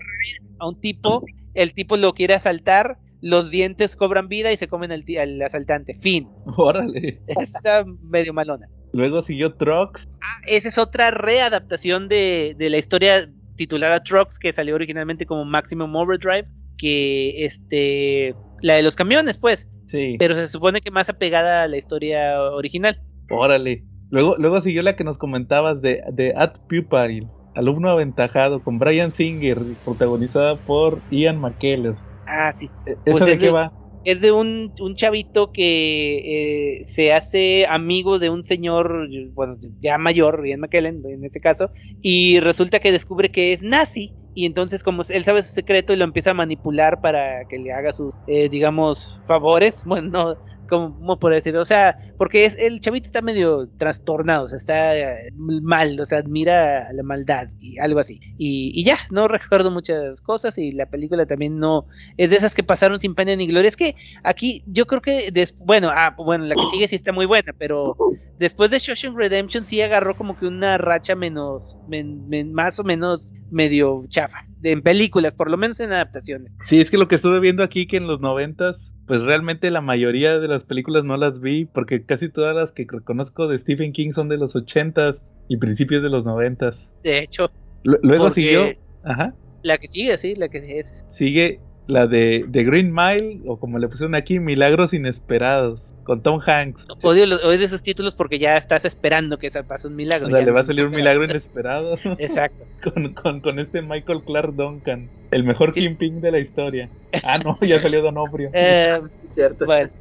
a 0.59 0.67
un 0.67 0.79
tipo, 0.79 1.23
el 1.53 1.73
tipo 1.73 1.97
lo 1.97 2.13
quiere 2.13 2.33
asaltar, 2.33 2.97
los 3.21 3.51
dientes 3.51 3.95
cobran 3.95 4.27
vida 4.29 4.51
y 4.51 4.57
se 4.57 4.67
comen 4.67 4.91
al 4.91 5.03
asaltante, 5.45 5.93
fin. 5.93 6.29
Órale. 6.57 7.21
Está 7.27 7.83
medio 8.03 8.33
malona. 8.33 8.67
Luego 8.93 9.21
siguió 9.21 9.53
Trucks. 9.55 10.07
Ah, 10.21 10.41
esa 10.47 10.67
es 10.69 10.77
otra 10.77 11.11
readaptación 11.11 12.07
de, 12.07 12.55
de 12.57 12.69
la 12.69 12.77
historia 12.77 13.29
titulada 13.55 14.01
Trucks 14.01 14.39
que 14.39 14.53
salió 14.53 14.75
originalmente 14.75 15.25
como 15.25 15.43
Maximum 15.45 15.93
Overdrive, 15.95 16.47
que 16.77 17.45
este 17.45 18.33
la 18.61 18.75
de 18.75 18.83
los 18.83 18.95
camiones, 18.95 19.37
pues, 19.37 19.67
Sí. 19.87 20.15
pero 20.19 20.35
se 20.35 20.47
supone 20.47 20.81
que 20.81 20.91
más 20.91 21.09
apegada 21.09 21.63
a 21.63 21.67
la 21.67 21.77
historia 21.77 22.39
original. 22.41 23.01
Órale. 23.29 23.85
Luego, 24.09 24.35
luego 24.37 24.59
siguió 24.61 24.81
la 24.83 24.95
que 24.95 25.03
nos 25.05 25.17
comentabas 25.17 25.81
de, 25.81 26.01
de 26.11 26.33
At 26.35 26.55
Pupil, 26.67 27.31
alumno 27.53 27.89
aventajado, 27.91 28.63
con 28.63 28.77
Brian 28.79 29.13
Singer, 29.13 29.59
protagonizada 29.83 30.61
por 30.63 31.05
Ian 31.09 31.39
McKellen. 31.39 31.95
Ah, 32.25 32.51
sí. 32.51 32.69
¿Esa 33.05 33.07
Pues 33.07 33.27
de 33.27 33.37
es 33.37 33.39
qué 33.39 33.49
de- 33.49 33.51
va? 33.51 33.73
Es 34.03 34.21
de 34.21 34.31
un, 34.31 34.73
un 34.79 34.93
chavito 34.95 35.51
que 35.51 36.79
eh, 36.79 36.85
se 36.85 37.11
hace 37.13 37.65
amigo 37.67 38.17
de 38.19 38.29
un 38.29 38.43
señor, 38.43 39.09
bueno, 39.33 39.57
ya 39.81 39.97
mayor, 39.97 40.47
Ian 40.47 40.61
McKellen 40.61 41.01
en 41.05 41.25
ese 41.25 41.41
caso, 41.41 41.69
y 42.01 42.39
resulta 42.39 42.79
que 42.79 42.91
descubre 42.93 43.29
que 43.31 43.51
es 43.53 43.61
nazi. 43.63 44.15
Y 44.33 44.45
entonces, 44.45 44.83
como 44.83 45.03
él 45.09 45.23
sabe 45.25 45.43
su 45.43 45.51
secreto 45.51 45.91
y 45.93 45.97
lo 45.97 46.05
empieza 46.05 46.31
a 46.31 46.33
manipular 46.33 47.01
para 47.01 47.45
que 47.45 47.57
le 47.59 47.73
haga 47.73 47.91
sus, 47.91 48.13
eh, 48.25 48.47
digamos, 48.49 49.21
favores. 49.25 49.83
Bueno, 49.85 50.09
no, 50.11 50.35
¿cómo 50.69 51.19
por 51.19 51.33
decirlo? 51.33 51.61
O 51.61 51.65
sea, 51.65 51.97
porque 52.17 52.45
es, 52.45 52.57
el 52.59 52.79
chavito 52.79 53.05
está 53.07 53.21
medio 53.21 53.67
trastornado, 53.77 54.45
o 54.45 54.47
sea, 54.47 54.57
está 54.57 54.97
eh, 54.97 55.31
mal, 55.35 55.99
o 55.99 56.05
sea, 56.05 56.19
admira 56.19 56.91
la 56.93 57.03
maldad 57.03 57.49
y 57.59 57.77
algo 57.79 57.99
así. 57.99 58.19
Y, 58.37 58.71
y 58.73 58.83
ya, 58.83 58.97
no 59.11 59.27
recuerdo 59.27 59.71
muchas 59.71 60.21
cosas 60.21 60.57
y 60.57 60.71
la 60.71 60.85
película 60.85 61.25
también 61.25 61.57
no 61.59 61.87
es 62.17 62.29
de 62.29 62.37
esas 62.37 62.55
que 62.55 62.63
pasaron 62.63 62.99
sin 62.99 63.15
pena 63.15 63.35
ni 63.35 63.47
gloria. 63.47 63.67
Es 63.67 63.75
que 63.77 63.95
aquí 64.23 64.63
yo 64.67 64.85
creo 64.85 65.01
que, 65.01 65.31
des- 65.31 65.55
bueno, 65.57 65.89
ah, 65.91 66.15
bueno, 66.17 66.45
la 66.45 66.55
que 66.55 66.65
sigue 66.71 66.87
sí 66.87 66.95
está 66.95 67.11
muy 67.11 67.25
buena, 67.25 67.53
pero 67.57 67.95
después 68.37 68.71
de 68.71 68.79
Shawshank 68.79 69.17
Redemption 69.17 69.65
sí 69.65 69.81
agarró 69.81 70.15
como 70.15 70.37
que 70.37 70.45
una 70.45 70.77
racha 70.77 71.15
menos, 71.15 71.77
men- 71.87 72.27
men- 72.29 72.53
más 72.53 72.79
o 72.79 72.83
menos 72.83 73.33
medio 73.49 74.03
chafa, 74.07 74.45
en 74.63 74.81
películas, 74.81 75.33
por 75.33 75.49
lo 75.49 75.57
menos 75.57 75.79
en 75.79 75.91
adaptaciones. 75.91 76.51
Sí, 76.65 76.79
es 76.79 76.89
que 76.91 76.97
lo 76.97 77.07
que 77.07 77.15
estuve 77.15 77.39
viendo 77.39 77.63
aquí 77.63 77.87
que 77.87 77.97
en 77.97 78.07
los 78.07 78.19
noventas, 78.21 78.91
pues 79.09 79.23
realmente 79.23 79.71
la 79.71 79.81
mayoría 79.81 80.37
de 80.37 80.47
las 80.47 80.63
películas 80.63 81.03
no 81.03 81.17
las 81.17 81.41
vi, 81.41 81.65
porque 81.65 82.05
casi 82.05 82.29
todas 82.29 82.55
las 82.55 82.71
que 82.71 82.85
conozco 82.85 83.47
de 83.47 83.57
Stephen 83.57 83.91
King 83.91 84.11
son 84.11 84.29
de 84.29 84.37
los 84.37 84.55
ochentas 84.55 85.23
y 85.47 85.57
principios 85.57 86.03
de 86.03 86.09
los 86.09 86.25
noventas. 86.25 86.87
De 87.01 87.17
hecho, 87.17 87.47
Lu- 87.83 87.97
Luego 88.03 88.29
siguió, 88.29 88.71
ajá, 89.03 89.33
la 89.63 89.79
que 89.79 89.87
sigue, 89.87 90.15
sí, 90.17 90.35
la 90.35 90.47
que 90.47 90.79
es. 90.79 91.05
sigue 91.09 91.59
la 91.87 92.05
de, 92.05 92.45
de 92.47 92.63
Green 92.63 92.93
Mile, 92.93 93.41
o 93.47 93.59
como 93.59 93.79
le 93.79 93.87
pusieron 93.87 94.13
aquí, 94.13 94.39
Milagros 94.39 94.93
Inesperados, 94.93 95.91
con 96.09 96.23
Tom 96.23 96.41
Hanks. 96.43 96.87
Odio, 97.03 97.25
odio 97.25 97.51
esos 97.51 97.83
títulos 97.83 98.15
porque 98.15 98.39
ya 98.39 98.57
estás 98.57 98.83
esperando 98.83 99.37
que 99.37 99.51
se 99.51 99.63
pase 99.63 99.87
un 99.87 99.95
milagro. 99.95 100.25
Ándale, 100.25 100.45
ya 100.45 100.49
no 100.49 100.55
va 100.55 100.61
a 100.61 100.65
salir 100.65 100.87
un 100.87 100.91
milagro 100.95 101.23
inesperado 101.29 101.93
Exacto. 102.17 102.65
con, 102.83 103.13
con, 103.13 103.39
con 103.41 103.59
este 103.59 103.83
Michael 103.83 104.23
Clark 104.25 104.55
Duncan, 104.55 105.07
el 105.29 105.43
mejor 105.43 105.71
Sí. 105.71 105.81
Kingpin 105.81 106.19
de 106.19 106.31
la 106.31 106.39
historia. 106.39 106.89
Ah, 107.23 107.37
no, 107.37 107.59
ya 107.61 107.79
salió 107.79 108.01
Donofrio. 108.01 108.49
Eh, 108.53 108.99
Sí, 109.21 109.27
cierto. 109.29 109.65
bueno. 109.67 109.91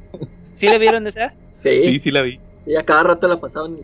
¿Sí 0.53 0.67
le 0.67 0.79
vieron 0.79 1.05
esa? 1.05 1.29
Sí, 1.61 1.83
Sí, 1.83 1.99
sí 1.99 2.09
la 2.11 2.23
vi. 2.23 2.39
y 2.65 2.75
a 2.75 2.81
cada 2.83 3.03
rato 3.03 3.27
la 3.27 3.37
pasaban. 3.39 3.77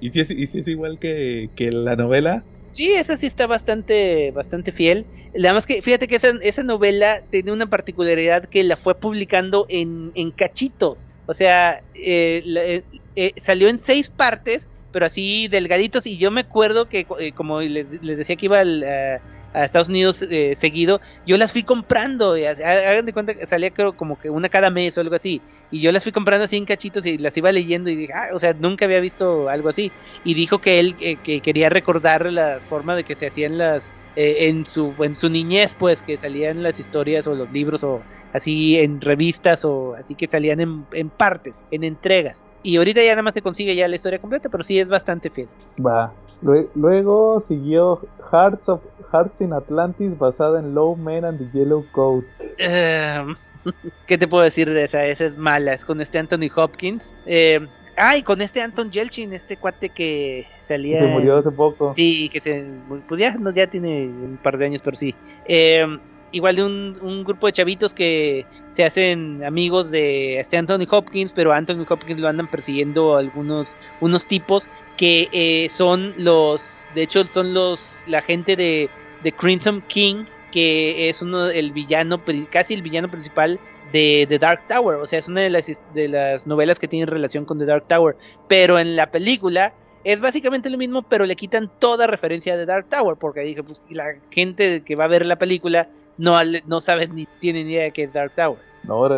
¿Y 0.00 0.10
si 0.10 0.18
es, 0.20 0.30
y 0.32 0.48
sí 0.48 0.58
es 0.58 0.66
igual 0.66 0.98
que, 0.98 1.50
que 1.54 1.70
la 1.70 1.94
novela? 1.94 2.42
Sí, 2.72 2.92
esa 2.92 3.16
sí 3.16 3.26
está 3.26 3.46
bastante, 3.48 4.30
bastante 4.32 4.70
fiel. 4.72 5.08
Nada 5.34 5.54
más 5.54 5.66
que, 5.66 5.82
fíjate 5.82 6.06
que 6.06 6.16
esa, 6.16 6.30
esa 6.42 6.62
novela 6.62 7.20
tiene 7.30 7.52
una 7.52 7.66
particularidad 7.68 8.44
que 8.48 8.62
la 8.64 8.76
fue 8.76 8.98
publicando 8.98 9.66
en, 9.68 10.12
en 10.14 10.30
cachitos. 10.30 11.08
O 11.26 11.34
sea, 11.34 11.82
eh, 11.94 12.42
eh, 12.46 12.84
eh, 13.16 13.34
salió 13.38 13.68
en 13.68 13.78
seis 13.78 14.08
partes, 14.10 14.70
pero 14.92 15.06
así 15.06 15.48
delgaditos. 15.48 16.06
Y 16.06 16.16
yo 16.18 16.30
me 16.30 16.42
acuerdo 16.42 16.88
que, 16.88 17.06
eh, 17.18 17.32
como 17.34 17.60
les, 17.60 17.88
les 17.88 18.18
decía 18.18 18.36
que 18.36 18.46
iba 18.46 18.60
al, 18.60 18.84
a, 18.84 19.20
a 19.52 19.64
Estados 19.64 19.88
Unidos 19.88 20.22
eh, 20.22 20.54
seguido, 20.54 21.00
yo 21.24 21.36
las 21.36 21.52
fui 21.52 21.62
comprando. 21.64 22.34
Hagan 22.34 23.06
de 23.06 23.12
cuenta 23.12 23.34
que 23.34 23.46
salía 23.46 23.70
creo 23.72 23.94
como 23.96 24.16
que 24.18 24.30
una 24.30 24.48
cada 24.48 24.70
mes 24.70 24.96
o 24.98 25.00
algo 25.00 25.14
así. 25.14 25.42
Y 25.70 25.80
yo 25.80 25.92
las 25.92 26.02
fui 26.02 26.12
comprando 26.12 26.44
así 26.44 26.56
en 26.56 26.64
cachitos 26.66 27.06
y 27.06 27.18
las 27.18 27.36
iba 27.36 27.52
leyendo 27.52 27.90
y 27.90 27.96
dije, 27.96 28.12
ah, 28.14 28.34
o 28.34 28.38
sea, 28.38 28.54
nunca 28.54 28.84
había 28.86 29.00
visto 29.00 29.48
algo 29.48 29.68
así 29.68 29.92
y 30.22 30.34
dijo 30.34 30.60
que 30.60 30.80
él 30.80 30.96
eh, 31.00 31.16
que 31.22 31.40
quería 31.42 31.68
recordar 31.68 32.30
la 32.32 32.60
forma 32.60 32.96
de 32.96 33.04
que 33.04 33.16
se 33.16 33.26
hacían 33.26 33.58
las 33.58 33.94
eh, 34.16 34.48
en 34.48 34.64
su 34.66 34.96
en 35.04 35.14
su 35.14 35.30
niñez 35.30 35.74
pues 35.78 36.02
que 36.02 36.16
salían 36.18 36.62
las 36.62 36.78
historias 36.80 37.26
o 37.26 37.34
los 37.34 37.50
libros 37.50 37.84
o 37.84 38.06
así 38.32 38.76
en 38.78 39.00
revistas 39.00 39.64
o 39.64 39.94
así 39.94 40.16
que 40.16 40.26
salían 40.28 40.60
en, 40.60 40.86
en 40.92 41.10
partes 41.10 41.54
en 41.70 41.84
entregas 41.84 42.44
y 42.62 42.76
ahorita 42.76 43.02
ya 43.02 43.10
nada 43.12 43.22
más 43.22 43.34
se 43.34 43.42
consigue 43.42 43.74
ya 43.76 43.88
la 43.88 43.96
historia 43.96 44.18
completa 44.18 44.48
pero 44.48 44.64
sí 44.64 44.78
es 44.80 44.88
bastante 44.88 45.30
fiel 45.30 45.50
Va. 45.86 46.14
Lue- 46.42 46.68
Luego 46.74 47.44
siguió 47.48 48.00
Hearts, 48.32 48.68
of, 48.68 48.80
Hearts 49.12 49.40
in 49.40 49.52
Atlantis, 49.52 50.16
basada 50.18 50.60
en 50.60 50.74
Low 50.74 50.96
Man 50.96 51.24
and 51.24 51.38
the 51.38 51.58
Yellow 51.58 51.84
Coats. 51.92 52.26
Em, 52.58 53.34
qué 54.06 54.16
te 54.18 54.26
puedo 54.28 54.44
decir 54.44 54.68
de 54.70 54.84
esa 54.84 55.04
esa 55.04 55.24
es 55.26 55.36
mala 55.36 55.72
es 55.74 55.84
con 55.84 56.00
este 56.00 56.18
Anthony 56.18 56.48
Hopkins 56.54 57.14
eh, 57.26 57.60
ah 57.98 58.16
y 58.16 58.22
con 58.22 58.40
este 58.40 58.62
Anton 58.62 58.90
Yelchin 58.90 59.34
este 59.34 59.56
cuate 59.58 59.90
que 59.90 60.46
salía 60.58 61.00
Se 61.00 61.06
murió 61.06 61.38
hace 61.38 61.50
poco. 61.50 61.92
Sí, 61.94 62.28
que 62.30 62.40
se. 62.40 62.64
Pues 63.08 63.20
ya, 63.20 63.34
no, 63.36 63.52
ya 63.52 63.66
tiene 63.66 64.04
un 64.06 64.38
par 64.42 64.56
de 64.56 64.66
años, 64.66 64.80
pero 64.82 64.96
sí. 64.96 65.14
Eh, 65.46 65.84
igual 66.32 66.56
de 66.56 66.64
un, 66.64 66.96
un 67.02 67.24
grupo 67.24 67.48
de 67.48 67.52
chavitos 67.52 67.92
que 67.92 68.46
se 68.70 68.84
hacen 68.84 69.42
amigos 69.44 69.90
de 69.90 70.38
este 70.38 70.56
Anthony 70.56 70.86
Hopkins, 70.90 71.32
pero 71.32 71.52
a 71.52 71.56
Anthony 71.56 71.84
Hopkins 71.88 72.20
lo 72.20 72.28
andan 72.28 72.46
persiguiendo 72.48 73.16
algunos 73.16 73.76
unos 74.00 74.24
tipos 74.26 74.68
que 75.00 75.30
eh, 75.32 75.70
son 75.70 76.12
los. 76.18 76.90
De 76.94 77.04
hecho, 77.04 77.26
son 77.26 77.54
los. 77.54 78.04
La 78.06 78.20
gente 78.20 78.54
de, 78.54 78.90
de 79.22 79.32
Crimson 79.32 79.82
King, 79.88 80.26
que 80.52 81.08
es 81.08 81.22
uno 81.22 81.48
el 81.48 81.72
villano, 81.72 82.20
casi 82.50 82.74
el 82.74 82.82
villano 82.82 83.10
principal 83.10 83.58
de 83.94 84.26
The 84.28 84.38
Dark 84.38 84.68
Tower. 84.68 84.96
O 84.96 85.06
sea, 85.06 85.18
es 85.18 85.26
una 85.26 85.40
de 85.40 85.48
las, 85.48 85.82
de 85.94 86.08
las 86.08 86.46
novelas 86.46 86.78
que 86.78 86.86
tienen 86.86 87.08
relación 87.08 87.46
con 87.46 87.58
The 87.58 87.64
Dark 87.64 87.88
Tower. 87.88 88.14
Pero 88.46 88.78
en 88.78 88.94
la 88.94 89.10
película 89.10 89.72
es 90.04 90.20
básicamente 90.20 90.68
lo 90.68 90.76
mismo, 90.76 91.00
pero 91.00 91.24
le 91.24 91.34
quitan 91.34 91.70
toda 91.78 92.06
referencia 92.06 92.58
de 92.58 92.66
Dark 92.66 92.90
Tower, 92.90 93.16
porque 93.18 93.40
dije, 93.40 93.62
pues 93.62 93.80
la 93.88 94.16
gente 94.30 94.82
que 94.82 94.96
va 94.96 95.04
a 95.04 95.08
ver 95.08 95.24
la 95.24 95.36
película 95.36 95.88
no, 96.18 96.36
no 96.66 96.80
sabe 96.82 97.08
ni 97.08 97.24
tiene 97.38 97.64
ni 97.64 97.72
idea 97.72 97.84
de 97.84 97.92
qué 97.92 98.02
es 98.02 98.12
Dark 98.12 98.32
Tower. 98.34 98.58
No, 98.82 99.08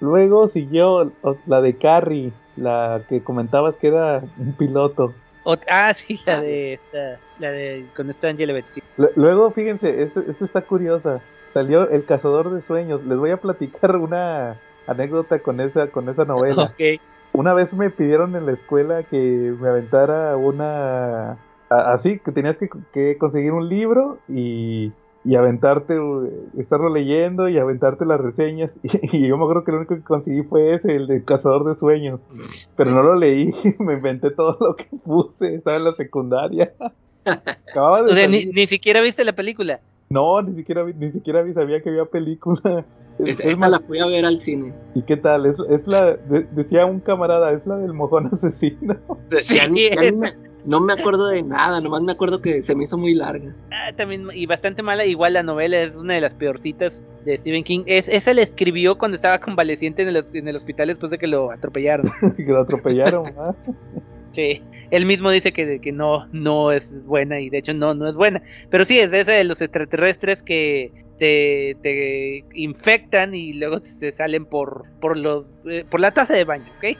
Luego 0.00 0.48
siguió 0.48 1.10
la 1.46 1.62
de 1.62 1.78
Carrie, 1.78 2.32
la 2.60 3.02
que 3.08 3.22
comentabas 3.22 3.74
que 3.76 3.88
era 3.88 4.22
un 4.38 4.52
piloto. 4.52 5.12
Ot- 5.44 5.64
ah, 5.68 5.92
sí, 5.94 6.20
la 6.26 6.40
de 6.40 6.74
esta, 6.74 7.18
la 7.38 7.50
de 7.50 7.86
con 7.96 8.10
esta 8.10 8.28
Angela 8.28 8.52
Betty. 8.52 8.82
Luego, 9.16 9.50
fíjense, 9.50 10.02
esto, 10.02 10.20
esto 10.20 10.44
está 10.44 10.60
curiosa. 10.62 11.20
Salió 11.54 11.88
El 11.88 12.04
Cazador 12.04 12.50
de 12.50 12.62
Sueños. 12.62 13.04
Les 13.06 13.18
voy 13.18 13.30
a 13.30 13.38
platicar 13.38 13.96
una 13.96 14.56
anécdota 14.86 15.38
con 15.40 15.60
esa, 15.60 15.88
con 15.88 16.08
esa 16.08 16.24
novela. 16.24 16.64
Ok. 16.64 17.00
Una 17.32 17.54
vez 17.54 17.72
me 17.72 17.90
pidieron 17.90 18.36
en 18.36 18.44
la 18.46 18.52
escuela 18.52 19.02
que 19.04 19.16
me 19.60 19.68
aventara 19.68 20.36
una... 20.36 21.38
Así, 21.68 22.18
que 22.18 22.32
tenías 22.32 22.56
que, 22.56 22.68
que 22.92 23.16
conseguir 23.16 23.52
un 23.52 23.68
libro 23.68 24.18
y, 24.28 24.92
y 25.22 25.34
aventarte, 25.34 25.94
estarlo 26.58 26.88
leyendo 26.88 27.48
y 27.48 27.58
aventarte 27.58 28.04
las 28.06 28.20
reseñas. 28.20 28.70
Y, 28.82 29.26
yo 29.28 29.36
me 29.36 29.44
acuerdo 29.44 29.64
que 29.64 29.72
lo 29.72 29.78
único 29.78 29.94
que 29.94 30.02
conseguí 30.02 30.42
fue 30.44 30.74
ese, 30.74 30.94
el 30.96 31.06
de 31.06 31.24
Cazador 31.24 31.64
de 31.64 31.78
Sueños. 31.78 32.20
Pero 32.76 32.90
no 32.92 33.02
lo 33.02 33.14
leí, 33.14 33.52
me 33.78 33.94
inventé 33.94 34.30
todo 34.30 34.56
lo 34.60 34.76
que 34.76 34.86
puse, 35.04 35.54
estaba 35.56 35.76
en 35.76 35.84
la 35.84 35.94
secundaria. 35.94 36.72
Acababa 37.24 38.02
de 38.02 38.10
O 38.10 38.14
sea, 38.14 38.28
ni, 38.28 38.44
ni 38.46 38.66
siquiera 38.66 39.00
viste 39.00 39.24
la 39.24 39.32
película. 39.32 39.80
No, 40.08 40.42
ni 40.42 40.56
siquiera, 40.56 40.82
vi- 40.82 40.94
ni 40.94 41.12
siquiera 41.12 41.44
sabía 41.54 41.80
que 41.82 41.90
había 41.90 42.04
película. 42.06 42.84
Es- 43.18 43.38
Esa, 43.38 43.42
es 43.44 43.48
esa 43.52 43.60
más, 43.60 43.70
la 43.70 43.80
fui 43.80 43.98
a 44.00 44.06
ver 44.06 44.24
al 44.24 44.40
cine. 44.40 44.72
¿Y 44.94 45.02
qué 45.02 45.16
tal? 45.16 45.46
Es, 45.46 45.56
es 45.68 45.86
la, 45.86 46.16
de- 46.16 46.46
decía 46.50 46.84
un 46.86 46.98
camarada, 47.00 47.52
es 47.52 47.64
la 47.66 47.76
del 47.76 47.92
mojón 47.92 48.26
asesino. 48.26 48.96
Sí, 49.38 49.56
ya, 49.56 49.68
ni, 49.68 49.88
ya 49.90 50.00
ni 50.10 50.16
me, 50.18 50.32
No 50.64 50.80
me 50.80 50.92
acuerdo 50.92 51.28
de 51.28 51.42
nada, 51.42 51.80
nomás 51.80 52.02
me 52.02 52.12
acuerdo 52.12 52.40
que 52.40 52.62
se 52.62 52.74
me 52.74 52.84
hizo 52.84 52.98
muy 52.98 53.14
larga. 53.14 53.54
Ah, 53.70 53.92
también, 53.96 54.28
y 54.32 54.46
bastante 54.46 54.82
mala. 54.82 55.04
Igual 55.04 55.34
la 55.34 55.42
novela 55.42 55.80
es 55.80 55.96
una 55.96 56.14
de 56.14 56.20
las 56.20 56.34
peorcitas 56.34 57.04
de 57.24 57.36
Stephen 57.36 57.64
King. 57.64 57.82
Es, 57.86 58.08
esa 58.08 58.34
la 58.34 58.42
escribió 58.42 58.98
cuando 58.98 59.14
estaba 59.14 59.38
convaleciente 59.38 60.02
en 60.02 60.08
el, 60.08 60.20
en 60.34 60.48
el 60.48 60.56
hospital 60.56 60.88
después 60.88 61.10
de 61.10 61.18
que 61.18 61.26
lo 61.26 61.50
atropellaron. 61.50 62.10
que 62.36 62.44
lo 62.44 62.60
atropellaron, 62.60 63.26
¿ah? 63.38 63.54
Sí, 64.32 64.62
él 64.92 65.06
mismo 65.06 65.30
dice 65.30 65.52
que, 65.52 65.80
que 65.80 65.90
no, 65.90 66.28
no 66.32 66.70
es 66.70 67.04
buena 67.04 67.40
y 67.40 67.50
de 67.50 67.58
hecho 67.58 67.74
no, 67.74 67.94
no 67.94 68.08
es 68.08 68.14
buena. 68.14 68.42
Pero 68.70 68.84
sí, 68.84 68.98
es 69.00 69.10
de 69.10 69.20
esa 69.20 69.32
de 69.32 69.42
los 69.42 69.60
extraterrestres 69.60 70.44
que 70.44 70.92
te, 71.18 71.76
te 71.82 72.44
infectan 72.54 73.34
y 73.34 73.52
luego 73.52 73.78
se 73.78 74.12
salen 74.12 74.46
por, 74.46 74.84
por, 75.00 75.16
los, 75.16 75.50
eh, 75.66 75.84
por 75.88 76.00
la 76.00 76.12
taza 76.12 76.34
de 76.34 76.44
baño, 76.44 76.72
¿ok? 76.78 76.96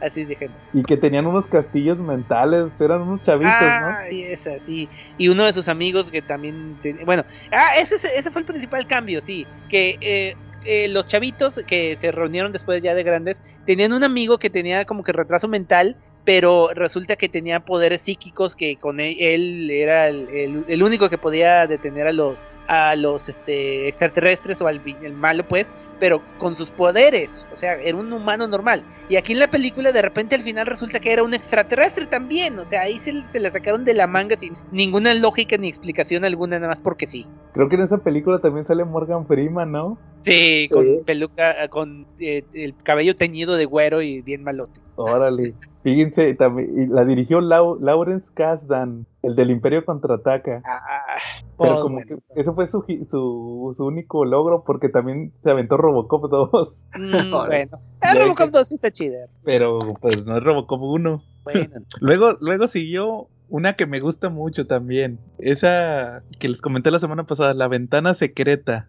Así 0.00 0.24
dije. 0.24 0.48
Y 0.72 0.82
que 0.82 0.96
tenían 0.96 1.26
unos 1.26 1.46
castillos 1.46 1.98
mentales, 1.98 2.70
eran 2.80 3.02
unos 3.02 3.22
chavitos, 3.22 3.52
ah, 3.52 4.02
¿no? 4.02 4.12
Y 4.12 4.22
es 4.22 4.46
así. 4.46 4.88
Y 5.18 5.28
uno 5.28 5.44
de 5.44 5.52
sus 5.52 5.68
amigos 5.68 6.10
que 6.10 6.22
también. 6.22 6.78
Bueno, 7.04 7.24
ah, 7.52 7.70
ese, 7.78 7.94
ese 7.94 8.30
fue 8.30 8.40
el 8.40 8.46
principal 8.46 8.86
cambio, 8.86 9.20
sí. 9.20 9.46
Que 9.68 9.98
eh, 10.00 10.34
eh, 10.64 10.88
los 10.88 11.06
chavitos 11.06 11.60
que 11.66 11.96
se 11.96 12.12
reunieron 12.12 12.52
después 12.52 12.82
ya 12.82 12.94
de 12.94 13.02
grandes 13.02 13.40
tenían 13.64 13.92
un 13.92 14.04
amigo 14.04 14.38
que 14.38 14.50
tenía 14.50 14.84
como 14.84 15.02
que 15.02 15.12
retraso 15.12 15.48
mental 15.48 15.96
pero 16.24 16.68
resulta 16.74 17.16
que 17.16 17.28
tenía 17.28 17.60
poderes 17.60 18.02
psíquicos 18.02 18.54
que 18.54 18.76
con 18.76 19.00
él, 19.00 19.16
él 19.18 19.70
era 19.70 20.08
el, 20.08 20.64
el, 20.68 20.82
único 20.82 21.08
que 21.08 21.18
podía 21.18 21.66
detener 21.66 22.06
a 22.06 22.12
los 22.12 22.48
a 22.68 22.94
los 22.94 23.28
este 23.28 23.88
extraterrestres 23.88 24.60
o 24.60 24.66
al 24.66 24.80
el 25.02 25.14
malo 25.14 25.46
pues 25.48 25.72
pero 25.98 26.22
con 26.38 26.54
sus 26.54 26.70
poderes 26.70 27.48
o 27.52 27.56
sea 27.56 27.74
era 27.74 27.96
un 27.96 28.12
humano 28.12 28.46
normal. 28.48 28.84
Y 29.08 29.16
aquí 29.16 29.32
en 29.32 29.38
la 29.38 29.48
película 29.48 29.92
de 29.92 30.02
repente 30.02 30.34
al 30.34 30.42
final 30.42 30.66
resulta 30.66 31.00
que 31.00 31.12
era 31.12 31.22
un 31.22 31.34
extraterrestre 31.34 32.06
también 32.06 32.58
o 32.58 32.66
sea 32.66 32.82
ahí 32.82 32.98
se, 32.98 33.22
se 33.26 33.40
la 33.40 33.50
sacaron 33.50 33.84
de 33.84 33.94
la 33.94 34.06
manga 34.06 34.36
sin 34.36 34.52
ninguna 34.72 35.14
lógica 35.14 35.56
ni 35.56 35.68
explicación 35.68 36.24
alguna 36.24 36.58
nada 36.58 36.68
más 36.68 36.80
porque 36.80 37.06
sí. 37.06 37.26
Creo 37.54 37.68
que 37.68 37.76
en 37.76 37.82
esa 37.82 37.98
película 37.98 38.40
también 38.40 38.66
sale 38.66 38.84
Morgan 38.84 39.26
Freeman 39.26 39.72
no 39.72 39.98
sí 40.20 40.68
con 40.70 41.02
peluca 41.04 41.68
con 41.68 42.06
eh, 42.18 42.44
el 42.52 42.76
cabello 42.76 43.16
teñido 43.16 43.56
de 43.56 43.64
güero 43.64 44.02
y 44.02 44.20
bien 44.20 44.44
malote. 44.44 44.80
Órale 44.96 45.54
Fíjense, 45.82 46.34
también, 46.34 46.92
la 46.94 47.04
dirigió 47.04 47.40
Lawrence 47.40 48.28
Kasdan, 48.34 49.06
el 49.22 49.34
del 49.34 49.50
Imperio 49.50 49.84
Contraataca. 49.84 50.62
Ah, 50.66 51.16
Pero 51.58 51.80
como 51.80 51.98
que 52.00 52.18
eso 52.36 52.52
fue 52.52 52.66
su, 52.66 52.84
su, 53.10 53.74
su, 53.76 53.84
único 53.86 54.26
logro 54.26 54.62
porque 54.64 54.90
también 54.90 55.32
se 55.42 55.50
aventó 55.50 55.76
Robocop 55.76 56.30
2. 56.30 56.74
Mm, 56.92 57.30
bueno, 57.30 57.78
ah, 58.00 58.14
Robocop 58.20 58.50
2 58.50 58.68
sí 58.68 58.74
está 58.74 58.90
chida. 58.90 59.26
Pero 59.44 59.78
pues 60.00 60.24
no 60.26 60.36
es 60.36 60.42
Robocop 60.42 60.82
1. 60.82 61.22
Bueno. 61.44 61.70
luego, 62.00 62.32
luego 62.40 62.66
siguió 62.66 63.28
una 63.48 63.74
que 63.74 63.86
me 63.86 64.00
gusta 64.00 64.28
mucho 64.28 64.66
también. 64.66 65.18
Esa 65.38 66.22
que 66.38 66.48
les 66.48 66.60
comenté 66.60 66.90
la 66.90 66.98
semana 66.98 67.24
pasada, 67.24 67.54
La 67.54 67.68
Ventana 67.68 68.12
Secreta. 68.14 68.88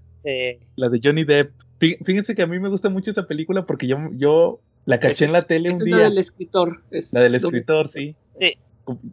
La 0.76 0.90
de 0.90 1.00
Johnny 1.02 1.24
Depp. 1.26 1.52
Fíjense 1.82 2.36
que 2.36 2.44
a 2.44 2.48
mí 2.48 2.60
me 2.60 2.70
gusta 2.70 2.90
mucho 2.90 3.10
esa 3.10 3.26
película 3.26 3.66
porque 3.66 3.88
yo, 3.88 3.98
yo 4.14 4.60
la 4.86 5.00
caché 5.00 5.26
en 5.26 5.32
la 5.32 5.48
tele 5.48 5.72
un 5.72 5.80
día. 5.80 5.98
La 5.98 6.04
del 6.04 6.18
escritor. 6.20 6.84
la 7.12 7.22
del 7.22 7.36
escritor, 7.36 7.90
sí. 7.90 8.14
Sí. 8.40 8.54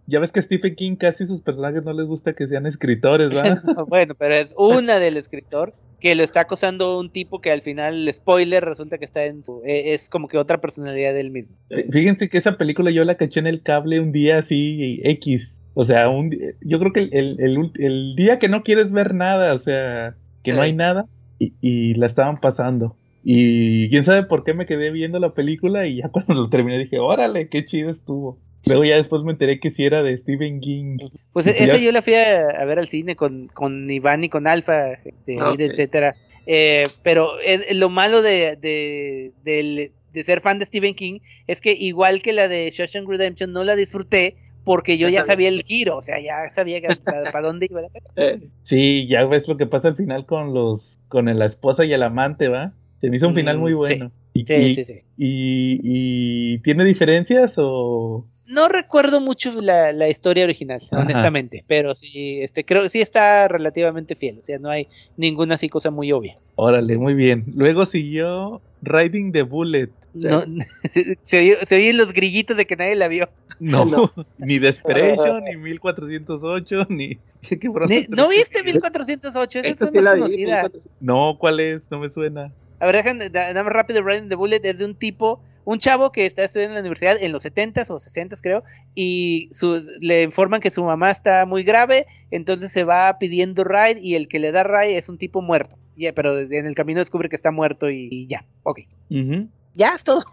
Ya 0.06 0.18
ves 0.18 0.32
que 0.32 0.40
a 0.40 0.42
Stephen 0.42 0.74
King 0.74 0.96
casi 0.96 1.26
sus 1.26 1.40
personajes 1.40 1.82
no 1.84 1.92
les 1.94 2.06
gusta 2.06 2.34
que 2.34 2.46
sean 2.46 2.66
escritores, 2.66 3.30
¿verdad? 3.30 3.58
bueno, 3.88 4.14
pero 4.18 4.34
es 4.34 4.54
una 4.58 4.98
del 4.98 5.16
escritor 5.16 5.72
que 6.00 6.14
lo 6.14 6.22
está 6.22 6.40
acosando 6.40 6.98
un 6.98 7.10
tipo 7.10 7.40
que 7.40 7.50
al 7.50 7.62
final, 7.62 8.08
spoiler, 8.12 8.64
resulta 8.64 8.98
que 8.98 9.04
está 9.04 9.24
en 9.24 9.42
su... 9.42 9.62
E, 9.64 9.94
es 9.94 10.10
como 10.10 10.28
que 10.28 10.38
otra 10.38 10.60
personalidad 10.60 11.14
del 11.14 11.30
mismo. 11.30 11.56
Fíjense 11.90 12.28
que 12.28 12.38
esa 12.38 12.56
película 12.56 12.90
yo 12.90 13.04
la 13.04 13.16
caché 13.16 13.40
en 13.40 13.46
el 13.46 13.62
cable 13.62 13.98
un 13.98 14.12
día 14.12 14.38
así, 14.38 15.00
X. 15.04 15.54
O 15.74 15.84
sea, 15.84 16.08
un, 16.08 16.30
yo 16.60 16.78
creo 16.78 16.92
que 16.92 17.00
el, 17.00 17.36
el, 17.40 17.72
el, 17.78 18.16
día 18.16 18.38
que 18.38 18.48
no 18.48 18.62
quieres 18.62 18.92
ver 18.92 19.14
nada, 19.14 19.54
o 19.54 19.58
sea, 19.58 20.16
que 20.42 20.52
no 20.52 20.62
hay 20.62 20.72
nada, 20.72 21.04
y, 21.38 21.54
y 21.60 21.94
la 21.94 22.06
estaban 22.06 22.40
pasando. 22.40 22.94
Y 23.24 23.90
quién 23.90 24.04
sabe 24.04 24.22
por 24.24 24.44
qué 24.44 24.54
me 24.54 24.66
quedé 24.66 24.90
viendo 24.90 25.18
la 25.18 25.32
película 25.32 25.86
y 25.86 25.96
ya 25.96 26.08
cuando 26.12 26.34
lo 26.34 26.48
terminé 26.48 26.78
dije, 26.78 26.98
órale, 26.98 27.48
qué 27.48 27.64
chido 27.66 27.90
estuvo. 27.90 28.38
Luego 28.66 28.84
ya 28.84 28.96
después 28.96 29.22
me 29.22 29.32
enteré 29.32 29.60
que 29.60 29.70
sí 29.70 29.84
era 29.84 30.02
de 30.02 30.18
Stephen 30.18 30.60
King. 30.60 30.98
Pues 31.32 31.46
esa 31.46 31.76
yo 31.76 31.92
la 31.92 32.02
fui 32.02 32.14
a, 32.14 32.64
ver 32.64 32.78
al 32.78 32.88
cine 32.88 33.16
con, 33.16 33.48
con 33.48 33.90
Iván 33.90 34.24
y 34.24 34.28
con 34.28 34.46
Alfa, 34.46 34.92
este, 34.92 35.38
etcétera. 35.58 36.16
Eh, 36.46 36.84
pero 37.02 37.32
lo 37.74 37.88
malo 37.88 38.20
de, 38.20 38.56
de, 38.56 39.32
de, 39.44 40.24
ser 40.24 40.40
fan 40.40 40.58
de 40.58 40.64
Stephen 40.64 40.94
King 40.94 41.20
es 41.46 41.60
que 41.60 41.72
igual 41.72 42.20
que 42.20 42.32
la 42.32 42.48
de 42.48 42.70
Shawshank 42.70 43.08
Redemption 43.08 43.52
no 43.52 43.64
la 43.64 43.76
disfruté 43.76 44.36
porque 44.68 44.98
yo 44.98 45.08
ya, 45.08 45.22
sabía. 45.22 45.48
el 45.48 45.62
giro, 45.62 45.96
o 45.96 46.02
sea, 46.02 46.20
ya 46.20 46.50
sabía 46.50 46.82
para, 47.02 47.40
dónde 47.42 47.68
iba. 47.70 47.80
Eh, 48.16 48.38
sí, 48.64 49.08
ya 49.08 49.24
ves 49.24 49.48
lo 49.48 49.56
que 49.56 49.64
pasa 49.64 49.88
al 49.88 49.96
final 49.96 50.26
con 50.26 50.52
los 50.52 50.98
con 51.08 51.24
la 51.24 51.46
esposa 51.46 51.86
y 51.86 51.94
el 51.94 52.02
amante, 52.02 52.48
¿va? 52.48 52.70
Se 53.00 53.08
me 53.08 53.16
hizo 53.16 53.28
un 53.28 53.34
final 53.34 53.56
muy 53.56 53.72
mm, 53.72 53.76
bueno. 53.78 54.08
Sí. 54.10 54.14
Y, 54.34 54.74
sí, 54.74 54.84
sí, 54.84 55.00
y, 55.16 56.58
tiene 56.58 56.84
diferencias 56.84 57.54
o...? 57.56 58.24
No 58.46 58.68
recuerdo 58.68 59.20
mucho 59.20 59.50
la, 59.60 59.92
la 59.92 60.08
historia 60.08 60.44
original, 60.44 60.80
honestamente, 60.92 61.64
pero 61.66 61.94
sí, 61.96 62.42
este, 62.42 62.64
creo 62.64 62.82
que 62.84 62.90
sí 62.90 63.00
está 63.00 63.48
relativamente 63.48 64.14
fiel, 64.14 64.38
o 64.38 64.44
sea, 64.44 64.60
no 64.60 64.70
hay 64.70 64.86
ninguna 65.16 65.56
así 65.56 65.68
cosa 65.68 65.90
muy 65.90 66.12
obvia. 66.12 66.34
Órale, 66.54 66.98
muy 66.98 67.14
bien. 67.14 67.42
Luego 67.56 67.84
siguió 67.84 68.60
Riding 68.82 69.32
the 69.32 69.42
Bullet. 69.42 69.88
No, 70.14 70.42
se, 71.24 71.56
oyen 71.70 71.96
los 71.96 72.12
grillitos 72.12 72.56
de 72.56 72.66
que 72.66 72.76
nadie 72.76 72.96
la 72.96 73.08
vio. 73.08 73.28
No, 73.60 73.84
ni 74.38 74.58
Desperation, 74.58 75.44
ni 75.44 75.56
1408, 75.56 76.86
ni... 76.88 77.16
¿No 78.08 78.28
viste 78.28 78.62
1408? 78.62 79.58
Esa 79.60 79.84
es 79.84 79.94
más 79.94 80.08
conocida. 80.08 80.70
No, 81.00 81.36
¿cuál 81.38 81.60
es? 81.60 81.82
No 81.90 81.98
me 81.98 82.10
suena. 82.10 82.50
A 82.80 82.86
ver, 82.86 82.96
déjame 82.96 83.70
rápido, 83.70 84.02
Riding 84.02 84.28
the 84.28 84.34
Bullet 84.34 84.60
es 84.62 84.78
de 84.78 84.84
un 84.84 84.94
tipo, 84.94 85.40
un 85.64 85.78
chavo 85.78 86.12
que 86.12 86.26
está 86.26 86.44
estudiando 86.44 86.72
en 86.72 86.74
la 86.76 86.80
universidad 86.80 87.20
en 87.20 87.32
los 87.32 87.44
70s 87.44 87.90
o 87.90 87.96
60s 87.96 88.40
creo, 88.40 88.62
y 88.94 89.50
le 90.00 90.22
informan 90.22 90.60
que 90.60 90.70
su 90.70 90.84
mamá 90.84 91.10
está 91.10 91.44
muy 91.44 91.64
grave, 91.64 92.06
entonces 92.30 92.70
se 92.70 92.84
va 92.84 93.18
pidiendo 93.18 93.64
ride 93.64 94.00
y 94.00 94.14
el 94.14 94.28
que 94.28 94.38
le 94.38 94.52
da 94.52 94.62
ride 94.62 94.96
es 94.96 95.08
un 95.08 95.18
tipo 95.18 95.42
muerto. 95.42 95.76
pero 96.14 96.38
en 96.38 96.66
el 96.66 96.74
camino 96.74 97.00
descubre 97.00 97.28
que 97.28 97.36
está 97.36 97.50
muerto 97.50 97.90
y, 97.90 98.26
ya, 98.28 98.44
ok. 98.62 98.80
Ya 99.78 99.94
es 99.94 100.04
todo. 100.04 100.24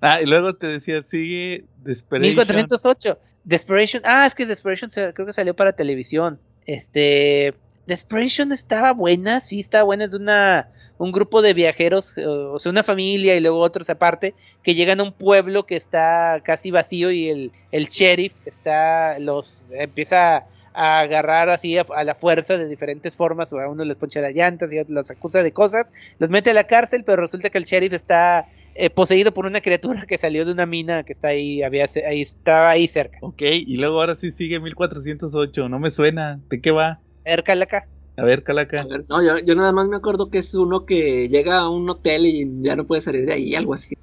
Ah, 0.00 0.20
y 0.20 0.26
luego 0.26 0.54
te 0.54 0.66
decía, 0.66 1.02
sigue 1.02 1.64
Desperation. 1.84 2.34
1408. 2.34 3.18
Desperation. 3.44 4.02
Ah, 4.04 4.26
es 4.26 4.34
que 4.34 4.46
Desperation 4.46 4.90
creo 4.90 5.26
que 5.26 5.32
salió 5.32 5.54
para 5.54 5.72
televisión. 5.74 6.40
Este. 6.66 7.54
Desperation 7.86 8.52
estaba 8.52 8.92
buena, 8.92 9.40
sí, 9.40 9.60
estaba 9.60 9.84
buena. 9.84 10.04
Es 10.04 10.14
una, 10.14 10.70
un 10.98 11.10
grupo 11.10 11.42
de 11.42 11.52
viajeros, 11.52 12.16
o 12.18 12.58
sea, 12.58 12.70
una 12.70 12.84
familia 12.84 13.36
y 13.36 13.40
luego 13.40 13.58
otros 13.58 13.90
aparte, 13.90 14.34
que 14.62 14.76
llegan 14.76 15.00
a 15.00 15.02
un 15.02 15.12
pueblo 15.12 15.66
que 15.66 15.76
está 15.76 16.40
casi 16.44 16.70
vacío 16.70 17.10
y 17.10 17.28
el, 17.28 17.52
el 17.72 17.86
sheriff 17.86 18.46
está, 18.46 19.18
los 19.18 19.68
empieza 19.72 20.46
a 20.74 21.00
agarrar 21.00 21.48
así 21.48 21.76
a, 21.78 22.04
la 22.04 22.14
fuerza 22.14 22.56
de 22.56 22.68
diferentes 22.68 23.16
formas, 23.16 23.52
o 23.52 23.60
a 23.60 23.68
uno 23.68 23.84
les 23.84 23.96
poncha 23.96 24.20
las 24.20 24.34
llantas 24.34 24.72
y 24.72 24.78
a 24.78 24.82
otros 24.82 24.94
los 24.94 25.10
acusa 25.10 25.42
de 25.42 25.52
cosas, 25.52 25.92
los 26.18 26.30
mete 26.30 26.50
a 26.50 26.54
la 26.54 26.64
cárcel, 26.64 27.04
pero 27.04 27.22
resulta 27.22 27.50
que 27.50 27.58
el 27.58 27.64
sheriff 27.64 27.92
está 27.92 28.46
eh, 28.74 28.90
poseído 28.90 29.32
por 29.32 29.46
una 29.46 29.60
criatura 29.60 30.02
que 30.08 30.18
salió 30.18 30.44
de 30.44 30.52
una 30.52 30.66
mina 30.66 31.02
que 31.02 31.12
está 31.12 31.28
ahí, 31.28 31.62
había, 31.62 31.86
ahí 32.06 32.22
estaba 32.22 32.70
ahí 32.70 32.86
cerca. 32.86 33.18
Ok, 33.20 33.42
y 33.42 33.76
luego 33.76 34.00
ahora 34.00 34.14
sí 34.14 34.30
sigue 34.30 34.60
1408, 34.60 35.68
no 35.68 35.78
me 35.78 35.90
suena, 35.90 36.40
¿de 36.48 36.60
qué 36.60 36.70
va? 36.70 37.00
A 37.24 37.30
ver, 37.30 37.44
Calaca. 37.44 37.86
A 38.16 38.24
ver, 38.24 38.42
Calaca. 38.42 38.86
no, 39.08 39.22
yo, 39.22 39.38
yo, 39.38 39.54
nada 39.54 39.72
más 39.72 39.88
me 39.88 39.96
acuerdo 39.96 40.28
que 40.28 40.38
es 40.38 40.54
uno 40.54 40.84
que 40.84 41.28
llega 41.28 41.58
a 41.58 41.70
un 41.70 41.88
hotel 41.88 42.26
y 42.26 42.46
ya 42.62 42.76
no 42.76 42.86
puede 42.86 43.00
salir 43.00 43.24
de 43.24 43.32
ahí, 43.32 43.54
algo 43.54 43.74
así. 43.74 43.96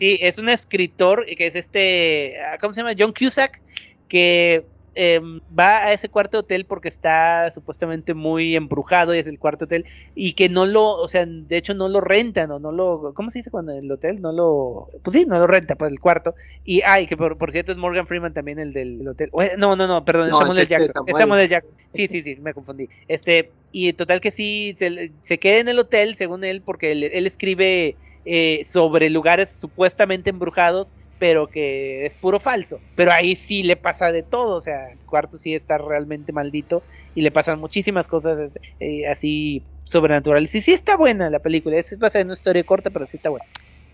sí, 0.00 0.18
es 0.20 0.38
un 0.38 0.48
escritor 0.48 1.26
que 1.26 1.46
es 1.46 1.56
este, 1.56 2.36
ah, 2.40 2.58
¿cómo 2.58 2.72
se 2.72 2.80
llama? 2.80 2.94
John 2.98 3.12
Cusack, 3.12 3.60
que 4.08 4.64
Em, 4.96 5.40
va 5.56 5.84
a 5.84 5.92
ese 5.92 6.08
cuarto 6.08 6.40
hotel 6.40 6.64
porque 6.64 6.88
está 6.88 7.48
supuestamente 7.52 8.12
muy 8.12 8.56
embrujado 8.56 9.14
y 9.14 9.18
es 9.18 9.28
el 9.28 9.38
cuarto 9.38 9.66
hotel 9.66 9.84
y 10.16 10.32
que 10.32 10.48
no 10.48 10.66
lo, 10.66 10.96
o 10.96 11.06
sea, 11.06 11.26
de 11.26 11.56
hecho 11.56 11.74
no 11.74 11.88
lo 11.88 12.00
rentan 12.00 12.50
o 12.50 12.58
no 12.58 12.72
lo, 12.72 13.14
¿cómo 13.14 13.30
se 13.30 13.38
dice 13.38 13.52
cuando 13.52 13.72
el 13.72 13.90
hotel 13.90 14.20
no 14.20 14.32
lo, 14.32 14.90
pues 15.04 15.14
sí, 15.14 15.26
no 15.28 15.38
lo 15.38 15.46
renta 15.46 15.76
pues 15.76 15.92
el 15.92 16.00
cuarto. 16.00 16.34
Y 16.64 16.82
ay, 16.82 17.06
que 17.06 17.16
por, 17.16 17.52
cierto 17.52 17.70
es 17.70 17.78
Morgan 17.78 18.04
Freeman 18.04 18.34
también 18.34 18.58
el 18.58 18.72
del 18.72 19.06
hotel, 19.06 19.30
no, 19.58 19.76
no, 19.76 19.86
no, 19.86 20.04
perdón, 20.04 20.26
estamos 20.26 20.48
Samuel 20.48 20.66
Jackson, 20.66 21.06
Samuel. 21.16 21.48
Jackson, 21.48 21.74
sí, 21.94 22.08
sí, 22.08 22.22
sí, 22.22 22.36
me 22.36 22.52
confundí, 22.52 22.88
este, 23.06 23.52
y 23.70 23.92
total 23.92 24.20
que 24.20 24.32
sí, 24.32 24.74
se, 24.76 25.38
queda 25.38 25.58
en 25.58 25.68
el 25.68 25.78
hotel 25.78 26.16
según 26.16 26.42
él 26.42 26.62
porque 26.62 26.90
él, 26.90 27.26
escribe 27.26 27.96
eh, 28.24 28.62
sobre 28.64 29.08
lugares 29.08 29.50
supuestamente 29.50 30.30
embrujados 30.30 30.92
pero 31.20 31.48
que 31.48 32.06
es 32.06 32.16
puro 32.16 32.40
falso. 32.40 32.80
Pero 32.96 33.12
ahí 33.12 33.36
sí 33.36 33.62
le 33.62 33.76
pasa 33.76 34.10
de 34.10 34.24
todo, 34.24 34.56
o 34.56 34.60
sea, 34.60 34.90
el 34.90 34.98
cuarto 35.04 35.38
sí 35.38 35.54
está 35.54 35.78
realmente 35.78 36.32
maldito 36.32 36.82
y 37.14 37.20
le 37.20 37.30
pasan 37.30 37.60
muchísimas 37.60 38.08
cosas 38.08 38.58
eh, 38.80 39.06
así 39.06 39.62
sobrenaturales. 39.84 40.52
Y 40.54 40.62
sí 40.62 40.72
está 40.72 40.96
buena 40.96 41.30
la 41.30 41.38
película, 41.38 41.76
es 41.76 41.96
basada 41.98 42.22
en 42.22 42.28
una 42.28 42.32
historia 42.32 42.64
corta, 42.64 42.90
pero 42.90 43.06
sí 43.06 43.18
está 43.18 43.30
buena. 43.30 43.44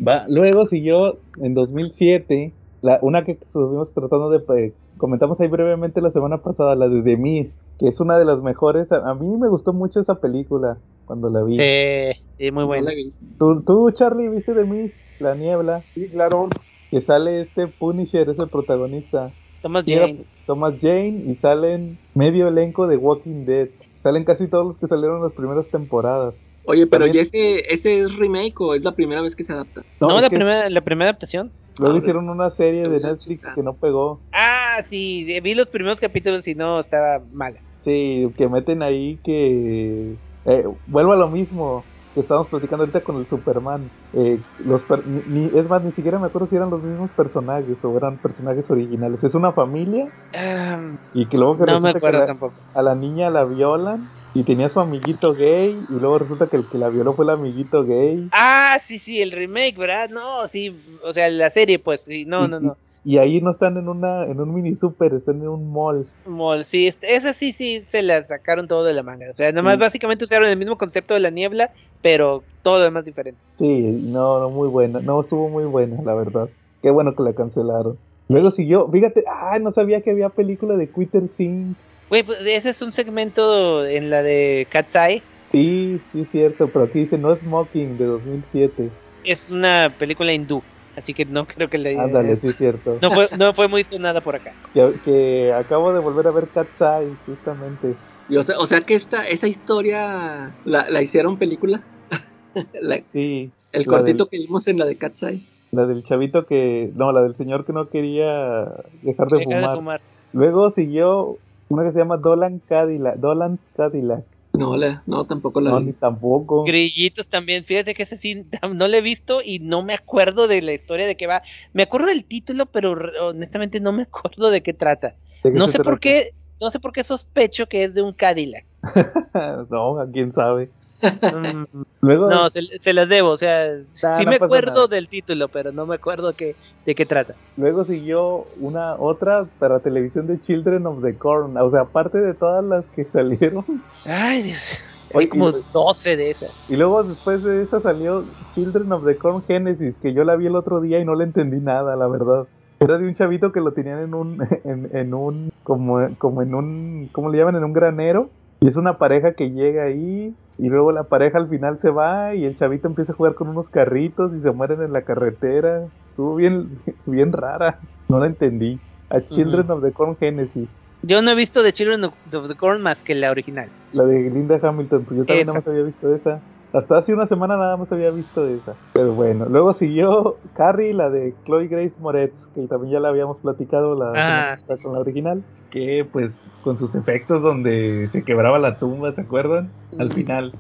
Va, 0.06 0.24
luego 0.28 0.66
siguió 0.66 1.18
en 1.42 1.54
2007 1.54 2.52
La, 2.82 2.98
una 3.02 3.24
que 3.24 3.32
estuvimos 3.32 3.92
tratando 3.92 4.30
de 4.30 4.40
pues, 4.40 4.72
comentamos 4.96 5.40
ahí 5.40 5.48
brevemente 5.48 6.00
la 6.00 6.10
semana 6.12 6.38
pasada, 6.38 6.76
la 6.76 6.88
de 6.88 7.02
The 7.02 7.16
Mist, 7.16 7.58
que 7.78 7.88
es 7.88 7.98
una 7.98 8.18
de 8.18 8.24
las 8.24 8.40
mejores. 8.40 8.92
A, 8.92 9.10
a 9.10 9.14
mí 9.14 9.26
me 9.36 9.48
gustó 9.48 9.72
mucho 9.72 9.98
esa 10.00 10.20
película 10.20 10.78
cuando 11.06 11.28
la 11.28 11.42
vi. 11.42 11.56
Sí, 11.56 12.22
sí, 12.38 12.50
muy 12.52 12.64
buena. 12.64 12.92
¿Tú, 13.38 13.62
tú, 13.62 13.90
Charlie, 13.90 14.28
viste 14.28 14.54
The 14.54 14.64
Mist? 14.64 14.94
La 15.18 15.34
niebla. 15.34 15.82
Sí, 15.94 16.08
claro. 16.08 16.48
Que 16.97 17.02
sale 17.02 17.43
este 17.43 17.66
Punisher, 17.66 18.27
es 18.31 18.39
el 18.39 18.48
protagonista. 18.48 19.31
Thomas 19.60 19.86
era 19.86 20.06
Jane. 20.06 20.24
Thomas 20.47 20.74
Jane 20.81 21.24
y 21.27 21.35
salen 21.43 21.98
medio 22.14 22.48
elenco 22.48 22.86
de 22.86 22.97
Walking 22.97 23.44
Dead. 23.44 23.68
Salen 24.02 24.24
casi 24.24 24.48
todos 24.48 24.66
los 24.68 24.78
que 24.78 24.86
salieron 24.86 25.18
en 25.18 25.24
las 25.24 25.35
primeras 25.35 25.68
temporadas. 25.68 26.32
Oye, 26.64 26.86
pero 26.86 27.05
También- 27.05 27.16
¿y 27.23 27.27
ese, 27.27 27.59
ese 27.70 27.98
es 28.01 28.16
remake 28.16 28.59
o 28.62 28.74
es 28.74 28.82
la 28.82 28.93
primera 28.93 29.20
vez 29.20 29.36
que 29.36 29.44
se 29.44 29.52
adapta? 29.52 29.82
No, 30.01 30.16
es 30.16 30.23
la 30.23 30.31
que 30.31 30.36
primera, 30.36 30.70
la 30.70 30.81
primera 30.81 31.10
adaptación. 31.10 31.52
Luego 31.78 31.97
Ah, 31.97 31.98
hicieron 31.98 32.31
una 32.31 32.48
serie 32.48 32.89
de 32.89 32.98
Netflix 32.98 33.47
que 33.55 33.62
no 33.62 33.74
pegó. 33.74 34.23
Ah, 34.32 34.78
sí, 34.82 35.39
vi 35.43 35.55
los 35.55 35.68
primeros 35.68 36.01
capítulos 36.01 36.48
y 36.48 36.55
no 36.55 36.81
estaba 36.81 37.23
mala. 37.31 37.60
Sí, 37.85 38.27
que 38.39 38.48
meten 38.48 38.82
ahí 38.82 39.18
que... 39.23 40.14
Eh, 40.47 40.64
vuelvo 40.86 41.12
a 41.12 41.16
lo 41.16 41.28
mismo 41.28 41.85
que 42.16 42.22
estábamos 42.22 42.48
platicando 42.48 42.84
ahorita 42.84 43.02
con 43.02 43.16
el 43.18 43.26
Superman. 43.26 43.90
Eh, 44.14 44.40
los 44.64 44.80
per- 44.82 45.06
ni- 45.06 45.22
ni- 45.51 45.59
es 45.59 45.68
más, 45.68 45.84
ni 45.84 45.93
siquiera 45.93 46.18
me 46.18 46.28
acuerdo 46.28 46.48
si 46.48 46.56
eran 46.56 46.70
los 46.70 46.82
mismos 46.82 47.10
personajes 47.10 47.76
o 47.82 47.94
eran 47.94 48.16
personajes 48.16 48.64
originales. 48.70 49.22
Es 49.22 49.34
una 49.34 49.52
familia 49.52 50.09
Ah, 50.34 50.80
y 51.12 51.26
que 51.26 51.36
luego 51.36 51.59
que 51.59 51.70
no 51.70 51.78
me 51.78 51.93
que 51.93 51.98
acuerdo 51.98 52.20
la- 52.20 52.26
tampoco. 52.26 52.55
a 52.72 52.80
la 52.80 52.94
niña 52.94 53.28
la 53.28 53.44
violan 53.44 54.09
y 54.32 54.44
tenía 54.44 54.70
su 54.70 54.80
amiguito 54.80 55.34
gay 55.34 55.78
y 55.90 55.93
luego 56.01 56.18
resulta 56.18 56.47
que 56.47 56.56
el 56.56 56.64
que 56.66 56.78
la 56.78 56.88
violó 56.88 57.12
fue 57.12 57.26
el 57.26 57.30
amiguito 57.32 57.84
gay. 57.84 58.30
Ah, 58.32 58.78
sí, 58.82 58.98
sí, 58.98 59.20
el 59.20 59.30
remake, 59.30 59.76
¿verdad? 59.76 60.09
No, 60.09 60.47
sí, 60.47 60.74
o 61.05 61.12
sea, 61.12 61.28
la 61.28 61.51
serie, 61.51 61.78
pues, 61.78 62.01
sí, 62.01 62.24
no, 62.24 62.47
Y- 62.47 62.48
no, 62.48 62.60
no. 62.60 62.76
Y 63.08 63.18
ahí 63.18 63.40
no 63.40 63.52
están 63.52 63.76
en 63.76 63.88
una 63.88 64.24
en 64.26 64.40
un 64.40 64.52
mini 64.52 64.74
super, 64.74 65.14
están 65.14 65.36
en 65.36 65.46
un 65.46 65.72
mall. 65.72 66.08
Mol, 66.26 66.64
sí, 66.64 66.88
esa 66.88 67.32
sí, 67.32 67.52
sí, 67.52 67.80
se 67.80 68.02
la 68.02 68.20
sacaron 68.24 68.66
todo 68.66 68.82
de 68.82 68.94
la 68.94 69.04
manga. 69.04 69.30
O 69.30 69.34
sea, 69.34 69.52
nomás 69.52 69.74
Sí. 69.74 69.80
básicamente 69.80 70.24
usaron 70.24 70.48
el 70.48 70.56
mismo 70.58 70.76
concepto 70.76 71.14
de 71.14 71.20
la 71.20 71.30
niebla, 71.30 71.70
pero 72.02 72.42
todo 72.62 72.78
lo 72.78 72.84
demás 72.84 73.04
diferente. 73.04 73.40
Sí, 73.58 73.64
no, 73.66 74.40
no 74.40 74.50
muy 74.50 74.66
buena, 74.68 74.98
no 75.00 75.20
estuvo 75.20 75.48
muy 75.48 75.64
buena, 75.66 76.02
la 76.02 76.14
verdad. 76.14 76.48
Qué 76.82 76.90
bueno 76.90 77.14
que 77.14 77.22
la 77.22 77.32
cancelaron. 77.32 77.96
Luego 78.28 78.50
siguió, 78.50 78.88
fíjate, 78.90 79.22
ah, 79.30 79.56
no 79.60 79.70
sabía 79.70 80.00
que 80.00 80.10
había 80.10 80.28
película 80.30 80.74
de 80.74 80.88
Quitter 80.90 81.28
Sing. 81.36 81.76
Güey, 82.08 82.24
pues 82.24 82.40
ese 82.44 82.70
es 82.70 82.82
un 82.82 82.90
segmento 82.90 83.86
en 83.86 84.10
la 84.10 84.24
de 84.24 84.66
Cat's 84.68 84.96
Eye. 84.96 85.22
Sí, 85.52 86.00
sí 86.10 86.22
es 86.22 86.28
cierto, 86.32 86.68
pero 86.72 86.86
aquí 86.86 86.98
dice 87.00 87.18
No 87.18 87.36
Smoking 87.36 87.98
de 87.98 88.04
2007. 88.04 88.90
Es 89.22 89.46
una 89.48 89.92
película 89.96 90.32
hindú, 90.32 90.60
así 90.97 91.14
que 91.14 91.24
no 91.27 91.47
creo 91.47 91.68
que 91.68 91.78
le... 91.78 91.98
Ándale, 91.98 92.32
es- 92.32 92.40
sí 92.40 92.48
es 92.48 92.56
cierto. 92.56 92.98
no, 93.02 93.10
fue, 93.10 93.28
no 93.39 93.52
fue 93.52 93.68
muy 93.68 93.85
sonada 93.85 94.20
por 94.20 94.35
acá. 94.36 94.52
Que, 94.73 94.93
que 95.05 95.52
acabo 95.52 95.93
de 95.93 96.01
volver 96.01 96.27
a 96.27 96.31
ver 96.32 96.48
Cat's 96.52 96.81
Eye, 96.81 97.16
justamente. 97.27 97.94
Y 98.28 98.36
o, 98.36 98.43
sea, 98.43 98.59
o 98.59 98.66
sea 98.66 98.81
que 98.81 98.94
esta, 98.94 99.27
esa 99.28 99.47
historia 99.47 100.56
la, 100.64 100.89
la 100.90 101.02
hicieron 101.02 101.39
película. 101.39 101.82
La- 102.81 103.01
Sí, 103.12 103.51
el 103.73 103.82
La 103.85 103.86
cortito 103.86 104.24
del- 104.24 104.31
que 104.31 104.39
vimos 104.39 104.66
en 104.68 104.78
la 104.78 104.86
de 104.86 104.97
Cat's 104.97 105.23
Eye. 105.23 105.40
la 105.73 105.86
del 105.86 106.02
chavito 106.05 106.47
que, 106.47 106.90
no, 106.94 107.12
la 107.12 107.23
del 107.23 107.36
señor 107.36 107.64
que 107.66 107.73
no 107.73 107.89
quería 107.90 108.64
dejar 109.02 109.28
de 109.28 109.39
Deja 109.39 109.44
fumar. 109.51 109.70
de 109.70 109.77
fumar. 109.77 110.01
Luego 110.32 110.70
siguió 110.70 111.36
una 111.68 111.85
que 111.85 111.93
se 111.93 111.98
llama 111.98 112.16
Dolan 112.16 112.60
Cadillac, 112.60 113.16
Dolan's 113.16 113.60
Cadillac. 113.77 114.24
No, 114.56 114.76
la, 114.76 115.02
no, 115.06 115.24
tampoco 115.26 115.60
la 115.60 115.70
No, 115.70 115.80
vi. 115.80 115.86
ni 115.86 115.92
tampoco. 115.92 116.64
Grillitos 116.64 117.28
también, 117.28 117.64
fíjate 117.64 117.94
que 117.94 118.02
ese 118.02 118.16
sí 118.16 118.46
no 118.74 118.88
lo 118.88 118.96
he 118.96 119.00
visto 119.00 119.40
y 119.44 119.58
no 119.58 119.82
me 119.82 119.94
acuerdo 119.94 120.48
de 120.48 120.62
la 120.62 120.72
historia 120.72 121.06
de 121.06 121.16
qué 121.16 121.26
va. 121.26 121.42
Me 121.72 121.82
acuerdo 121.82 122.08
del 122.08 122.24
título, 122.24 122.66
pero 122.66 122.96
honestamente 123.28 123.80
no 123.80 123.92
me 123.92 124.02
acuerdo 124.10 124.50
de 124.50 124.62
qué 124.62 124.72
trata. 124.72 125.14
¿De 125.42 125.52
qué 125.52 125.58
No 125.58 125.68
sé 125.68 125.80
por 125.80 126.00
qué, 126.00 126.30
no 126.60 126.70
sé 126.70 126.80
por 126.80 126.92
qué 126.92 127.04
sospecho 127.04 127.66
que 127.66 127.84
es 127.84 127.94
de 127.94 128.02
un 128.02 128.12
Cadillac. 128.12 128.64
no, 129.70 130.00
a 130.00 130.10
quién 130.10 130.32
sabe. 130.32 130.70
Luego, 132.02 132.31
no, 132.31 132.48
se, 132.51 132.60
se 132.81 132.93
las 132.93 133.09
debo, 133.09 133.31
o 133.31 133.39
sea, 133.39 133.66
Nah, 134.02 134.14
sí 134.16 134.24
no 134.24 134.31
me 134.31 134.36
acuerdo 134.36 134.73
nada. 134.74 134.86
del 134.89 135.09
título, 135.09 135.48
pero 135.48 135.73
no 135.73 135.86
me 135.86 135.94
acuerdo 135.97 136.32
que, 136.35 136.55
de 136.85 136.94
qué 136.94 137.06
trata. 137.06 137.35
luego 137.56 137.85
siguió 137.85 138.44
una 138.56 138.94
otra 138.97 139.47
para 139.59 139.81
televisión 139.81 140.27
de 140.27 140.40
Children 140.43 140.86
of 140.86 141.02
the 141.02 141.16
Corn. 141.18 141.56
O 141.56 141.70
sea, 141.70 141.82
aparte 141.82 142.18
de 142.18 142.35
todas 142.35 142.64
las 142.64 142.85
que 142.94 143.05
salieron. 143.12 143.64
Ay, 144.05 144.43
Dios. 144.43 144.98
Oye, 145.14 145.24
Hay 145.24 145.28
como 145.28 145.51
y- 145.51 145.55
12 145.73 146.16
de 146.16 146.31
esas. 146.31 146.51
Y 146.68 146.77
luego 146.77 147.02
después 147.05 147.43
de 147.43 147.62
esa 147.62 147.81
salió 147.81 148.24
Children 148.55 148.93
of 148.93 149.05
the 149.06 149.16
Corn 149.18 149.44
Genesis, 149.47 149.94
que 150.02 150.12
yo 150.12 150.24
la 150.24 150.36
vi 150.36 150.47
el 150.47 150.56
otro 150.56 150.81
día 150.81 150.98
y 151.01 151.05
no 151.05 151.14
le 151.14 151.24
entendí 151.24 151.59
nada, 151.59 151.97
la 151.97 152.09
verdad. 152.09 152.48
Era 152.78 152.98
de 152.98 153.06
un 153.09 153.14
chavito 153.14 153.52
que 153.52 153.60
lo 153.60 153.73
tenían 153.73 154.01
en 154.01 154.14
un, 154.14 154.39
en, 154.64 154.94
en 154.97 155.14
un, 155.14 155.48
como, 155.62 155.98
como 156.18 156.43
en 156.43 156.55
un, 156.55 157.09
¿cómo 157.12 157.31
le 157.31 157.39
llaman? 157.39 157.56
En 157.56 157.64
un 157.64 157.73
granero. 157.73 158.31
Y 158.60 158.68
es 158.68 158.76
una 158.76 158.98
pareja 158.98 159.32
que 159.34 159.50
llega 159.50 159.84
ahí 159.84 160.34
y 160.58 160.68
luego 160.68 160.92
la 160.92 161.04
pareja 161.04 161.38
al 161.38 161.48
final 161.48 161.78
se 161.82 161.90
va 161.90 162.34
y 162.34 162.44
el 162.44 162.58
chavito 162.58 162.88
empieza 162.88 163.12
a 163.12 163.14
jugar 163.16 163.34
con 163.34 163.48
unos 163.48 163.68
carritos 163.68 164.32
y 164.34 164.40
se 164.40 164.50
mueren 164.50 164.82
en 164.82 164.92
la 164.92 165.02
carretera. 165.02 165.86
Estuvo 166.10 166.34
bien, 166.36 166.78
bien 167.06 167.32
rara. 167.32 167.78
No 168.08 168.18
la 168.18 168.26
entendí. 168.26 168.78
A 169.10 169.20
Children 169.20 169.70
of 169.70 169.82
the 169.82 169.92
Corn 169.92 170.16
Genesis, 170.16 170.68
Yo 171.02 171.22
no 171.22 171.30
he 171.30 171.34
visto 171.36 171.62
The 171.62 171.72
Children 171.72 172.04
of 172.04 172.48
the 172.48 172.56
Corn 172.56 172.82
más 172.82 173.04
que 173.04 173.14
la 173.14 173.30
original. 173.30 173.68
la 173.92 174.04
de 174.04 174.30
Linda 174.30 174.58
Hamilton, 174.60 175.04
pues 175.04 175.18
yo 175.18 175.24
también 175.24 175.46
más 175.46 175.66
había 175.66 175.82
visto 175.82 176.12
esa. 176.14 176.40
Hasta 176.76 176.98
hace 176.98 177.14
una 177.14 177.26
semana 177.26 177.56
nada 177.56 177.76
más 177.76 177.90
había 177.90 178.10
visto 178.10 178.46
esa. 178.46 178.74
Pero 178.92 179.14
bueno, 179.14 179.46
luego 179.46 179.72
siguió 179.74 180.36
Carrie, 180.56 180.92
la 180.92 181.08
de 181.08 181.32
Chloe 181.46 181.68
Grace 181.68 181.94
Moretz, 182.00 182.34
que 182.54 182.62
también 182.66 182.92
ya 182.92 183.00
la 183.00 183.08
habíamos 183.08 183.38
platicado 183.38 183.94
la 183.98 184.12
Ah, 184.14 184.54
pasada 184.56 184.78
con 184.82 184.92
la 184.92 185.00
original. 185.00 185.42
Que 185.70 186.06
pues 186.10 186.32
con 186.62 186.78
sus 186.78 186.94
efectos 186.94 187.42
donde 187.42 188.08
se 188.12 188.22
quebraba 188.24 188.58
la 188.58 188.78
tumba, 188.78 189.12
¿se 189.12 189.22
acuerdan? 189.22 189.70
Al 189.98 190.12
final. 190.12 190.52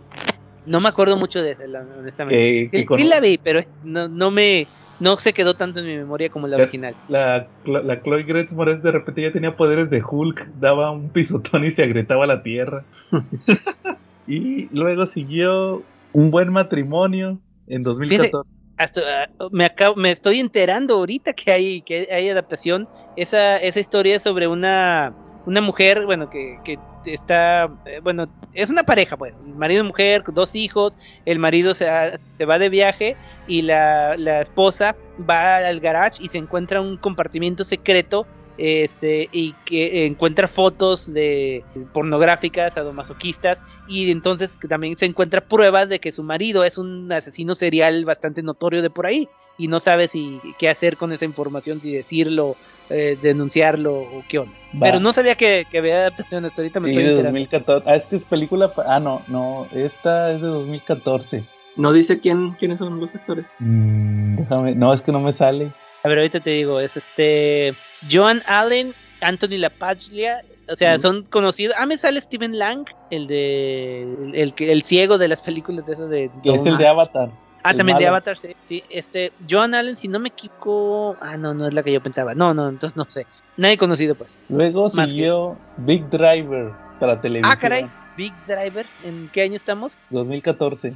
No 0.64 0.80
me 0.80 0.88
acuerdo 0.88 1.16
mucho 1.16 1.42
de 1.42 1.52
esa, 1.52 1.66
la- 1.66 1.84
honestamente. 1.98 2.68
Sí, 2.68 2.86
con- 2.86 2.98
sí 2.98 3.06
la 3.08 3.20
vi, 3.20 3.38
pero 3.42 3.60
no, 3.84 4.08
no 4.08 4.30
me 4.30 4.66
no 4.98 5.16
se 5.16 5.34
quedó 5.34 5.52
tanto 5.54 5.80
en 5.80 5.86
mi 5.86 5.96
memoria 5.96 6.30
como 6.30 6.46
la 6.48 6.56
Ya- 6.56 6.62
original. 6.62 6.94
La, 7.08 7.46
Cla- 7.64 7.82
la 7.82 8.00
Chloe 8.02 8.22
Grace 8.22 8.48
Moretz 8.54 8.82
de 8.82 8.90
repente 8.92 9.20
ya 9.20 9.30
tenía 9.32 9.54
poderes 9.54 9.90
de 9.90 10.02
Hulk, 10.02 10.46
daba 10.58 10.90
un 10.90 11.10
pisotón 11.10 11.66
y 11.66 11.72
se 11.72 11.82
agrietaba 11.82 12.26
la 12.26 12.42
tierra. 12.42 12.82
y 14.26 14.68
luego 14.76 15.06
siguió 15.06 15.82
Un 16.16 16.30
buen 16.30 16.50
matrimonio 16.50 17.38
en 17.66 17.82
2014. 17.82 18.48
Hasta 18.78 19.00
ah, 19.24 19.48
me 19.52 19.66
acabo, 19.66 19.96
me 19.96 20.10
estoy 20.10 20.40
enterando 20.40 20.94
ahorita 20.94 21.34
que 21.34 21.52
hay 21.52 21.82
que 21.82 22.08
hay 22.10 22.30
adaptación. 22.30 22.88
Esa 23.16 23.58
esa 23.58 23.80
historia 23.80 24.16
es 24.16 24.22
sobre 24.22 24.48
una 24.48 25.14
una 25.44 25.60
mujer, 25.60 26.06
bueno, 26.06 26.30
que, 26.30 26.58
que 26.64 26.78
está, 27.04 27.70
eh, 27.84 28.00
bueno, 28.02 28.26
es 28.54 28.70
una 28.70 28.82
pareja, 28.82 29.16
pues, 29.16 29.34
marido 29.54 29.84
y 29.84 29.86
mujer, 29.86 30.24
dos 30.32 30.56
hijos, 30.56 30.98
el 31.24 31.38
marido 31.38 31.74
se, 31.74 31.88
ha- 31.88 32.18
se 32.36 32.44
va 32.46 32.58
de 32.58 32.68
viaje 32.68 33.14
y 33.46 33.62
la, 33.62 34.16
la 34.16 34.40
esposa 34.40 34.96
va 35.28 35.58
al 35.58 35.80
garage 35.80 36.20
y 36.20 36.28
se 36.28 36.38
encuentra 36.38 36.80
un 36.80 36.96
compartimiento 36.96 37.62
secreto 37.62 38.26
este 38.58 39.28
y 39.32 39.54
que 39.64 40.06
encuentra 40.06 40.48
fotos 40.48 41.12
de 41.12 41.64
pornográficas 41.92 42.74
sadomasoquistas 42.74 43.62
y 43.88 44.10
entonces 44.10 44.58
también 44.68 44.96
se 44.96 45.06
encuentra 45.06 45.40
pruebas 45.40 45.88
de 45.88 46.00
que 46.00 46.12
su 46.12 46.22
marido 46.22 46.64
es 46.64 46.78
un 46.78 47.10
asesino 47.12 47.54
serial 47.54 48.04
bastante 48.04 48.42
notorio 48.42 48.82
de 48.82 48.90
por 48.90 49.06
ahí 49.06 49.28
y 49.58 49.68
no 49.68 49.80
sabe 49.80 50.08
si 50.08 50.40
qué 50.58 50.68
hacer 50.68 50.96
con 50.96 51.12
esa 51.12 51.24
información 51.24 51.80
si 51.80 51.92
decirlo 51.92 52.56
eh, 52.90 53.18
denunciarlo 53.20 53.94
o 53.94 54.24
qué 54.28 54.38
onda 54.38 54.54
Va. 54.74 54.86
pero 54.86 55.00
no 55.00 55.12
sabía 55.12 55.34
que, 55.34 55.64
que 55.70 55.78
había 55.78 56.00
adaptación 56.00 56.44
hasta 56.44 56.62
ahorita 56.62 56.80
me 56.80 56.88
Sí, 56.88 56.92
estoy 56.92 57.04
de 57.04 57.10
enterando 57.10 57.38
2014. 57.38 57.90
Ah, 57.90 57.96
es 57.96 58.04
que 58.06 58.16
es 58.16 58.22
película. 58.24 58.72
Ah, 58.86 59.00
no, 59.00 59.22
no. 59.28 59.66
Esta 59.72 60.32
es 60.32 60.42
de 60.42 60.48
2014. 60.48 61.44
No 61.76 61.92
dice 61.92 62.20
quién, 62.20 62.52
quiénes 62.52 62.78
son 62.78 62.98
los 63.00 63.14
actores. 63.14 63.46
Mm, 63.58 64.36
déjame. 64.36 64.74
No, 64.74 64.92
es 64.92 65.02
que 65.02 65.12
no 65.12 65.20
me 65.20 65.32
sale. 65.32 65.72
A 66.06 66.08
ver 66.08 66.18
ahorita 66.18 66.40
te 66.40 66.50
digo 66.50 66.78
es 66.80 66.96
este 66.96 67.74
Joan 68.10 68.40
Allen 68.46 68.94
Anthony 69.20 69.58
LaPaglia 69.58 70.42
o 70.68 70.74
sea, 70.74 70.98
son 70.98 71.24
conocidos. 71.26 71.76
Ah, 71.78 71.86
me 71.86 71.96
sale 71.96 72.20
Steven 72.20 72.58
Lang, 72.58 72.86
el 73.10 73.28
de. 73.28 74.02
El, 74.02 74.34
el, 74.34 74.54
que- 74.54 74.72
el 74.72 74.82
ciego 74.82 75.16
de 75.16 75.28
las 75.28 75.40
películas 75.40 75.86
de 75.86 75.92
esas 75.92 76.10
de. 76.10 76.24
Es 76.42 76.66
el 76.66 76.76
de. 76.76 76.88
Avatar. 76.88 77.30
Ah, 77.62 77.70
el 77.70 77.76
también 77.76 77.98
de. 77.98 78.06
Avatar, 78.08 78.36
sí. 78.36 78.48
sí. 78.68 78.82
Este, 78.90 79.32
Joan 79.48 79.74
Allen, 79.74 79.96
si 79.96 80.08
no 80.08 80.18
me 80.18 80.28
equivoco. 80.28 81.16
Ah, 81.20 81.36
no, 81.36 81.54
no 81.54 81.68
es 81.68 81.74
la 81.74 81.84
que 81.84 81.92
yo 81.92 82.02
pensaba. 82.02 82.34
No, 82.34 82.52
no, 82.52 82.68
entonces 82.68 82.96
no 82.96 83.04
sé. 83.08 83.26
Nadie 83.56 83.76
conocido, 83.76 84.16
pues. 84.16 84.36
Luego 84.48 84.90
Más 84.92 85.08
siguió 85.08 85.56
Big 85.76 86.10
Driver 86.10 86.72
para 86.98 87.20
televisión. 87.20 87.56
Ah, 87.56 87.60
caray. 87.60 87.88
Big 88.16 88.32
Driver. 88.44 88.86
¿En 89.04 89.28
qué 89.32 89.42
año 89.42 89.54
estamos? 89.54 89.96
2014. 90.10 90.94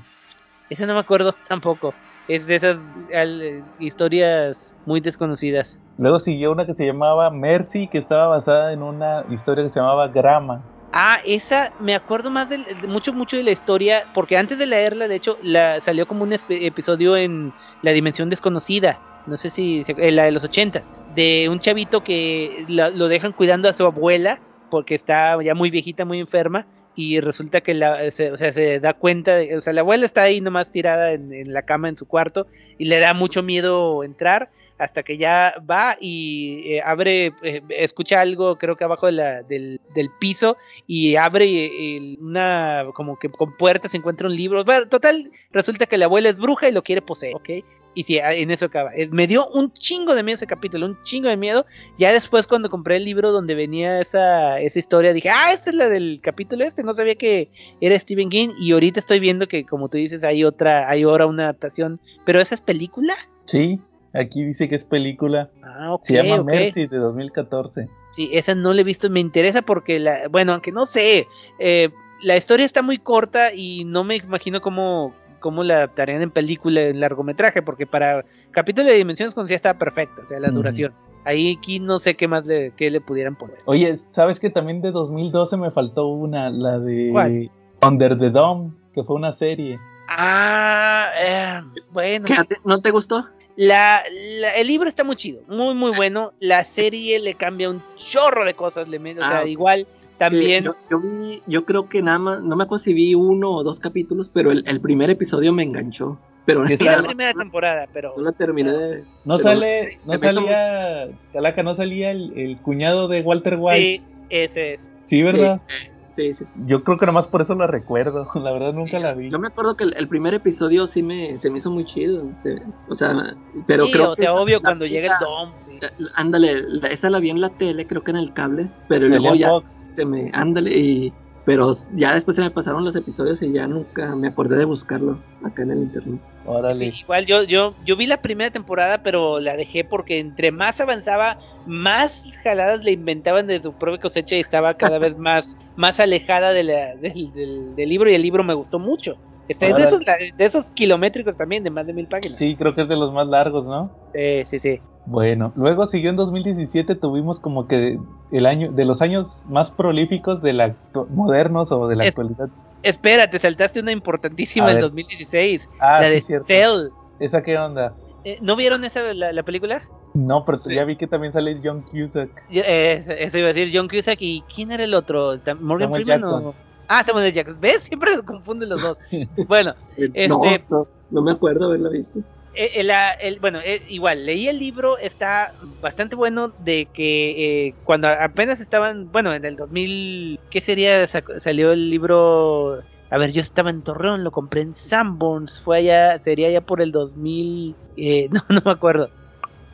Ese 0.69 0.87
no 0.87 0.95
me 0.95 1.01
acuerdo 1.01 1.32
tampoco. 1.47 1.95
Es 2.31 2.47
de 2.47 2.55
esas 2.55 2.78
al- 3.12 3.65
historias 3.78 4.74
muy 4.85 5.01
desconocidas. 5.01 5.81
Luego 5.98 6.19
siguió 6.19 6.52
una 6.52 6.65
que 6.65 6.74
se 6.74 6.86
llamaba 6.86 7.31
Mercy, 7.31 7.89
que 7.89 7.98
estaba 7.98 8.28
basada 8.28 8.73
en 8.73 8.82
una 8.82 9.24
historia 9.31 9.65
que 9.65 9.70
se 9.70 9.81
llamaba 9.81 10.09
Grama. 10.09 10.62
Ah, 10.93 11.19
esa 11.24 11.73
me 11.81 11.94
acuerdo 11.94 12.31
más 12.31 12.48
de 12.48 12.59
mucho, 12.89 13.12
mucho 13.12 13.36
de 13.36 13.43
la 13.43 13.51
historia, 13.51 14.02
porque 14.12 14.36
antes 14.36 14.59
de 14.59 14.66
leerla, 14.66 15.09
de 15.09 15.16
hecho, 15.16 15.36
la 15.43 15.81
salió 15.81 16.07
como 16.07 16.23
un 16.23 16.32
episodio 16.32 17.16
en 17.16 17.52
La 17.82 17.93
Dimensión 17.93 18.31
Desconocida 18.31 19.01
no 19.27 19.36
sé 19.36 19.51
si, 19.51 19.82
eh, 19.86 20.12
la 20.12 20.24
de 20.24 20.32
los 20.32 20.44
ochentas, 20.44 20.90
de 21.07 21.48
un 21.48 21.59
chavito 21.59 22.02
que 22.02 22.65
lo 22.69 23.09
dejan 23.09 23.32
cuidando 23.32 23.69
a 23.69 23.73
su 23.73 23.85
abuela 23.85 24.43
porque 24.69 24.94
está 24.94 25.40
ya 25.43 25.55
muy 25.55 25.70
viejita, 25.70 26.05
muy 26.05 26.20
enferma, 26.20 26.66
y 26.97 27.21
resulta 27.21 27.61
que 27.61 27.75
la, 27.75 28.11
se, 28.11 28.33
o 28.33 28.37
sea, 28.37 28.53
se 28.53 28.81
da 28.81 28.95
cuenta, 28.95 29.39
o 29.57 29.61
sea, 29.61 29.73
la 29.73 29.83
abuela 29.83 30.07
está 30.07 30.23
ahí 30.23 30.41
nomás 30.41 30.73
tirada 30.73 31.12
en, 31.12 31.33
en, 31.33 31.53
la 31.53 31.62
cama 31.62 31.89
en 31.89 31.97
su 31.97 32.07
cuarto 32.07 32.47
y 32.79 32.87
le 32.87 32.99
da 32.99 33.15
mucho 33.15 33.43
miedo 33.43 34.05
entrar 34.05 34.51
hasta 34.81 35.03
que 35.03 35.19
ya 35.19 35.55
va 35.71 35.99
y 36.01 36.62
eh, 36.73 36.83
abre, 36.83 37.35
eh, 37.43 37.62
escucha 37.69 38.21
algo, 38.21 38.57
creo 38.57 38.77
que 38.77 38.85
abajo 38.85 39.12
de 39.12 39.45
del, 39.47 39.81
del, 39.95 40.11
piso, 40.19 40.57
y 40.87 41.17
abre 41.17 41.67
eh, 41.67 42.17
una, 42.19 42.87
como 42.95 43.19
que 43.19 43.29
con 43.29 43.55
puertas 43.59 43.95
encuentra 43.95 44.27
un 44.27 44.35
libro. 44.35 44.65
Bueno, 44.65 44.87
total, 44.89 45.31
resulta 45.53 45.85
que 45.85 45.99
la 45.99 46.07
abuela 46.07 46.31
es 46.31 46.39
bruja 46.39 46.69
y 46.69 46.73
lo 46.73 46.83
quiere 46.83 47.03
poseer, 47.03 47.37
¿ok? 47.37 47.51
Y 47.95 48.05
sí, 48.05 48.19
en 48.19 48.51
eso 48.51 48.67
acaba. 48.67 48.93
Me 49.11 49.27
dio 49.27 49.49
un 49.49 49.73
chingo 49.73 50.15
de 50.15 50.23
miedo 50.23 50.37
ese 50.37 50.47
capítulo, 50.47 50.87
un 50.87 51.03
chingo 51.03 51.29
de 51.29 51.37
miedo. 51.37 51.67
Ya 51.99 52.12
después 52.12 52.47
cuando 52.47 52.71
compré 52.71 52.97
el 52.97 53.05
libro 53.05 53.33
donde 53.33 53.55
venía 53.55 54.01
esa, 54.01 54.61
esa 54.61 54.79
historia, 54.79 55.12
dije, 55.12 55.31
ah, 55.31 55.53
esta 55.53 55.71
es 55.71 55.77
la 55.77 55.89
del 55.89 56.21
capítulo 56.23 56.65
este, 56.65 56.83
no 56.83 56.93
sabía 56.93 57.17
que 57.17 57.51
era 57.81 57.99
Stephen 57.99 58.31
King. 58.31 58.51
Y 58.61 58.73
ahorita 58.73 59.01
estoy 59.01 59.19
viendo 59.19 59.49
que, 59.49 59.65
como 59.65 59.89
tú 59.89 59.99
dices, 59.99 60.23
hay 60.23 60.45
otra, 60.45 60.89
hay 60.89 61.03
ahora 61.03 61.27
una 61.27 61.45
adaptación. 61.45 62.01
¿Pero 62.25 62.41
esa 62.41 62.55
es 62.55 62.61
película? 62.61 63.15
Sí, 63.47 63.81
aquí 64.15 64.45
dice 64.45 64.69
que 64.69 64.77
es 64.77 64.85
película. 64.85 65.51
Ah, 65.62 65.95
ok. 65.95 66.05
Se 66.05 66.15
llama. 66.15 66.45
Mercy 66.45 66.87
de 66.87 66.97
2014. 66.97 67.89
Sí, 68.12 68.31
esa 68.33 68.55
no 68.55 68.73
la 68.75 68.81
he 68.81 68.85
visto, 68.85 69.09
me 69.11 69.21
interesa 69.21 69.62
porque, 69.62 70.01
la, 70.01 70.29
bueno, 70.29 70.53
aunque 70.53 70.73
no 70.73 70.87
sé, 70.87 71.29
eh, 71.59 71.91
la 72.23 72.37
historia 72.37 72.67
está 72.67 72.83
muy 72.83 72.99
corta 72.99 73.55
y 73.55 73.85
no 73.85 74.05
me 74.05 74.17
imagino 74.17 74.61
cómo, 74.61 75.15
cómo 75.41 75.65
la 75.65 75.75
adaptarían 75.77 76.23
en 76.23 76.31
película, 76.31 76.83
en 76.83 77.01
largometraje, 77.01 77.62
porque 77.62 77.87
para 77.87 78.25
capítulo 78.53 78.89
de 78.89 78.95
dimensiones 78.95 79.35
conocía 79.35 79.57
estaba 79.57 79.79
perfecta, 79.79 80.23
o 80.23 80.27
sea, 80.27 80.39
la 80.39 80.49
Ujú. 80.49 80.57
duración. 80.59 80.93
Ahí 81.25 81.57
aquí 81.59 81.81
no 81.81 81.99
sé 81.99 82.15
qué 82.17 82.29
más 82.29 82.47
le, 82.47 82.73
qué 82.77 82.91
le 82.91 83.01
pudieran 83.01 83.37
poner. 83.37 83.59
Oye, 83.67 83.99
¿sabes 84.11 84.39
que 84.41 84.49
también 84.51 84.81
de 84.81 84.91
2012 84.93 85.57
me 85.57 85.71
faltó 85.71 86.07
una, 86.07 86.49
la 86.51 86.79
de 86.79 87.09
¿Cuál? 87.12 87.51
Under 87.83 88.19
the 88.19 88.31
Dome, 88.31 88.71
que 88.95 89.03
fue 89.03 89.17
una 89.17 89.33
serie? 89.33 89.79
Ah, 90.09 91.11
eh, 91.21 91.61
bueno. 91.93 92.27
¿Qué, 92.27 92.35
te- 92.49 92.61
¿No 92.65 92.81
te 92.81 92.91
gustó? 92.91 93.27
La, 93.57 94.01
la- 94.41 94.51
el 94.53 94.67
libro 94.67 94.89
está 94.89 95.05
muy 95.05 95.17
chido, 95.17 95.43
muy 95.49 95.75
muy 95.75 95.91
bueno. 95.95 96.33
La 96.41 96.65
serie 96.65 97.21
le 97.21 97.35
cambia 97.35 97.69
un 97.69 97.83
chorro 97.97 98.45
de 98.45 98.55
cosas, 98.55 98.89
le 98.89 98.99
mete- 98.99 99.21
o 99.21 99.27
sea, 99.27 99.41
Ah, 99.41 99.47
igual 99.47 99.87
también. 100.20 100.62
Yo, 100.64 100.74
yo 100.90 101.01
vi, 101.01 101.42
yo 101.48 101.64
creo 101.64 101.88
que 101.88 102.02
nada 102.02 102.18
más, 102.20 102.42
no 102.42 102.55
me 102.55 102.62
acuerdo 102.64 102.84
si 102.84 102.94
vi 102.94 103.14
uno 103.14 103.51
o 103.51 103.64
dos 103.64 103.80
capítulos, 103.80 104.30
pero 104.32 104.52
el, 104.52 104.62
el 104.66 104.80
primer 104.80 105.10
episodio 105.10 105.52
me 105.52 105.62
enganchó. 105.64 106.18
Pero 106.47 106.64
¿Qué 106.64 106.76
vi 106.76 106.84
tal? 106.86 107.02
la 107.02 107.09
primera 107.09 107.32
temporada, 107.34 107.86
pero 107.92 108.14
no 108.16 108.22
la 108.22 108.32
terminé 108.32 108.72
de... 108.72 109.05
No 109.24 109.36
sale, 109.38 109.66
se- 109.66 110.06
no 110.06 110.14
hizo 110.14 110.28
salía, 110.34 111.09
Calaca, 111.32 111.62
no 111.62 111.74
salía 111.74 112.10
el, 112.12 112.32
el 112.38 112.56
cuñado 112.59 113.09
de 113.09 113.22
Walter 113.22 113.56
White. 113.59 113.80
sí, 113.80 114.02
ese 114.30 114.74
es. 114.74 114.90
Sí, 115.06 115.22
¿verdad? 115.22 115.60
Sí, 115.66 115.88
sí, 116.20 116.34
sí. 116.34 116.44
Yo 116.66 116.82
creo 116.84 116.98
que 116.98 117.06
nomás 117.06 117.26
por 117.28 117.42
eso 117.42 117.55
la 117.55 117.66
recuerdo. 117.66 118.28
La 118.34 118.52
verdad 118.52 118.72
nunca 118.72 118.98
la 118.98 119.14
vi. 119.14 119.30
Yo 119.30 119.38
me 119.38 119.48
acuerdo 119.48 119.76
que 119.76 119.84
el, 119.84 119.94
el 119.97 120.09
primer 120.09 120.34
episodio 120.34 120.86
sí 120.86 121.02
me, 121.02 121.38
se 121.38 121.51
me 121.51 121.59
hizo 121.59 121.70
muy 121.70 121.84
chido. 121.84 122.34
se- 122.42 122.60
o 122.86 122.94
sea, 122.94 123.36
pero 123.66 123.84
sí, 123.86 123.92
creo 123.92 124.10
o 124.10 124.14
que 124.14 124.16
sea, 124.22 124.30
esa- 124.30 124.40
obvio 124.40 124.60
cuando 124.60 124.86
llega 124.86 125.14
el 125.14 125.18
Dom. 125.20 125.55
la- 125.80 125.92
Ándale, 126.14 126.62
la- 126.66 126.88
esa 126.88 127.10
la 127.10 127.20
vi 127.20 127.30
en 127.30 127.40
la 127.40 127.51
tele, 127.51 127.86
creo 127.86 128.02
que 128.02 128.10
en 128.10 128.16
el 128.18 128.32
cable, 128.32 128.70
pero 128.86 129.09
luego 129.09 129.34
ya 129.34 129.48
Fox. 129.48 129.82
se 129.94 130.06
me, 130.06 130.30
ándale, 130.32 130.76
y, 130.78 131.16
pero 131.45 131.75
ya 131.95 132.15
después 132.15 132.37
se 132.37 132.43
me 132.43 132.51
pasaron 132.51 132.85
los 132.85 132.95
episodios 132.97 133.41
y 133.43 133.53
ya 133.53 133.67
nunca 133.67 134.15
me 134.15 134.29
acordé 134.29 134.57
de 134.59 134.65
buscarlo 134.65 135.19
acá 135.45 135.62
en 135.62 135.73
el 135.73 135.79
internet. 135.79 136.21
Órale. 136.47 136.93
Sí, 136.93 137.01
igual 137.01 137.27
yo, 137.27 137.43
yo, 137.45 137.75
yo 137.85 137.97
vi 137.97 138.07
la 138.07 138.23
primera 138.23 138.51
temporada, 138.51 139.03
pero 139.03 139.41
la 139.41 139.57
dejé 139.57 139.85
porque 139.85 140.19
entre 140.19 140.53
más 140.53 140.81
avanzaba, 140.81 141.39
más 141.67 142.25
jaladas 142.43 142.83
le 142.83 142.93
inventaban 142.93 143.47
de 143.47 143.62
su 143.62 143.73
propia 143.75 143.99
cosecha 144.01 144.37
y 144.37 144.41
estaba 144.41 144.75
cada 144.75 144.99
vez 144.99 145.17
más, 145.17 145.57
más 145.77 146.01
alejada 146.01 146.53
de 146.53 146.65
la- 146.65 146.97
del, 146.97 147.33
del- 147.33 147.75
del 147.77 147.89
libro 147.89 148.11
y 148.11 148.15
el 148.15 148.23
libro 148.23 148.43
me 148.45 148.55
gustó 148.55 148.79
mucho. 148.79 149.17
Está 149.51 149.66
es 149.66 149.77
de 149.77 149.82
esos, 149.85 150.01
de 150.05 150.44
esos 150.44 150.70
kilométricos 150.70 151.36
también, 151.36 151.64
de 151.64 151.70
más 151.70 151.86
de 151.86 151.93
mil 151.93 152.06
páginas. 152.06 152.39
Sí, 152.39 152.56
creo 152.56 152.74
que 152.74 152.82
es 152.82 152.89
de 152.89 152.97
los 152.97 153.12
más 153.12 153.27
largos, 153.27 153.64
¿no? 153.66 153.90
Eh, 154.14 154.44
sí, 154.47 154.59
sí. 154.59 154.81
Bueno, 155.06 155.52
luego 155.56 155.86
siguió 155.86 156.10
en 156.10 156.16
2017, 156.16 156.94
tuvimos 156.94 157.40
como 157.40 157.66
que 157.66 157.98
el 158.31 158.47
año, 158.47 158.70
de 158.70 158.85
los 158.85 159.02
años 159.02 159.44
más 159.48 159.70
prolíficos 159.70 160.43
de 160.43 160.52
la 160.52 160.77
modernos 161.09 161.72
o 161.72 161.89
de 161.89 161.97
la 161.97 162.05
Es- 162.05 162.10
actualidad. 162.10 162.48
Espera, 162.82 163.28
te 163.28 163.39
saltaste 163.39 163.81
una 163.81 163.93
importantísima 163.93 164.66
ver. 164.66 164.81
2016, 164.81 165.68
Ah, 165.81 165.98
la 166.01 166.09
de. 166.09 166.20
Cell. 166.22 166.89
¿Esa 167.18 167.43
qué 167.43 167.59
onda? 167.59 167.94
Eh, 168.24 168.36
¿No 168.40 168.56
vieron 168.56 168.85
esa 168.85 169.12
la, 169.14 169.32
la 169.32 169.43
película? 169.43 169.82
No, 170.14 170.44
pero 170.44 170.59
Sí. 170.59 170.74
ya 170.74 170.85
vi 170.85 170.97
que 170.97 171.06
también 171.06 171.32
sale 171.32 171.60
John 171.62 171.82
Cusack. 171.82 172.31
Eh, 172.51 173.05
eso 173.18 173.39
iba 173.39 173.48
a 173.48 173.52
decir 173.52 173.70
John 173.72 173.89
Cusack 173.89 174.18
y 174.20 174.43
¿quién 174.55 174.70
era 174.72 174.85
el 174.85 174.94
otro? 174.94 175.39
¿Tam- 175.40 175.60
¿Morgan 175.60 175.89
Samuel 175.90 176.05
Freeman 176.05 176.20
Jackson. 176.20 176.47
o...? 176.47 176.55
Ah, 176.93 177.05
Samuel 177.05 177.27
L. 177.27 177.33
Jackson. 177.33 177.61
¿Ves? 177.61 177.85
Siempre 177.85 178.21
confunden 178.25 178.69
los 178.69 178.83
dos. 178.83 178.99
Bueno, 179.49 179.75
Eh, 179.97 180.27
no, 180.29 180.43
Este- 180.45 180.65
no, 180.69 180.89
no 181.11 181.23
me 181.23 181.31
acuerdo 181.31 181.67
haberla 181.67 181.89
visto. 181.89 182.19
eh, 182.53 182.71
eh, 182.75 182.83
la- 182.83 183.12
el- 183.12 183.39
bueno, 183.39 183.61
eh, 183.65 183.81
igual, 183.89 184.27
leí 184.27 184.49
el 184.49 184.59
libro, 184.59 184.99
está 184.99 185.53
bastante 185.81 186.17
bueno 186.17 186.53
de 186.59 186.89
que 186.93 187.69
eh, 187.69 187.75
cuando 187.85 188.09
apenas 188.09 188.61
estaban, 188.61 189.09
bueno, 189.12 189.33
en 189.33 189.45
el 189.45 189.55
2000, 189.55 190.41
¿qué 190.51 190.61
sería? 190.61 191.07
Salió 191.07 191.71
el 191.71 191.89
libro, 191.91 192.81
a 193.09 193.19
ver, 193.19 193.31
yo 193.31 193.41
estaba 193.41 193.71
en 193.71 193.83
Torreón, 193.85 194.25
lo 194.25 194.33
compré 194.33 194.62
en 194.62 194.75
Sanborns, 194.75 195.61
fue 195.61 195.79
allá, 195.79 196.19
sería 196.19 196.51
ya 196.51 196.61
por 196.61 196.81
el 196.83 196.91
2000, 196.91 197.77
eh, 197.97 198.29
no, 198.33 198.41
no 198.49 198.62
me 198.65 198.73
acuerdo. 198.73 199.09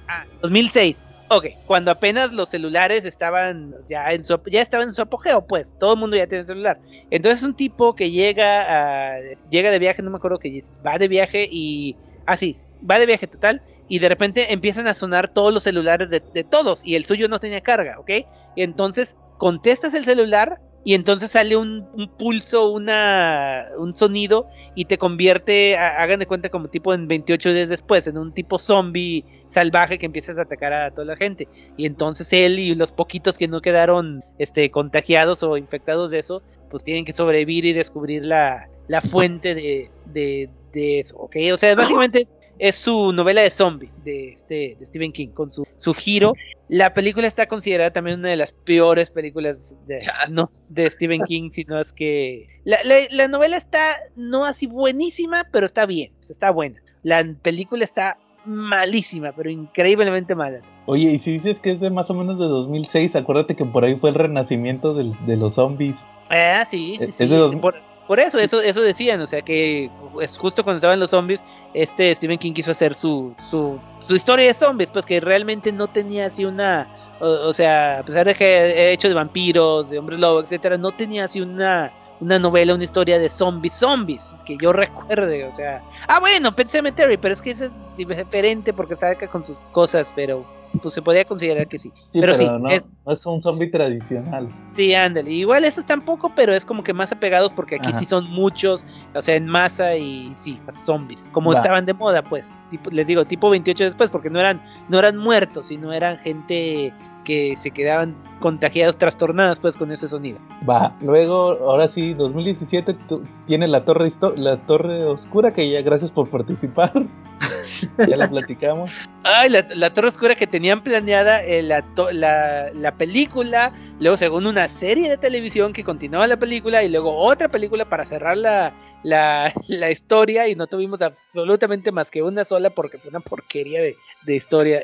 Ah, 0.08 0.24
2006. 0.42 1.02
Ok, 1.28 1.46
cuando 1.64 1.90
apenas 1.90 2.30
los 2.32 2.50
celulares 2.50 3.04
estaban 3.04 3.74
ya 3.88 4.12
en 4.12 4.22
su 4.22 4.40
ya 4.46 4.62
estaban 4.62 4.88
en 4.88 4.94
su 4.94 5.02
apogeo, 5.02 5.44
pues 5.44 5.74
todo 5.76 5.94
el 5.94 5.98
mundo 5.98 6.16
ya 6.16 6.28
tiene 6.28 6.44
celular. 6.44 6.78
Entonces 7.10 7.42
un 7.42 7.54
tipo 7.54 7.96
que 7.96 8.12
llega 8.12 9.16
a 9.16 9.20
llega 9.50 9.72
de 9.72 9.78
viaje, 9.80 10.02
no 10.02 10.10
me 10.10 10.18
acuerdo 10.18 10.38
que 10.38 10.64
va 10.86 10.98
de 10.98 11.08
viaje 11.08 11.48
y 11.50 11.96
ah 12.26 12.36
sí, 12.36 12.56
va 12.88 13.00
de 13.00 13.06
viaje 13.06 13.26
total 13.26 13.60
y 13.88 13.98
de 13.98 14.08
repente 14.08 14.52
empiezan 14.52 14.86
a 14.86 14.94
sonar 14.94 15.28
todos 15.28 15.52
los 15.52 15.64
celulares 15.64 16.10
de, 16.10 16.22
de 16.32 16.44
todos 16.44 16.84
y 16.84 16.94
el 16.94 17.04
suyo 17.04 17.28
no 17.28 17.40
tenía 17.40 17.60
carga, 17.60 17.98
¿ok? 17.98 18.10
Y 18.54 18.62
entonces 18.62 19.16
contestas 19.36 19.94
el 19.94 20.04
celular 20.04 20.60
y 20.86 20.94
entonces 20.94 21.32
sale 21.32 21.56
un, 21.56 21.84
pulso, 22.16 22.70
una, 22.70 23.66
un 23.76 23.92
sonido 23.92 24.46
y 24.76 24.84
te 24.84 24.98
convierte, 24.98 25.76
hagan 25.76 26.20
de 26.20 26.26
cuenta 26.26 26.48
como 26.48 26.68
tipo 26.68 26.94
en 26.94 27.08
28 27.08 27.52
días 27.54 27.70
después, 27.70 28.06
en 28.06 28.16
un 28.16 28.32
tipo 28.32 28.56
zombie 28.56 29.24
salvaje 29.48 29.98
que 29.98 30.06
empiezas 30.06 30.38
a 30.38 30.42
atacar 30.42 30.72
a 30.72 30.92
toda 30.92 31.04
la 31.08 31.16
gente. 31.16 31.48
Y 31.76 31.86
entonces 31.86 32.32
él 32.32 32.60
y 32.60 32.76
los 32.76 32.92
poquitos 32.92 33.36
que 33.36 33.48
no 33.48 33.62
quedaron 33.62 34.22
este, 34.38 34.70
contagiados 34.70 35.42
o 35.42 35.56
infectados 35.56 36.12
de 36.12 36.20
eso, 36.20 36.40
pues 36.70 36.84
tienen 36.84 37.04
que 37.04 37.12
sobrevivir 37.12 37.64
y 37.64 37.72
descubrir 37.72 38.24
la, 38.24 38.68
la 38.86 39.00
fuente 39.00 39.56
de, 39.56 39.90
de, 40.04 40.48
de 40.72 41.00
eso, 41.00 41.16
¿ok? 41.16 41.34
O 41.52 41.56
sea, 41.56 41.74
básicamente 41.74 42.28
es 42.58 42.74
su 42.76 43.12
novela 43.12 43.42
de 43.42 43.50
zombie 43.50 43.90
de, 44.04 44.30
este, 44.30 44.76
de 44.78 44.86
Stephen 44.86 45.12
King, 45.12 45.28
con 45.28 45.50
su, 45.50 45.64
su 45.76 45.92
giro. 45.94 46.32
La 46.68 46.92
película 46.94 47.26
está 47.26 47.46
considerada 47.46 47.92
también 47.92 48.18
una 48.20 48.30
de 48.30 48.36
las 48.36 48.52
peores 48.52 49.10
películas 49.10 49.76
de, 49.86 50.00
no, 50.30 50.46
de 50.68 50.90
Stephen 50.90 51.20
King, 51.28 51.50
sino 51.52 51.78
es 51.80 51.92
que 51.92 52.48
la, 52.64 52.78
la, 52.84 52.94
la 53.12 53.28
novela 53.28 53.56
está 53.56 53.80
no 54.16 54.44
así 54.44 54.66
buenísima, 54.66 55.44
pero 55.52 55.66
está 55.66 55.86
bien, 55.86 56.12
está 56.28 56.50
buena. 56.50 56.80
La 57.02 57.24
película 57.42 57.84
está 57.84 58.18
malísima, 58.46 59.32
pero 59.32 59.50
increíblemente 59.50 60.34
mala. 60.34 60.60
Oye, 60.86 61.12
y 61.12 61.18
si 61.18 61.32
dices 61.32 61.60
que 61.60 61.72
es 61.72 61.80
de 61.80 61.90
más 61.90 62.08
o 62.10 62.14
menos 62.14 62.38
de 62.38 62.46
2006, 62.46 63.14
acuérdate 63.16 63.54
que 63.56 63.64
por 63.64 63.84
ahí 63.84 63.96
fue 63.96 64.10
el 64.10 64.14
renacimiento 64.16 64.94
del- 64.94 65.14
de 65.26 65.36
los 65.36 65.54
zombies. 65.54 65.96
Ah, 66.30 66.64
sí, 66.66 66.96
sí, 66.98 67.04
Es 67.04 67.14
sí, 67.16 67.26
de 67.26 67.36
dos- 67.36 67.54
Por, 67.56 67.74
por 68.06 68.20
eso, 68.20 68.38
eso, 68.38 68.60
eso 68.60 68.82
decían, 68.82 69.20
o 69.20 69.26
sea 69.26 69.42
que 69.42 69.90
es 70.20 70.38
justo 70.38 70.62
cuando 70.62 70.76
estaban 70.76 71.00
los 71.00 71.10
zombies, 71.10 71.42
este 71.74 72.14
Stephen 72.14 72.38
King 72.38 72.52
quiso 72.52 72.70
hacer 72.70 72.94
su, 72.94 73.34
su, 73.48 73.80
su 73.98 74.14
historia 74.14 74.46
de 74.46 74.54
zombies, 74.54 74.90
pues 74.90 75.04
que 75.04 75.20
realmente 75.20 75.72
no 75.72 75.88
tenía 75.88 76.26
así 76.26 76.44
una, 76.44 76.88
o, 77.20 77.52
sea, 77.52 78.00
a 78.00 78.02
pesar 78.04 78.26
de 78.26 78.34
que 78.34 78.44
he 78.44 78.92
hecho 78.92 79.08
de 79.08 79.14
vampiros, 79.14 79.90
de 79.90 79.98
hombres 79.98 80.20
lobo, 80.20 80.40
etcétera, 80.40 80.78
no 80.78 80.92
tenía 80.92 81.24
así 81.24 81.40
una, 81.40 81.92
una 82.20 82.38
novela, 82.38 82.74
una 82.74 82.84
historia 82.84 83.18
de 83.18 83.28
zombies, 83.28 83.74
zombies, 83.74 84.36
que 84.44 84.56
yo 84.56 84.72
recuerde, 84.72 85.44
o 85.44 85.56
sea, 85.56 85.82
ah 86.06 86.20
bueno, 86.20 86.54
Pet 86.54 86.68
Cemetery, 86.68 87.16
pero 87.16 87.34
es 87.34 87.42
que 87.42 87.50
es 87.50 87.70
diferente 87.96 88.72
porque 88.72 88.94
saca 88.94 89.26
con 89.28 89.44
sus 89.44 89.58
cosas, 89.72 90.12
pero 90.14 90.46
pues 90.78 90.94
se 90.94 91.02
podría 91.02 91.24
considerar 91.24 91.68
que 91.68 91.78
sí. 91.78 91.90
Sí, 92.10 92.20
Pero 92.20 92.32
pero, 92.32 92.34
sí, 92.34 92.44
no, 92.62 92.68
es- 92.70 92.90
no 93.04 93.12
es 93.12 93.26
un 93.26 93.42
zombie 93.42 93.68
tradicional. 93.70 94.48
Sí, 94.72 94.94
ándale. 94.94 95.30
Igual 95.30 95.64
esos 95.64 95.86
tampoco, 95.86 96.32
pero 96.34 96.52
es 96.54 96.64
como 96.66 96.82
que 96.82 96.92
más 96.92 97.12
apegados 97.12 97.52
porque 97.52 97.76
aquí 97.76 97.90
Ajá. 97.90 97.98
sí 97.98 98.04
son 98.04 98.28
muchos, 98.30 98.84
o 99.14 99.22
sea, 99.22 99.36
en 99.36 99.46
masa 99.46 99.96
y 99.96 100.32
sí, 100.36 100.60
zombies. 100.70 101.18
Como 101.32 101.50
Va. 101.50 101.56
estaban 101.56 101.86
de 101.86 101.94
moda, 101.94 102.22
pues. 102.22 102.58
Tipo, 102.70 102.90
les 102.90 103.06
digo, 103.06 103.24
tipo 103.24 103.50
28 103.50 103.84
después, 103.84 104.10
porque 104.10 104.30
no 104.30 104.40
eran, 104.40 104.62
no 104.88 104.98
eran 104.98 105.16
muertos, 105.16 105.68
sino 105.68 105.92
eran 105.92 106.18
gente 106.18 106.92
que 107.26 107.56
se 107.58 107.70
quedaban 107.72 108.14
contagiados, 108.40 108.96
trastornados, 108.96 109.60
pues, 109.60 109.76
con 109.76 109.90
ese 109.92 110.08
sonido. 110.08 110.38
Va, 110.68 110.96
luego, 111.02 111.58
ahora 111.68 111.88
sí, 111.88 112.14
2017 112.14 112.94
tu- 113.08 113.22
tiene 113.46 113.66
la 113.68 113.84
torre 113.84 114.10
la 114.36 114.56
torre 114.66 115.04
oscura 115.04 115.52
que 115.52 115.70
ya 115.70 115.82
gracias 115.82 116.10
por 116.10 116.28
participar. 116.30 116.92
ya 117.98 118.16
la 118.16 118.30
platicamos. 118.30 118.90
Ay, 119.24 119.50
la, 119.50 119.66
la 119.74 119.92
Torre 119.92 120.08
Oscura 120.08 120.34
que 120.36 120.46
tenían 120.46 120.82
planeada 120.82 121.44
eh, 121.44 121.62
la, 121.62 121.84
la, 122.12 122.72
la 122.72 122.92
película, 122.92 123.72
luego 123.98 124.16
según 124.16 124.46
una 124.46 124.68
serie 124.68 125.10
de 125.10 125.16
televisión 125.18 125.72
que 125.72 125.84
continuaba 125.84 126.26
la 126.28 126.36
película 126.38 126.82
y 126.82 126.88
luego 126.88 127.14
otra 127.14 127.48
película 127.48 127.84
para 127.84 128.04
cerrar 128.06 128.38
la, 128.38 128.72
la, 129.06 129.52
la 129.68 129.90
historia 129.92 130.48
y 130.48 130.56
no 130.56 130.66
tuvimos 130.66 131.00
absolutamente 131.00 131.92
más 131.92 132.10
que 132.10 132.24
una 132.24 132.44
sola 132.44 132.70
porque 132.70 132.98
fue 132.98 133.10
una 133.10 133.20
porquería 133.20 133.80
de, 133.80 133.96
de 134.24 134.34
historia. 134.34 134.82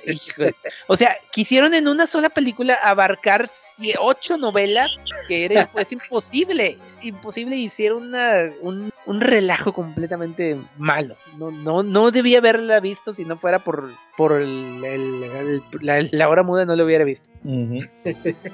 O 0.86 0.96
sea, 0.96 1.16
quisieron 1.32 1.74
en 1.74 1.88
una 1.88 2.06
sola 2.06 2.28
película 2.28 2.74
abarcar 2.84 3.50
ocho 3.98 4.38
novelas 4.38 5.02
que 5.26 5.44
era 5.46 5.68
pues 5.72 5.90
imposible, 5.90 6.78
imposible 7.02 7.56
hicieron 7.56 8.04
una, 8.04 8.52
un, 8.60 8.92
un 9.06 9.20
relajo 9.20 9.72
completamente 9.72 10.56
malo. 10.78 11.16
No, 11.38 11.50
no, 11.50 11.82
no 11.82 12.10
debía 12.10 12.38
haberla 12.38 12.78
visto 12.80 13.12
si 13.14 13.24
no 13.24 13.36
fuera 13.36 13.58
por, 13.58 13.90
por 14.16 14.32
el, 14.40 14.82
el- 14.84 15.22
el- 15.24 15.62
la, 15.80 16.06
la 16.12 16.28
hora 16.28 16.42
muda, 16.42 16.64
no 16.64 16.76
lo 16.76 16.84
hubiera 16.84 17.04
visto. 17.04 17.28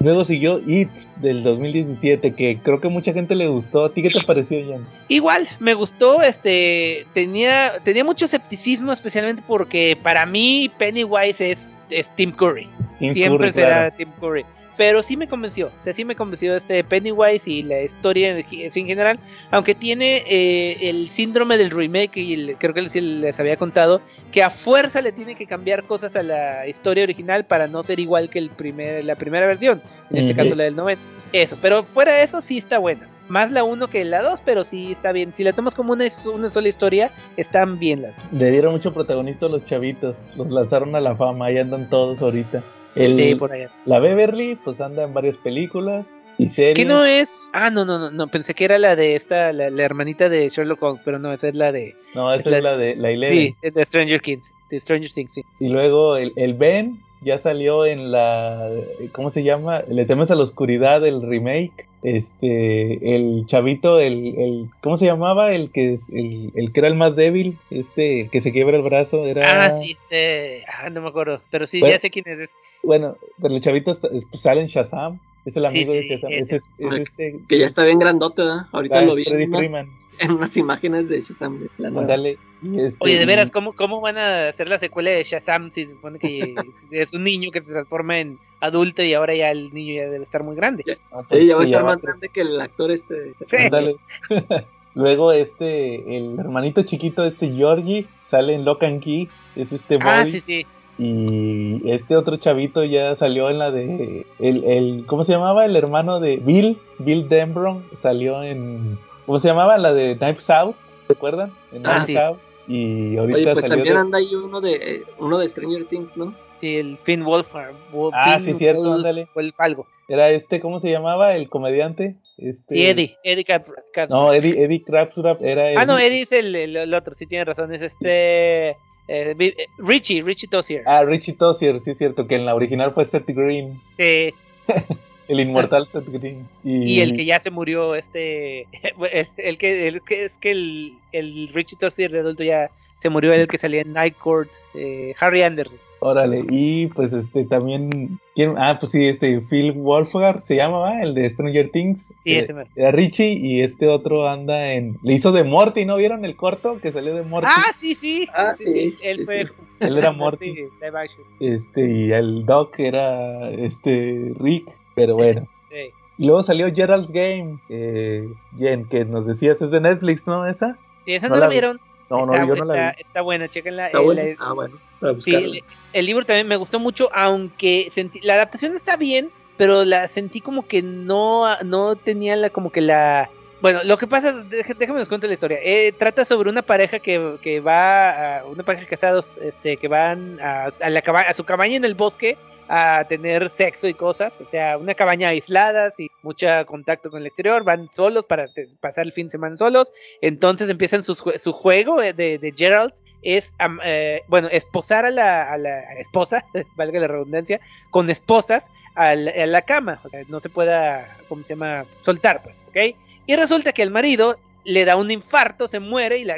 Luego 0.01 0.25
siguió 0.25 0.59
It 0.67 0.89
del 1.17 1.43
2017, 1.43 2.33
que 2.35 2.59
creo 2.63 2.81
que 2.81 2.89
mucha 2.89 3.13
gente 3.13 3.35
le 3.35 3.49
gustó. 3.49 3.85
¿A 3.85 3.93
ti 3.93 4.03
qué 4.03 4.11
te 4.11 4.25
pareció, 4.27 4.59
Jan? 4.71 4.87
Igual, 5.09 5.47
me 5.61 5.75
gustó, 5.75 6.23
este, 6.23 7.07
tenía, 7.13 7.81
tenía 7.85 8.05
mucho 8.05 8.25
escepticismo, 8.25 8.93
especialmente 8.93 9.43
porque 9.47 9.99
para 10.03 10.25
mí 10.27 10.71
Pennywise 10.79 11.51
es, 11.51 11.79
es 11.91 12.15
Tim 12.17 12.33
Curry. 12.33 12.69
Tim 12.99 13.13
Siempre 13.13 13.49
Curry, 13.49 13.53
será 13.53 13.69
claro. 13.91 13.95
Tim 13.97 14.09
Curry. 14.21 14.45
Pero 14.79 15.03
sí 15.03 15.17
me 15.19 15.29
convenció, 15.29 15.67
o 15.67 15.81
sea, 15.81 15.93
sí 15.93 16.05
me 16.07 16.15
convenció 16.17 16.55
este 16.57 16.83
Pennywise 16.85 17.51
y 17.51 17.63
la 17.65 17.83
historia 17.83 18.31
en, 18.39 18.47
en 18.51 18.87
general, 18.87 19.19
aunque 19.51 19.75
tiene 19.75 20.23
eh, 20.27 20.89
el 20.89 21.09
síndrome 21.11 21.59
del 21.59 21.71
remake 21.71 22.17
y 22.17 22.33
el- 22.35 22.57
creo 22.57 22.73
que 22.73 22.81
les, 22.83 22.95
les 22.95 23.39
había 23.41 23.57
contado 23.57 24.01
que 24.33 24.43
a 24.43 24.49
fuerza 24.51 25.03
le 25.03 25.11
tiene 25.13 25.35
que 25.35 25.47
cambiar 25.47 25.85
cosas 25.85 26.15
a 26.17 26.23
la 26.23 26.67
historia 26.67 27.03
original 27.03 27.45
para 27.45 27.67
no 27.67 27.83
ser 27.83 27.99
igual 28.01 28.31
que 28.31 28.39
el 28.39 28.49
primer, 28.51 29.05
la 29.05 29.17
primera 29.17 29.47
versión, 29.47 29.83
en 30.11 30.17
este 30.19 30.35
caso 30.35 30.55
la 30.55 30.65
del 30.65 30.77
90. 30.77 31.03
Eso, 31.33 31.59
pero 31.61 31.83
fuera 31.83 32.13
de 32.15 32.23
eso 32.23 32.41
sí 32.41 32.57
está 32.57 32.79
buena. 32.79 33.07
Más 33.29 33.51
la 33.51 33.63
1 33.65 33.89
que 33.89 34.03
la 34.07 34.23
2, 34.23 34.41
pero 34.43 34.65
sí 34.65 34.93
está 34.93 35.13
bien. 35.13 35.35
Si 35.35 35.45
la 35.45 35.53
tomas 35.53 35.75
como 35.75 35.93
una, 35.93 36.07
una 36.33 36.49
sola 36.49 36.69
historia, 36.69 37.11
están 37.37 37.79
bien 37.79 38.01
las 38.01 38.15
Le 38.33 38.51
dieron 38.51 38.73
mucho 38.73 38.95
protagonista 38.95 39.45
a 39.45 39.49
los 39.51 39.65
chavitos. 39.67 40.17
Los 40.37 40.49
lanzaron 40.49 40.95
a 40.97 41.01
la 41.01 41.15
fama. 41.15 41.47
Ahí 41.47 41.59
andan 41.59 41.91
todos 41.91 42.23
ahorita. 42.23 42.65
El- 43.05 43.17
Sí, 43.17 43.35
por 43.35 43.53
allá. 43.53 43.71
La 43.87 43.99
Beverly, 43.99 44.57
pues 44.57 44.81
anda 44.81 45.05
en 45.05 45.15
varias 45.15 45.37
películas 45.37 46.07
y 46.39 46.49
series. 46.51 46.75
¿Qué 46.77 46.85
no 46.85 47.05
es? 47.05 47.51
Ah, 47.53 47.71
no, 47.71 47.85
no, 47.85 47.99
no, 47.99 48.11
no, 48.11 48.29
pensé 48.29 48.55
que 48.55 48.65
era 48.65 48.79
la 48.79 48.95
de 48.97 49.17
esta, 49.17 49.53
la, 49.53 49.71
la 49.71 49.83
hermanita 49.83 50.29
de 50.29 50.49
Sherlock 50.49 50.83
Holmes, 50.83 51.03
pero 51.05 51.19
no, 51.19 51.33
esa 51.33 51.49
es 51.49 51.55
la 51.55 51.73
de... 51.73 51.97
No, 52.15 52.33
esa 52.33 52.51
La- 52.51 52.57
es 52.59 52.63
la 52.63 52.77
de 52.77 52.95
la 52.97 53.11
Eleven. 53.11 53.37
Sí, 53.37 53.55
es 53.63 53.75
de 53.75 53.85
Stranger 53.85 54.21
Things, 54.21 54.53
de 54.71 54.79
Stranger 54.81 55.11
Things, 55.13 55.33
sí. 55.33 55.43
Y 55.59 55.69
luego 55.69 56.17
el, 56.17 56.33
el 56.37 56.55
Ben 56.55 57.01
ya 57.23 57.39
salió 57.39 57.85
en 57.87 58.11
la. 58.13 58.71
¿Cómo 59.13 59.31
se 59.31 59.43
llama? 59.43 59.83
Le 59.89 60.05
temes 60.07 60.31
a 60.31 60.35
la 60.35 60.43
oscuridad, 60.45 61.05
el 61.07 61.23
remake. 61.23 61.87
Este. 62.03 63.15
El 63.17 63.45
chavito, 63.47 63.99
el. 64.01 64.35
el 64.39 64.67
¿Cómo 64.83 64.97
se 64.97 65.07
llamaba? 65.07 65.53
El 65.55 65.71
que, 65.71 65.95
es- 65.95 66.09
el, 66.13 66.53
el 66.55 66.73
que 66.73 66.81
era 66.81 66.89
el 66.89 66.95
más 66.95 67.17
débil. 67.17 67.59
Este. 67.71 68.23
el 68.23 68.31
que 68.31 68.41
se 68.41 68.53
quiebra 68.53 68.77
el 68.77 68.83
brazo. 68.83 69.27
Era. 69.27 69.65
Ah, 69.65 69.71
sí, 69.71 69.93
este... 69.93 70.65
Ah, 70.67 70.91
no 70.91 71.01
me 71.03 71.09
acuerdo, 71.09 71.41
pero 71.51 71.67
sí, 71.67 71.81
Bueno. 71.81 71.95
ya 71.95 71.99
sé 71.99 72.11
quién 72.11 72.25
es. 72.29 72.41
es- 72.41 72.51
Bueno, 72.83 73.17
pero 73.41 73.55
el 73.55 73.61
chavito 73.61 73.93
está- 73.93 74.09
pues, 74.09 74.41
sale 74.41 74.61
en 74.61 74.69
Shazam. 74.69 75.19
Es 75.45 75.57
el 75.57 75.67
Sí, 75.69 75.77
amigo 75.79 75.93
de 75.93 76.03
Shazam. 76.07 76.31
ese. 76.31 76.41
Ese 76.43 76.57
es, 76.57 76.63
es 76.79 76.93
Ay, 76.93 77.03
este. 77.03 77.37
Que 77.49 77.59
ya 77.59 77.67
está 77.67 77.85
bien 77.85 77.99
grandote, 77.99 78.43
¿verdad? 78.43 78.67
Ahorita 78.73 78.99
ah, 78.99 79.03
lo 79.03 79.15
vi 79.15 79.25
Freddie 79.25 79.49
Freeman. 79.49 79.89
en 80.25 80.33
unas 80.33 80.57
imágenes 80.57 81.09
de 81.09 81.21
Shazam. 81.21 81.61
de 81.61 81.91
la 81.91 82.29
este- 82.29 82.97
Oye, 83.01 83.19
de 83.19 83.27
veras, 83.27 83.51
¿cómo, 83.51 83.73
¿cómo 83.73 84.01
van 84.01 84.19
a 84.19 84.49
hacer 84.49 84.69
la 84.69 84.79
secuela 84.79 85.11
de 85.11 85.23
Shazam 85.23 85.71
si 85.71 85.87
se 85.87 85.95
supone 85.95 86.19
que 86.19 86.55
es 86.91 87.15
un 87.15 87.25
niño 87.25 87.51
que 87.51 87.61
se 87.61 87.73
transforma 87.73 88.19
en 88.19 88.39
adulto 88.61 89.03
y 89.03 89.15
ahora 89.15 89.35
ya 89.35 89.51
el 89.51 89.73
niño 89.73 89.95
ya 89.95 90.09
debe 90.09 90.23
estar 90.23 90.43
muy 90.45 90.57
grande? 90.57 90.85
no, 91.13 91.23
pues, 91.29 91.41
Sí, 91.41 91.47
ya 91.47 91.55
va 91.57 91.61
a 91.63 91.65
estar 91.65 91.81
a 91.81 91.85
más 91.85 92.01
grande 92.03 92.29
que 92.29 92.41
el 92.41 92.61
actor 92.61 92.91
este. 92.91 93.35
Sí. 93.47 93.57
Ándale. 93.57 93.97
Luego 94.95 95.31
este, 95.33 96.17
el 96.17 96.39
hermanito 96.39 96.83
chiquito, 96.83 97.25
este 97.25 97.51
Georgie, 97.53 98.07
sale 98.31 98.55
en 98.55 98.65
Lock 98.65 98.83
and 98.83 99.01
Key, 99.03 99.29
es 99.55 99.71
este 99.71 99.99
Ah, 100.01 100.21
Bobby. 100.21 100.31
sí, 100.31 100.41
sí. 100.41 100.67
Y 101.01 101.89
este 101.93 102.17
otro 102.17 102.39
chavito 102.39 102.83
ya 102.83 103.15
salió 103.15 103.49
en 103.51 103.59
la 103.61 103.71
de, 103.71 104.27
el, 104.41 104.65
el, 104.65 105.05
¿cómo 105.07 105.23
se 105.23 105.31
llamaba? 105.33 105.65
El 105.65 105.77
hermano 105.77 106.19
de 106.19 106.39
Bill, 106.39 106.79
Bill 106.99 107.29
Denbron, 107.29 107.85
salió 108.03 108.43
en, 108.43 108.99
¿cómo 109.29 109.39
se 109.39 109.47
llamaba? 109.49 109.77
La 109.79 109.93
de 109.93 110.17
Knives 110.19 110.49
Out, 110.51 110.75
¿se 111.07 111.13
acuerdan? 111.13 111.53
En 111.71 111.87
Ah, 111.87 112.01
sí. 112.01 112.17
Out. 112.17 112.39
Y 112.67 113.17
ahorita 113.17 113.37
Oye, 113.39 113.53
pues 113.53 113.63
salió 113.63 113.77
también 113.77 113.95
de- 113.95 114.01
anda 114.01 114.19
ahí 114.19 114.35
uno 114.35 114.61
de 114.61 114.75
eh, 114.75 115.03
uno 115.19 115.39
de 115.39 115.49
Stranger 115.49 115.85
Things, 115.85 116.17
¿no? 116.17 116.35
Sí, 116.57 116.77
el 116.77 116.99
Finn 116.99 117.25
Wolfhard. 117.25 117.75
Wo- 117.93 118.11
Ah, 118.13 118.39
Finn 118.41 118.53
sí, 118.55 118.59
cierto, 118.59 118.83
Wolf- 118.83 118.95
ándale. 118.97 119.27
Algo. 119.59 119.87
era 120.09 120.31
este, 120.31 120.61
¿cómo 120.61 120.81
se 120.81 120.89
llamaba? 120.91 121.37
El 121.37 121.49
comediante. 121.49 122.17
Este, 122.39 122.75
Sí, 122.75 122.87
Eddie. 122.87 123.17
Eddie 123.25 123.45
Cap- 123.45 123.67
Cap- 123.93 124.11
No, 124.11 124.33
Eddie, 124.33 124.65
Eddie 124.65 124.83
Crabtrap 124.83 125.43
era 125.43 125.81
Ah, 125.81 125.85
no, 125.87 125.99
Eddie- 125.99 126.23
es 126.23 126.33
el, 126.33 126.55
el- 126.57 126.77
el 126.77 126.95
otro, 126.95 127.15
sí 127.15 127.27
tiene 127.27 127.45
razón, 127.45 127.73
es 127.75 127.83
este... 127.83 128.69
eh, 128.71 128.77
eh, 129.09 129.35
Richie, 129.79 130.23
Richie 130.23 130.49
Tozier. 130.49 130.83
Ah, 130.87 131.03
Richie 131.05 131.35
Tozier, 131.35 131.79
sí 131.81 131.93
es 131.93 131.99
cierto, 131.99 132.27
que 132.27 132.35
en 132.37 132.45
la 132.47 132.55
original 132.55 132.93
fue 132.93 133.05
Seth 133.07 133.27
Green. 133.29 133.81
Sí, 133.97 134.33
El 135.29 135.41
inmortal 135.41 135.89
Seth 135.93 136.09
Green. 136.09 136.49
Y, 136.65 136.95
y 136.95 137.01
el 137.01 137.13
que 137.13 137.25
ya 137.25 137.39
se 137.39 137.51
murió, 137.51 137.95
este... 137.95 138.67
El, 139.13 139.27
el 139.37 139.59
que, 139.59 139.89
el 139.89 140.03
que 140.03 140.25
es 140.25 140.39
que 140.39 140.51
el, 140.51 140.95
el 141.13 141.49
Richie 141.55 141.77
Tozier 141.79 142.11
de 142.11 142.21
adulto 142.21 142.45
ya 142.45 142.71
se 142.97 143.09
murió, 143.11 143.33
el 143.33 143.47
que 143.47 143.59
salía 143.59 143.83
en 143.83 143.93
Night 143.93 144.17
Court, 144.17 144.51
eh, 144.75 145.15
Harry 145.21 145.43
Anderson. 145.43 145.79
Órale, 146.01 146.45
y 146.49 146.87
pues 146.89 147.13
este 147.13 147.45
también. 147.45 148.21
¿quién? 148.37 148.55
Ah, 148.57 148.77
pues 148.79 148.93
sí, 148.93 149.05
este 149.07 149.41
Phil 149.41 149.73
Wolfhard 149.73 150.45
se 150.45 150.55
llamaba, 150.55 151.03
el 151.03 151.13
de 151.15 151.31
Stranger 151.31 151.71
Things. 151.71 152.07
Sí, 152.25 152.35
Eh, 152.35 152.39
ese. 152.39 152.55
Era 152.77 152.93
Richie 152.93 153.33
y 153.33 153.63
este 153.63 153.89
otro 153.89 154.29
anda 154.29 154.75
en. 154.75 154.97
Le 155.03 155.15
hizo 155.15 155.33
de 155.33 155.43
Morty, 155.43 155.85
¿no 155.85 155.97
vieron 155.97 156.25
el 156.25 156.37
corto 156.37 156.79
que 156.81 156.93
salió 156.93 157.15
de 157.15 157.23
Morty? 157.23 157.49
Ah, 157.51 157.73
sí, 157.75 157.97
sí. 157.97 158.29
Ah, 158.33 158.55
sí, 158.57 158.97
Él 159.03 159.19
sí, 159.19 159.25
fue... 159.25 159.47
sí. 159.47 159.53
Él 159.81 159.99
era 159.99 160.13
Morty. 160.13 160.55
Sí, 160.55 160.61
live 160.83 160.99
action. 160.99 161.27
Este, 161.41 161.91
y 161.91 162.13
el 162.13 162.47
Doc 162.47 162.79
era 162.79 163.51
este 163.51 164.33
Rick, 164.39 164.69
pero 164.99 165.15
bueno. 165.15 165.47
Sí. 165.71 165.93
Y 166.17 166.27
luego 166.27 166.43
salió 166.43 166.67
Gerald's 166.75 167.13
Game, 167.13 167.59
eh, 167.69 168.27
Jen, 168.59 168.87
que 168.87 169.05
nos 169.05 169.27
decías, 169.27 169.61
es 169.61 169.71
de 169.71 169.81
Netflix, 169.81 170.27
¿no? 170.27 170.47
Esa? 170.47 170.79
Sí, 171.05 171.13
esa 171.13 171.29
No 171.29 171.35
no, 171.35 171.41
la 171.41 171.47
la 171.47 171.49
vi. 171.51 171.55
vieron. 171.57 171.81
No, 172.09 172.21
está, 172.21 172.39
no, 172.39 172.49
yo 172.49 172.55
no 172.57 172.65
la 172.65 172.91
vi. 172.97 173.01
está 173.03 173.21
buena, 173.21 173.49
chequenla. 173.49 173.87
Está 173.87 173.99
eh, 173.99 174.03
bueno. 174.05 174.23
la- 174.23 174.37
Ah, 174.39 174.53
bueno. 174.55 174.79
Para 174.99 175.21
Sí, 175.21 175.35
el, 175.35 175.63
el 175.93 176.07
libro 176.07 176.25
también 176.25 176.49
me 176.49 176.57
gustó 176.57 176.81
mucho, 176.81 177.11
aunque 177.13 177.89
sentí, 177.91 178.21
la 178.23 178.33
adaptación 178.35 178.75
está 178.75 178.97
bien, 178.97 179.31
pero 179.59 179.85
la 179.85 180.09
sentí 180.09 180.41
como 180.41 180.67
que 180.67 180.81
no, 180.83 181.45
no 181.65 181.97
tenía 181.97 182.35
la, 182.37 182.49
como 182.49 182.73
que 182.73 182.81
la... 182.81 183.29
Bueno, 183.61 183.81
lo 183.85 183.99
que 183.99 184.07
pasa, 184.07 184.43
déjame 184.45 184.99
les 185.01 185.09
cuento 185.11 185.27
la 185.27 185.35
historia. 185.35 185.59
Eh, 185.63 185.93
trata 185.93 186.25
sobre 186.25 186.49
una 186.49 186.63
pareja 186.63 186.99
que, 186.99 187.37
que 187.43 187.61
va, 187.61 188.39
a, 188.39 188.45
una 188.47 188.63
pareja 188.63 188.85
de 188.85 188.89
casados, 188.91 189.37
este, 189.39 189.77
que 189.77 189.87
van 189.89 190.41
a, 190.41 190.71
a 190.83 190.91
la 190.91 191.03
caba- 191.03 191.29
a 191.29 191.35
su 191.35 191.45
cabaña 191.45 191.77
en 191.77 191.85
el 191.85 191.95
bosque 191.95 192.39
a 192.69 193.05
tener 193.09 193.49
sexo 193.51 193.89
y 193.89 193.95
cosas, 193.95 194.41
o 194.41 194.47
sea, 194.47 194.77
una 194.79 194.95
cabaña 194.95 195.29
aislada, 195.29 195.91
sin 195.91 196.09
mucho 196.23 196.47
contacto 196.67 197.11
con 197.11 197.21
el 197.21 197.27
exterior, 197.27 197.65
van 197.65 197.89
solos 197.89 198.27
para 198.27 198.49
pasar 198.81 199.07
el 199.07 199.13
fin 199.13 199.27
de 199.27 199.31
semana 199.31 199.57
solos, 199.57 199.91
entonces 200.21 200.69
empiezan 200.69 201.03
jue- 201.03 201.39
su 201.39 201.53
juego 201.53 202.01
de, 202.01 202.53
Gerald 202.57 202.93
es, 203.23 203.53
eh, 203.85 204.21
bueno, 204.29 204.49
esposar 204.53 205.05
a 205.07 205.11
la 205.11 205.57
esposa, 205.99 206.45
valga 206.77 207.01
la 207.01 207.09
redundancia, 207.09 207.61
con 207.91 208.11
esposas 208.11 208.71
a 208.95 209.15
la, 209.15 209.31
a 209.31 209.47
la 209.47 209.63
cama, 209.63 210.01
o 210.05 210.09
sea, 210.09 210.23
no 210.29 210.39
se 210.41 210.49
pueda, 210.49 211.17
¿cómo 211.29 211.43
se 211.43 211.55
llama? 211.55 211.85
Soltar, 211.99 212.43
pues, 212.43 212.63
¿ok? 212.69 212.97
Y 213.27 213.37
resulta 213.37 213.73
que 213.73 213.83
el 213.83 213.91
marido 213.91 214.39
le 214.69 214.85
da 214.85 214.97
un 214.97 215.11
infarto, 215.11 215.67
se 215.67 215.81
muere 215.81 216.19
y 216.19 216.25
la, 216.25 216.37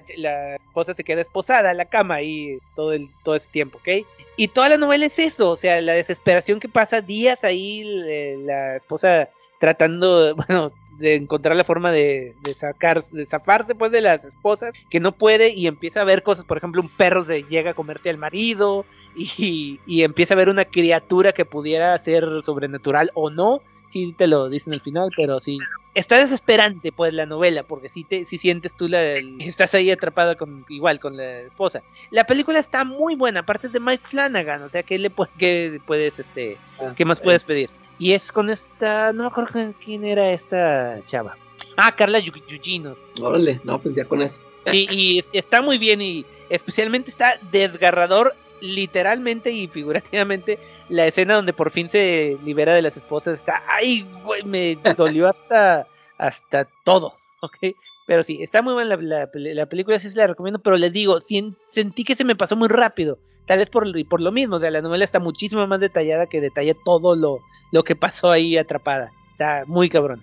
esposa 0.55 0.95
se 0.95 1.03
queda 1.03 1.21
esposada 1.21 1.71
a 1.71 1.75
la 1.75 1.87
cama 1.87 2.15
ahí 2.15 2.59
todo, 2.77 2.93
el, 2.93 3.11
todo 3.25 3.35
ese 3.35 3.51
tiempo, 3.51 3.79
¿ok? 3.79 4.07
Y 4.37 4.49
toda 4.49 4.69
la 4.69 4.77
novela 4.77 5.07
es 5.07 5.19
eso, 5.19 5.51
o 5.51 5.57
sea, 5.57 5.81
la 5.81 5.95
desesperación 5.95 6.61
que 6.61 6.69
pasa 6.69 7.01
días 7.01 7.43
ahí, 7.43 7.83
eh, 8.07 8.39
la 8.41 8.77
esposa 8.77 9.31
tratando, 9.59 10.37
bueno, 10.49 10.73
de 10.99 11.17
encontrar 11.17 11.57
la 11.57 11.65
forma 11.65 11.91
de, 11.91 12.33
sacar, 12.57 13.03
zafarse 13.27 13.75
pues 13.75 13.91
de 13.91 14.01
las 14.01 14.25
esposas, 14.25 14.75
que 14.91 15.01
no 15.01 15.11
puede 15.11 15.51
y 15.51 15.67
empieza 15.67 16.03
a 16.03 16.05
ver 16.05 16.23
cosas, 16.23 16.45
por 16.45 16.57
ejemplo, 16.57 16.83
un 16.83 16.89
perro 16.89 17.25
se 17.25 17.43
llega 17.43 17.73
a 17.73 17.75
comerse 17.75 18.11
al 18.11 18.19
marido 18.19 18.85
y, 19.17 19.81
y 19.87 20.03
empieza 20.05 20.35
a 20.35 20.37
ver 20.37 20.51
una 20.51 20.67
criatura 20.67 21.33
que 21.33 21.45
pudiera 21.45 21.99
ser 21.99 22.25
sobrenatural 22.43 23.11
o 23.15 23.31
no, 23.31 23.61
sí 23.91 24.15
te 24.17 24.27
lo 24.27 24.49
dicen 24.49 24.73
al 24.73 24.81
final, 24.81 25.11
pero 25.15 25.41
sí. 25.41 25.69
Está 25.93 26.19
desesperante 26.19 26.93
pues 26.93 27.13
la 27.13 27.27
novela, 27.27 27.65
porque 27.65 27.89
sí, 27.89 28.05
te, 28.05 28.25
sí 28.25 28.39
sientes 28.39 28.77
tú 28.77 28.87
la, 28.87 29.15
estás 29.41 29.75
ahí 29.75 29.91
atrapada 29.91 30.37
con 30.37 30.65
igual 30.69 31.01
con 31.01 31.17
la 31.17 31.41
esposa. 31.41 31.83
La 32.11 32.25
película 32.25 32.61
está 32.61 32.85
muy 32.85 33.17
buena, 33.17 33.41
aparte 33.41 33.67
es 33.67 33.73
de 33.73 33.81
Mike 33.81 34.05
Flanagan, 34.09 34.63
o 34.63 34.69
sea 34.69 34.85
que 34.85 34.99
le 34.99 35.11
que 35.37 35.81
puedes 35.85 36.21
este 36.21 36.59
Ah, 36.81 36.95
¿Qué 36.97 37.05
más 37.05 37.21
puedes 37.21 37.45
pedir? 37.45 37.71
Y 37.99 38.13
es 38.13 38.31
con 38.31 38.49
esta. 38.51 39.13
No 39.13 39.25
me 39.25 39.29
acuerdo 39.29 39.75
quién- 39.85 40.05
era 40.05 40.31
esta 40.33 41.01
chava. 41.07 41.37
Ah, 41.77 41.95
Carla 41.97 42.21
Yu- 42.21 42.33
Gugino. 42.49 42.95
Órale, 43.21 43.61
no, 43.65 43.81
pues 43.81 43.95
ya 43.95 44.05
con 44.05 44.23
eso. 44.23 44.41
Sí, 44.67 44.87
y 44.91 45.19
es- 45.19 45.29
está 45.33 45.61
muy 45.61 45.77
bien. 45.77 46.01
Y, 46.01 46.25
especialmente 46.51 47.11
está 47.11 47.35
desgarrador 47.51 48.35
literalmente 48.61 49.51
y 49.51 49.67
figurativamente 49.69 50.59
la 50.89 51.07
escena 51.07 51.35
donde 51.35 51.53
por 51.53 51.71
fin 51.71 51.89
se 51.89 52.37
libera 52.45 52.75
de 52.75 52.83
las 52.83 52.97
esposas 52.97 53.39
está, 53.39 53.63
ay, 53.69 54.07
güey, 54.25 54.43
me 54.45 54.77
dolió 54.97 55.29
hasta, 55.29 55.87
hasta 56.19 56.69
todo, 56.85 57.15
¿ok? 57.41 57.75
Pero 58.07 58.23
sí, 58.23 58.43
está 58.43 58.63
muy 58.63 58.75
buena 58.75 58.97
la, 58.97 59.29
la, 59.33 59.67
película, 59.67 59.99
sí 59.99 60.09
se 60.09 60.19
la 60.19 60.27
recomiendo, 60.27 60.59
pero 60.59 60.77
les 60.77 60.93
digo, 60.93 61.19
sentí 61.21 62.05
que 62.05 62.15
se 62.15 62.25
me 62.25 62.37
pasó 62.37 62.57
muy 62.57 62.69
rápido, 62.69 63.19
tal 63.47 63.59
vez 63.59 63.71
por, 63.71 63.87
por 64.07 64.21
lo 64.21 64.33
mismo, 64.33 64.57
o 64.57 64.59
sea, 64.59 64.71
la 64.71 64.83
novela 64.83 65.05
está 65.05 65.21
muchísimo 65.21 65.67
más 65.67 65.81
detallada 65.81 66.27
que 66.27 66.41
detalla 66.41 66.75
todo 66.85 67.15
lo, 67.15 67.41
lo 67.71 67.85
que 67.85 67.97
pasó 67.97 68.31
ahí 68.31 68.57
atrapada, 68.57 69.13
está 69.33 69.65
muy 69.67 69.89
cabrón. 69.89 70.23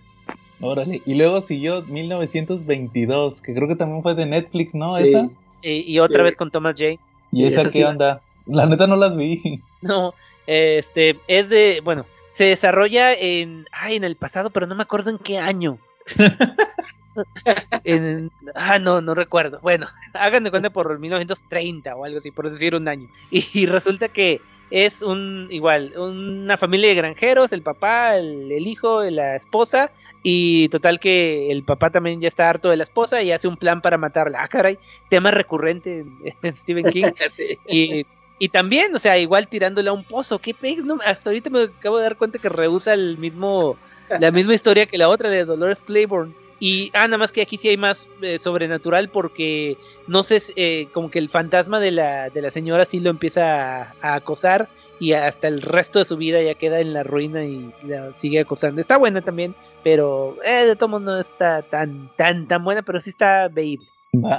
Órale, 0.60 1.02
y 1.06 1.14
luego 1.14 1.42
siguió 1.42 1.84
1922, 1.84 3.42
que 3.42 3.54
creo 3.54 3.68
que 3.68 3.76
también 3.76 4.02
fue 4.02 4.16
de 4.16 4.26
Netflix, 4.26 4.74
¿no? 4.74 4.90
Sí, 4.90 5.84
y 5.86 6.00
otra 6.00 6.24
vez 6.24 6.36
con 6.36 6.50
Thomas 6.50 6.76
J. 6.80 7.00
¿Y 7.32 7.46
esa, 7.46 7.70
qué 7.70 7.86
onda? 7.86 8.22
La 8.46 8.66
neta 8.66 8.88
no 8.88 8.96
las 8.96 9.16
vi. 9.16 9.62
No, 9.80 10.16
este, 10.48 11.20
es 11.28 11.50
de, 11.50 11.82
bueno, 11.84 12.08
se 12.32 12.46
desarrolla 12.46 13.14
en, 13.14 13.68
ay, 13.72 13.96
en 13.96 14.04
el 14.04 14.16
pasado, 14.16 14.50
pero 14.50 14.66
no 14.66 14.74
me 14.74 14.82
acuerdo 14.82 15.12
en 15.12 15.20
qué 15.20 15.38
año. 15.38 15.78
en, 17.84 18.32
ah, 18.56 18.80
no, 18.80 19.02
no 19.02 19.14
recuerdo. 19.14 19.60
Bueno, 19.62 19.88
háganme 20.14 20.50
cuenta 20.50 20.70
por 20.72 20.98
1930 20.98 21.96
o 21.96 22.06
algo 22.06 22.18
así, 22.18 22.32
por 22.32 22.50
decir 22.50 22.76
un 22.76 22.88
año. 22.88 23.08
Y, 23.30 23.66
resulta 23.68 24.08
que 24.08 24.42
es 24.70 25.02
un, 25.02 25.48
igual, 25.50 25.94
una 25.98 26.58
familia 26.58 26.90
de 26.90 26.96
granjeros, 26.96 27.52
el 27.52 27.62
papá, 27.62 28.18
el, 28.18 28.52
el, 28.52 28.68
hijo, 28.68 29.04
la 29.04 29.36
esposa, 29.36 29.92
y 30.24 30.68
total 30.70 31.00
que 31.00 31.52
el 31.52 31.64
papá 31.64 31.90
también 31.90 32.20
ya 32.20 32.28
está 32.28 32.50
harto 32.50 32.70
de 32.70 32.78
la 32.78 32.84
esposa 32.84 33.22
y 33.22 33.32
hace 33.32 33.48
un 33.48 33.58
plan 33.58 33.82
para 33.82 33.98
matarla. 33.98 34.44
Ah, 34.44 34.48
caray, 34.48 34.78
tema 35.10 35.32
recurrente 35.32 36.06
en 36.44 36.56
Stephen 36.56 36.86
King. 36.92 37.12
sí. 37.30 37.58
Y 37.68 38.06
y 38.40 38.50
también, 38.50 38.94
o 38.96 39.00
sea, 39.00 39.18
igual 39.18 39.48
tirándole 39.48 39.90
a 39.90 39.94
un 39.94 40.04
pozo. 40.04 40.40
¿Qué 40.40 40.54
pegas? 40.54 40.86
No, 40.86 41.00
hasta 41.06 41.30
ahorita 41.30 41.50
me 41.50 41.64
acabo 41.64 41.98
de 41.98 42.04
dar 42.04 42.18
cuenta 42.18 42.40
que 42.40 42.50
rehúsa 42.50 42.94
el 42.94 43.18
mismo, 43.18 43.78
la 44.20 44.32
misma 44.32 44.54
historia 44.54 44.86
que 44.86 44.98
la 44.98 45.10
otra 45.10 45.30
de 45.30 45.46
Dolores 45.46 45.82
Claiborne. 45.82 46.34
Y, 46.60 46.90
ah, 46.94 47.08
nada 47.08 47.20
más 47.20 47.32
que 47.32 47.42
aquí 47.42 47.58
sí 47.58 47.70
hay 47.70 47.78
más 47.78 48.10
eh, 48.22 48.40
sobrenatural 48.40 49.10
porque, 49.10 49.78
no 50.08 50.24
sé, 50.24 50.42
eh, 50.56 50.88
como 50.92 51.12
que 51.12 51.20
el 51.20 51.30
fantasma 51.30 51.80
de 51.80 51.92
la, 51.92 52.30
de 52.30 52.42
la 52.42 52.50
señora 52.50 52.86
sí 52.86 53.00
lo 53.00 53.10
empieza 53.10 53.94
a, 54.02 54.16
acosar 54.16 54.68
y 55.00 55.14
hasta 55.14 55.48
el 55.48 55.62
resto 55.62 56.00
de 56.00 56.06
su 56.06 56.18
vida 56.18 56.42
ya 56.42 56.56
queda 56.56 56.80
en 56.80 56.94
la 56.94 57.04
ruina 57.04 57.44
y 57.44 57.72
la 57.84 58.12
sigue 58.14 58.40
acosando. 58.40 58.82
Está 58.82 58.98
buena 58.98 59.22
también, 59.22 59.54
pero 59.84 60.36
eh, 60.44 60.66
de 60.66 60.76
todos 60.76 61.00
no 61.00 61.20
está 61.20 61.62
tan, 61.62 62.10
tan, 62.16 62.48
tan 62.48 62.64
buena, 62.64 62.82
pero 62.82 63.00
sí 63.00 63.12
está 63.12 63.48
veíble. 63.50 63.86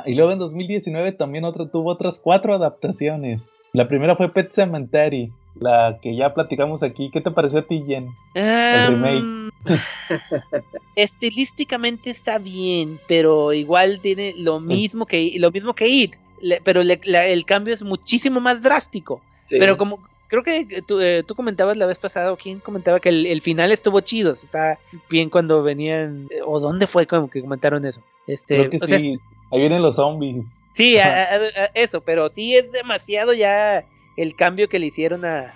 y 0.04 0.14
luego 0.14 0.32
en 0.32 0.40
2019 0.40 1.12
también 1.12 1.44
otro 1.44 1.70
tuvo 1.70 1.92
otras 1.92 2.18
cuatro 2.18 2.54
adaptaciones. 2.54 3.42
La 3.72 3.86
primera 3.86 4.16
fue 4.16 4.32
Pet 4.32 4.52
Cemetery, 4.52 5.30
la 5.60 5.98
que 6.02 6.16
ya 6.16 6.34
platicamos 6.34 6.82
aquí. 6.82 7.10
¿Qué 7.10 7.20
te 7.20 7.30
pareció 7.30 7.60
a 7.60 7.66
ti, 7.66 7.82
Jen? 7.86 8.14
el 8.34 8.44
em, 8.44 9.02
remake. 9.02 9.48
estilísticamente 10.96 12.10
está 12.10 12.38
bien, 12.38 13.00
pero 13.06 13.52
igual 13.52 14.00
tiene 14.00 14.34
lo 14.36 14.60
mismo 14.60 15.06
que 15.06 15.34
lo 15.38 15.50
mismo 15.50 15.74
que 15.74 15.88
It, 15.88 16.16
pero 16.64 16.82
el 16.82 17.44
cambio 17.44 17.74
es 17.74 17.82
muchísimo 17.82 18.40
más 18.40 18.62
drástico. 18.62 19.20
Pero 19.50 19.78
como 19.78 20.00
creo 20.28 20.42
que 20.42 20.66
eh, 20.70 21.22
tú, 21.26 21.34
comentabas 21.34 21.76
la 21.76 21.86
vez 21.86 21.98
pasada, 21.98 22.32
o 22.32 22.36
quién 22.36 22.60
comentaba 22.60 23.00
que 23.00 23.08
el, 23.08 23.40
final 23.40 23.72
estuvo 23.72 24.00
chido, 24.00 24.32
está 24.32 24.78
bien 25.10 25.30
cuando 25.30 25.62
venían, 25.62 26.28
o 26.44 26.60
dónde 26.60 26.86
fue 26.86 27.06
como 27.06 27.28
que 27.28 27.40
comentaron 27.40 27.84
eso. 27.84 28.02
Este, 28.26 28.68
creo 28.68 28.80
que 28.80 28.98
sí, 28.98 29.18
ahí 29.50 29.60
vienen 29.60 29.82
los 29.82 29.96
zombies. 29.96 30.46
Sí, 30.72 30.96
eso, 31.74 32.02
pero 32.02 32.28
sí 32.28 32.54
es 32.54 32.70
demasiado 32.70 33.32
ya 33.32 33.84
el 34.18 34.34
cambio 34.34 34.68
que 34.68 34.80
le 34.80 34.86
hicieron 34.86 35.24
a, 35.24 35.54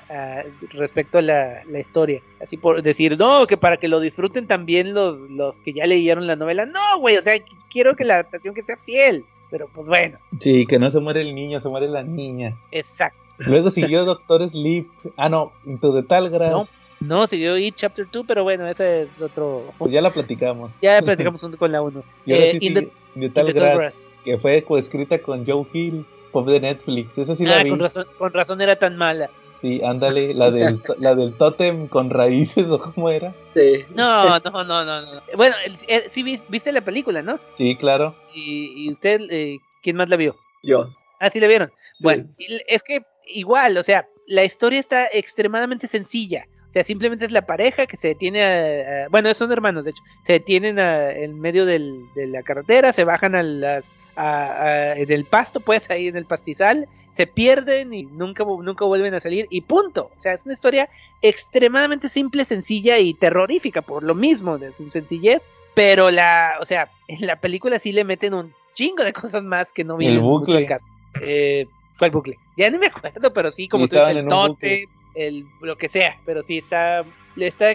respecto 0.70 1.18
a 1.18 1.22
la, 1.22 1.62
historia. 1.78 2.22
Así 2.40 2.56
por 2.56 2.80
decir, 2.80 3.18
no, 3.18 3.46
que 3.48 3.56
para 3.56 3.76
que 3.76 3.88
lo 3.88 3.98
disfruten 3.98 4.46
también 4.46 4.94
los, 4.94 5.30
los 5.30 5.62
que 5.62 5.72
ya 5.72 5.84
leyeron 5.84 6.28
la 6.28 6.36
novela. 6.36 6.64
No, 6.64 7.00
güey, 7.00 7.16
o 7.16 7.22
sea, 7.22 7.34
quiero 7.70 7.96
que 7.96 8.04
la 8.04 8.14
adaptación 8.14 8.54
que 8.54 8.62
sea 8.62 8.76
fiel. 8.76 9.24
Pero 9.50 9.68
pues 9.74 9.88
bueno. 9.88 10.18
Sí, 10.40 10.64
que 10.66 10.78
no 10.78 10.90
se 10.90 11.00
muere 11.00 11.22
el 11.22 11.34
niño, 11.34 11.58
se 11.58 11.68
muere 11.68 11.88
la 11.88 12.04
niña. 12.04 12.56
Exacto. 12.70 13.18
Luego 13.38 13.68
siguió 13.68 14.04
Doctor 14.06 14.48
Sleep. 14.48 14.86
Ah, 15.16 15.28
no, 15.28 15.52
Into 15.66 15.92
the 15.92 16.06
Tal 16.06 16.30
No, 16.30 16.68
no, 17.00 17.26
siguió 17.26 17.58
It 17.58 17.74
Chapter 17.74 18.06
2, 18.10 18.24
pero 18.28 18.44
bueno, 18.44 18.68
ese 18.68 19.02
es 19.02 19.20
otro. 19.20 19.64
Pues 19.76 19.92
ya 19.92 20.00
la 20.00 20.10
platicamos. 20.10 20.70
Ya 20.80 20.94
la 20.94 21.02
platicamos 21.02 21.44
con 21.58 21.72
la 21.72 21.82
1. 21.82 22.02
Eh, 22.26 22.88
de 23.14 23.28
Tal 23.28 23.52
Grass, 23.52 24.10
que 24.24 24.38
fue 24.38 24.62
coescrita 24.62 25.18
con 25.18 25.44
Joe 25.44 25.66
Hill, 25.72 26.06
pop 26.32 26.46
de 26.46 26.60
Netflix. 26.60 27.16
Esa 27.16 27.36
sí 27.36 27.44
la 27.46 27.60
ah, 27.60 27.62
vi. 27.62 27.70
Con 27.70 27.78
razón, 27.78 28.06
con 28.18 28.32
razón 28.32 28.60
era 28.60 28.76
tan 28.76 28.96
mala. 28.96 29.30
Sí, 29.60 29.80
ándale, 29.84 30.34
la 30.34 30.50
del, 30.50 30.82
la 30.98 31.14
del 31.14 31.34
tótem 31.34 31.86
con 31.86 32.10
raíces 32.10 32.66
o 32.68 32.80
cómo 32.80 33.10
era. 33.10 33.32
Sí. 33.54 33.84
No, 33.94 34.40
no, 34.40 34.64
no, 34.64 34.84
no. 34.84 35.02
no. 35.02 35.22
Bueno, 35.36 35.54
eh, 35.86 36.04
sí 36.08 36.22
viste 36.22 36.72
la 36.72 36.80
película, 36.80 37.22
¿no? 37.22 37.38
Sí, 37.56 37.76
claro. 37.76 38.16
¿Y, 38.34 38.72
y 38.76 38.90
usted, 38.90 39.20
eh, 39.30 39.58
quién 39.82 39.96
más 39.96 40.10
la 40.10 40.16
vio? 40.16 40.36
Yo. 40.64 40.88
Ah, 41.20 41.30
sí 41.30 41.38
la 41.38 41.46
vieron. 41.46 41.70
Bueno, 42.00 42.28
es 42.66 42.82
que 42.82 43.02
igual, 43.32 43.76
o 43.78 43.82
sea, 43.84 44.08
la 44.26 44.44
historia 44.44 44.80
está 44.80 45.06
extremadamente 45.12 45.86
sencilla. 45.86 46.46
O 46.72 46.74
sea, 46.74 46.84
simplemente 46.84 47.26
es 47.26 47.32
la 47.32 47.44
pareja 47.44 47.84
que 47.84 47.98
se 47.98 48.08
detiene 48.08 48.42
a, 48.42 49.08
bueno, 49.10 49.34
son 49.34 49.52
hermanos 49.52 49.84
de 49.84 49.90
hecho, 49.90 50.02
se 50.22 50.32
detienen 50.32 50.78
en 50.78 51.38
medio 51.38 51.66
del, 51.66 52.06
de 52.14 52.26
la 52.26 52.42
carretera, 52.42 52.94
se 52.94 53.04
bajan 53.04 53.34
a 53.34 53.42
las 53.42 53.94
a, 54.16 54.94
del 55.06 55.26
pasto, 55.26 55.60
pues 55.60 55.90
ahí 55.90 56.06
en 56.06 56.16
el 56.16 56.24
pastizal, 56.24 56.88
se 57.10 57.26
pierden 57.26 57.92
y 57.92 58.04
nunca, 58.04 58.44
nunca 58.44 58.86
vuelven 58.86 59.12
a 59.12 59.20
salir 59.20 59.48
y 59.50 59.60
punto. 59.60 60.10
O 60.16 60.18
sea, 60.18 60.32
es 60.32 60.46
una 60.46 60.54
historia 60.54 60.88
extremadamente 61.20 62.08
simple, 62.08 62.46
sencilla 62.46 62.98
y 62.98 63.12
terrorífica 63.12 63.82
por 63.82 64.02
lo 64.02 64.14
mismo 64.14 64.56
de 64.56 64.72
su 64.72 64.88
sencillez, 64.88 65.48
pero 65.74 66.10
la, 66.10 66.54
o 66.58 66.64
sea, 66.64 66.90
en 67.06 67.26
la 67.26 67.36
película 67.36 67.78
sí 67.78 67.92
le 67.92 68.04
meten 68.04 68.32
un 68.32 68.54
chingo 68.72 69.04
de 69.04 69.12
cosas 69.12 69.44
más 69.44 69.74
que 69.74 69.84
no 69.84 69.98
vienen 69.98 70.22
mucho 70.22 70.56
al 70.56 70.64
caso. 70.64 70.90
Eh, 71.20 71.66
fue 71.92 72.06
el 72.06 72.12
bucle. 72.14 72.38
Ya 72.56 72.70
ni 72.70 72.78
me 72.78 72.86
acuerdo, 72.86 73.30
pero 73.30 73.52
sí, 73.52 73.68
como 73.68 73.86
tú 73.88 73.96
dices, 73.96 74.10
el 74.10 74.26
tote, 74.26 74.88
el, 75.14 75.46
lo 75.60 75.76
que 75.76 75.88
sea, 75.88 76.20
pero 76.24 76.42
sí 76.42 76.58
está, 76.58 77.04
está 77.36 77.74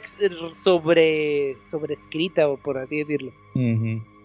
sobre, 0.54 1.58
sobrescrita, 1.64 2.48
o 2.50 2.58
por 2.58 2.78
así 2.78 2.98
decirlo. 2.98 3.32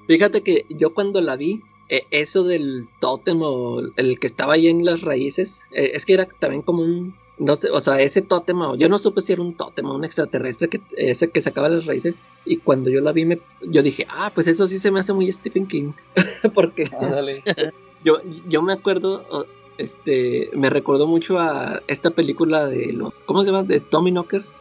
Fíjate 0.06 0.42
que 0.42 0.66
yo 0.68 0.94
cuando 0.94 1.20
la 1.20 1.36
vi, 1.36 1.62
e, 1.88 2.06
eso 2.10 2.44
del 2.44 2.88
tótem 3.00 3.40
o 3.42 3.80
el 3.96 4.18
que 4.18 4.26
estaba 4.26 4.54
ahí 4.54 4.68
en 4.68 4.84
las 4.84 5.02
raíces, 5.02 5.62
e, 5.72 5.92
es 5.94 6.06
que 6.06 6.14
era 6.14 6.26
también 6.26 6.62
como 6.62 6.82
un, 6.82 7.14
no 7.38 7.56
sé, 7.56 7.70
o 7.70 7.80
sea, 7.80 8.00
ese 8.00 8.22
tótem, 8.22 8.58
yo 8.78 8.88
no 8.88 8.98
supe 8.98 9.22
si 9.22 9.32
era 9.32 9.42
un 9.42 9.54
tótem 9.54 9.86
o 9.86 9.94
un 9.94 10.04
extraterrestre, 10.04 10.68
que, 10.68 10.80
ese 10.96 11.30
que 11.30 11.40
sacaba 11.40 11.68
las 11.68 11.86
raíces, 11.86 12.14
y 12.44 12.56
cuando 12.58 12.90
yo 12.90 13.00
la 13.00 13.12
vi, 13.12 13.24
me, 13.24 13.40
yo 13.62 13.82
dije, 13.82 14.06
ah, 14.08 14.30
pues 14.34 14.48
eso 14.48 14.66
sí 14.66 14.78
se 14.78 14.90
me 14.90 15.00
hace 15.00 15.12
muy 15.12 15.30
Stephen 15.30 15.66
King, 15.66 15.92
porque 16.54 16.90
yo, 18.04 18.20
yo 18.48 18.62
me 18.62 18.72
acuerdo, 18.72 19.46
este, 19.78 20.50
me 20.54 20.70
recordó 20.70 21.06
mucho 21.06 21.38
a 21.38 21.80
esta 21.86 22.10
película 22.10 22.66
de 22.66 22.92
los, 22.92 23.24
¿cómo 23.24 23.40
se 23.40 23.46
llama? 23.46 23.62
De 23.62 23.80
Tommy 23.80 24.10
Knockers. 24.10 24.56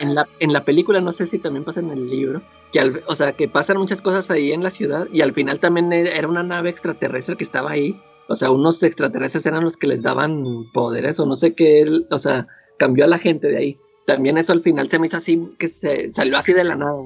En, 0.00 0.14
la, 0.14 0.28
en 0.40 0.52
la 0.52 0.64
película, 0.64 1.00
no 1.00 1.12
sé 1.12 1.26
si 1.26 1.38
también 1.38 1.64
pasa 1.64 1.78
en 1.78 1.90
el 1.90 2.10
libro, 2.10 2.42
que 2.72 3.02
o 3.06 3.14
sea, 3.14 3.34
que 3.34 3.48
pasan 3.48 3.78
muchas 3.78 4.02
cosas 4.02 4.30
ahí 4.30 4.50
en 4.50 4.64
la 4.64 4.70
ciudad 4.72 5.06
y 5.12 5.20
al 5.20 5.32
final 5.32 5.60
también 5.60 5.92
era 5.92 6.26
una 6.26 6.42
nave 6.42 6.70
extraterrestre 6.70 7.36
que 7.36 7.44
estaba 7.44 7.70
ahí. 7.70 8.00
O 8.28 8.36
sea, 8.36 8.50
unos 8.50 8.82
extraterrestres 8.82 9.46
eran 9.46 9.64
los 9.64 9.76
que 9.76 9.86
les 9.86 10.02
daban 10.02 10.42
poderes 10.72 11.20
o 11.20 11.26
no 11.26 11.36
sé 11.36 11.54
qué, 11.54 11.84
o 12.10 12.18
sea, 12.18 12.48
cambió 12.78 13.04
a 13.04 13.08
la 13.08 13.18
gente 13.18 13.48
de 13.48 13.58
ahí. 13.58 13.78
También 14.06 14.38
eso 14.38 14.52
al 14.52 14.62
final 14.62 14.88
se 14.88 14.98
me 14.98 15.06
hizo 15.06 15.18
así, 15.18 15.54
que 15.58 15.68
se 15.68 16.10
salió 16.10 16.36
así 16.36 16.52
de 16.52 16.64
la 16.64 16.76
nada. 16.76 16.96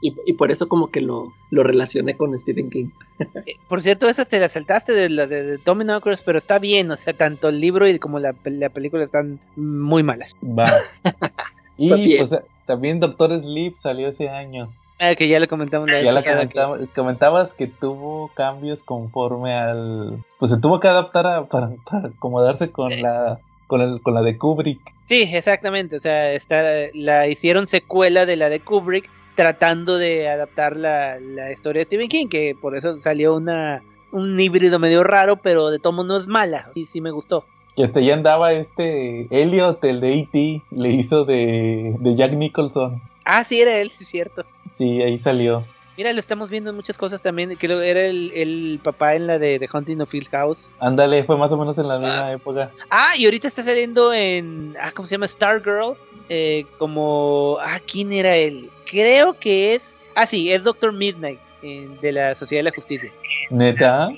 Y, 0.00 0.32
por 0.34 0.52
eso 0.52 0.68
como 0.68 0.90
que 0.90 1.00
lo, 1.00 1.32
lo 1.50 1.64
relacioné 1.64 2.16
con 2.16 2.38
Stephen 2.38 2.70
King. 2.70 2.90
Eh, 3.18 3.56
por 3.68 3.82
cierto, 3.82 4.08
esa 4.08 4.24
te 4.24 4.38
la 4.38 4.48
saltaste 4.48 4.92
de 4.92 5.08
la 5.08 5.26
de, 5.26 5.58
Tommy 5.58 5.84
Knockers, 5.84 6.22
pero 6.22 6.38
está 6.38 6.60
bien, 6.60 6.90
o 6.90 6.96
sea, 6.96 7.14
tanto 7.14 7.48
el 7.48 7.60
libro 7.60 7.88
y 7.88 7.98
como 7.98 8.20
la, 8.20 8.34
la 8.44 8.68
película 8.68 9.02
están 9.02 9.40
muy 9.56 10.04
malas. 10.04 10.36
Va. 10.42 10.66
y 11.76 12.16
pues, 12.16 12.42
también 12.66 13.00
Doctor 13.00 13.40
Sleep 13.40 13.74
salió 13.82 14.08
ese 14.08 14.28
año. 14.28 14.70
Ah, 15.00 15.14
que 15.14 15.28
ya 15.28 15.38
le 15.38 15.46
comentamos 15.46 15.88
la 15.88 16.02
Ya 16.02 16.12
le 16.12 16.88
comentabas 16.88 17.52
que 17.54 17.68
tuvo 17.68 18.30
cambios 18.34 18.82
conforme 18.82 19.54
al... 19.54 20.24
Pues 20.38 20.50
se 20.50 20.58
tuvo 20.58 20.80
que 20.80 20.88
adaptar 20.88 21.46
para, 21.48 21.72
acomodarse 22.08 22.70
con 22.70 22.92
eh. 22.92 23.02
la 23.02 23.38
con, 23.68 23.80
el, 23.80 24.00
con 24.02 24.14
la 24.14 24.22
de 24.22 24.36
Kubrick. 24.36 24.80
Sí, 25.04 25.28
exactamente. 25.32 25.96
O 25.96 26.00
sea, 26.00 26.32
está, 26.32 26.62
la 26.94 27.28
hicieron 27.28 27.66
secuela 27.66 28.26
de 28.26 28.36
la 28.36 28.48
de 28.48 28.60
Kubrick 28.60 29.08
tratando 29.38 29.98
de 29.98 30.28
adaptar 30.28 30.76
la, 30.76 31.16
historia 31.52 31.78
de 31.78 31.84
Stephen 31.84 32.08
King, 32.08 32.26
que 32.26 32.56
por 32.60 32.76
eso 32.76 32.98
salió 32.98 33.36
una, 33.36 33.84
un 34.10 34.38
híbrido 34.40 34.80
medio 34.80 35.04
raro, 35.04 35.36
pero 35.36 35.70
de 35.70 35.78
tomo 35.78 36.02
no 36.02 36.16
es 36.16 36.26
mala. 36.26 36.68
Sí, 36.74 36.84
sí 36.84 37.00
me 37.00 37.12
gustó. 37.12 37.44
Y 37.76 37.84
hasta 37.84 38.00
ya 38.00 38.14
andaba 38.14 38.52
este 38.52 39.28
Elliot, 39.30 39.84
el 39.84 40.00
de 40.00 40.18
E.T., 40.18 40.62
le 40.72 40.88
hizo 40.90 41.24
de, 41.24 41.94
de 42.00 42.16
Jack 42.16 42.32
Nicholson. 42.32 43.00
Ah, 43.24 43.44
sí, 43.44 43.60
era 43.60 43.76
él, 43.76 43.90
sí, 43.96 44.02
es 44.02 44.08
cierto. 44.08 44.44
Sí, 44.76 45.00
ahí 45.02 45.16
salió. 45.18 45.62
Mira, 45.96 46.12
lo 46.12 46.18
estamos 46.18 46.50
viendo 46.50 46.70
en 46.70 46.76
muchas 46.76 46.98
cosas 46.98 47.22
también. 47.22 47.56
Que 47.56 47.66
era 47.66 48.00
el, 48.06 48.32
el 48.34 48.80
papá 48.82 49.14
en 49.14 49.28
la 49.28 49.38
de 49.38 49.60
The 49.60 49.68
Hunting 49.72 50.00
of 50.00 50.12
Hill 50.12 50.28
House. 50.32 50.74
Ándale, 50.80 51.22
fue 51.22 51.36
más 51.36 51.50
o 51.52 51.56
menos 51.56 51.78
en 51.78 51.86
la 51.86 51.98
misma 51.98 52.26
Ah. 52.26 52.32
época. 52.32 52.70
Ah, 52.90 53.12
y 53.16 53.24
ahorita 53.24 53.46
está 53.48 53.62
saliendo 53.62 54.12
en. 54.12 54.74
Ah, 54.80 54.90
¿cómo 54.94 55.06
se 55.08 55.14
llama? 55.16 55.26
Stargirl. 55.28 55.96
Eh, 56.28 56.66
como. 56.78 57.56
Ah, 57.60 57.80
¿quién 57.84 58.12
era 58.12 58.36
él? 58.36 58.70
Creo 58.90 59.34
que 59.34 59.74
es. 59.74 60.00
Ah, 60.14 60.26
sí, 60.26 60.52
es 60.52 60.64
Doctor 60.64 60.92
Midnight. 60.92 61.38
eh, 61.62 61.88
de 62.00 62.12
la 62.12 62.36
Sociedad 62.36 62.60
de 62.60 62.70
la 62.70 62.74
Justicia. 62.74 63.10
Neta, 63.50 64.10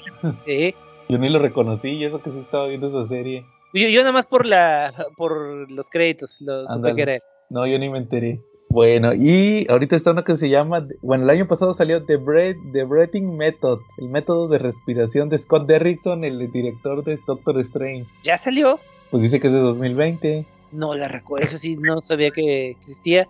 Sí. 0.45 0.75
yo 1.09 1.17
ni 1.17 1.31
lo 1.31 1.39
reconocí 1.39 1.89
y 1.89 2.05
eso 2.05 2.21
que 2.21 2.31
sí 2.31 2.39
estaba 2.39 2.67
viendo 2.67 2.89
esa 2.89 3.09
serie. 3.09 3.47
Yo, 3.73 3.89
yo 3.89 4.01
nada 4.01 4.13
más 4.13 4.27
por 4.27 4.45
la 4.45 4.93
por 5.17 5.71
los 5.71 5.89
créditos 5.89 6.41
lo 6.43 6.69
supe 6.69 6.95
que 6.95 7.01
era 7.03 7.15
él. 7.15 7.23
No, 7.49 7.67
yo 7.67 7.79
ni 7.79 7.89
me 7.89 7.97
enteré. 7.97 8.43
Bueno, 8.69 9.15
y 9.15 9.67
ahorita 9.71 9.97
está 9.97 10.11
uno 10.13 10.23
que 10.23 10.35
se 10.37 10.49
llama, 10.51 10.87
bueno, 11.01 11.25
el 11.25 11.31
año 11.31 11.49
pasado 11.49 11.73
salió 11.75 12.05
The, 12.05 12.17
Breath, 12.17 12.57
The 12.73 12.85
Breathing 12.85 13.37
Method, 13.37 13.81
el 13.99 14.09
método 14.11 14.47
de 14.47 14.59
respiración 14.59 15.29
de 15.31 15.39
Scott 15.39 15.67
Derrickson, 15.67 16.25
el 16.25 16.53
director 16.53 17.03
de 17.03 17.19
Doctor 17.27 17.59
Strange. 17.61 18.05
¿Ya 18.23 18.37
salió? 18.37 18.79
Pues 19.11 19.23
dice 19.23 19.41
que 19.41 19.47
es 19.49 19.53
de 19.55 19.59
2020. 19.61 20.45
No 20.73 20.95
la 20.95 21.09
recuerdo. 21.09 21.47
Eso 21.47 21.57
sí, 21.59 21.77
no 21.79 22.01
sabía 22.03 22.31
que 22.31 22.71
existía. 22.71 23.27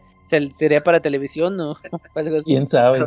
¿Sería 0.54 0.80
para 0.80 1.00
televisión 1.00 1.58
o 1.60 1.76
algo 2.14 2.36
así? 2.36 2.44
¿Quién 2.44 2.68
sabe? 2.68 3.06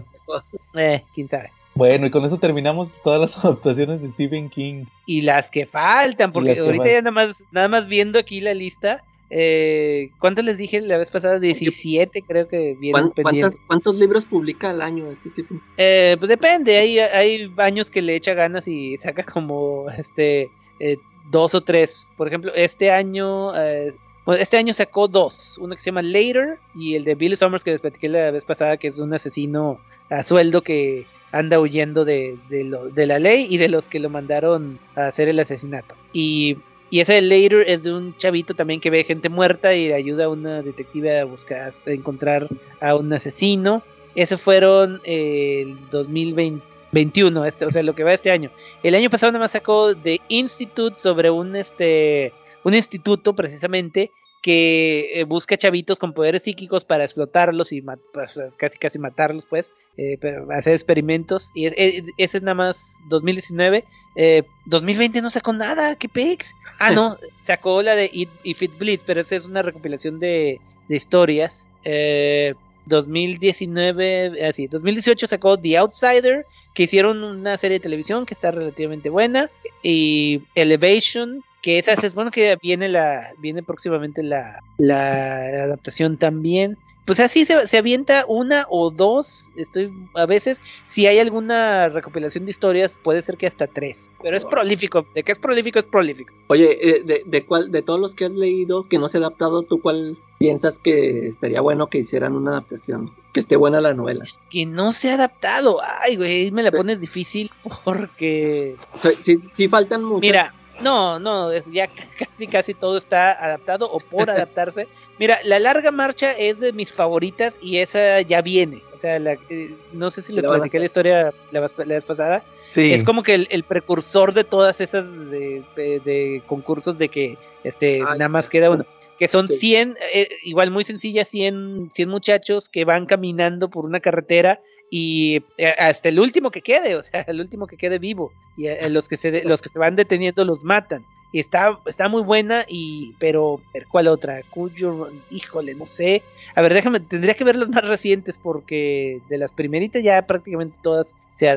Eh, 0.76 1.04
quién 1.14 1.28
sabe. 1.30 1.52
Bueno, 1.76 2.06
y 2.06 2.12
con 2.12 2.24
eso 2.24 2.38
terminamos 2.38 2.90
todas 3.04 3.22
las 3.22 3.38
adaptaciones 3.46 4.02
de 4.02 4.12
Stephen 4.12 4.50
King. 4.50 4.86
Y 5.06 5.22
las 5.22 5.50
que 5.50 5.66
faltan, 5.66 6.32
porque 6.32 6.60
ahorita 6.60 6.86
ya 6.86 7.02
nada 7.02 7.12
más, 7.12 7.44
nada 7.52 7.68
más 7.68 7.88
viendo 7.88 8.20
aquí 8.20 8.40
la 8.40 8.54
lista. 8.54 9.04
Eh, 9.36 10.12
¿Cuántos 10.20 10.46
les 10.46 10.60
dije 10.60 10.80
la 10.82 10.98
vez 10.98 11.10
pasada? 11.10 11.40
17 11.40 12.22
creo 12.22 12.48
que 12.48 12.76
vienen 12.80 13.10
¿Cuán- 13.10 13.12
pendientes. 13.14 13.60
¿Cuántos 13.66 13.96
libros 13.96 14.26
publica 14.26 14.70
al 14.70 14.82
año 14.84 15.10
este 15.10 15.30
Stephen? 15.30 15.60
Eh, 15.78 16.16
pues 16.20 16.30
depende, 16.30 16.78
hay, 16.78 17.00
hay 17.00 17.52
años 17.58 17.90
que 17.90 18.04
le 18.04 18.16
echa 18.16 18.36
ganas 18.36 18.68
y 18.68 18.96
saca 18.98 19.24
como 19.24 19.90
este 19.98 20.52
eh, 20.80 20.98
dos 21.32 21.56
o 21.56 21.62
tres. 21.62 22.06
Por 22.16 22.28
ejemplo, 22.28 22.52
este 22.54 22.92
año, 22.92 23.58
eh, 23.60 23.96
bueno, 24.26 24.42
este 24.42 24.58
año 24.58 24.74
sacó 24.74 25.08
dos, 25.08 25.58
uno 25.60 25.76
que 25.76 25.82
se 25.82 25.88
llama 25.88 26.02
Later 26.02 26.58
y 26.76 26.96
el 26.96 27.04
de 27.04 27.16
Billy 27.16 27.36
Summers 27.36 27.64
que 27.64 27.72
les 27.72 27.82
platiqué 27.82 28.08
la 28.08 28.32
vez 28.32 28.46
pasada, 28.46 28.78
que 28.78 28.88
es 28.88 28.98
un 29.00 29.14
asesino 29.14 29.80
a 30.10 30.24
sueldo 30.24 30.62
que 30.62 31.06
anda 31.34 31.60
huyendo 31.60 32.06
de, 32.06 32.38
de, 32.48 33.06
la 33.08 33.20
ley 33.20 33.48
y 33.50 33.58
de 33.58 33.68
los 33.68 33.90
que 33.90 34.00
lo 34.00 34.10
mandaron 34.10 34.80
a 34.96 35.08
hacer 35.08 35.28
el 35.28 35.40
asesinato. 35.40 35.96
Y, 36.14 36.58
y 36.92 37.00
ese 37.00 37.14
de 37.14 37.22
Later 37.24 37.66
es 37.68 37.84
de 37.84 37.94
un 37.94 38.16
chavito 38.16 38.54
también 38.54 38.80
que 38.80 38.92
ve 38.92 39.04
gente 39.04 39.30
muerta 39.30 39.74
y 39.74 39.92
ayuda 39.92 40.26
a 40.26 40.30
una 40.30 40.62
detective 40.62 41.20
a 41.20 41.26
buscar, 41.26 41.74
a 41.86 41.90
encontrar 41.90 42.48
a 42.80 42.96
un 42.96 43.12
asesino. 43.12 43.82
Esos 44.14 44.40
fueron 44.40 45.02
eh, 45.06 45.62
el 45.64 45.90
2021, 45.90 47.46
este, 47.46 47.66
o 47.66 47.72
sea, 47.72 47.82
lo 47.82 47.96
que 47.96 48.04
va 48.04 48.14
este 48.14 48.30
año. 48.30 48.52
El 48.84 48.94
año 48.94 49.10
pasado 49.10 49.32
nada 49.32 49.46
más 49.46 49.54
sacó 49.54 49.96
The 49.96 50.22
Institute 50.28 50.96
sobre 50.96 51.32
un, 51.32 51.56
este, 51.56 52.32
un 52.64 52.74
instituto 52.74 53.36
precisamente 53.36 54.12
que 54.42 55.12
eh, 55.22 55.24
busca 55.24 55.56
chavitos 55.58 56.00
con 56.00 56.12
poderes 56.14 56.44
psíquicos 56.44 56.84
para 56.84 57.06
explotarlos 57.06 57.72
y 57.72 57.82
ma- 57.82 57.98
pues, 58.14 58.34
casi 58.58 58.78
casi 58.78 59.00
matarlos, 59.00 59.46
pues, 59.46 59.72
eh, 59.96 60.18
pero 60.20 60.52
hacer 60.52 60.74
experimentos. 60.74 61.50
Y 61.56 61.68
es- 61.68 61.74
eh, 61.78 62.04
ese 62.18 62.38
es 62.38 62.44
nada 62.44 62.56
más 62.56 62.98
2019. 63.08 63.86
Eh, 64.18 64.44
2020 64.66 65.22
no 65.22 65.30
sacó 65.30 65.54
nada, 65.54 65.96
qué 65.96 66.10
pex. 66.10 66.56
Ah, 66.80 66.92
no, 66.92 67.16
sacó 67.42 67.82
la 67.82 67.96
de 67.96 68.10
It- 68.12 68.30
If 68.44 68.62
It 68.64 68.78
Bleeds, 68.78 69.06
pero 69.06 69.22
esa 69.22 69.38
es 69.38 69.46
una 69.46 69.62
recopilación 69.62 70.20
de, 70.20 70.60
de 70.90 70.96
historias. 70.96 71.70
Eh, 71.86 72.54
2019, 72.86 74.46
así, 74.46 74.68
2018 74.68 75.28
sacó 75.28 75.58
The 75.58 75.78
Outsider, 75.78 76.46
que 76.74 76.84
hicieron 76.84 77.24
una 77.24 77.58
serie 77.58 77.78
de 77.80 77.84
televisión 77.84 78.26
que 78.26 78.34
está 78.34 78.52
relativamente 78.52 79.10
buena, 79.10 79.50
y 79.82 80.42
Elevation, 80.56 81.44
que 81.64 81.80
esa 81.80 81.94
es 81.94 82.14
bueno 82.14 82.30
que 82.30 82.58
viene 82.62 82.90
la 82.90 83.32
viene 83.40 83.64
próximamente 83.64 84.22
la, 84.22 84.62
la 84.78 85.38
adaptación 85.64 86.18
también. 86.18 86.78
Pues 87.06 87.20
así 87.20 87.46
se, 87.46 87.68
se 87.68 87.78
avienta 87.78 88.26
una 88.28 88.66
o 88.70 88.90
dos. 88.90 89.52
Estoy 89.58 89.92
a 90.14 90.26
veces, 90.26 90.62
si 90.86 91.06
hay 91.08 91.20
alguna 91.20 91.90
recopilación 91.90 92.46
de 92.46 92.52
historias, 92.52 92.98
puede 93.02 93.22
ser 93.22 93.38
que 93.38 93.48
hasta 93.48 93.68
tres. 93.68 94.10
Pero 94.22 94.38
es 94.38 94.46
prolífico. 94.46 95.06
De 95.14 95.24
que 95.24 95.34
es 95.34 95.40
prolífico, 95.40 95.80
es 95.80 95.86
prolífico. 95.86 96.34
Oye, 96.48 96.78
eh, 96.82 97.04
de, 97.04 97.24
de, 97.26 97.46
cuál, 97.46 97.72
de 97.72 97.82
todos 97.82 98.00
los 98.00 98.16
que 98.16 98.26
has 98.26 98.32
leído 98.32 98.88
que 98.88 99.00
no 99.00 99.10
se 99.10 99.18
ha 99.18 99.22
adaptado, 99.22 99.64
¿tú 99.64 99.82
cuál 99.82 100.18
piensas 100.38 100.80
que 100.80 101.28
estaría 101.28 101.60
bueno 101.60 101.88
que 101.88 101.98
hicieran 102.00 102.34
una 102.34 102.52
adaptación? 102.52 103.14
Que 103.34 103.42
esté 103.42 103.58
buena 103.58 103.82
la 103.82 103.94
novela. 103.94 104.26
Que 104.50 104.66
no 104.66 104.94
se 104.94 105.12
ha 105.12 105.16
adaptado. 105.16 105.82
Ay, 106.02 106.16
güey, 106.16 106.52
me 106.52 106.64
la 106.64 106.72
pones 106.72 107.02
difícil 107.02 107.52
porque. 107.84 108.78
Sea, 108.96 109.12
sí, 109.20 109.40
sí 109.52 109.68
faltan 109.68 110.04
muchas. 110.06 110.22
Mira, 110.22 110.54
no, 110.82 111.20
no, 111.20 111.52
es 111.52 111.72
ya 111.72 111.88
casi 112.20 112.48
casi 112.48 112.74
todo 112.74 112.98
está 112.98 113.32
adaptado 113.32 113.90
o 113.92 114.00
por 114.00 114.30
adaptarse. 114.32 114.88
Mira, 115.20 115.38
la 115.44 115.60
larga 115.60 115.92
marcha 115.92 116.32
es 116.32 116.60
de 116.60 116.74
mis 116.74 116.92
favoritas 116.92 117.60
y 117.62 117.78
esa 117.78 118.22
ya 118.22 118.42
viene. 118.42 118.82
O 118.96 119.00
sea, 119.00 119.20
la, 119.20 119.34
eh, 119.50 119.76
no 119.92 120.10
sé 120.10 120.22
si 120.22 120.34
le 120.34 120.42
platiqué 120.42 120.80
la 120.80 120.86
historia 120.86 121.34
la, 121.52 121.60
la 121.62 121.86
vez 121.86 122.06
pasada. 122.06 122.44
Sí. 122.72 122.92
Es 122.92 123.04
como 123.04 123.22
que 123.22 123.36
el, 123.36 123.48
el 123.52 123.64
precursor 123.64 124.34
de 124.34 124.44
todas 124.44 124.82
esas 124.82 125.30
de, 125.30 125.64
de- 125.76 126.00
de 126.00 126.42
concursos 126.48 126.98
de 126.98 127.10
que 127.10 127.38
este 127.64 128.02
Ah, 128.02 128.16
nada 128.16 128.30
más 128.30 128.50
queda 128.50 128.72
uno. 128.72 128.86
Que 129.20 129.28
son 129.28 129.48
Sí. 129.48 129.58
100, 129.58 129.98
eh, 130.12 130.28
igual 130.44 130.72
muy 130.72 130.84
sencilla, 130.84 131.24
100, 131.24 131.90
100 131.92 132.10
muchachos 132.10 132.68
que 132.68 132.84
van 132.84 133.06
caminando 133.06 133.70
por 133.70 133.86
una 133.86 134.00
carretera 134.00 134.60
y 134.96 135.44
eh, 135.58 135.74
hasta 135.80 136.10
el 136.10 136.20
último 136.20 136.52
que 136.52 136.62
quede, 136.62 136.96
o 136.96 137.02
sea, 137.02 137.22
el 137.28 137.42
último 137.42 137.66
que 137.66 137.78
quede 137.78 137.98
vivo. 137.98 138.32
Y 138.56 138.68
eh, 138.68 138.88
los 138.92 139.10
que 139.10 139.18
se 139.18 139.44
los 139.44 139.64
que 139.64 139.70
se 139.70 139.80
van 139.80 139.96
deteniendo 139.96 140.46
los 140.46 140.64
matan. 140.64 141.04
Y 141.32 141.40
está, 141.40 141.80
está 141.88 142.10
muy 142.10 142.22
buena, 142.22 142.64
y 142.68 143.16
pero 143.18 143.60
¿cuál 143.90 144.08
otra? 144.08 144.44
Cuyo, 144.52 145.10
híjole, 145.32 145.74
no 145.74 145.88
sé. 145.88 146.22
A 146.54 146.62
ver, 146.62 146.76
déjame, 146.76 147.00
tendría 147.00 147.34
que 147.34 147.44
ver 147.44 147.56
las 147.56 147.70
más 147.70 147.88
recientes 147.88 148.38
porque 148.38 149.20
de 149.30 149.40
las 149.40 149.52
primeritas 149.52 150.04
ya 150.04 150.28
prácticamente 150.28 150.78
todas 150.84 151.16
se 151.30 151.50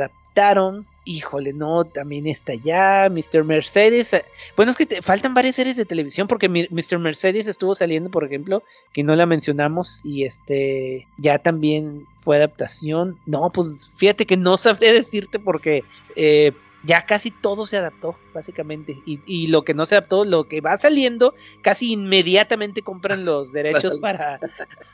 Híjole, 1.09 1.53
no, 1.53 1.85
también 1.85 2.27
está 2.27 2.55
ya, 2.55 3.09
Mr. 3.09 3.45
Mercedes. 3.45 4.13
eh, 4.13 4.25
Bueno, 4.57 4.73
es 4.73 4.77
que 4.77 4.87
te- 4.87 5.03
faltan 5.03 5.35
varias 5.35 5.55
series 5.55 5.77
de 5.77 5.85
televisión 5.85 6.27
porque 6.27 6.49
Mr. 6.49 6.99
Mercedes 6.99 7.47
estuvo 7.47 7.75
saliendo, 7.77 8.11
por 8.11 8.25
ejemplo, 8.25 8.63
que 8.93 9.05
no 9.05 9.15
la 9.15 9.25
mencionamos 9.25 10.01
y 10.05 10.25
este 10.25 11.07
ya 11.17 11.39
también 11.39 12.07
fue 12.19 12.37
adaptación. 12.39 13.19
No, 13.25 13.51
pues 13.55 13.89
fíjate 13.97 14.27
que 14.27 14.37
no 14.37 14.57
sabré 14.57 14.93
decirte 14.93 15.39
porque 15.39 15.85
eh, 16.17 16.53
ya 16.87 17.05
casi 17.05 17.31
todo 17.31 17.67
se 17.67 17.77
adaptó, 17.77 18.17
básicamente. 18.33 19.03
Y, 19.05 19.21
y 19.27 19.49
lo 19.49 19.63
que 19.63 19.75
no 19.75 19.85
se 19.87 19.97
adaptó, 19.97 20.25
lo 20.25 20.45
que 20.45 20.61
va 20.61 20.77
saliendo, 20.77 21.35
casi 21.61 21.93
inmediatamente 21.93 22.83
compran 22.83 23.25
los 23.25 23.53
derechos 23.53 23.99
para, 23.99 24.41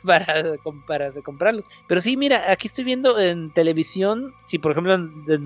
para, 0.05 0.57
para 0.87 1.13
comprarlos. 1.23 1.67
Pero 1.87 2.01
sí, 2.01 2.17
mira, 2.17 2.51
aquí 2.51 2.69
estoy 2.69 2.85
viendo 2.85 3.19
en 3.19 3.51
televisión, 3.51 4.35
si 4.47 4.59
por 4.59 4.73
ejemplo 4.73 4.95
en 4.95 5.25
The 5.27 5.39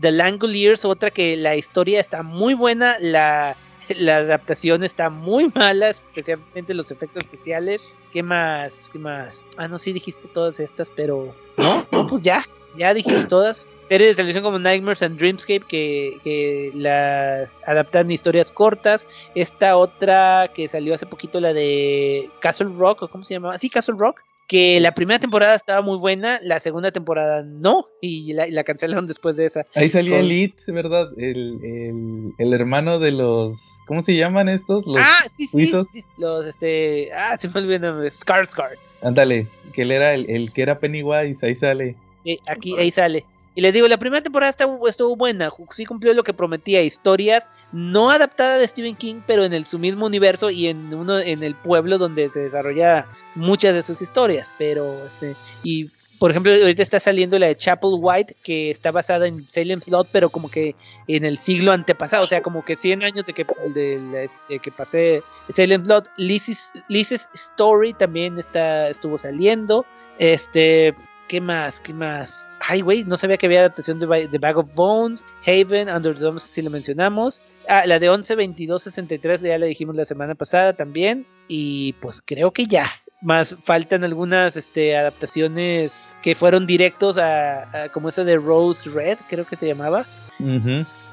The 0.00 0.10
Langoliers, 0.10 0.84
otra 0.84 1.10
que 1.10 1.36
la 1.36 1.54
historia 1.56 2.00
está 2.00 2.22
muy 2.22 2.54
buena, 2.54 2.96
la, 3.00 3.56
la 3.96 4.16
adaptación 4.18 4.84
está 4.84 5.10
muy 5.10 5.50
mala, 5.54 5.90
especialmente 5.90 6.74
los 6.74 6.90
efectos 6.90 7.24
especiales. 7.24 7.80
¿Qué 8.12 8.22
más? 8.22 8.90
¿Qué 8.92 8.98
más? 8.98 9.44
Ah, 9.56 9.68
no, 9.68 9.78
sí 9.78 9.92
dijiste 9.92 10.28
todas 10.28 10.60
estas, 10.60 10.90
pero 10.90 11.34
no, 11.56 11.84
no, 11.90 12.06
pues 12.06 12.22
ya, 12.22 12.44
ya 12.76 12.94
dijimos 12.94 13.28
todas. 13.28 13.66
Series 13.88 14.10
de 14.10 14.14
televisión 14.16 14.44
como 14.44 14.58
Nightmares 14.58 15.02
and 15.02 15.18
Dreamscape 15.18 15.66
que, 15.68 16.18
que 16.24 16.72
las 16.74 17.54
adaptan 17.66 18.10
historias 18.10 18.50
cortas. 18.50 19.06
Esta 19.34 19.76
otra 19.76 20.50
que 20.54 20.68
salió 20.68 20.94
hace 20.94 21.06
poquito, 21.06 21.38
la 21.38 21.52
de 21.52 22.30
Castle 22.40 22.70
Rock, 22.72 23.02
¿o 23.02 23.08
cómo 23.08 23.24
se 23.24 23.34
llamaba? 23.34 23.58
Sí, 23.58 23.68
Castle 23.68 23.96
Rock. 23.98 24.20
Que 24.48 24.78
la 24.78 24.92
primera 24.92 25.18
temporada 25.18 25.54
estaba 25.54 25.80
muy 25.80 25.96
buena, 25.96 26.38
la 26.42 26.60
segunda 26.60 26.92
temporada 26.92 27.42
no, 27.42 27.86
y 28.02 28.34
la, 28.34 28.46
y 28.46 28.50
la 28.50 28.62
cancelaron 28.62 29.06
después 29.06 29.36
de 29.36 29.46
esa. 29.46 29.64
Ahí 29.74 29.88
salía 29.88 30.20
Elite, 30.20 30.70
¿verdad? 30.70 31.08
El, 31.16 31.58
el, 31.62 32.32
el 32.38 32.52
hermano 32.52 32.98
de 32.98 33.10
los. 33.10 33.58
¿Cómo 33.86 34.02
se 34.02 34.12
llaman 34.12 34.48
estos? 34.48 34.86
Los 34.86 35.00
ah, 35.00 35.22
sí, 35.30 35.46
sí, 35.46 35.66
suizos. 35.66 35.86
sí, 35.92 36.00
Los, 36.16 36.46
este. 36.46 37.10
Ah, 37.12 37.36
se 37.38 37.48
me 37.48 37.60
olvidó 37.60 37.74
el 37.74 37.80
nombre. 37.82 38.10
Skarsgård. 38.10 38.78
Ándale, 39.02 39.46
que 39.72 39.82
él 39.82 39.92
era 39.92 40.14
el, 40.14 40.28
el 40.30 40.52
que 40.52 40.62
era 40.62 40.78
Pennywise, 40.78 41.44
ahí 41.44 41.54
sale. 41.54 41.94
Sí, 42.24 42.38
aquí, 42.48 42.76
ahí 42.78 42.90
sale. 42.90 43.24
Y 43.56 43.60
les 43.60 43.72
digo, 43.72 43.86
la 43.86 43.98
primera 43.98 44.22
temporada 44.22 44.50
estuvo, 44.50 44.88
estuvo 44.88 45.14
buena, 45.14 45.50
sí 45.70 45.86
cumplió 45.86 46.12
lo 46.12 46.24
que 46.24 46.32
prometía, 46.32 46.82
historias 46.82 47.50
no 47.70 48.10
adaptadas 48.10 48.58
de 48.58 48.66
Stephen 48.66 48.96
King, 48.96 49.20
pero 49.26 49.44
en 49.44 49.52
el, 49.52 49.64
su 49.64 49.78
mismo 49.78 50.06
universo 50.06 50.50
y 50.50 50.66
en 50.66 50.92
uno 50.92 51.20
en 51.20 51.44
el 51.44 51.54
pueblo 51.54 51.98
donde 51.98 52.30
se 52.30 52.40
desarrolla 52.40 53.06
muchas 53.36 53.74
de 53.74 53.82
sus 53.82 54.02
historias, 54.02 54.50
pero 54.58 54.92
este, 55.06 55.36
y 55.62 55.88
por 56.24 56.30
ejemplo, 56.30 56.54
ahorita 56.54 56.82
está 56.82 56.98
saliendo 57.00 57.38
la 57.38 57.48
de 57.48 57.54
Chapel 57.54 57.90
White, 58.00 58.36
que 58.42 58.70
está 58.70 58.90
basada 58.90 59.26
en 59.26 59.46
Salem 59.46 59.82
Slot, 59.82 60.08
pero 60.10 60.30
como 60.30 60.48
que 60.48 60.74
en 61.06 61.26
el 61.26 61.38
siglo 61.38 61.70
antepasado, 61.70 62.24
o 62.24 62.26
sea, 62.26 62.40
como 62.40 62.64
que 62.64 62.76
100 62.76 63.02
años 63.02 63.26
de 63.26 63.34
que, 63.34 63.44
de, 63.74 64.30
de 64.48 64.58
que 64.58 64.70
pasé 64.70 65.22
Salem 65.50 65.84
Slot. 65.84 66.08
Lizzie's, 66.16 66.72
Lizzie's 66.88 67.28
Story 67.34 67.92
también 67.92 68.38
está, 68.38 68.88
estuvo 68.88 69.18
saliendo. 69.18 69.84
Este, 70.18 70.94
¿Qué 71.28 71.42
más? 71.42 71.82
¿Qué 71.82 71.92
más? 71.92 72.46
Ay, 72.58 72.80
güey, 72.80 73.04
no 73.04 73.18
sabía 73.18 73.36
que 73.36 73.44
había 73.44 73.60
adaptación 73.60 73.98
de 73.98 74.26
The 74.26 74.38
Bag 74.38 74.56
of 74.56 74.72
Bones, 74.74 75.26
Haven, 75.46 75.90
Under 75.90 76.14
the 76.14 76.20
Dome, 76.20 76.40
si 76.40 76.62
lo 76.62 76.70
mencionamos. 76.70 77.42
Ah, 77.68 77.84
la 77.84 77.98
de 77.98 78.08
11, 78.08 78.34
22, 78.34 78.82
63, 78.82 79.42
ya 79.42 79.58
la 79.58 79.66
dijimos 79.66 79.94
la 79.94 80.06
semana 80.06 80.34
pasada 80.34 80.72
también. 80.72 81.26
Y 81.48 81.92
pues 82.00 82.22
creo 82.24 82.52
que 82.52 82.64
ya. 82.64 82.90
Más 83.24 83.56
faltan 83.58 84.04
algunas 84.04 84.54
este, 84.56 84.96
adaptaciones 84.96 86.08
que 86.22 86.36
fueron 86.36 86.66
directos 86.66 87.18
a, 87.18 87.88
como 87.92 88.10
esa 88.10 88.22
de 88.22 88.36
Rose 88.36 88.88
Red, 88.88 89.18
creo 89.28 89.44
que 89.44 89.56
se 89.56 89.66
llamaba. 89.66 90.06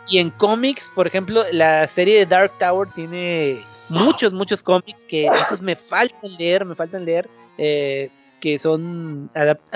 Y 0.08 0.18
en 0.18 0.30
cómics, 0.30 0.92
por 0.94 1.08
ejemplo, 1.08 1.44
la 1.52 1.88
serie 1.88 2.20
de 2.20 2.26
Dark 2.28 2.52
Tower 2.60 2.90
tiene 2.94 3.64
muchos, 3.90 4.34
muchos 4.34 4.62
cómics 4.62 5.06
que 5.06 5.26
esos 5.26 5.62
me 5.62 5.76
faltan 5.76 6.36
leer, 6.38 6.66
me 6.66 6.76
faltan 6.76 7.06
leer. 7.06 7.28
Eh, 7.58 8.10
que 8.42 8.60
son 8.60 9.30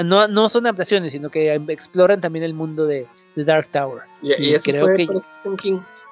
no, 0.04 0.28
no 0.28 0.50
son 0.50 0.66
adaptaciones, 0.66 1.14
sino 1.14 1.30
que 1.30 1.54
exploran 1.70 2.20
también 2.20 2.44
el 2.44 2.54
mundo 2.54 2.86
de, 2.86 3.08
Dark 3.36 3.68
Tower. 3.72 4.04
Y, 4.22 4.54
creo 4.60 4.96
que 4.96 5.08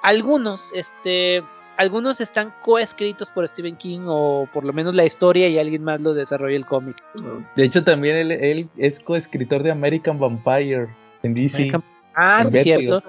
algunos, 0.01 0.61
este, 0.75 1.41
algunos 1.77 2.21
están 2.21 2.53
coescritos 2.61 3.29
por 3.29 3.47
Stephen 3.47 3.75
King 3.75 4.01
o 4.07 4.47
por 4.53 4.63
lo 4.63 4.73
menos 4.73 4.93
la 4.93 5.05
historia 5.05 5.47
y 5.49 5.57
alguien 5.57 5.83
más 5.83 6.01
lo 6.01 6.13
desarrolla 6.13 6.55
el 6.55 6.65
cómic. 6.65 6.97
De 7.55 7.63
hecho, 7.63 7.83
también 7.83 8.31
él, 8.31 8.69
es 8.77 8.99
coescritor 8.99 9.63
de 9.63 9.71
American 9.71 10.19
Vampire 10.19 10.87
en 11.23 11.33
DC. 11.33 11.69
Ah, 12.15 12.45
sí, 12.49 12.59
cierto. 12.59 13.01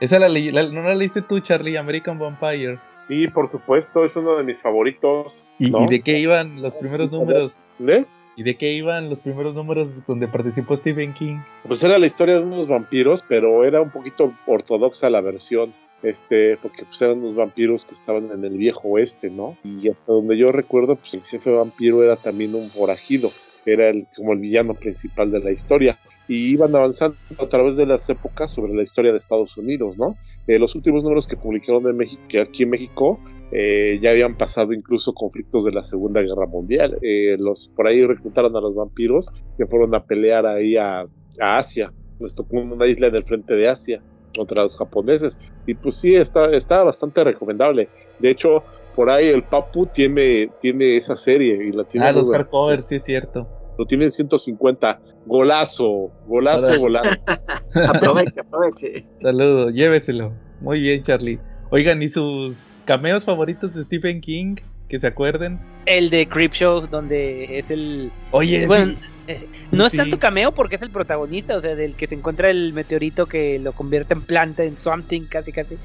Esa 0.00 0.18
la, 0.18 0.28
¿No 0.28 0.82
la 0.82 0.94
leíste 0.94 1.22
tú, 1.22 1.40
Charlie? 1.40 1.76
American 1.76 2.18
Vampire. 2.18 2.78
Sí, 3.08 3.26
por 3.28 3.50
supuesto, 3.50 4.04
es 4.04 4.14
uno 4.16 4.36
de 4.36 4.44
mis 4.44 4.58
favoritos. 4.58 5.44
¿Y, 5.58 5.70
de 5.70 6.00
qué 6.02 6.18
iban 6.18 6.62
los 6.62 6.74
primeros 6.74 7.10
números? 7.10 7.54
¿De? 7.78 8.04
¿Y 8.36 8.42
de 8.44 8.54
qué 8.54 8.72
iban 8.72 9.10
los 9.10 9.18
primeros 9.18 9.54
números 9.54 9.88
donde 10.06 10.28
participó 10.28 10.76
Stephen 10.76 11.12
King? 11.14 11.38
Pues 11.66 11.82
era 11.82 11.98
la 11.98 12.06
historia 12.06 12.36
de 12.36 12.42
unos 12.42 12.68
vampiros, 12.68 13.24
pero 13.26 13.64
era 13.64 13.80
un 13.80 13.90
poquito 13.90 14.32
ortodoxa 14.46 15.10
la 15.10 15.20
versión, 15.20 15.72
este, 16.02 16.56
porque 16.58 16.84
pues 16.84 17.00
eran 17.02 17.18
unos 17.18 17.34
vampiros 17.34 17.84
que 17.84 17.92
estaban 17.92 18.30
en 18.32 18.44
el 18.44 18.56
viejo 18.56 18.88
oeste, 18.88 19.30
¿no? 19.30 19.56
Y 19.64 19.88
hasta 19.88 20.12
donde 20.12 20.36
yo 20.36 20.52
recuerdo, 20.52 20.96
pues 20.96 21.14
el 21.14 21.22
jefe 21.22 21.50
vampiro 21.50 22.02
era 22.02 22.16
también 22.16 22.54
un 22.54 22.68
forajido, 22.68 23.30
era 23.66 23.88
el, 23.88 24.06
como 24.16 24.32
el 24.32 24.38
villano 24.38 24.74
principal 24.74 25.30
de 25.30 25.40
la 25.40 25.50
historia. 25.50 25.98
Y 26.28 26.50
iban 26.50 26.74
avanzando 26.76 27.16
a 27.38 27.46
través 27.46 27.76
de 27.76 27.86
las 27.86 28.08
épocas 28.10 28.52
sobre 28.52 28.74
la 28.74 28.82
historia 28.82 29.12
de 29.12 29.18
Estados 29.18 29.56
Unidos, 29.56 29.96
¿no? 29.96 30.16
Eh, 30.46 30.58
los 30.58 30.74
últimos 30.74 31.02
números 31.02 31.26
que 31.26 31.36
publicaron 31.36 31.84
de 31.84 31.92
México, 31.94 32.22
aquí 32.40 32.64
en 32.64 32.70
México, 32.70 33.18
eh, 33.50 33.98
ya 34.02 34.10
habían 34.10 34.36
pasado 34.36 34.74
incluso 34.74 35.14
conflictos 35.14 35.64
de 35.64 35.72
la 35.72 35.82
Segunda 35.84 36.20
Guerra 36.20 36.46
Mundial. 36.46 36.98
Eh, 37.02 37.36
los 37.38 37.70
por 37.74 37.86
ahí 37.86 38.04
reclutaron 38.04 38.54
a 38.56 38.60
los 38.60 38.74
vampiros, 38.74 39.32
se 39.52 39.66
fueron 39.66 39.94
a 39.94 40.04
pelear 40.04 40.46
ahí 40.46 40.76
a, 40.76 41.06
Asia. 41.40 41.92
Les 42.18 42.34
tocó 42.34 42.56
una 42.56 42.86
isla 42.86 43.06
en 43.06 43.16
el 43.16 43.22
frente 43.22 43.54
de 43.54 43.68
Asia 43.68 44.02
contra 44.34 44.62
los 44.62 44.76
japoneses. 44.76 45.38
Y 45.66 45.74
pues 45.74 45.96
sí, 45.96 46.14
está, 46.16 46.50
está 46.50 46.82
bastante 46.82 47.22
recomendable. 47.24 47.88
De 48.18 48.30
hecho, 48.30 48.62
por 48.94 49.10
ahí 49.10 49.28
el 49.28 49.44
Papu 49.44 49.86
tiene, 49.86 50.50
tiene 50.60 50.96
esa 50.96 51.16
serie 51.16 51.68
y 51.68 51.72
la 51.72 51.84
tiene. 51.84 52.08
Ah, 52.08 52.12
los 52.12 52.30
hardcover, 52.30 52.82
sí 52.82 52.96
es 52.96 53.04
cierto. 53.04 53.48
Lo 53.78 53.86
tienen 53.86 54.10
150. 54.10 55.00
Golazo, 55.26 56.10
golazo, 56.26 56.80
golazo. 56.80 57.20
aproveche, 57.88 58.40
aproveche. 58.40 59.06
Saludos, 59.22 59.72
lléveselo. 59.72 60.32
Muy 60.60 60.80
bien, 60.80 61.02
Charlie. 61.04 61.38
Oigan, 61.70 62.02
¿y 62.02 62.08
sus 62.08 62.56
cameos 62.86 63.24
favoritos 63.24 63.72
de 63.74 63.84
Stephen 63.84 64.20
King? 64.20 64.56
Que 64.88 64.98
se 64.98 65.06
acuerden. 65.06 65.58
El 65.86 66.10
de 66.10 66.26
Creepshow, 66.26 66.86
donde 66.86 67.58
es 67.58 67.70
el. 67.70 68.10
Oye, 68.30 68.66
bueno, 68.66 68.94
eh, 69.26 69.46
no 69.70 69.84
es 69.84 69.92
tanto 69.92 70.18
cameo 70.18 70.52
porque 70.52 70.76
es 70.76 70.82
el 70.82 70.90
protagonista, 70.90 71.56
o 71.56 71.60
sea, 71.60 71.74
del 71.74 71.94
que 71.94 72.06
se 72.06 72.14
encuentra 72.14 72.50
el 72.50 72.72
meteorito 72.72 73.26
que 73.26 73.58
lo 73.58 73.72
convierte 73.72 74.14
en 74.14 74.22
planta, 74.22 74.64
en 74.64 74.78
something, 74.78 75.22
casi, 75.22 75.52
casi. 75.52 75.76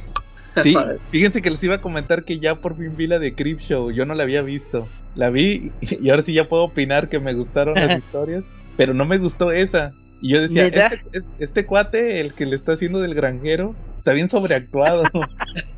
Sí, 0.62 0.76
fíjense 1.12 1.42
que 1.42 1.50
les 1.50 1.62
iba 1.64 1.76
a 1.76 1.82
comentar 1.82 2.24
que 2.24 2.40
ya 2.40 2.56
por 2.56 2.78
fin 2.78 2.96
vi 2.96 3.08
la 3.08 3.20
de 3.20 3.34
Creepshow. 3.34 3.92
Yo 3.92 4.06
no 4.06 4.14
la 4.14 4.24
había 4.24 4.42
visto. 4.42 4.88
La 5.16 5.30
vi 5.30 5.72
y 5.82 6.10
ahora 6.10 6.24
sí 6.24 6.34
ya 6.34 6.48
puedo 6.48 6.64
opinar 6.64 7.10
que 7.10 7.20
me 7.20 7.34
gustaron 7.34 7.76
las 7.76 8.00
historias, 8.04 8.44
pero 8.78 8.94
no 8.94 9.06
me 9.06 9.18
gustó 9.18 9.52
esa. 9.52 9.92
Y 10.22 10.34
yo 10.34 10.42
decía, 10.42 10.68
este, 10.68 11.22
este, 11.40 11.66
cuate, 11.66 12.22
el 12.22 12.34
que 12.34 12.46
le 12.46 12.56
está 12.56 12.74
haciendo 12.74 13.02
del 13.02 13.14
granjero, 13.14 13.76
está 14.04 14.12
bien 14.12 14.30
sobreactuado. 14.30 15.04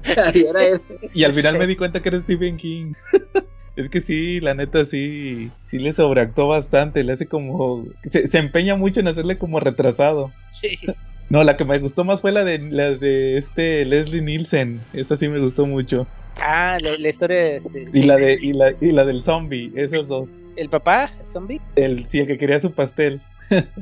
y 1.13 1.23
al 1.23 1.33
final 1.33 1.59
me 1.59 1.67
di 1.67 1.75
cuenta 1.75 2.01
que 2.01 2.09
era 2.09 2.21
Stephen 2.21 2.57
King. 2.57 2.93
es 3.75 3.87
que 3.91 4.01
sí, 4.01 4.39
la 4.39 4.55
neta 4.55 4.83
sí, 4.87 5.51
sí 5.69 5.77
le 5.77 5.93
sobreactuó 5.93 6.47
bastante, 6.47 7.03
le 7.03 7.13
hace 7.13 7.27
como, 7.27 7.85
se, 8.09 8.27
empeña 8.39 8.75
mucho 8.75 8.99
en 8.99 9.09
hacerle 9.09 9.37
como 9.37 9.59
retrasado. 9.59 10.31
No, 11.29 11.43
la 11.43 11.55
que 11.55 11.65
me 11.65 11.77
gustó 11.77 12.03
más 12.03 12.21
fue 12.21 12.31
la 12.31 12.43
de 12.43 12.57
la 12.57 12.95
de 12.95 13.37
este 13.37 13.85
Leslie 13.85 14.21
Nielsen, 14.21 14.81
esta 14.93 15.17
sí 15.17 15.27
me 15.27 15.39
gustó 15.39 15.67
mucho. 15.67 16.07
Ah, 16.37 16.79
la, 16.81 17.07
historia 17.07 17.37
de, 17.37 17.61
y 17.93 18.03
la 18.03 18.15
de 18.17 18.33
y 18.41 18.53
la, 18.53 18.73
y 18.81 18.91
la 18.91 19.05
del 19.05 19.23
zombie, 19.23 19.71
esos 19.75 20.07
dos. 20.07 20.27
¿El 20.55 20.69
papá? 20.69 21.11
¿Zombie? 21.25 21.61
El 21.75 22.07
sí, 22.07 22.19
el 22.21 22.27
que 22.27 22.39
quería 22.39 22.59
su 22.59 22.71
pastel. 22.71 23.21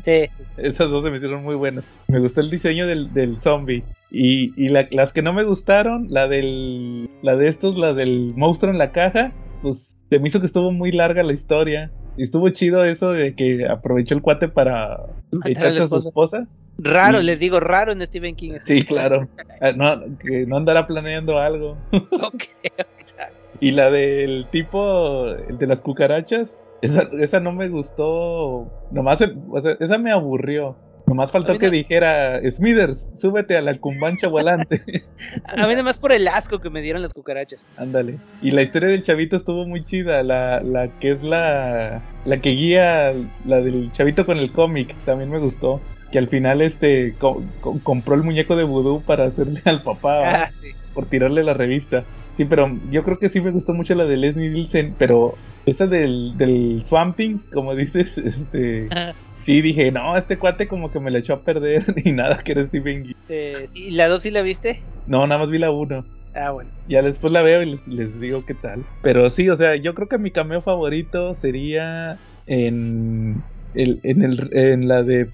Sí. 0.01 0.29
Esas 0.57 0.89
dos 0.89 1.03
se 1.03 1.11
me 1.11 1.17
hicieron 1.17 1.43
muy 1.43 1.55
buenas. 1.55 1.85
Me 2.07 2.19
gustó 2.19 2.41
el 2.41 2.49
diseño 2.49 2.87
del, 2.87 3.13
del 3.13 3.39
zombie. 3.41 3.83
Y, 4.11 4.53
y 4.63 4.69
las 4.69 5.11
que 5.11 5.21
no 5.21 5.33
me 5.33 5.43
gustaron, 5.43 6.07
la 6.09 6.27
del. 6.27 7.09
La 7.21 7.35
de 7.35 7.47
estos, 7.47 7.77
la 7.77 7.93
del 7.93 8.33
monstruo 8.35 8.71
en 8.71 8.77
la 8.77 8.91
caja, 8.91 9.31
pues 9.61 9.95
se 10.09 10.19
me 10.19 10.27
hizo 10.27 10.39
que 10.39 10.45
estuvo 10.45 10.71
muy 10.71 10.91
larga 10.91 11.23
la 11.23 11.33
historia. 11.33 11.91
Y 12.15 12.23
estuvo 12.23 12.47
chido 12.49 12.85
eso 12.85 13.11
de 13.11 13.33
que 13.33 13.65
aprovechó 13.67 14.13
el 14.13 14.21
cuate 14.21 14.47
para 14.47 14.99
echarse 15.45 15.79
a, 15.79 15.87
su 15.87 15.97
esposa. 15.97 16.47
Raro, 16.77 17.21
les 17.21 17.39
digo, 17.39 17.59
raro 17.59 17.91
en 17.91 18.05
Stephen 18.05 18.35
King. 18.35 18.53
Sí, 18.59 18.83
claro. 18.83 19.27
Ah, 19.61 19.71
no, 19.71 20.17
que 20.17 20.45
no 20.45 20.57
andará 20.57 20.85
planeando 20.85 21.39
algo. 21.39 21.77
ok, 21.91 22.43
Y 23.59 23.71
la 23.71 23.89
del 23.89 24.47
tipo, 24.51 25.27
el 25.27 25.57
de 25.57 25.67
las 25.67 25.79
cucarachas, 25.79 26.47
esa, 26.83 27.07
esa 27.19 27.39
no 27.39 27.53
me 27.53 27.69
gustó. 27.69 28.69
Nomás, 28.91 29.19
esa 29.79 29.97
me 29.97 30.11
aburrió. 30.11 30.75
Nomás 31.07 31.31
faltó 31.31 31.57
que 31.57 31.69
dijera, 31.69 32.39
Smithers, 32.49 33.09
súbete 33.17 33.57
a 33.57 33.61
la 33.61 33.73
cumbancha 33.73 34.27
volante. 34.27 34.81
a 35.45 35.67
mí 35.67 35.75
más 35.81 35.97
por 35.97 36.11
el 36.11 36.27
asco 36.27 36.59
que 36.59 36.69
me 36.69 36.81
dieron 36.81 37.01
las 37.01 37.13
cucarachas. 37.13 37.65
Ándale. 37.77 38.17
Y 38.41 38.51
la 38.51 38.63
historia 38.63 38.89
del 38.89 39.03
chavito 39.03 39.37
estuvo 39.37 39.65
muy 39.65 39.85
chida. 39.85 40.23
La, 40.23 40.59
la 40.61 40.89
que 40.99 41.11
es 41.11 41.23
la, 41.23 42.01
la 42.25 42.37
que 42.41 42.49
guía, 42.49 43.13
la 43.45 43.61
del 43.61 43.91
chavito 43.93 44.25
con 44.25 44.37
el 44.37 44.51
cómic, 44.51 44.93
también 45.05 45.29
me 45.29 45.39
gustó. 45.39 45.81
Que 46.11 46.19
al 46.19 46.27
final 46.27 46.61
este 46.61 47.15
compró 47.83 48.15
el 48.15 48.23
muñeco 48.23 48.55
de 48.55 48.63
vudú 48.63 49.01
para 49.01 49.25
hacerle 49.25 49.61
al 49.65 49.83
papá. 49.83 50.43
Ah, 50.43 50.51
sí. 50.51 50.69
Por 50.93 51.05
tirarle 51.05 51.43
la 51.43 51.53
revista. 51.53 52.03
Sí, 52.37 52.45
pero 52.45 52.71
yo 52.89 53.03
creo 53.03 53.19
que 53.19 53.29
sí 53.29 53.41
me 53.41 53.51
gustó 53.51 53.73
mucho 53.73 53.93
la 53.95 54.05
de 54.05 54.17
Leslie 54.17 54.49
Nielsen, 54.49 54.95
pero 54.97 55.35
esa 55.65 55.87
del, 55.87 56.37
del 56.37 56.83
swamping, 56.85 57.39
como 57.53 57.75
dices, 57.75 58.17
este... 58.17 58.89
Sí, 59.45 59.61
dije, 59.61 59.91
no, 59.91 60.15
este 60.15 60.37
cuate 60.37 60.69
como 60.69 60.89
que 60.89 61.01
me 61.01 61.11
la 61.11 61.19
echó 61.19 61.33
a 61.33 61.41
perder 61.41 61.83
y 62.03 62.11
nada, 62.13 62.37
que 62.37 62.53
era 62.53 62.65
Stephen 62.65 63.03
King. 63.03 63.67
¿Y 63.73 63.91
la 63.91 64.07
dos 64.07 64.23
sí 64.23 64.31
la 64.31 64.41
viste? 64.41 64.79
No, 65.05 65.27
nada 65.27 65.41
más 65.41 65.49
vi 65.49 65.57
la 65.57 65.69
uno. 65.69 66.05
Ah, 66.35 66.51
bueno. 66.51 66.69
Ya 66.87 67.01
después 67.01 67.31
la 67.31 67.41
veo 67.41 67.61
y 67.61 67.79
les, 67.85 68.19
digo 68.19 68.45
qué 68.45 68.53
tal. 68.53 68.83
Pero 69.01 69.29
sí, 69.29 69.49
o 69.49 69.57
sea, 69.57 69.75
yo 69.75 69.93
creo 69.93 70.07
que 70.07 70.17
mi 70.17 70.31
cameo 70.31 70.61
favorito 70.61 71.35
sería 71.41 72.17
en 72.47 73.43
el, 73.75 73.99
en, 74.03 74.23
el, 74.23 74.49
en 74.53 74.87
la 74.87 75.03
de 75.03 75.29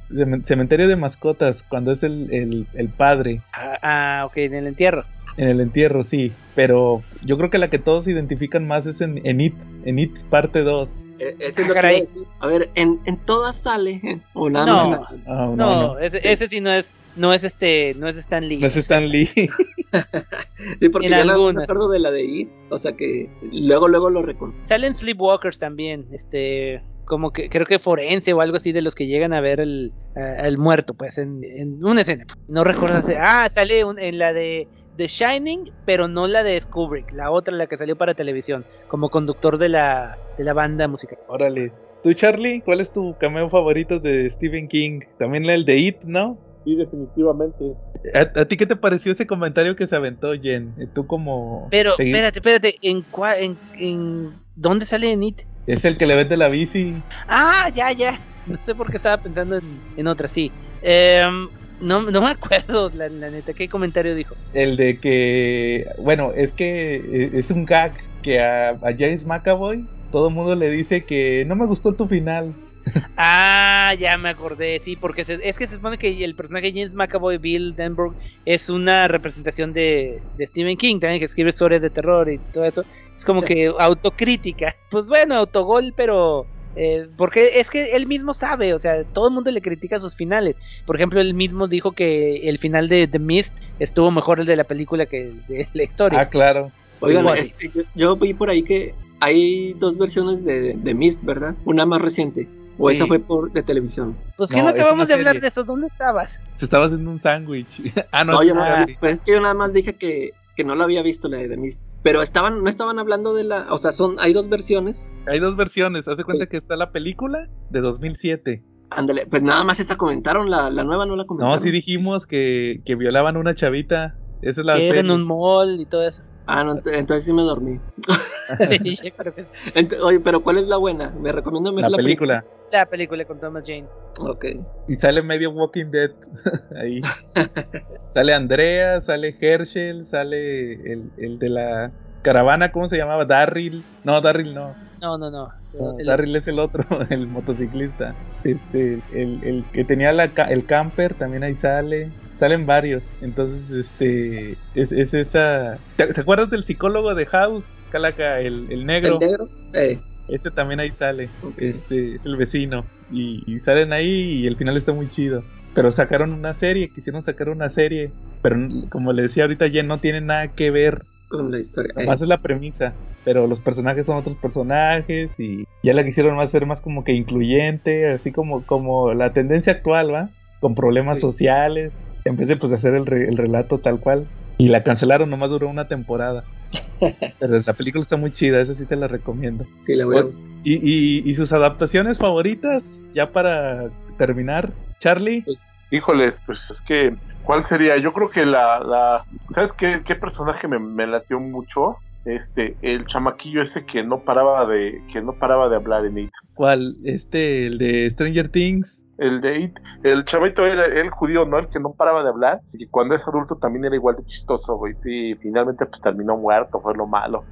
Cementerio 0.46 0.88
de 0.88 0.96
Mascotas, 0.96 1.64
cuando 1.64 1.92
es 1.92 2.04
el, 2.04 2.68
el, 2.74 2.90
padre. 2.90 3.42
Ah, 3.54 3.78
ah, 3.82 4.26
ok, 4.26 4.38
en 4.38 4.56
el 4.56 4.68
entierro. 4.68 5.06
En 5.38 5.48
el 5.48 5.62
entierro, 5.62 6.04
sí. 6.04 6.32
Pero 6.56 7.02
yo 7.26 7.38
creo 7.38 7.50
que 7.50 7.58
la 7.58 7.70
que 7.70 7.80
todos 7.80 8.08
identifican 8.08 8.68
más 8.68 8.86
es 8.86 9.02
en, 9.02 9.26
en 9.26 9.42
It, 9.42 9.56
en 9.86 10.00
It 10.00 10.18
parte 10.30 10.62
2. 10.62 10.90
Eh, 11.20 11.36
eso 11.40 11.62
es 11.62 11.68
lo 11.68 11.74
que 11.74 11.82
decir. 11.82 12.24
A 12.40 12.48
ver, 12.48 12.70
¿en, 12.76 13.00
en 13.06 13.18
todas 13.18 13.58
sale? 13.58 14.22
¿O 14.34 14.50
nada 14.50 14.66
no, 14.66 14.90
más 14.90 15.02
ah, 15.28 15.54
no, 15.54 15.56
no, 15.56 16.00
Ese, 16.00 16.22
ese, 16.24 16.48
sí 16.48 16.62
no 16.62 16.72
es, 16.72 16.94
no 17.18 17.34
es 17.34 17.44
este, 17.44 17.94
no 17.98 18.08
es 18.08 18.18
Stan 18.18 18.48
Lee. 18.48 18.60
No 18.60 18.68
es 18.68 18.78
Stan 18.78 19.08
Lee. 19.08 19.30
sí, 20.80 20.90
porque 20.90 21.08
en 21.08 21.14
ya 21.14 21.22
algunas. 21.22 21.56
me 21.56 21.64
acuerdo 21.64 21.90
de 21.90 22.00
la 22.00 22.12
de 22.12 22.24
It, 22.24 22.50
o 22.70 22.80
sea 22.80 22.94
que 22.94 23.30
luego, 23.52 23.90
luego 23.90 24.10
lo 24.10 24.22
reconozco. 24.22 24.62
Salen 24.66 24.96
Sleepwalkers 24.96 25.60
también, 25.60 26.08
este, 26.14 26.82
como 27.04 27.34
que 27.34 27.50
creo 27.50 27.66
que 27.66 27.80
forense 27.80 28.32
o 28.32 28.40
algo 28.40 28.56
así 28.56 28.72
de 28.72 28.82
los 28.82 28.96
que 28.96 29.08
llegan 29.08 29.34
a 29.34 29.42
ver 29.42 29.60
el, 29.60 29.92
el 30.16 30.58
muerto, 30.58 30.94
pues, 30.94 31.18
en, 31.18 31.44
en, 31.44 31.84
una 31.84 32.02
escena. 32.02 32.26
No 32.48 32.64
recuerdo, 32.64 33.02
ah, 33.20 33.50
sale 33.52 33.82
en 33.82 34.18
la 34.18 34.32
de 34.32 34.70
The 35.00 35.08
Shining, 35.08 35.72
pero 35.86 36.10
no 36.10 36.28
la 36.28 36.44
de 36.44 36.62
Kubrick, 36.70 37.14
la 37.14 37.32
otra, 37.32 37.56
la 37.56 37.68
que 37.68 37.78
salió 37.78 37.96
para 37.96 38.16
televisión, 38.16 38.66
como 38.90 39.10
conductor 39.10 39.58
de 39.58 39.70
la, 39.70 40.18
de 40.38 40.44
la 40.44 40.54
banda 40.54 40.90
musical. 40.90 41.18
Órale. 41.28 41.72
¿Tú, 42.04 42.14
Charlie? 42.14 42.60
¿Cuál 42.60 42.82
es 42.82 42.92
tu 42.92 43.16
cameo 43.18 43.50
favorito 43.50 44.00
de 44.00 44.30
Stephen 44.30 44.68
King? 44.68 45.00
También 45.18 45.46
el 45.46 45.64
de 45.64 45.78
It, 45.78 46.02
¿no? 46.04 46.38
Sí, 46.66 46.76
definitivamente. 46.76 47.76
¿A, 48.14 48.44
ti 48.44 48.58
qué 48.58 48.66
te 48.66 48.76
pareció 48.76 49.14
ese 49.14 49.26
comentario 49.26 49.78
que 49.78 49.88
se 49.88 49.96
aventó, 49.96 50.34
Jen? 50.34 50.76
Tú 50.94 51.08
como... 51.08 51.70
Pero, 51.72 51.92
espérate, 51.98 52.40
espérate, 52.40 52.76
¿en, 52.82 53.06
en, 53.40 53.58
en 53.78 54.34
dónde 54.56 54.86
sale 54.86 55.14
en 55.14 55.24
It? 55.24 55.42
Es 55.66 55.86
el 55.86 55.98
que 55.98 56.08
le 56.08 56.18
vende 56.18 56.36
la 56.36 56.50
bici. 56.50 56.94
Ah, 57.30 57.70
ya, 57.74 57.94
ya. 57.94 58.20
No 58.48 58.58
sé 58.62 58.76
por 58.76 58.92
qué 58.92 58.98
estaba 58.98 59.16
pensando 59.16 59.56
en, 59.56 59.64
en 59.96 60.08
otra, 60.08 60.28
sí. 60.28 60.52
Em, 60.82 61.48
no, 61.80 62.02
no 62.12 62.22
me 62.22 62.30
acuerdo, 62.30 62.90
la, 62.94 63.10
la 63.10 63.30
neta, 63.32 63.54
¿qué 63.54 63.68
comentario 63.70 64.16
dijo? 64.16 64.38
El 64.52 64.78
de 64.78 65.00
que, 65.00 65.86
bueno, 66.00 66.34
es 66.34 66.54
que 66.54 66.96
eh, 66.98 67.30
es 67.34 67.52
un 67.52 67.66
gag 67.66 67.98
que 68.22 68.40
a, 68.42 68.72
a 68.72 68.80
James 68.98 69.26
McAvoy 69.26 69.90
todo 70.10 70.30
el 70.30 70.34
mundo 70.34 70.56
le 70.56 70.72
dice 70.72 71.06
que 71.06 71.46
no 71.46 71.56
me 71.56 71.68
gustó 71.68 71.96
tu 71.96 72.08
final. 72.08 72.60
Ah, 73.22 73.94
ya 74.00 74.18
me 74.18 74.30
acordé, 74.30 74.80
sí, 74.82 74.96
porque 74.96 75.26
se- 75.26 75.34
es 75.48 75.58
que 75.58 75.68
se 75.68 75.76
supone 75.76 75.98
que 75.98 76.24
el 76.24 76.36
personaje 76.36 76.72
James 76.74 76.94
McAvoy, 76.94 77.38
Bill 77.38 77.76
Denbrook, 77.76 78.16
es 78.46 78.70
una 78.70 79.10
representación 79.10 79.74
de, 79.74 80.24
de 80.32 80.48
Stephen 80.48 80.78
King, 80.78 81.00
también 81.00 81.20
que 81.20 81.26
escribe 81.26 81.50
historias 81.50 81.82
de 81.82 81.90
terror 81.90 82.30
y 82.32 82.40
todo 82.40 82.64
eso. 82.64 82.86
Es 83.18 83.26
como 83.26 83.44
que 83.44 83.74
autocrítica. 83.78 84.74
Pues 84.90 85.08
bueno, 85.08 85.36
autogol, 85.36 85.94
pero... 85.96 86.50
eh, 86.82 87.10
porque 87.18 87.60
es 87.60 87.70
que 87.70 87.98
él 87.98 88.08
mismo 88.08 88.34
sabe, 88.34 88.74
o 88.74 88.80
sea, 88.80 89.04
todo 89.04 89.28
el 89.28 89.34
mundo 89.34 89.52
le 89.52 89.62
critica 89.62 90.00
sus 90.00 90.16
finales. 90.16 90.56
Por 90.86 90.96
ejemplo, 90.96 91.20
él 91.20 91.34
mismo 91.34 91.68
dijo 91.68 91.92
que 91.92 92.48
el 92.48 92.58
final 92.58 92.88
de 92.88 93.06
The 93.06 93.20
Mist 93.20 93.60
estuvo 93.80 94.12
mejor 94.12 94.40
el 94.40 94.46
de 94.46 94.56
la 94.56 94.64
película 94.64 95.06
que 95.06 95.24
el 95.24 95.46
de 95.46 95.68
la 95.74 95.84
historia. 95.84 96.22
Ah, 96.22 96.30
claro. 96.30 96.72
Oigan, 97.02 97.28
este, 97.36 97.70
yo, 97.76 97.82
yo 97.96 98.16
vi 98.16 98.34
por 98.34 98.50
ahí 98.50 98.64
que 98.64 98.96
hay 99.20 99.74
dos 99.74 99.98
versiones 99.98 100.46
de, 100.46 100.74
de 100.74 100.94
Mist, 100.94 101.22
¿verdad? 101.22 101.54
Una 101.66 101.86
más 101.86 102.02
reciente. 102.02 102.48
O 102.78 102.90
esa 102.90 103.06
fue 103.08 103.20
por 103.20 103.52
de 103.52 103.62
televisión. 103.62 104.16
pues 104.38 104.50
que 104.50 104.64
no, 104.64 104.70
acabamos 104.70 105.10
de 105.10 105.16
hablar 105.16 105.34
serie. 105.34 105.42
de 105.42 105.48
eso, 105.50 105.66
¿dónde 105.66 105.88
estabas? 105.88 106.42
Se 106.56 106.64
estaba 106.64 106.86
haciendo 106.86 107.12
un 107.12 107.22
sándwich. 107.22 107.94
ah, 108.14 108.24
no, 108.24 108.32
No, 108.32 108.44
yo 108.44 108.56
no, 108.56 108.64
pues 109.02 109.20
es 109.20 109.24
que 109.26 109.34
yo 109.34 109.42
nada 109.42 109.54
más 109.54 109.74
dije 109.74 109.96
que, 109.96 110.32
que 110.56 110.64
no 110.64 110.76
lo 110.76 110.86
había 110.86 111.04
visto 111.04 111.28
la 111.28 111.40
de 111.40 111.50
The 111.50 111.58
Mist. 111.58 111.82
Pero 112.02 112.22
estaban, 112.22 112.64
no 112.64 112.70
estaban 112.70 113.00
hablando 113.00 113.34
de 113.34 113.44
la. 113.44 113.68
O 113.72 113.78
sea, 113.78 113.92
son, 113.92 114.18
hay 114.20 114.34
dos 114.34 114.50
versiones. 114.50 115.20
Hay 115.28 115.40
dos 115.40 115.56
versiones. 115.56 116.08
Hace 116.08 116.24
cuenta 116.24 116.48
que 116.48 116.58
está 116.58 116.76
la 116.76 116.92
película 116.92 117.50
de 117.70 117.82
2007. 117.82 118.64
Ándale, 118.92 119.28
pues 119.28 119.44
nada 119.44 119.64
más 119.64 119.80
esa 119.80 119.98
comentaron, 119.98 120.50
la, 120.50 120.70
la 120.70 120.84
nueva 120.84 121.06
no 121.06 121.16
la 121.16 121.26
comentaron. 121.26 121.58
No, 121.58 121.64
sí 121.64 121.70
dijimos 121.72 122.26
que, 122.26 122.82
que 122.86 122.96
violaban 122.96 123.36
a 123.36 123.40
una 123.40 123.54
chavita. 123.54 124.16
Esa 124.42 124.62
es 124.62 124.66
la 124.66 124.78
que 124.78 124.88
era 124.88 125.02
en 125.02 125.12
un 125.12 125.28
mall 125.28 125.80
y 125.80 125.86
todo 125.86 126.08
eso. 126.08 126.24
Ah, 126.52 126.64
no, 126.64 126.76
ent- 126.76 126.96
entonces 126.96 127.26
sí 127.26 127.32
me 127.34 127.44
dormí. 127.44 127.80
Oye, 130.02 130.20
pero 130.20 130.42
¿cuál 130.42 130.58
es 130.58 130.68
la 130.68 130.78
buena? 130.78 131.12
Me 131.12 131.32
recomiendo 131.32 131.74
ver 131.74 131.84
La 131.84 131.90
la, 131.90 131.98
película. 131.98 132.46
la 132.72 132.86
película 132.88 133.24
con 133.26 133.40
Thomas 133.40 133.64
Jane. 133.66 133.88
Ok. 134.20 134.46
Y 134.88 134.96
sale 134.96 135.22
medio 135.22 135.52
Walking 135.52 135.92
Dead 135.92 136.10
ahí. 136.82 137.02
sale 138.14 138.34
Andrea, 138.34 139.02
sale 139.02 139.36
Herschel, 139.40 140.08
sale 140.08 140.74
el, 140.74 141.12
el 141.18 141.38
de 141.38 141.50
la 141.50 141.92
caravana, 142.24 142.72
¿cómo 142.72 142.90
se 142.90 142.98
llamaba? 142.98 143.26
Darryl. 143.26 143.86
No, 144.04 144.20
Darryl 144.22 144.54
no. 144.56 144.76
No, 145.02 145.18
no, 145.18 145.30
no. 145.30 145.50
No, 145.74 146.00
El- 146.00 146.08
Darryl 146.08 146.36
es 146.36 146.48
el 146.48 146.60
otro, 146.60 146.84
el 147.12 147.28
motociclista. 147.28 148.16
Este, 148.44 149.04
el, 149.12 149.44
el 149.44 149.68
que 149.72 149.84
tenía 149.86 150.12
la, 150.14 150.34
ca- 150.34 150.46
el 150.50 150.66
camper 150.66 151.14
también 151.14 151.44
ahí 151.44 151.56
sale. 151.56 152.12
Salen 152.40 152.66
varios. 152.66 153.04
Entonces, 153.22 153.60
este, 153.70 154.52
es, 154.76 154.92
es 154.92 155.14
esa. 155.14 155.78
¿Te, 155.98 156.08
te 156.08 156.22
acuerdas 156.22 156.50
del 156.50 156.64
psicólogo 156.64 157.14
de 157.14 157.26
House? 157.26 157.66
Calaca, 157.92 158.40
el, 158.40 158.68
el 158.72 158.86
negro. 158.86 159.16
¿El 159.22 159.28
negro? 159.28 159.48
Eh, 159.74 160.00
Ese 160.30 160.50
también 160.52 160.80
ahí 160.80 160.92
sale. 160.92 161.30
Este 161.58 162.16
es 162.16 162.26
el 162.26 162.38
vecino. 162.38 162.86
Y, 163.12 163.44
y 163.46 163.60
salen 163.60 163.92
ahí 163.94 164.42
y 164.44 164.48
el 164.48 164.56
final 164.56 164.78
está 164.78 164.94
muy 164.94 165.10
chido. 165.10 165.44
Pero 165.76 165.92
sacaron 165.92 166.32
una 166.34 166.54
serie, 166.54 166.90
quisieron 166.90 167.22
sacar 167.24 167.50
una 167.50 167.70
serie. 167.70 168.12
Pero 168.42 168.58
como 168.90 169.12
le 169.12 169.24
decía 169.24 169.44
ahorita, 169.44 169.68
ya 169.68 169.84
no 169.84 169.98
tiene 169.98 170.22
nada 170.22 170.48
que 170.50 170.72
ver. 170.72 171.04
Con 171.30 171.52
la 171.52 171.60
historia. 171.60 171.94
eh. 171.98 172.04
Nomás 172.06 172.22
es 172.22 172.28
la 172.28 172.38
premisa. 172.42 172.94
Pero 173.26 173.48
los 173.48 173.60
personajes 173.60 174.06
son 174.06 174.18
otros 174.18 174.38
personajes. 174.38 175.32
Y 175.40 175.66
ya 175.84 175.94
la 175.94 176.06
quisieron 176.06 176.36
más 176.38 176.48
hacer 176.50 176.66
más 176.66 176.80
como 176.80 177.04
que 177.04 177.12
incluyente. 177.14 178.08
Así 178.12 178.32
como, 178.32 178.66
como 178.66 179.14
la 179.14 179.34
tendencia 179.34 179.74
actual, 179.74 180.14
¿va? 180.14 180.30
Con 180.62 180.74
problemas 180.76 181.16
Sí. 181.16 181.22
sociales. 181.22 181.92
En 182.26 182.36
vez 182.38 182.48
de 182.48 182.58
pues 182.58 182.72
hacer 182.74 182.94
el, 182.96 183.06
re- 183.06 183.28
el 183.28 183.38
relato 183.38 183.80
tal 183.80 184.00
cual. 184.00 184.30
Y 184.58 184.68
la 184.68 184.84
cancelaron, 184.84 185.30
nomás 185.30 185.50
duró 185.50 185.70
una 185.70 185.88
temporada. 185.88 186.44
Pero 187.40 187.60
la 187.66 187.74
película 187.74 188.02
está 188.04 188.18
muy 188.18 188.32
chida, 188.34 188.62
esa 188.62 188.74
sí 188.76 188.86
te 188.86 188.96
la 188.96 189.08
recomiendo. 189.08 189.66
Sí, 189.82 189.96
la 189.96 190.06
voy 190.06 190.18
a 190.18 190.26
¿Y, 190.64 190.74
y, 190.74 191.30
y 191.30 191.36
sus 191.36 191.54
adaptaciones 191.54 192.18
favoritas? 192.18 192.84
Ya 193.14 193.32
para 193.32 193.90
terminar, 194.18 194.72
Charlie. 195.00 195.42
Pues, 195.44 195.74
Híjoles, 195.92 196.40
pues 196.46 196.70
es 196.70 196.82
que, 196.82 197.16
¿cuál 197.44 197.64
sería? 197.64 197.98
Yo 197.98 198.14
creo 198.14 198.30
que 198.30 198.46
la, 198.46 198.80
la 198.80 199.24
¿sabes 199.56 199.74
qué, 199.74 200.04
qué 200.06 200.16
personaje 200.16 200.68
me, 200.68 200.78
me 200.78 201.08
latió 201.08 201.40
mucho? 201.40 201.98
Este, 202.26 202.78
el 202.84 203.08
chamaquillo 203.08 203.62
ese 203.64 203.86
que 203.86 204.04
no 204.04 204.24
paraba 204.24 204.68
de, 204.68 205.02
que 205.12 205.22
no 205.22 205.34
paraba 205.40 205.68
de 205.68 205.78
hablar 205.78 206.06
en 206.06 206.18
It. 206.20 206.32
¿Cuál? 206.54 206.98
Este, 207.06 207.66
el 207.66 207.80
de 207.80 208.08
Stranger 208.12 208.50
Things. 208.50 209.02
El 209.20 209.42
de 209.42 209.60
It, 209.60 209.78
el 210.04 210.24
chavito 210.26 210.66
era 210.66 210.86
el 210.86 211.10
judío, 211.10 211.46
¿no? 211.46 211.60
El 211.60 211.68
que 211.68 211.80
no 211.80 211.94
paraba 211.94 212.24
de 212.24 212.30
hablar. 212.30 212.62
Y 212.74 212.88
cuando 212.88 213.16
es 213.16 213.28
adulto 213.28 213.56
también 213.56 213.86
era 213.86 213.96
igual 213.96 214.16
de 214.16 214.24
chistoso, 214.26 214.78
güey. 214.78 214.94
Y 215.06 215.36
finalmente 215.36 215.86
pues 215.86 216.00
terminó 216.02 216.38
muerto, 216.38 216.80
fue 216.80 216.96
lo 216.96 217.06
malo. 217.06 217.44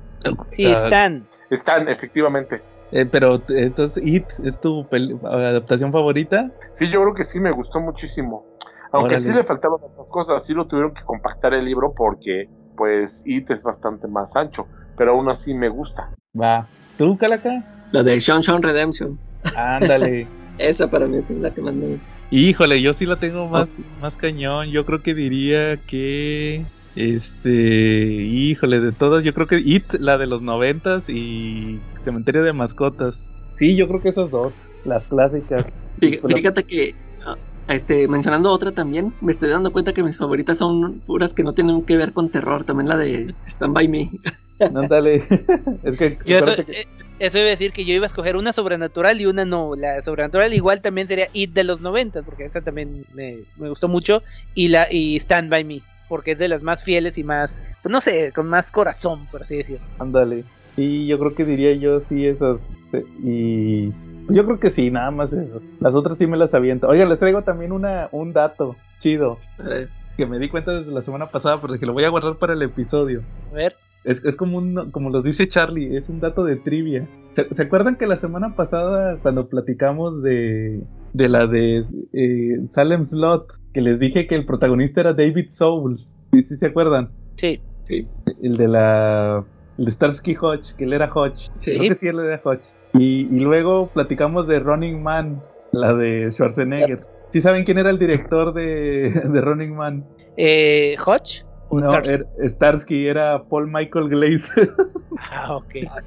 Sí, 0.49 0.65
Ah, 0.65 0.73
Stan. 0.83 1.27
Están, 1.49 1.87
efectivamente. 1.87 2.61
Eh, 2.91 3.05
pero 3.05 3.35
eh, 3.35 3.41
entonces, 3.49 4.01
It 4.05 4.25
es 4.43 4.59
tu 4.59 4.85
adaptación 5.23 5.91
favorita. 5.91 6.49
Sí, 6.73 6.89
yo 6.89 7.01
creo 7.01 7.13
que 7.13 7.23
sí 7.23 7.39
me 7.39 7.51
gustó 7.51 7.79
muchísimo. 7.79 8.45
Aunque 8.91 9.15
Órale. 9.15 9.19
sí 9.23 9.33
le 9.33 9.43
faltaban 9.43 9.79
otras 9.83 10.07
cosas, 10.09 10.45
sí 10.45 10.53
lo 10.53 10.65
tuvieron 10.67 10.93
que 10.93 11.03
compactar 11.03 11.53
el 11.53 11.65
libro 11.65 11.93
porque, 11.95 12.49
pues, 12.77 13.21
It 13.25 13.49
es 13.51 13.61
bastante 13.63 14.07
más 14.07 14.35
ancho, 14.37 14.65
pero 14.97 15.11
aún 15.11 15.27
así 15.29 15.53
me 15.53 15.67
gusta. 15.67 16.13
Va. 16.39 16.65
¿Tú, 16.97 17.17
Calaca? 17.17 17.63
la 17.91 18.03
de 18.03 18.19
Sean 18.21 18.41
Sean 18.43 18.61
Redemption. 18.61 19.19
Ándale. 19.55 20.27
Esa 20.57 20.89
para 20.89 21.07
mí 21.07 21.17
es 21.17 21.29
la 21.29 21.51
que 21.51 21.61
más 21.61 21.73
me 21.73 21.87
gusta. 21.87 22.07
Híjole, 22.31 22.81
yo 22.81 22.93
sí 22.93 23.05
la 23.05 23.15
tengo 23.17 23.47
más, 23.47 23.69
más 24.01 24.15
cañón. 24.15 24.69
Yo 24.69 24.85
creo 24.85 25.01
que 25.01 25.13
diría 25.13 25.77
que. 25.77 26.65
Este. 26.95 27.49
Híjole, 27.49 28.79
de 28.79 28.91
todas, 28.91 29.23
yo 29.23 29.33
creo 29.33 29.47
que 29.47 29.59
It, 29.59 29.93
la 29.99 30.17
de 30.17 30.27
los 30.27 30.41
noventas 30.41 31.09
y 31.09 31.79
Cementerio 32.03 32.43
de 32.43 32.53
Mascotas. 32.53 33.15
Sí, 33.57 33.75
yo 33.75 33.87
creo 33.87 34.01
que 34.01 34.09
esas 34.09 34.29
dos, 34.29 34.53
las 34.85 35.03
clásicas. 35.03 35.71
Fíjate 35.99 36.63
que, 36.63 36.95
ah, 37.25 37.35
este, 37.69 38.07
mencionando 38.07 38.51
otra 38.51 38.71
también, 38.71 39.13
me 39.21 39.31
estoy 39.31 39.49
dando 39.49 39.71
cuenta 39.71 39.93
que 39.93 40.03
mis 40.03 40.17
favoritas 40.17 40.57
son 40.57 40.99
puras 41.01 41.33
que 41.33 41.43
no 41.43 41.53
tienen 41.53 41.83
que 41.83 41.97
ver 41.97 42.13
con 42.13 42.29
terror. 42.29 42.65
También 42.65 42.89
la 42.89 42.97
de 42.97 43.27
Stand 43.47 43.73
By 43.73 43.87
Me. 43.87 44.11
Ándale. 44.59 45.23
es 45.83 45.97
que. 45.97 46.17
Yo 46.25 46.37
eso, 46.37 46.55
que- 46.55 46.71
eh, 46.71 46.85
eso 47.19 47.37
iba 47.39 47.47
a 47.47 47.51
decir 47.51 47.71
que 47.71 47.85
yo 47.85 47.93
iba 47.93 48.05
a 48.05 48.07
escoger 48.07 48.35
una 48.35 48.53
sobrenatural 48.53 49.19
y 49.21 49.25
una 49.25 49.45
no. 49.45 49.75
La 49.75 50.01
sobrenatural 50.03 50.53
igual 50.53 50.81
también 50.81 51.07
sería 51.07 51.27
It 51.33 51.51
de 51.53 51.63
los 51.63 51.81
noventas, 51.81 52.23
porque 52.25 52.45
esa 52.45 52.61
también 52.61 53.05
me, 53.13 53.39
me 53.57 53.69
gustó 53.69 53.87
mucho. 53.87 54.23
Y 54.53 54.69
la 54.69 54.87
y 54.91 55.15
Stand 55.17 55.49
By 55.49 55.63
Me, 55.63 55.81
porque 56.09 56.31
es 56.31 56.37
de 56.37 56.47
las 56.47 56.61
más 56.63 56.83
fieles 56.83 57.17
y 57.17 57.23
más, 57.23 57.69
pues 57.81 57.91
no 57.91 58.01
sé, 58.01 58.31
con 58.33 58.47
más 58.47 58.71
corazón, 58.71 59.27
por 59.31 59.41
así 59.41 59.57
decirlo. 59.57 59.85
Ándale. 59.99 60.43
Y 60.75 61.07
yo 61.07 61.17
creo 61.17 61.33
que 61.33 61.43
diría 61.45 61.73
yo 61.75 62.01
sí 62.07 62.25
esas. 62.27 62.57
eh, 62.93 63.03
Y 63.23 63.89
pues 64.25 64.35
yo 64.37 64.45
creo 64.45 64.59
que 64.59 64.71
sí, 64.71 64.91
nada 64.91 65.09
más 65.09 65.31
eso. 65.33 65.61
Las 65.79 65.95
otras 65.95 66.17
sí 66.19 66.27
me 66.27 66.37
las 66.37 66.53
aviento. 66.53 66.87
Oiga, 66.87 67.05
les 67.05 67.17
traigo 67.19 67.41
también 67.43 67.71
una, 67.71 68.09
un 68.11 68.31
dato 68.33 68.75
chido 68.99 69.39
Eh, 69.71 69.87
que 70.17 70.25
me 70.25 70.37
di 70.39 70.49
cuenta 70.49 70.71
desde 70.71 70.91
la 70.91 71.01
semana 71.01 71.27
pasada, 71.27 71.59
porque 71.61 71.85
lo 71.85 71.93
voy 71.93 72.03
a 72.03 72.09
guardar 72.09 72.35
para 72.37 72.53
el 72.53 72.61
episodio. 72.61 73.21
A 73.51 73.55
ver. 73.55 73.75
Es, 74.03 74.23
es 74.23 74.35
como 74.35 74.57
un, 74.57 74.91
como 74.91 75.09
los 75.09 75.23
dice 75.23 75.47
Charlie, 75.47 75.97
es 75.97 76.07
un 76.09 76.19
dato 76.19 76.43
de 76.43 76.55
trivia. 76.55 77.07
¿Se, 77.33 77.53
se 77.53 77.63
acuerdan 77.63 77.97
que 77.97 78.07
la 78.07 78.17
semana 78.17 78.55
pasada 78.55 79.17
cuando 79.21 79.47
platicamos 79.49 80.23
de, 80.23 80.81
de 81.13 81.29
la 81.29 81.45
de 81.47 81.85
eh, 82.13 82.67
Salem 82.69 83.03
Slot, 83.05 83.47
que 83.73 83.81
les 83.81 83.99
dije 83.99 84.27
que 84.27 84.35
el 84.35 84.45
protagonista 84.45 85.01
era 85.01 85.13
David 85.13 85.47
Soul? 85.49 85.99
¿Sí, 86.31 86.43
sí 86.43 86.57
se 86.57 86.65
acuerdan? 86.67 87.09
Sí. 87.35 87.59
sí, 87.83 88.07
El 88.41 88.57
de 88.57 88.67
la 88.67 89.43
el 89.77 89.85
de 89.85 89.91
Starsky 89.91 90.35
Hodge, 90.39 90.75
que 90.75 90.85
él 90.85 90.93
era 90.93 91.11
Hodge. 91.13 91.49
sí. 91.57 91.77
Creo 91.77 91.89
que 91.89 91.95
sí, 91.95 92.07
él 92.07 92.19
era 92.19 92.41
Hodge. 92.43 92.63
Y, 92.93 93.27
y 93.27 93.39
luego 93.39 93.89
platicamos 93.93 94.47
de 94.47 94.59
Running 94.59 95.03
Man, 95.03 95.43
la 95.71 95.93
de 95.93 96.31
Schwarzenegger. 96.31 97.05
¿Sí 97.31 97.41
saben 97.41 97.65
quién 97.65 97.77
era 97.77 97.89
el 97.89 97.99
director 97.99 98.53
de, 98.53 99.11
de 99.31 99.41
Running 99.41 99.75
Man? 99.75 100.05
Eh, 100.37 100.95
Hodge. 101.05 101.43
No, 101.71 101.81
Starsky? 101.81 102.13
era- 102.13 102.49
Starsky 102.49 103.07
era 103.07 103.43
Paul 103.43 103.67
Michael 103.71 104.09
Glazer. 104.09 104.73
Ah, 105.19 105.55
ok. 105.57 105.75
Ah. 105.89 105.99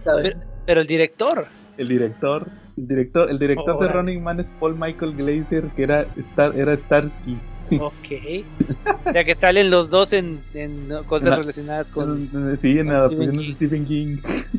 Pero 0.66 0.80
el 0.82 0.86
director. 0.86 1.46
El 1.76 1.88
director, 1.88 2.46
el 2.76 2.86
director, 2.86 3.28
el 3.30 3.38
director 3.40 3.66
de 3.66 3.86
Órale. 3.86 3.92
Running 3.92 4.22
Man 4.22 4.38
es 4.40 4.46
Paul 4.60 4.76
Michael 4.78 5.14
Glazer, 5.16 5.64
que 5.74 5.82
era 5.82 6.06
Star, 6.16 6.56
era 6.56 6.76
Starsky. 6.76 7.36
Ok. 7.80 8.44
O 9.06 9.12
sea 9.12 9.22
que 9.24 9.34
salen 9.36 9.70
los 9.70 9.90
dos 9.90 10.12
en, 10.12 10.40
en 10.54 10.88
cosas 11.06 11.26
En 11.26 11.30
la- 11.30 11.36
relacionadas 11.38 11.90
con. 11.90 12.28
sí, 12.60 12.78
en 12.78 12.90
adaptaciones 12.90 13.46
de 13.48 13.54
Stephen 13.54 13.84
King. 13.84 14.16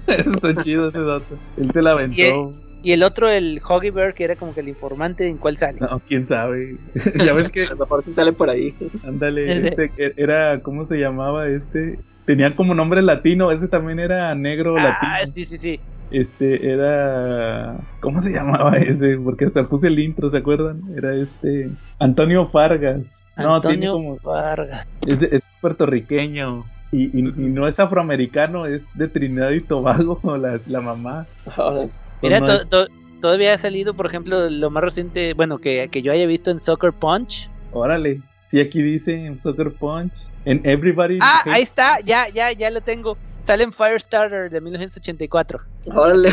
Eso 0.07 0.31
está 0.43 0.63
chido 0.63 0.87
ese 0.89 0.99
dato. 0.99 1.37
Él 1.57 1.71
se 1.73 1.81
la 1.81 1.91
aventó. 1.91 2.51
Y 2.83 2.93
el 2.93 3.03
otro, 3.03 3.29
el 3.29 3.61
Hoggy 3.67 3.91
Bear, 3.91 4.13
que 4.13 4.23
era 4.23 4.35
como 4.35 4.53
que 4.53 4.61
el 4.61 4.67
informante, 4.69 5.27
¿en 5.27 5.37
cuál 5.37 5.57
sale? 5.57 5.79
No, 5.79 5.99
quién 6.07 6.27
sabe. 6.27 6.77
ya 7.25 7.33
ves 7.33 7.51
que, 7.51 7.65
A 7.65 7.69
lo 7.71 7.77
mejor 7.77 8.01
sí 8.01 8.11
sale 8.11 8.33
por 8.33 8.49
ahí. 8.49 8.73
ándale, 9.07 9.57
este, 9.67 9.89
que 9.89 10.13
era, 10.17 10.59
¿cómo 10.61 10.87
se 10.87 10.95
llamaba 10.97 11.47
este? 11.47 11.99
Tenía 12.25 12.55
como 12.55 12.73
nombre 12.73 13.01
latino, 13.01 13.51
ese 13.51 13.67
también 13.67 13.99
era 13.99 14.33
negro 14.35 14.75
Ah, 14.77 14.83
latino. 14.83 15.31
sí, 15.33 15.45
sí, 15.45 15.57
sí. 15.57 15.79
Este 16.11 16.71
era. 16.71 17.77
¿Cómo 18.01 18.19
se 18.21 18.31
llamaba 18.31 18.77
ese? 18.77 19.17
Porque 19.17 19.45
hasta 19.45 19.63
puse 19.63 19.87
el 19.87 19.97
intro, 19.99 20.29
¿se 20.29 20.37
acuerdan? 20.37 20.81
Era 20.97 21.15
este. 21.15 21.69
Antonio 21.99 22.47
Fargas. 22.47 23.01
No, 23.37 23.55
Antonio 23.55 23.93
como, 23.93 24.17
Fargas. 24.17 24.87
Es, 25.07 25.21
es 25.21 25.41
puertorriqueño. 25.61 26.65
Y, 26.91 27.17
y, 27.17 27.21
no 27.21 27.69
es 27.69 27.79
afroamericano, 27.79 28.65
es 28.65 28.81
de 28.95 29.07
Trinidad 29.07 29.51
y 29.51 29.61
Tobago, 29.61 30.19
la, 30.37 30.59
la 30.67 30.81
mamá. 30.81 31.25
Mira, 32.21 32.41
to, 32.41 32.87
todavía 33.21 33.53
ha 33.53 33.57
salido, 33.57 33.93
por 33.93 34.05
ejemplo, 34.05 34.49
lo 34.49 34.69
más 34.69 34.83
reciente, 34.83 35.33
bueno, 35.33 35.59
que, 35.59 35.87
que 35.89 36.01
yo 36.01 36.11
haya 36.11 36.25
visto 36.25 36.51
en 36.51 36.59
Soccer 36.59 36.93
Punch. 36.93 37.49
Órale. 37.71 38.21
Sí, 38.49 38.59
aquí 38.59 38.81
dice 38.81 39.13
en 39.13 39.41
Soccer 39.41 39.71
Punch. 39.71 40.11
En 40.43 40.65
Everybody. 40.67 41.19
Ah, 41.21 41.41
ahí 41.45 41.61
está, 41.61 41.99
ya, 42.03 42.27
ya, 42.29 42.51
ya 42.51 42.69
lo 42.71 42.81
tengo. 42.81 43.17
Sale 43.43 43.63
en 43.63 43.71
Firestarter 43.71 44.49
de 44.49 44.61
1984. 44.61 45.59
Órale. 45.95 46.29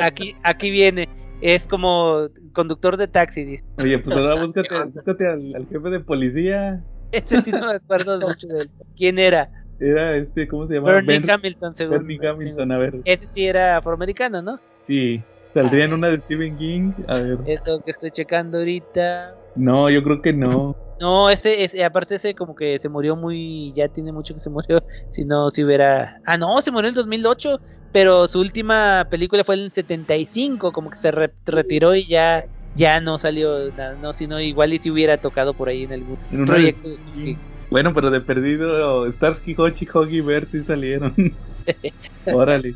Aquí, 0.00 0.36
aquí 0.42 0.70
viene. 0.70 1.08
Es 1.40 1.66
como 1.66 2.28
conductor 2.52 2.96
de 2.96 3.08
taxi. 3.08 3.44
Dice. 3.44 3.64
Oye, 3.78 3.98
pues 3.98 4.16
ahora 4.16 4.34
búscate, 4.42 4.84
búscate 4.84 5.26
al, 5.26 5.66
jefe 5.70 5.90
de 5.90 6.00
policía. 6.00 6.82
Este 7.12 7.42
sí 7.42 7.50
no 7.50 7.66
me 7.66 7.74
acuerdo 7.74 8.20
mucho 8.20 8.46
de 8.46 8.62
él. 8.62 8.70
¿Quién 8.96 9.18
era? 9.18 9.50
Era 9.80 10.16
este, 10.16 10.46
¿cómo 10.46 10.66
se 10.66 10.74
llama? 10.74 10.92
Bernie 10.92 11.22
Hamilton, 11.26 11.74
seguro. 11.74 11.98
Bernie 12.00 12.20
Hamilton, 12.28 12.72
a 12.72 12.78
ver. 12.78 13.00
Ese 13.04 13.26
sí 13.26 13.46
era 13.46 13.78
afroamericano, 13.78 14.42
¿no? 14.42 14.60
Sí. 14.82 15.22
Saldría 15.54 15.86
en 15.86 15.94
una 15.94 16.08
de 16.08 16.18
Stephen 16.20 16.56
King. 16.58 16.92
A 17.08 17.18
ver. 17.18 17.38
Es 17.46 17.66
lo 17.66 17.80
que 17.80 17.90
estoy 17.90 18.10
checando 18.10 18.58
ahorita. 18.58 19.34
No, 19.56 19.90
yo 19.90 20.02
creo 20.02 20.22
que 20.22 20.32
no. 20.32 20.76
No, 21.00 21.30
ese, 21.30 21.64
ese, 21.64 21.82
aparte 21.82 22.16
ese 22.16 22.34
como 22.34 22.54
que 22.54 22.78
se 22.78 22.90
murió 22.90 23.16
muy, 23.16 23.72
ya 23.72 23.88
tiene 23.88 24.12
mucho 24.12 24.34
que 24.34 24.40
se 24.40 24.50
murió, 24.50 24.82
si 25.10 25.24
no, 25.24 25.48
si 25.48 25.64
hubiera... 25.64 26.20
Ah, 26.26 26.36
no, 26.36 26.60
se 26.60 26.70
murió 26.70 26.90
en 26.90 26.92
el 26.92 26.94
2008, 26.94 27.58
pero 27.90 28.28
su 28.28 28.38
última 28.38 29.06
película 29.10 29.42
fue 29.42 29.54
en 29.54 29.62
el 29.62 29.72
75, 29.72 30.72
como 30.72 30.90
que 30.90 30.98
se 30.98 31.10
retiró 31.10 31.94
y 31.94 32.06
ya, 32.06 32.44
ya 32.74 33.00
no 33.00 33.18
salió 33.18 33.72
nada, 33.72 33.94
no, 33.94 34.12
sino 34.12 34.40
igual 34.40 34.74
y 34.74 34.78
si 34.78 34.90
hubiera 34.90 35.16
tocado 35.16 35.54
por 35.54 35.70
ahí 35.70 35.84
en 35.84 35.94
algún 35.94 36.18
proyecto 36.44 36.90
de 36.90 37.38
Bueno, 37.70 37.94
pero 37.94 38.10
de 38.10 38.20
perdido, 38.20 39.10
Starsky, 39.12 39.54
Hochi, 39.56 39.86
Hoggy 39.92 40.18
y 40.18 40.20
Bert 40.20 40.50
sí 40.50 40.62
salieron. 40.64 41.14
Órale. 42.26 42.74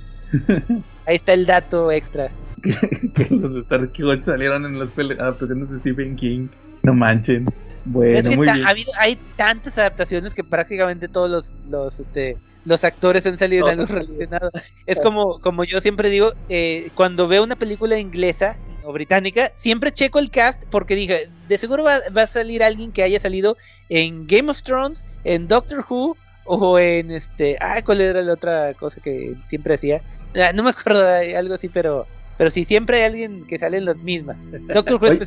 Ahí 1.06 1.16
está 1.16 1.32
el 1.32 1.46
dato 1.46 1.90
extra. 1.90 2.30
que, 2.62 3.28
los 3.30 3.64
Starsky 3.64 4.02
Hochi 4.02 4.22
salieron 4.22 4.64
en 4.66 4.78
las 4.78 4.88
adaptaciones 4.96 5.70
de 5.70 5.80
Stephen 5.80 6.16
King. 6.16 6.48
No 6.84 6.94
manchen. 6.94 7.46
Bueno, 7.86 8.30
muy 8.36 8.50
bien. 8.50 8.66
hay 8.98 9.18
tantas 9.36 9.76
adaptaciones 9.78 10.34
que 10.34 10.42
prácticamente 10.42 11.08
todos 11.08 11.28
los, 11.28 11.50
los, 11.68 12.00
este, 12.00 12.38
los 12.64 12.82
actores 12.84 13.26
han 13.26 13.36
salido 13.36 13.68
en 13.68 13.80
algo 13.80 13.92
relacionado. 13.92 14.50
Es 14.86 15.00
como, 15.00 15.38
como 15.40 15.64
yo 15.64 15.80
siempre 15.80 16.08
digo, 16.08 16.32
eh, 16.48 16.90
cuando 16.94 17.26
veo 17.28 17.42
una 17.42 17.56
película 17.56 17.98
inglesa 17.98 18.56
o 18.84 18.92
británica, 18.92 19.52
siempre 19.56 19.92
checo 19.92 20.18
el 20.18 20.30
cast 20.30 20.64
porque 20.70 20.94
dije, 20.94 21.28
de 21.48 21.58
seguro 21.58 21.84
va, 21.84 21.98
va, 22.16 22.22
a 22.22 22.26
salir 22.26 22.62
alguien 22.62 22.92
que 22.92 23.02
haya 23.02 23.20
salido 23.20 23.56
en 23.88 24.26
Game 24.26 24.50
of 24.50 24.62
Thrones, 24.62 25.04
en 25.24 25.46
Doctor 25.46 25.84
Who 25.88 26.16
o 26.44 26.78
en 26.78 27.10
este, 27.10 27.56
ah, 27.60 27.80
¿cuál 27.84 28.00
era 28.00 28.22
la 28.22 28.34
otra 28.34 28.74
cosa 28.74 29.00
que 29.00 29.34
siempre 29.46 29.74
hacía? 29.74 30.02
Ah, 30.34 30.52
no 30.54 30.62
me 30.62 30.70
acuerdo, 30.76 31.06
algo 31.36 31.54
así, 31.54 31.68
pero 31.68 32.06
pero 32.36 32.50
si 32.50 32.64
siempre 32.64 32.96
hay 32.98 33.02
alguien 33.04 33.46
que 33.46 33.58
sale 33.58 33.76
en 33.76 33.84
las 33.84 33.96
mismas. 33.98 34.48
Doctor 34.74 35.00
Who 35.00 35.18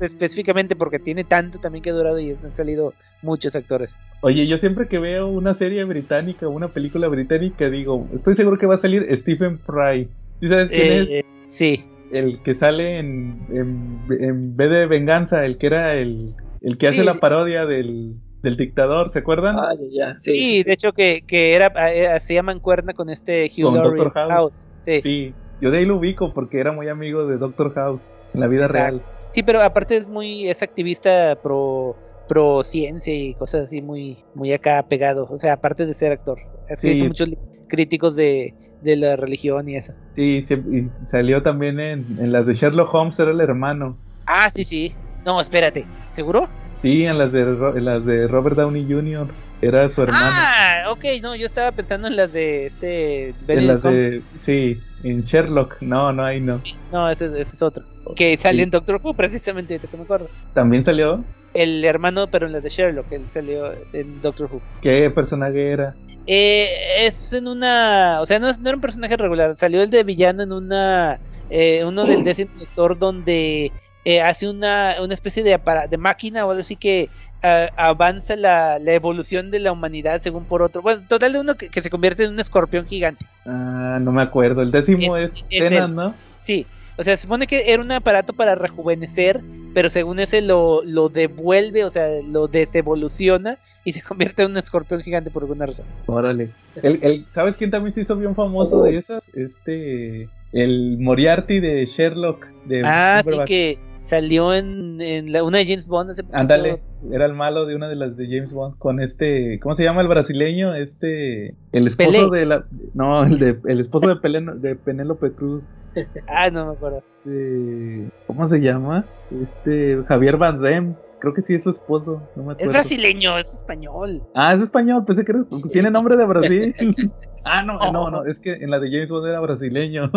específicamente 0.00 0.74
porque 0.74 0.98
tiene 0.98 1.24
tanto 1.24 1.58
también 1.58 1.82
que 1.82 1.90
ha 1.90 1.94
durado 1.94 2.18
y 2.18 2.30
han 2.30 2.52
salido 2.52 2.94
muchos 3.22 3.54
actores. 3.54 3.96
Oye, 4.22 4.46
yo 4.46 4.58
siempre 4.58 4.88
que 4.88 4.98
veo 4.98 5.28
una 5.28 5.54
serie 5.54 5.84
británica 5.84 6.48
o 6.48 6.50
una 6.50 6.68
película 6.68 7.08
británica 7.08 7.70
digo, 7.70 8.08
estoy 8.14 8.34
seguro 8.34 8.58
que 8.58 8.66
va 8.66 8.76
a 8.76 8.78
salir 8.78 9.06
Stephen 9.16 9.58
Fry. 9.60 10.08
¿Sí 10.40 10.48
sabes 10.48 10.70
quién 10.70 10.92
es? 10.92 11.08
Eh, 11.08 11.24
sí. 11.46 11.84
El 12.18 12.42
que 12.42 12.54
sale 12.54 12.98
en, 12.98 13.46
en, 13.50 14.00
en 14.20 14.56
vez 14.56 14.70
de 14.70 14.86
Venganza, 14.86 15.44
el 15.44 15.58
que 15.58 15.66
era 15.66 15.94
el, 15.94 16.34
el 16.62 16.78
que 16.78 16.88
hace 16.88 17.04
la 17.04 17.14
parodia 17.14 17.66
del, 17.66 18.14
del 18.42 18.56
dictador, 18.56 19.12
¿se 19.12 19.18
acuerdan? 19.18 19.56
Ah, 19.58 19.74
ya, 19.74 19.86
ya. 19.90 20.20
Sí, 20.20 20.62
de 20.62 20.72
hecho 20.72 20.92
que, 20.92 21.22
que 21.26 21.54
era, 21.54 21.66
eh, 21.92 22.18
se 22.20 22.34
llaman 22.34 22.60
cuerna 22.60 22.94
con 22.94 23.10
este 23.10 23.46
Hugh 23.46 23.74
Laurie 23.74 24.10
House. 24.10 24.66
Sí. 24.82 25.00
sí. 25.02 25.34
Yo 25.60 25.70
de 25.70 25.78
ahí 25.78 25.84
lo 25.86 25.96
ubico 25.96 26.34
porque 26.34 26.60
era 26.60 26.72
muy 26.72 26.88
amigo 26.88 27.26
de 27.26 27.38
Doctor 27.38 27.72
House 27.74 28.00
en 28.34 28.40
la 28.40 28.46
vida 28.46 28.66
real. 28.66 29.02
Sí, 29.30 29.42
pero 29.42 29.62
aparte 29.62 29.96
es 29.96 30.08
muy, 30.08 30.48
es 30.48 30.62
activista 30.62 31.38
pro, 31.42 31.96
pro 32.28 32.62
ciencia 32.62 33.14
y 33.14 33.34
cosas 33.34 33.64
así 33.64 33.82
muy, 33.82 34.18
muy 34.34 34.52
acá 34.52 34.84
pegado. 34.88 35.26
O 35.30 35.38
sea, 35.38 35.54
aparte 35.54 35.86
de 35.86 35.94
ser 35.94 36.12
actor. 36.12 36.38
Ha 36.68 36.74
escrito 36.74 37.06
muchos 37.06 37.30
críticos 37.68 38.16
de, 38.16 38.54
de, 38.82 38.96
la 38.96 39.16
religión 39.16 39.68
y 39.68 39.76
eso. 39.76 39.94
Sí, 40.14 40.44
y 40.48 40.88
salió 41.10 41.42
también 41.42 41.80
en, 41.80 42.18
en 42.20 42.32
las 42.32 42.46
de 42.46 42.54
Sherlock 42.54 42.92
Holmes, 42.94 43.18
era 43.18 43.30
el 43.30 43.40
hermano. 43.40 43.96
Ah, 44.26 44.50
sí, 44.50 44.64
sí. 44.64 44.92
No, 45.24 45.40
espérate, 45.40 45.84
¿seguro? 46.12 46.48
Sí, 46.80 47.04
en 47.04 47.18
las 47.18 47.32
de, 47.32 47.40
en 47.40 47.84
las 47.84 48.04
de 48.04 48.28
Robert 48.28 48.56
Downey 48.56 48.86
Jr. 48.88 49.26
Era 49.62 49.88
su 49.88 50.02
hermano. 50.02 50.26
Ah, 50.28 50.84
ok, 50.90 51.04
no, 51.22 51.34
yo 51.34 51.46
estaba 51.46 51.72
pensando 51.72 52.08
en 52.08 52.16
las 52.16 52.32
de 52.32 52.66
este. 52.66 53.34
En 53.48 53.66
las 53.66 53.82
de, 53.82 54.22
sí, 54.44 54.78
en 55.02 55.22
Sherlock. 55.24 55.80
No, 55.80 56.12
no, 56.12 56.24
ahí 56.24 56.40
no. 56.40 56.60
No, 56.92 57.08
ese, 57.08 57.26
ese 57.26 57.40
es 57.40 57.62
otro. 57.62 57.84
Que 58.14 58.36
salió 58.36 58.62
en 58.62 58.70
Doctor 58.70 59.00
Who, 59.02 59.14
precisamente, 59.14 59.78
te 59.78 59.96
me 59.96 60.02
acuerdo. 60.02 60.28
¿También 60.52 60.84
salió? 60.84 61.24
El 61.54 61.82
hermano, 61.84 62.26
pero 62.26 62.46
en 62.46 62.52
las 62.52 62.62
de 62.62 62.68
Sherlock, 62.68 63.10
él 63.10 63.26
salió 63.28 63.72
en 63.94 64.20
Doctor 64.20 64.50
Who. 64.52 64.60
¿Qué 64.82 65.10
personaje 65.10 65.70
era? 65.70 65.96
Eh, 66.26 67.06
es 67.06 67.32
en 67.32 67.48
una. 67.48 68.20
O 68.20 68.26
sea, 68.26 68.38
no, 68.38 68.46
no 68.48 68.68
era 68.68 68.76
un 68.76 68.80
personaje 68.80 69.16
regular. 69.16 69.56
Salió 69.56 69.82
el 69.82 69.90
de 69.90 70.04
villano 70.04 70.42
en 70.42 70.52
una. 70.52 71.20
Eh, 71.48 71.84
uno 71.84 72.04
del 72.06 72.24
décimo 72.24 72.50
doctor 72.58 72.98
donde 72.98 73.70
eh, 74.04 74.20
hace 74.20 74.48
una, 74.48 74.94
una 75.00 75.14
especie 75.14 75.42
de, 75.42 75.58
de 75.90 75.96
máquina 75.96 76.44
o 76.44 76.50
algo 76.50 76.60
así 76.60 76.74
que 76.74 77.08
uh, 77.44 77.72
avanza 77.76 78.34
la, 78.34 78.78
la, 78.80 78.92
evolución 78.92 79.50
de 79.50 79.60
la 79.60 79.70
humanidad 79.72 80.20
según 80.20 80.44
por 80.44 80.62
otro. 80.62 80.82
Bueno, 80.82 81.02
total 81.08 81.32
de 81.32 81.40
uno 81.40 81.56
que, 81.56 81.68
que, 81.68 81.80
se 81.80 81.90
convierte 81.90 82.24
en 82.24 82.32
un 82.32 82.40
escorpión 82.40 82.86
gigante. 82.86 83.26
Ah, 83.46 83.98
no 84.00 84.10
me 84.12 84.22
acuerdo. 84.22 84.62
El 84.62 84.72
décimo 84.72 85.16
es, 85.16 85.32
es, 85.50 85.88
¿no? 85.88 86.14
Sí. 86.40 86.66
O 86.98 87.04
sea, 87.04 87.16
se 87.16 87.22
supone 87.22 87.46
que 87.46 87.72
era 87.72 87.82
un 87.82 87.92
aparato 87.92 88.32
para 88.32 88.54
rejuvenecer, 88.54 89.40
pero 89.74 89.90
según 89.90 90.18
ese 90.18 90.40
lo, 90.40 90.82
lo 90.84 91.08
devuelve, 91.08 91.84
o 91.84 91.90
sea, 91.90 92.08
lo 92.22 92.48
desevoluciona 92.48 93.58
y 93.84 93.92
se 93.92 94.02
convierte 94.08 94.42
en 94.42 94.52
un 94.52 94.56
escorpión 94.56 95.02
gigante 95.02 95.30
por 95.30 95.42
alguna 95.42 95.66
razón. 95.66 95.86
Órale. 96.06 96.50
El, 96.82 96.98
el, 97.02 97.26
¿Sabes 97.34 97.56
quién 97.56 97.70
también 97.70 97.94
se 97.94 98.02
hizo 98.02 98.16
bien 98.16 98.34
famoso 98.34 98.82
de 98.82 98.98
esas? 98.98 99.22
Este. 99.34 100.28
El 100.52 100.98
Moriarty 100.98 101.60
de 101.60 101.86
Sherlock. 101.86 102.46
De 102.64 102.82
ah, 102.84 103.20
sí 103.24 103.36
que 103.46 103.78
Salió 104.06 104.54
en, 104.54 105.00
en 105.00 105.32
la, 105.32 105.42
una 105.42 105.58
de 105.58 105.64
James 105.64 105.88
Bond 105.88 106.10
hace 106.10 106.22
Ándale, 106.30 106.80
era 107.10 107.26
el 107.26 107.32
malo 107.32 107.66
de 107.66 107.74
una 107.74 107.88
de 107.88 107.96
las 107.96 108.16
de 108.16 108.26
James 108.26 108.52
Bond 108.52 108.78
con 108.78 109.00
este, 109.00 109.58
¿cómo 109.58 109.74
se 109.74 109.82
llama 109.82 110.00
el 110.00 110.06
brasileño? 110.06 110.76
Este, 110.76 111.56
el 111.72 111.88
esposo 111.88 112.30
de 112.30 112.46
la, 112.46 112.64
no, 112.94 113.24
el 113.24 113.36
de, 113.40 113.58
el 113.64 113.80
esposo 113.80 114.06
de, 114.06 114.54
de 114.58 114.76
Penélope 114.76 115.32
Cruz. 115.32 115.64
ah, 116.28 116.50
no 116.50 116.66
me 116.66 116.72
acuerdo. 116.74 117.02
Este, 117.24 118.08
¿Cómo 118.28 118.48
se 118.48 118.60
llama? 118.60 119.04
Este, 119.42 120.00
Javier 120.04 120.36
Van 120.36 120.62
Damme. 120.62 120.94
Creo 121.18 121.34
que 121.34 121.42
sí 121.42 121.54
es 121.54 121.64
su 121.64 121.70
esposo, 121.70 122.22
no 122.36 122.44
me 122.44 122.52
acuerdo. 122.52 122.70
Es 122.70 122.76
brasileño, 122.76 123.36
es 123.38 123.54
español. 123.54 124.22
Ah, 124.36 124.54
es 124.54 124.62
español, 124.62 125.04
pensé 125.04 125.24
que 125.24 125.32
tiene 125.72 125.90
nombre 125.90 126.16
de 126.16 126.26
Brasil. 126.28 126.74
ah, 127.44 127.64
no, 127.64 127.80
no, 127.90 128.08
no, 128.08 128.24
es 128.24 128.38
que 128.38 128.52
en 128.52 128.70
la 128.70 128.78
de 128.78 128.88
James 128.88 129.08
Bond 129.08 129.26
era 129.26 129.40
brasileño. 129.40 130.12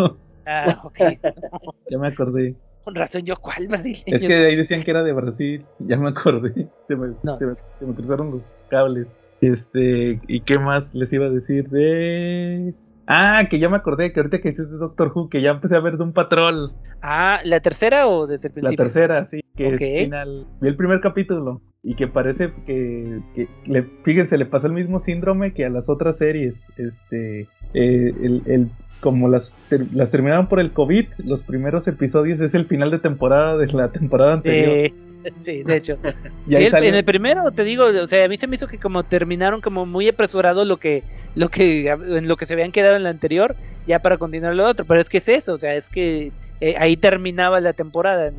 ah, 0.46 0.82
ok. 0.84 1.00
ya 1.90 1.98
me 1.98 2.10
acordé. 2.10 2.56
Con 2.84 2.96
razón, 2.96 3.22
yo, 3.24 3.36
¿cuál 3.36 3.68
brasileño? 3.68 4.18
Es 4.18 4.20
que 4.20 4.34
ahí 4.34 4.56
decían 4.56 4.84
que 4.84 4.92
era 4.92 5.04
de 5.04 5.14
Brasil, 5.14 5.66
ya 5.80 5.98
me 5.98 6.10
acordé. 6.10 6.70
Se 6.88 6.96
me, 6.96 7.14
se 7.38 7.86
me, 7.86 7.94
cruzaron 7.94 8.32
los 8.32 8.42
cables. 8.70 9.08
Este, 9.42 10.20
¿y 10.28 10.42
qué 10.42 10.60
más 10.60 10.94
les 10.94 11.12
iba 11.14 11.28
a 11.28 11.30
decir 11.30 11.70
de.? 11.70 12.74
Ah, 13.12 13.48
que 13.50 13.58
ya 13.58 13.70
me 13.70 13.78
acordé 13.78 14.14
que 14.14 14.20
ahorita 14.20 14.40
que 14.40 14.50
hiciste 14.50 14.76
Doctor 14.76 15.12
Who, 15.14 15.30
que 15.30 15.42
ya 15.42 15.50
empecé 15.50 15.76
a 15.76 15.80
ver 15.80 15.98
de 15.98 16.04
un 16.04 16.14
patrol. 16.14 16.74
Ah, 17.02 17.40
¿la 17.44 17.60
tercera 17.60 18.08
o 18.08 18.28
desde 18.28 18.50
el 18.50 18.54
principio? 18.54 18.84
La 18.84 18.92
tercera, 18.92 19.26
sí, 19.26 19.42
que 19.56 19.70
es 19.70 20.04
final. 20.04 20.46
Vi 20.62 20.68
el 20.68 20.76
primer 20.76 21.02
capítulo 21.02 21.60
y 21.82 21.96
que 21.96 22.08
parece 22.08 22.54
que, 22.68 23.20
que 23.34 23.48
le, 23.66 23.82
fíjense, 24.04 24.38
le 24.38 24.46
pasó 24.46 24.68
el 24.68 24.74
mismo 24.74 25.00
síndrome 25.00 25.56
que 25.56 25.66
a 25.66 25.70
las 25.70 25.90
otras 25.90 26.18
series. 26.18 26.54
Este, 26.78 27.48
eh, 27.74 28.14
el, 28.22 28.44
el 28.46 28.70
como 29.00 29.28
las, 29.28 29.56
las 29.92 30.12
terminaron 30.12 30.48
por 30.48 30.60
el 30.60 30.72
COVID, 30.72 31.08
los 31.26 31.42
primeros 31.42 31.88
episodios 31.88 32.40
es 32.42 32.54
el 32.54 32.66
final 32.66 32.92
de 32.92 33.00
temporada 33.00 33.58
de 33.58 33.74
la 33.74 33.92
temporada 33.92 34.34
anterior. 34.34 34.92
sí, 35.42 35.64
de 35.64 35.78
hecho. 35.78 35.98
en 36.48 36.96
el 36.96 37.04
primero 37.06 37.52
te 37.52 37.64
digo, 37.64 37.86
o 37.86 38.08
sea, 38.08 38.26
a 38.26 38.28
mí 38.28 38.38
se 38.38 38.48
me 38.48 38.56
hizo 38.56 38.68
que 38.68 38.80
como 38.80 39.04
terminaron 39.04 39.62
como 39.62 39.86
muy 39.86 40.08
apresurado 40.08 40.66
lo 40.66 40.78
que, 40.78 41.04
lo 41.36 41.50
que, 41.50 41.90
en 41.90 42.28
lo 42.28 42.38
que 42.38 42.46
se 42.46 42.54
habían 42.54 42.72
quedado 42.72 42.96
en 42.96 43.04
la 43.04 43.10
anterior, 43.10 43.56
ya 43.86 44.00
para 44.00 44.18
continuar 44.18 44.56
lo 44.56 44.66
otro. 44.66 44.86
Pero 44.86 45.02
es 45.02 45.10
que 45.10 45.18
es 45.20 45.30
eso, 45.30 45.54
o 45.54 45.58
sea, 45.58 45.74
es 45.76 45.90
que 45.90 46.34
eh, 46.60 46.76
ahí 46.78 46.98
terminaba 46.98 47.60
la 47.60 47.74
temporada 47.74 48.32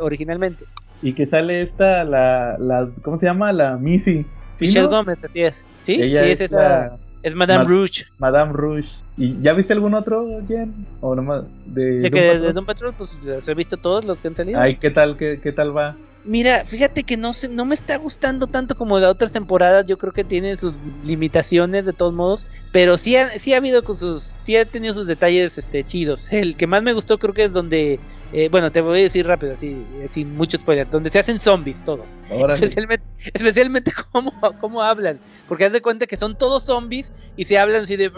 originalmente. 0.00 0.66
Y 1.02 1.14
que 1.14 1.26
sale 1.26 1.62
esta, 1.62 2.04
la, 2.04 2.56
la 2.58 2.90
¿cómo 3.02 3.18
se 3.18 3.26
llama? 3.26 3.52
La 3.52 3.76
Missy. 3.76 4.24
Michelle 4.58 4.86
Gómez, 4.86 5.22
así 5.24 5.42
es. 5.42 5.64
Sí, 5.82 5.96
sí, 5.96 6.16
es 6.16 6.40
esa 6.40 6.98
Es 7.22 7.34
Madame 7.34 7.64
Ma- 7.64 7.70
Rouge. 7.70 8.04
Madame 8.18 8.52
Rouge. 8.52 8.88
¿Y 9.16 9.40
ya 9.42 9.52
viste 9.52 9.72
algún 9.72 9.94
otro, 9.94 10.26
Jen? 10.48 10.86
¿O 11.00 11.14
nomás 11.14 11.44
de, 11.66 12.00
De 12.00 12.10
Doom 12.10 12.12
que 12.12 12.20
Patrol? 12.20 12.42
de 12.42 12.52
Doom 12.52 12.66
Patrol, 12.66 12.94
pues 12.94 13.48
he 13.48 13.54
visto 13.54 13.76
todos 13.76 14.04
los 14.04 14.20
que 14.20 14.28
han 14.28 14.34
salido. 14.34 14.60
Ay, 14.60 14.78
¿qué 14.78 14.90
tal, 14.90 15.16
qué, 15.18 15.40
qué 15.42 15.52
tal 15.52 15.76
va? 15.76 15.96
Mira, 16.26 16.64
fíjate 16.64 17.04
que 17.04 17.16
no 17.16 17.30
no 17.50 17.64
me 17.64 17.74
está 17.76 17.96
gustando 17.98 18.48
tanto 18.48 18.74
como 18.74 18.98
las 18.98 19.10
otras 19.10 19.32
temporadas. 19.32 19.86
Yo 19.86 19.96
creo 19.96 20.12
que 20.12 20.24
tiene 20.24 20.56
sus 20.56 20.74
limitaciones 21.00 21.86
de 21.86 21.92
todos 21.92 22.12
modos. 22.12 22.46
Pero 22.72 22.98
sí 22.98 23.16
ha, 23.16 23.28
sí 23.38 23.54
ha 23.54 23.58
habido 23.58 23.84
con 23.84 23.96
sus. 23.96 24.22
Sí 24.24 24.56
ha 24.56 24.64
tenido 24.64 24.92
sus 24.92 25.06
detalles 25.06 25.56
este, 25.56 25.84
chidos. 25.84 26.32
El 26.32 26.56
que 26.56 26.66
más 26.66 26.82
me 26.82 26.92
gustó 26.94 27.18
creo 27.18 27.32
que 27.32 27.44
es 27.44 27.52
donde. 27.52 28.00
Eh, 28.32 28.48
bueno, 28.48 28.72
te 28.72 28.80
voy 28.80 29.00
a 29.00 29.02
decir 29.02 29.26
rápido, 29.26 29.54
así, 29.54 29.86
sin 30.10 30.34
mucho 30.34 30.58
spoiler. 30.58 30.88
Donde 30.90 31.10
se 31.10 31.18
hacen 31.18 31.38
zombies 31.38 31.84
todos. 31.84 32.16
Especialmente, 32.50 33.04
especialmente 33.32 33.92
cómo, 34.12 34.32
cómo 34.60 34.82
hablan. 34.82 35.20
Porque 35.46 35.64
haz 35.64 35.72
de 35.72 35.80
cuenta 35.80 36.06
que 36.06 36.16
son 36.16 36.36
todos 36.36 36.64
zombies 36.64 37.12
y 37.36 37.44
se 37.44 37.58
hablan 37.58 37.82
así 37.82 37.96
de. 37.96 38.10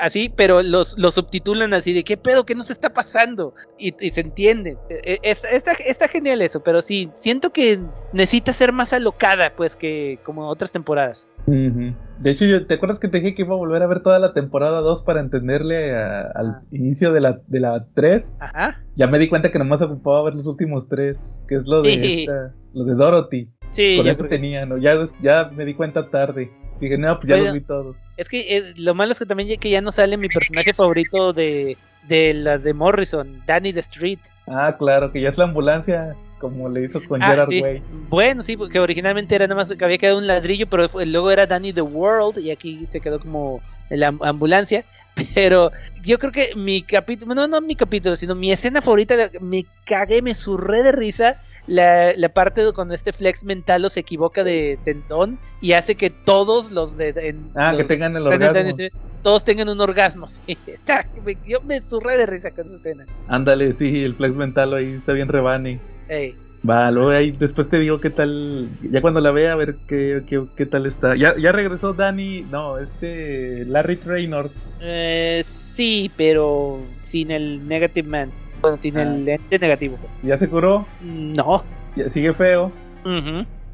Así, 0.00 0.28
pero 0.28 0.62
los, 0.62 0.98
los 0.98 1.14
subtitulan 1.14 1.72
así 1.72 1.92
de 1.92 2.04
¿qué 2.04 2.16
pedo? 2.16 2.44
¿Qué 2.44 2.54
nos 2.54 2.70
está 2.70 2.92
pasando? 2.92 3.54
Y, 3.78 3.94
y 4.04 4.10
se 4.10 4.20
entiende. 4.20 4.76
Eh, 4.90 5.18
Está, 5.22 5.48
está, 5.50 5.72
está 5.72 6.08
genial 6.08 6.42
eso, 6.42 6.62
pero 6.62 6.82
sí, 6.82 7.10
siento 7.14 7.52
que 7.52 7.78
necesita 8.12 8.52
ser 8.52 8.72
más 8.72 8.92
alocada, 8.92 9.54
pues, 9.54 9.76
que 9.76 10.18
como 10.24 10.48
otras 10.48 10.72
temporadas. 10.72 11.26
De 11.46 12.30
hecho, 12.30 12.46
yo, 12.46 12.66
¿te 12.66 12.74
acuerdas 12.74 12.98
que 12.98 13.08
te 13.08 13.18
dije 13.20 13.34
que 13.34 13.42
iba 13.42 13.54
a 13.54 13.58
volver 13.58 13.82
a 13.82 13.86
ver 13.86 14.02
toda 14.02 14.18
la 14.18 14.32
temporada 14.32 14.80
2 14.80 15.02
para 15.02 15.20
entenderle 15.20 15.94
a- 15.96 16.22
al 16.34 16.46
Ah. 16.46 16.62
inicio 16.70 17.12
de 17.12 17.20
la, 17.20 17.38
de 17.46 17.60
la 17.60 17.86
3? 17.94 18.24
Ajá. 18.40 18.80
Ya 18.96 19.06
me 19.08 19.18
di 19.18 19.28
cuenta 19.28 19.50
que 19.52 19.58
nomás 19.58 19.82
ocupaba 19.82 20.22
ver 20.24 20.34
los 20.34 20.46
últimos 20.46 20.88
tres, 20.88 21.16
que 21.48 21.56
es 21.56 21.62
lo 21.66 21.82
de, 21.82 21.90
Sí. 21.92 22.20
esta- 22.20 22.54
lo 22.72 22.84
de 22.84 22.94
Dorothy. 22.94 23.48
Sí, 23.70 23.96
Con 23.96 24.06
yo 24.06 24.12
eso 24.12 24.24
tenía, 24.24 24.64
¿no? 24.66 24.78
Ya, 24.78 24.94
ya 25.20 25.50
me 25.54 25.64
di 25.64 25.74
cuenta 25.74 26.08
tarde. 26.08 26.50
Dije, 26.80 26.96
no, 26.98 27.16
pues 27.18 27.28
ya 27.28 27.34
Oiga. 27.34 27.44
los 27.46 27.54
vi 27.54 27.60
todos. 27.60 27.96
Es 28.16 28.28
que 28.28 28.56
eh, 28.56 28.62
lo 28.78 28.94
malo 28.94 29.12
es 29.12 29.18
que 29.18 29.26
también 29.26 29.48
ya, 29.48 29.56
que 29.56 29.70
ya 29.70 29.80
no 29.80 29.90
sale 29.92 30.16
mi 30.16 30.28
personaje 30.28 30.72
favorito 30.72 31.32
de, 31.32 31.76
de 32.08 32.34
las 32.34 32.62
de 32.64 32.72
Morrison, 32.74 33.42
Danny 33.46 33.72
the 33.72 33.80
Street. 33.80 34.18
Ah, 34.46 34.76
claro, 34.78 35.10
que 35.12 35.20
ya 35.20 35.28
es 35.30 35.38
la 35.38 35.44
ambulancia, 35.44 36.14
como 36.38 36.68
le 36.68 36.84
hizo 36.84 37.00
con 37.06 37.22
Ah, 37.22 37.30
Gerard 37.30 37.48
sí. 37.50 37.60
Way. 37.62 37.82
Bueno, 38.08 38.42
sí, 38.42 38.56
porque 38.56 38.78
originalmente 38.80 39.34
era 39.34 39.46
nada 39.46 39.60
más 39.62 39.72
que 39.74 39.84
había 39.84 39.98
quedado 39.98 40.18
un 40.18 40.26
ladrillo, 40.26 40.66
pero 40.68 40.88
fue- 40.88 41.06
luego 41.06 41.30
era 41.30 41.46
Danny 41.46 41.72
the 41.72 41.82
World 41.82 42.38
y 42.38 42.50
aquí 42.50 42.86
se 42.86 43.00
quedó 43.00 43.18
como 43.20 43.62
la 43.90 44.08
am- 44.08 44.18
ambulancia. 44.22 44.84
Pero 45.34 45.70
yo 46.02 46.18
creo 46.18 46.32
que 46.32 46.50
mi 46.56 46.82
capítulo, 46.82 47.34
no, 47.34 47.46
no 47.46 47.60
mi 47.60 47.76
capítulo, 47.76 48.16
sino 48.16 48.34
mi 48.34 48.50
escena 48.50 48.80
favorita, 48.82 49.14
me 49.40 49.64
cagué, 49.84 50.22
me 50.22 50.34
surré 50.34 50.82
de 50.82 50.92
risa. 50.92 51.36
La, 51.66 52.12
la 52.16 52.28
parte 52.28 52.62
de 52.62 52.72
cuando 52.72 52.94
este 52.94 53.10
flex 53.12 53.42
mental 53.44 53.88
se 53.90 54.00
equivoca 54.00 54.44
de 54.44 54.78
tendón 54.84 55.38
y 55.62 55.72
hace 55.72 55.94
que 55.94 56.10
todos 56.10 56.70
los 56.72 56.96
de. 56.98 57.14
en- 57.16 57.50
Ah, 57.54 57.72
que 57.76 57.84
tengan 57.84 58.16
el 58.16 58.26
orgasmo. 58.26 58.76
Todos 59.22 59.44
tengan 59.44 59.68
un 59.70 59.80
orgasmo. 59.80 60.28
sí. 60.28 60.42
Está- 60.66 61.06
yo 61.46 61.60
me 61.62 61.80
surré 61.80 62.18
de 62.18 62.26
risa 62.26 62.50
con 62.50 62.66
esa 62.66 62.76
escena. 62.76 63.06
Ándale, 63.28 63.72
sí, 63.74 64.02
el 64.02 64.14
flex 64.14 64.34
mental 64.34 64.74
ahí 64.74 64.92
está 64.92 65.12
bien 65.12 65.28
rebane. 65.28 65.80
Ey. 66.08 66.34
Va, 66.68 66.90
luego 66.90 67.10
ahí 67.10 67.30
después 67.32 67.68
te 67.68 67.78
digo 67.78 68.00
qué 68.00 68.08
tal, 68.08 68.70
ya 68.90 69.02
cuando 69.02 69.20
la 69.20 69.30
vea 69.32 69.52
a 69.52 69.56
ver 69.56 69.76
qué, 69.86 70.22
qué, 70.26 70.42
qué 70.56 70.64
tal 70.64 70.86
está. 70.86 71.14
Ya, 71.14 71.34
ya 71.38 71.52
regresó 71.52 71.92
Danny, 71.92 72.40
no, 72.50 72.78
este 72.78 73.66
Larry 73.66 73.96
Traynor. 73.96 74.50
Eh, 74.80 75.42
sí, 75.44 76.10
pero 76.16 76.80
sin 77.02 77.30
el 77.30 77.68
Negative 77.68 78.08
Man. 78.08 78.30
Bueno, 78.62 78.78
sin 78.78 78.96
Ah. 78.96 79.02
el 79.02 79.28
ente 79.28 79.58
negativo, 79.58 79.98
pues. 80.00 80.18
¿Ya 80.22 80.38
se 80.38 80.48
curó? 80.48 80.86
No. 81.02 81.62
¿Ya 81.96 82.08
sigue 82.08 82.32
feo? 82.32 82.72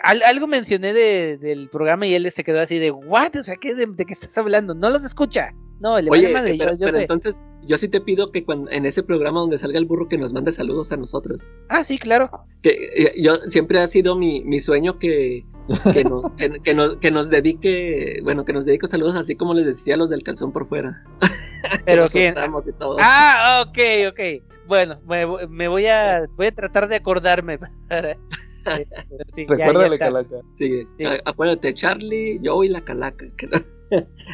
al- 0.01 0.23
algo 0.23 0.47
mencioné 0.47 0.91
de, 0.93 1.37
del 1.37 1.69
programa 1.69 2.07
y 2.07 2.15
él 2.15 2.29
se 2.31 2.43
quedó 2.43 2.61
así 2.61 2.79
de, 2.79 2.91
¿what? 2.91 3.35
O 3.39 3.43
sea, 3.43 3.55
¿qué, 3.55 3.75
de, 3.75 3.85
de 3.85 4.05
qué 4.05 4.13
estás 4.13 4.37
hablando? 4.37 4.73
No 4.73 4.89
los 4.89 5.05
escucha. 5.05 5.51
No, 5.79 5.99
le 5.99 6.09
Oye, 6.09 6.21
vale 6.31 6.33
madre, 6.33 6.55
pero, 6.57 6.71
yo, 6.71 6.77
yo 6.77 6.85
pero 6.85 6.93
sé. 6.93 7.01
entonces 7.01 7.35
yo 7.67 7.77
sí 7.77 7.87
te 7.89 7.99
pido 8.01 8.31
que 8.31 8.45
cuando, 8.45 8.71
en 8.71 8.85
ese 8.85 9.03
programa 9.03 9.41
donde 9.41 9.57
salga 9.59 9.77
el 9.77 9.85
burro 9.85 10.07
que 10.07 10.17
nos 10.17 10.31
mande 10.31 10.51
saludos 10.51 10.91
a 10.91 10.97
nosotros. 10.97 11.53
Ah, 11.69 11.83
sí, 11.83 11.97
claro. 11.97 12.29
Que 12.61 12.69
eh, 12.95 13.13
yo 13.21 13.35
siempre 13.49 13.79
ha 13.79 13.87
sido 13.87 14.15
mi, 14.15 14.43
mi 14.45 14.59
sueño 14.61 14.97
que, 14.99 15.45
que, 15.91 16.03
nos, 16.05 16.23
que, 16.37 16.49
que 16.63 16.73
nos, 16.73 16.95
que 16.97 17.11
nos 17.11 17.29
dedique, 17.29 18.19
bueno, 18.23 18.45
que 18.45 18.53
nos 18.53 18.65
dedique 18.65 18.87
saludos 18.87 19.15
así 19.15 19.35
como 19.35 19.53
les 19.53 19.65
decía 19.65 19.95
a 19.95 19.97
los 19.97 20.09
del 20.09 20.23
calzón 20.23 20.51
por 20.53 20.67
fuera. 20.69 21.03
Pero 21.85 22.03
Nos 22.03 22.11
que... 22.11 22.27
juntamos 22.27 22.67
y 22.67 22.73
todo. 22.73 22.97
Ah, 23.01 23.63
ok, 23.67 23.77
ok. 24.11 24.19
Bueno, 24.67 24.99
me, 25.07 25.25
vo- 25.27 25.47
me 25.49 25.67
voy 25.67 25.87
a 25.87 26.25
voy 26.35 26.47
a 26.47 26.51
tratar 26.51 26.87
de 26.87 26.95
acordarme. 26.95 27.57
para- 27.89 28.11
eh, 28.11 28.87
sí, 29.27 29.45
ya- 29.47 29.57
ya 29.57 29.65
Recuérdale, 29.67 29.95
está. 29.95 30.05
Calaca. 30.07 30.35
Sí, 30.57 30.87
acuérdate, 31.25 31.73
Charlie, 31.73 32.39
yo 32.41 32.63
y 32.63 32.69
la 32.69 32.83
calaca. 32.83 33.25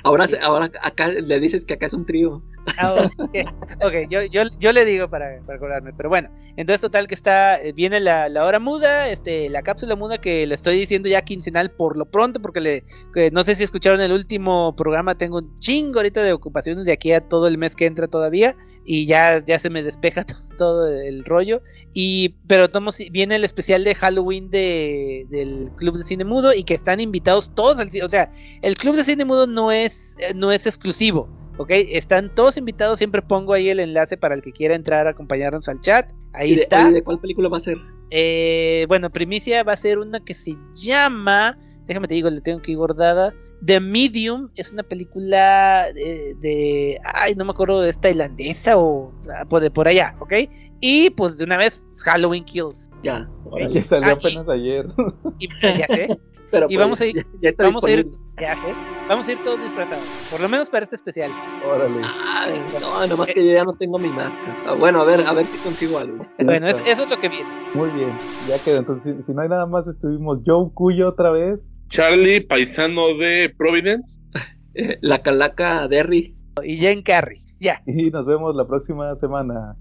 Ahora, 0.04 0.28
ahora 0.42 0.72
acá 0.82 1.08
le 1.08 1.40
dices 1.40 1.66
que 1.66 1.74
acá 1.74 1.86
es 1.86 1.94
un 1.94 2.06
trío. 2.06 2.42
Ah, 2.78 2.94
ok, 2.96 3.36
ok, 3.84 3.94
yo, 4.10 4.24
yo, 4.24 4.44
yo 4.58 4.72
le 4.72 4.86
digo 4.86 5.08
para, 5.10 5.44
para 5.46 5.58
acordarme, 5.58 5.94
pero 5.94 6.10
bueno, 6.10 6.30
entonces 6.56 6.82
total 6.82 7.06
que 7.06 7.14
está, 7.14 7.58
eh, 7.62 7.74
viene 7.74 8.00
la, 8.00 8.28
la 8.30 8.44
hora 8.46 8.60
muda, 8.60 9.10
este, 9.10 9.50
la 9.50 9.62
cápsula 9.62 9.96
muda 9.96 10.18
que 10.18 10.48
le 10.48 10.56
estoy 10.56 10.78
diciendo 10.80 11.08
ya 11.08 11.22
quincenal 11.22 11.72
por 11.76 11.96
lo 11.98 12.10
pronto, 12.10 12.42
porque 12.42 12.60
le, 12.62 12.84
no 13.32 13.44
sé 13.44 13.54
si 13.56 13.64
escucharon 13.64 14.02
el 14.02 14.12
último 14.14 14.76
programa, 14.76 15.16
tengo 15.16 15.38
un 15.40 15.54
chingo 15.60 16.00
ahorita 16.00 16.24
de 16.24 16.34
ocupaciones 16.34 16.86
de 16.86 16.94
aquí 16.94 17.12
a 17.12 17.22
todo 17.28 17.48
el 17.48 17.58
mes 17.60 17.76
que 17.76 17.86
entra 17.86 18.08
todavía, 18.08 18.56
y 18.84 19.06
ya, 19.06 19.44
ya 19.46 19.60
se 19.60 19.70
me 19.70 19.84
despeja 19.84 20.24
to- 20.26 20.34
todo 20.58 20.88
el 20.88 21.24
rollo, 21.26 21.62
y, 21.94 22.40
pero 22.48 22.70
tomo, 22.72 22.92
viene 23.12 23.36
el 23.36 23.44
especial 23.44 23.84
de 23.84 23.96
Halloween 23.96 24.50
de, 24.50 25.26
del 25.30 25.72
Club 25.76 25.98
de 25.98 26.04
Cine 26.04 26.24
Mudo, 26.26 26.54
y 26.54 26.64
que 26.64 26.74
están 26.74 27.00
invitados 27.00 27.54
todos 27.54 27.80
al 27.80 27.90
o 28.04 28.10
sea, 28.10 28.30
el 28.62 28.76
Club 28.78 28.96
de 28.96 29.04
Cine 29.04 29.26
Mudo 29.26 29.46
no 29.46 29.72
es, 29.72 30.16
eh, 30.18 30.34
no 30.36 30.52
es 30.52 30.66
exclusivo. 30.66 31.32
Ok, 31.62 31.70
están 31.72 32.34
todos 32.34 32.58
invitados. 32.58 32.98
Siempre 33.00 33.22
pongo 33.22 33.54
ahí 33.54 33.70
el 33.70 33.80
enlace 33.80 34.18
para 34.18 34.36
el 34.36 34.42
que 34.42 34.52
quiera 34.52 34.76
entrar 34.76 35.08
a 35.08 35.12
acompañarnos 35.12 35.68
al 35.70 35.80
chat. 35.82 36.12
Ahí 36.34 36.52
¿Y 36.52 36.56
de, 36.56 36.62
está. 36.64 36.90
¿de 36.92 37.04
cuál 37.04 37.20
película 37.20 37.50
va 37.50 37.58
a 37.58 37.62
ser? 37.62 37.78
Eh, 38.10 38.86
bueno, 38.88 39.10
primicia 39.10 39.64
va 39.64 39.74
a 39.74 39.78
ser 39.78 40.00
una 40.00 40.20
que 40.24 40.34
se 40.34 40.56
llama. 40.76 41.58
Déjame 41.88 42.08
te 42.08 42.14
digo, 42.16 42.30
le 42.30 42.42
tengo 42.42 42.62
que 42.62 42.72
ir 42.72 42.78
guardada. 42.78 43.34
The 43.66 43.80
Medium 43.80 44.50
es 44.56 44.72
una 44.74 44.82
película 44.82 45.88
de, 45.94 46.36
de- 46.40 47.00
ay, 47.04 47.36
no 47.36 47.46
me 47.46 47.52
acuerdo, 47.52 47.86
es 47.86 48.00
tailandesa 48.02 48.76
o 48.78 49.14
ah, 49.36 49.46
por, 49.46 49.62
de 49.62 49.70
por 49.70 49.88
allá, 49.88 50.16
¿ok? 50.20 50.34
Y 50.80 51.12
pues 51.12 51.38
de 51.38 51.44
una 51.46 51.58
vez, 51.58 51.84
Halloween 52.04 52.44
Kills. 52.44 52.90
Ya. 53.04 53.28
Que 53.44 53.50
órale. 53.50 53.84
salió 53.84 54.08
Ah, 54.08 54.12
y- 54.14 54.28
apenas 54.28 54.50
ayer. 54.50 54.86
Y 55.38 55.48
ya 55.78 55.88
sé, 55.88 56.08
Pero 56.52 56.66
y 56.70 56.76
pues, 56.76 56.80
vamos 56.80 57.02
a 57.02 57.06
ir- 57.06 57.16
ya, 57.16 57.24
ya 57.42 57.50
está 57.50 57.64
vamos 57.64 57.84
a 57.86 57.90
ir- 57.90 58.12
ya 58.38 58.56
vamos 59.08 59.28
a 59.28 59.32
ir 59.32 59.44
todos 59.44 59.62
disfrazados, 59.62 60.04
por 60.30 60.42
lo 60.42 60.50
menos 60.50 60.70
para 60.70 60.84
este 60.84 60.96
especial. 60.96 61.32
Órale. 61.66 62.02
Ay, 62.04 62.62
no, 62.82 63.08
nomás 63.08 63.28
que 63.34 63.46
yo 63.48 63.54
ya 63.54 63.64
no 63.64 63.74
tengo 63.74 63.98
mi 64.00 64.10
máscara. 64.10 64.56
Ah, 64.66 64.74
bueno, 64.74 65.02
a 65.02 65.06
ver, 65.06 65.22
a 65.22 65.34
ver 65.34 65.46
si 65.46 65.58
consigo 65.60 65.98
algo. 66.00 66.26
Bueno, 66.44 66.68
es- 66.68 66.84
eso 66.86 67.04
es 67.04 67.10
lo 67.10 67.20
que 67.20 67.30
viene. 67.30 67.50
Muy 67.74 67.90
bien, 67.92 68.12
ya 68.48 68.58
quedó. 68.64 68.80
Entonces, 68.80 69.16
si, 69.18 69.24
si 69.26 69.32
no 69.34 69.42
hay 69.42 69.50
nada 69.50 69.66
más, 69.66 69.86
estuvimos 69.88 70.40
Joe 70.46 70.70
Cuyo 70.74 71.10
otra 71.10 71.32
vez. 71.32 71.60
Charlie, 71.90 72.42
paisano 72.42 73.18
de 73.18 73.54
Providence. 73.58 74.20
Eh, 74.74 74.98
la 75.02 75.22
calaca 75.22 75.86
Derry. 75.90 76.34
Y 76.64 76.78
Jen 76.78 77.02
Carrey, 77.02 77.44
ya. 77.60 77.82
Y 77.86 78.10
nos 78.10 78.26
vemos 78.26 78.56
la 78.56 78.66
próxima 78.66 79.14
semana. 79.20 79.76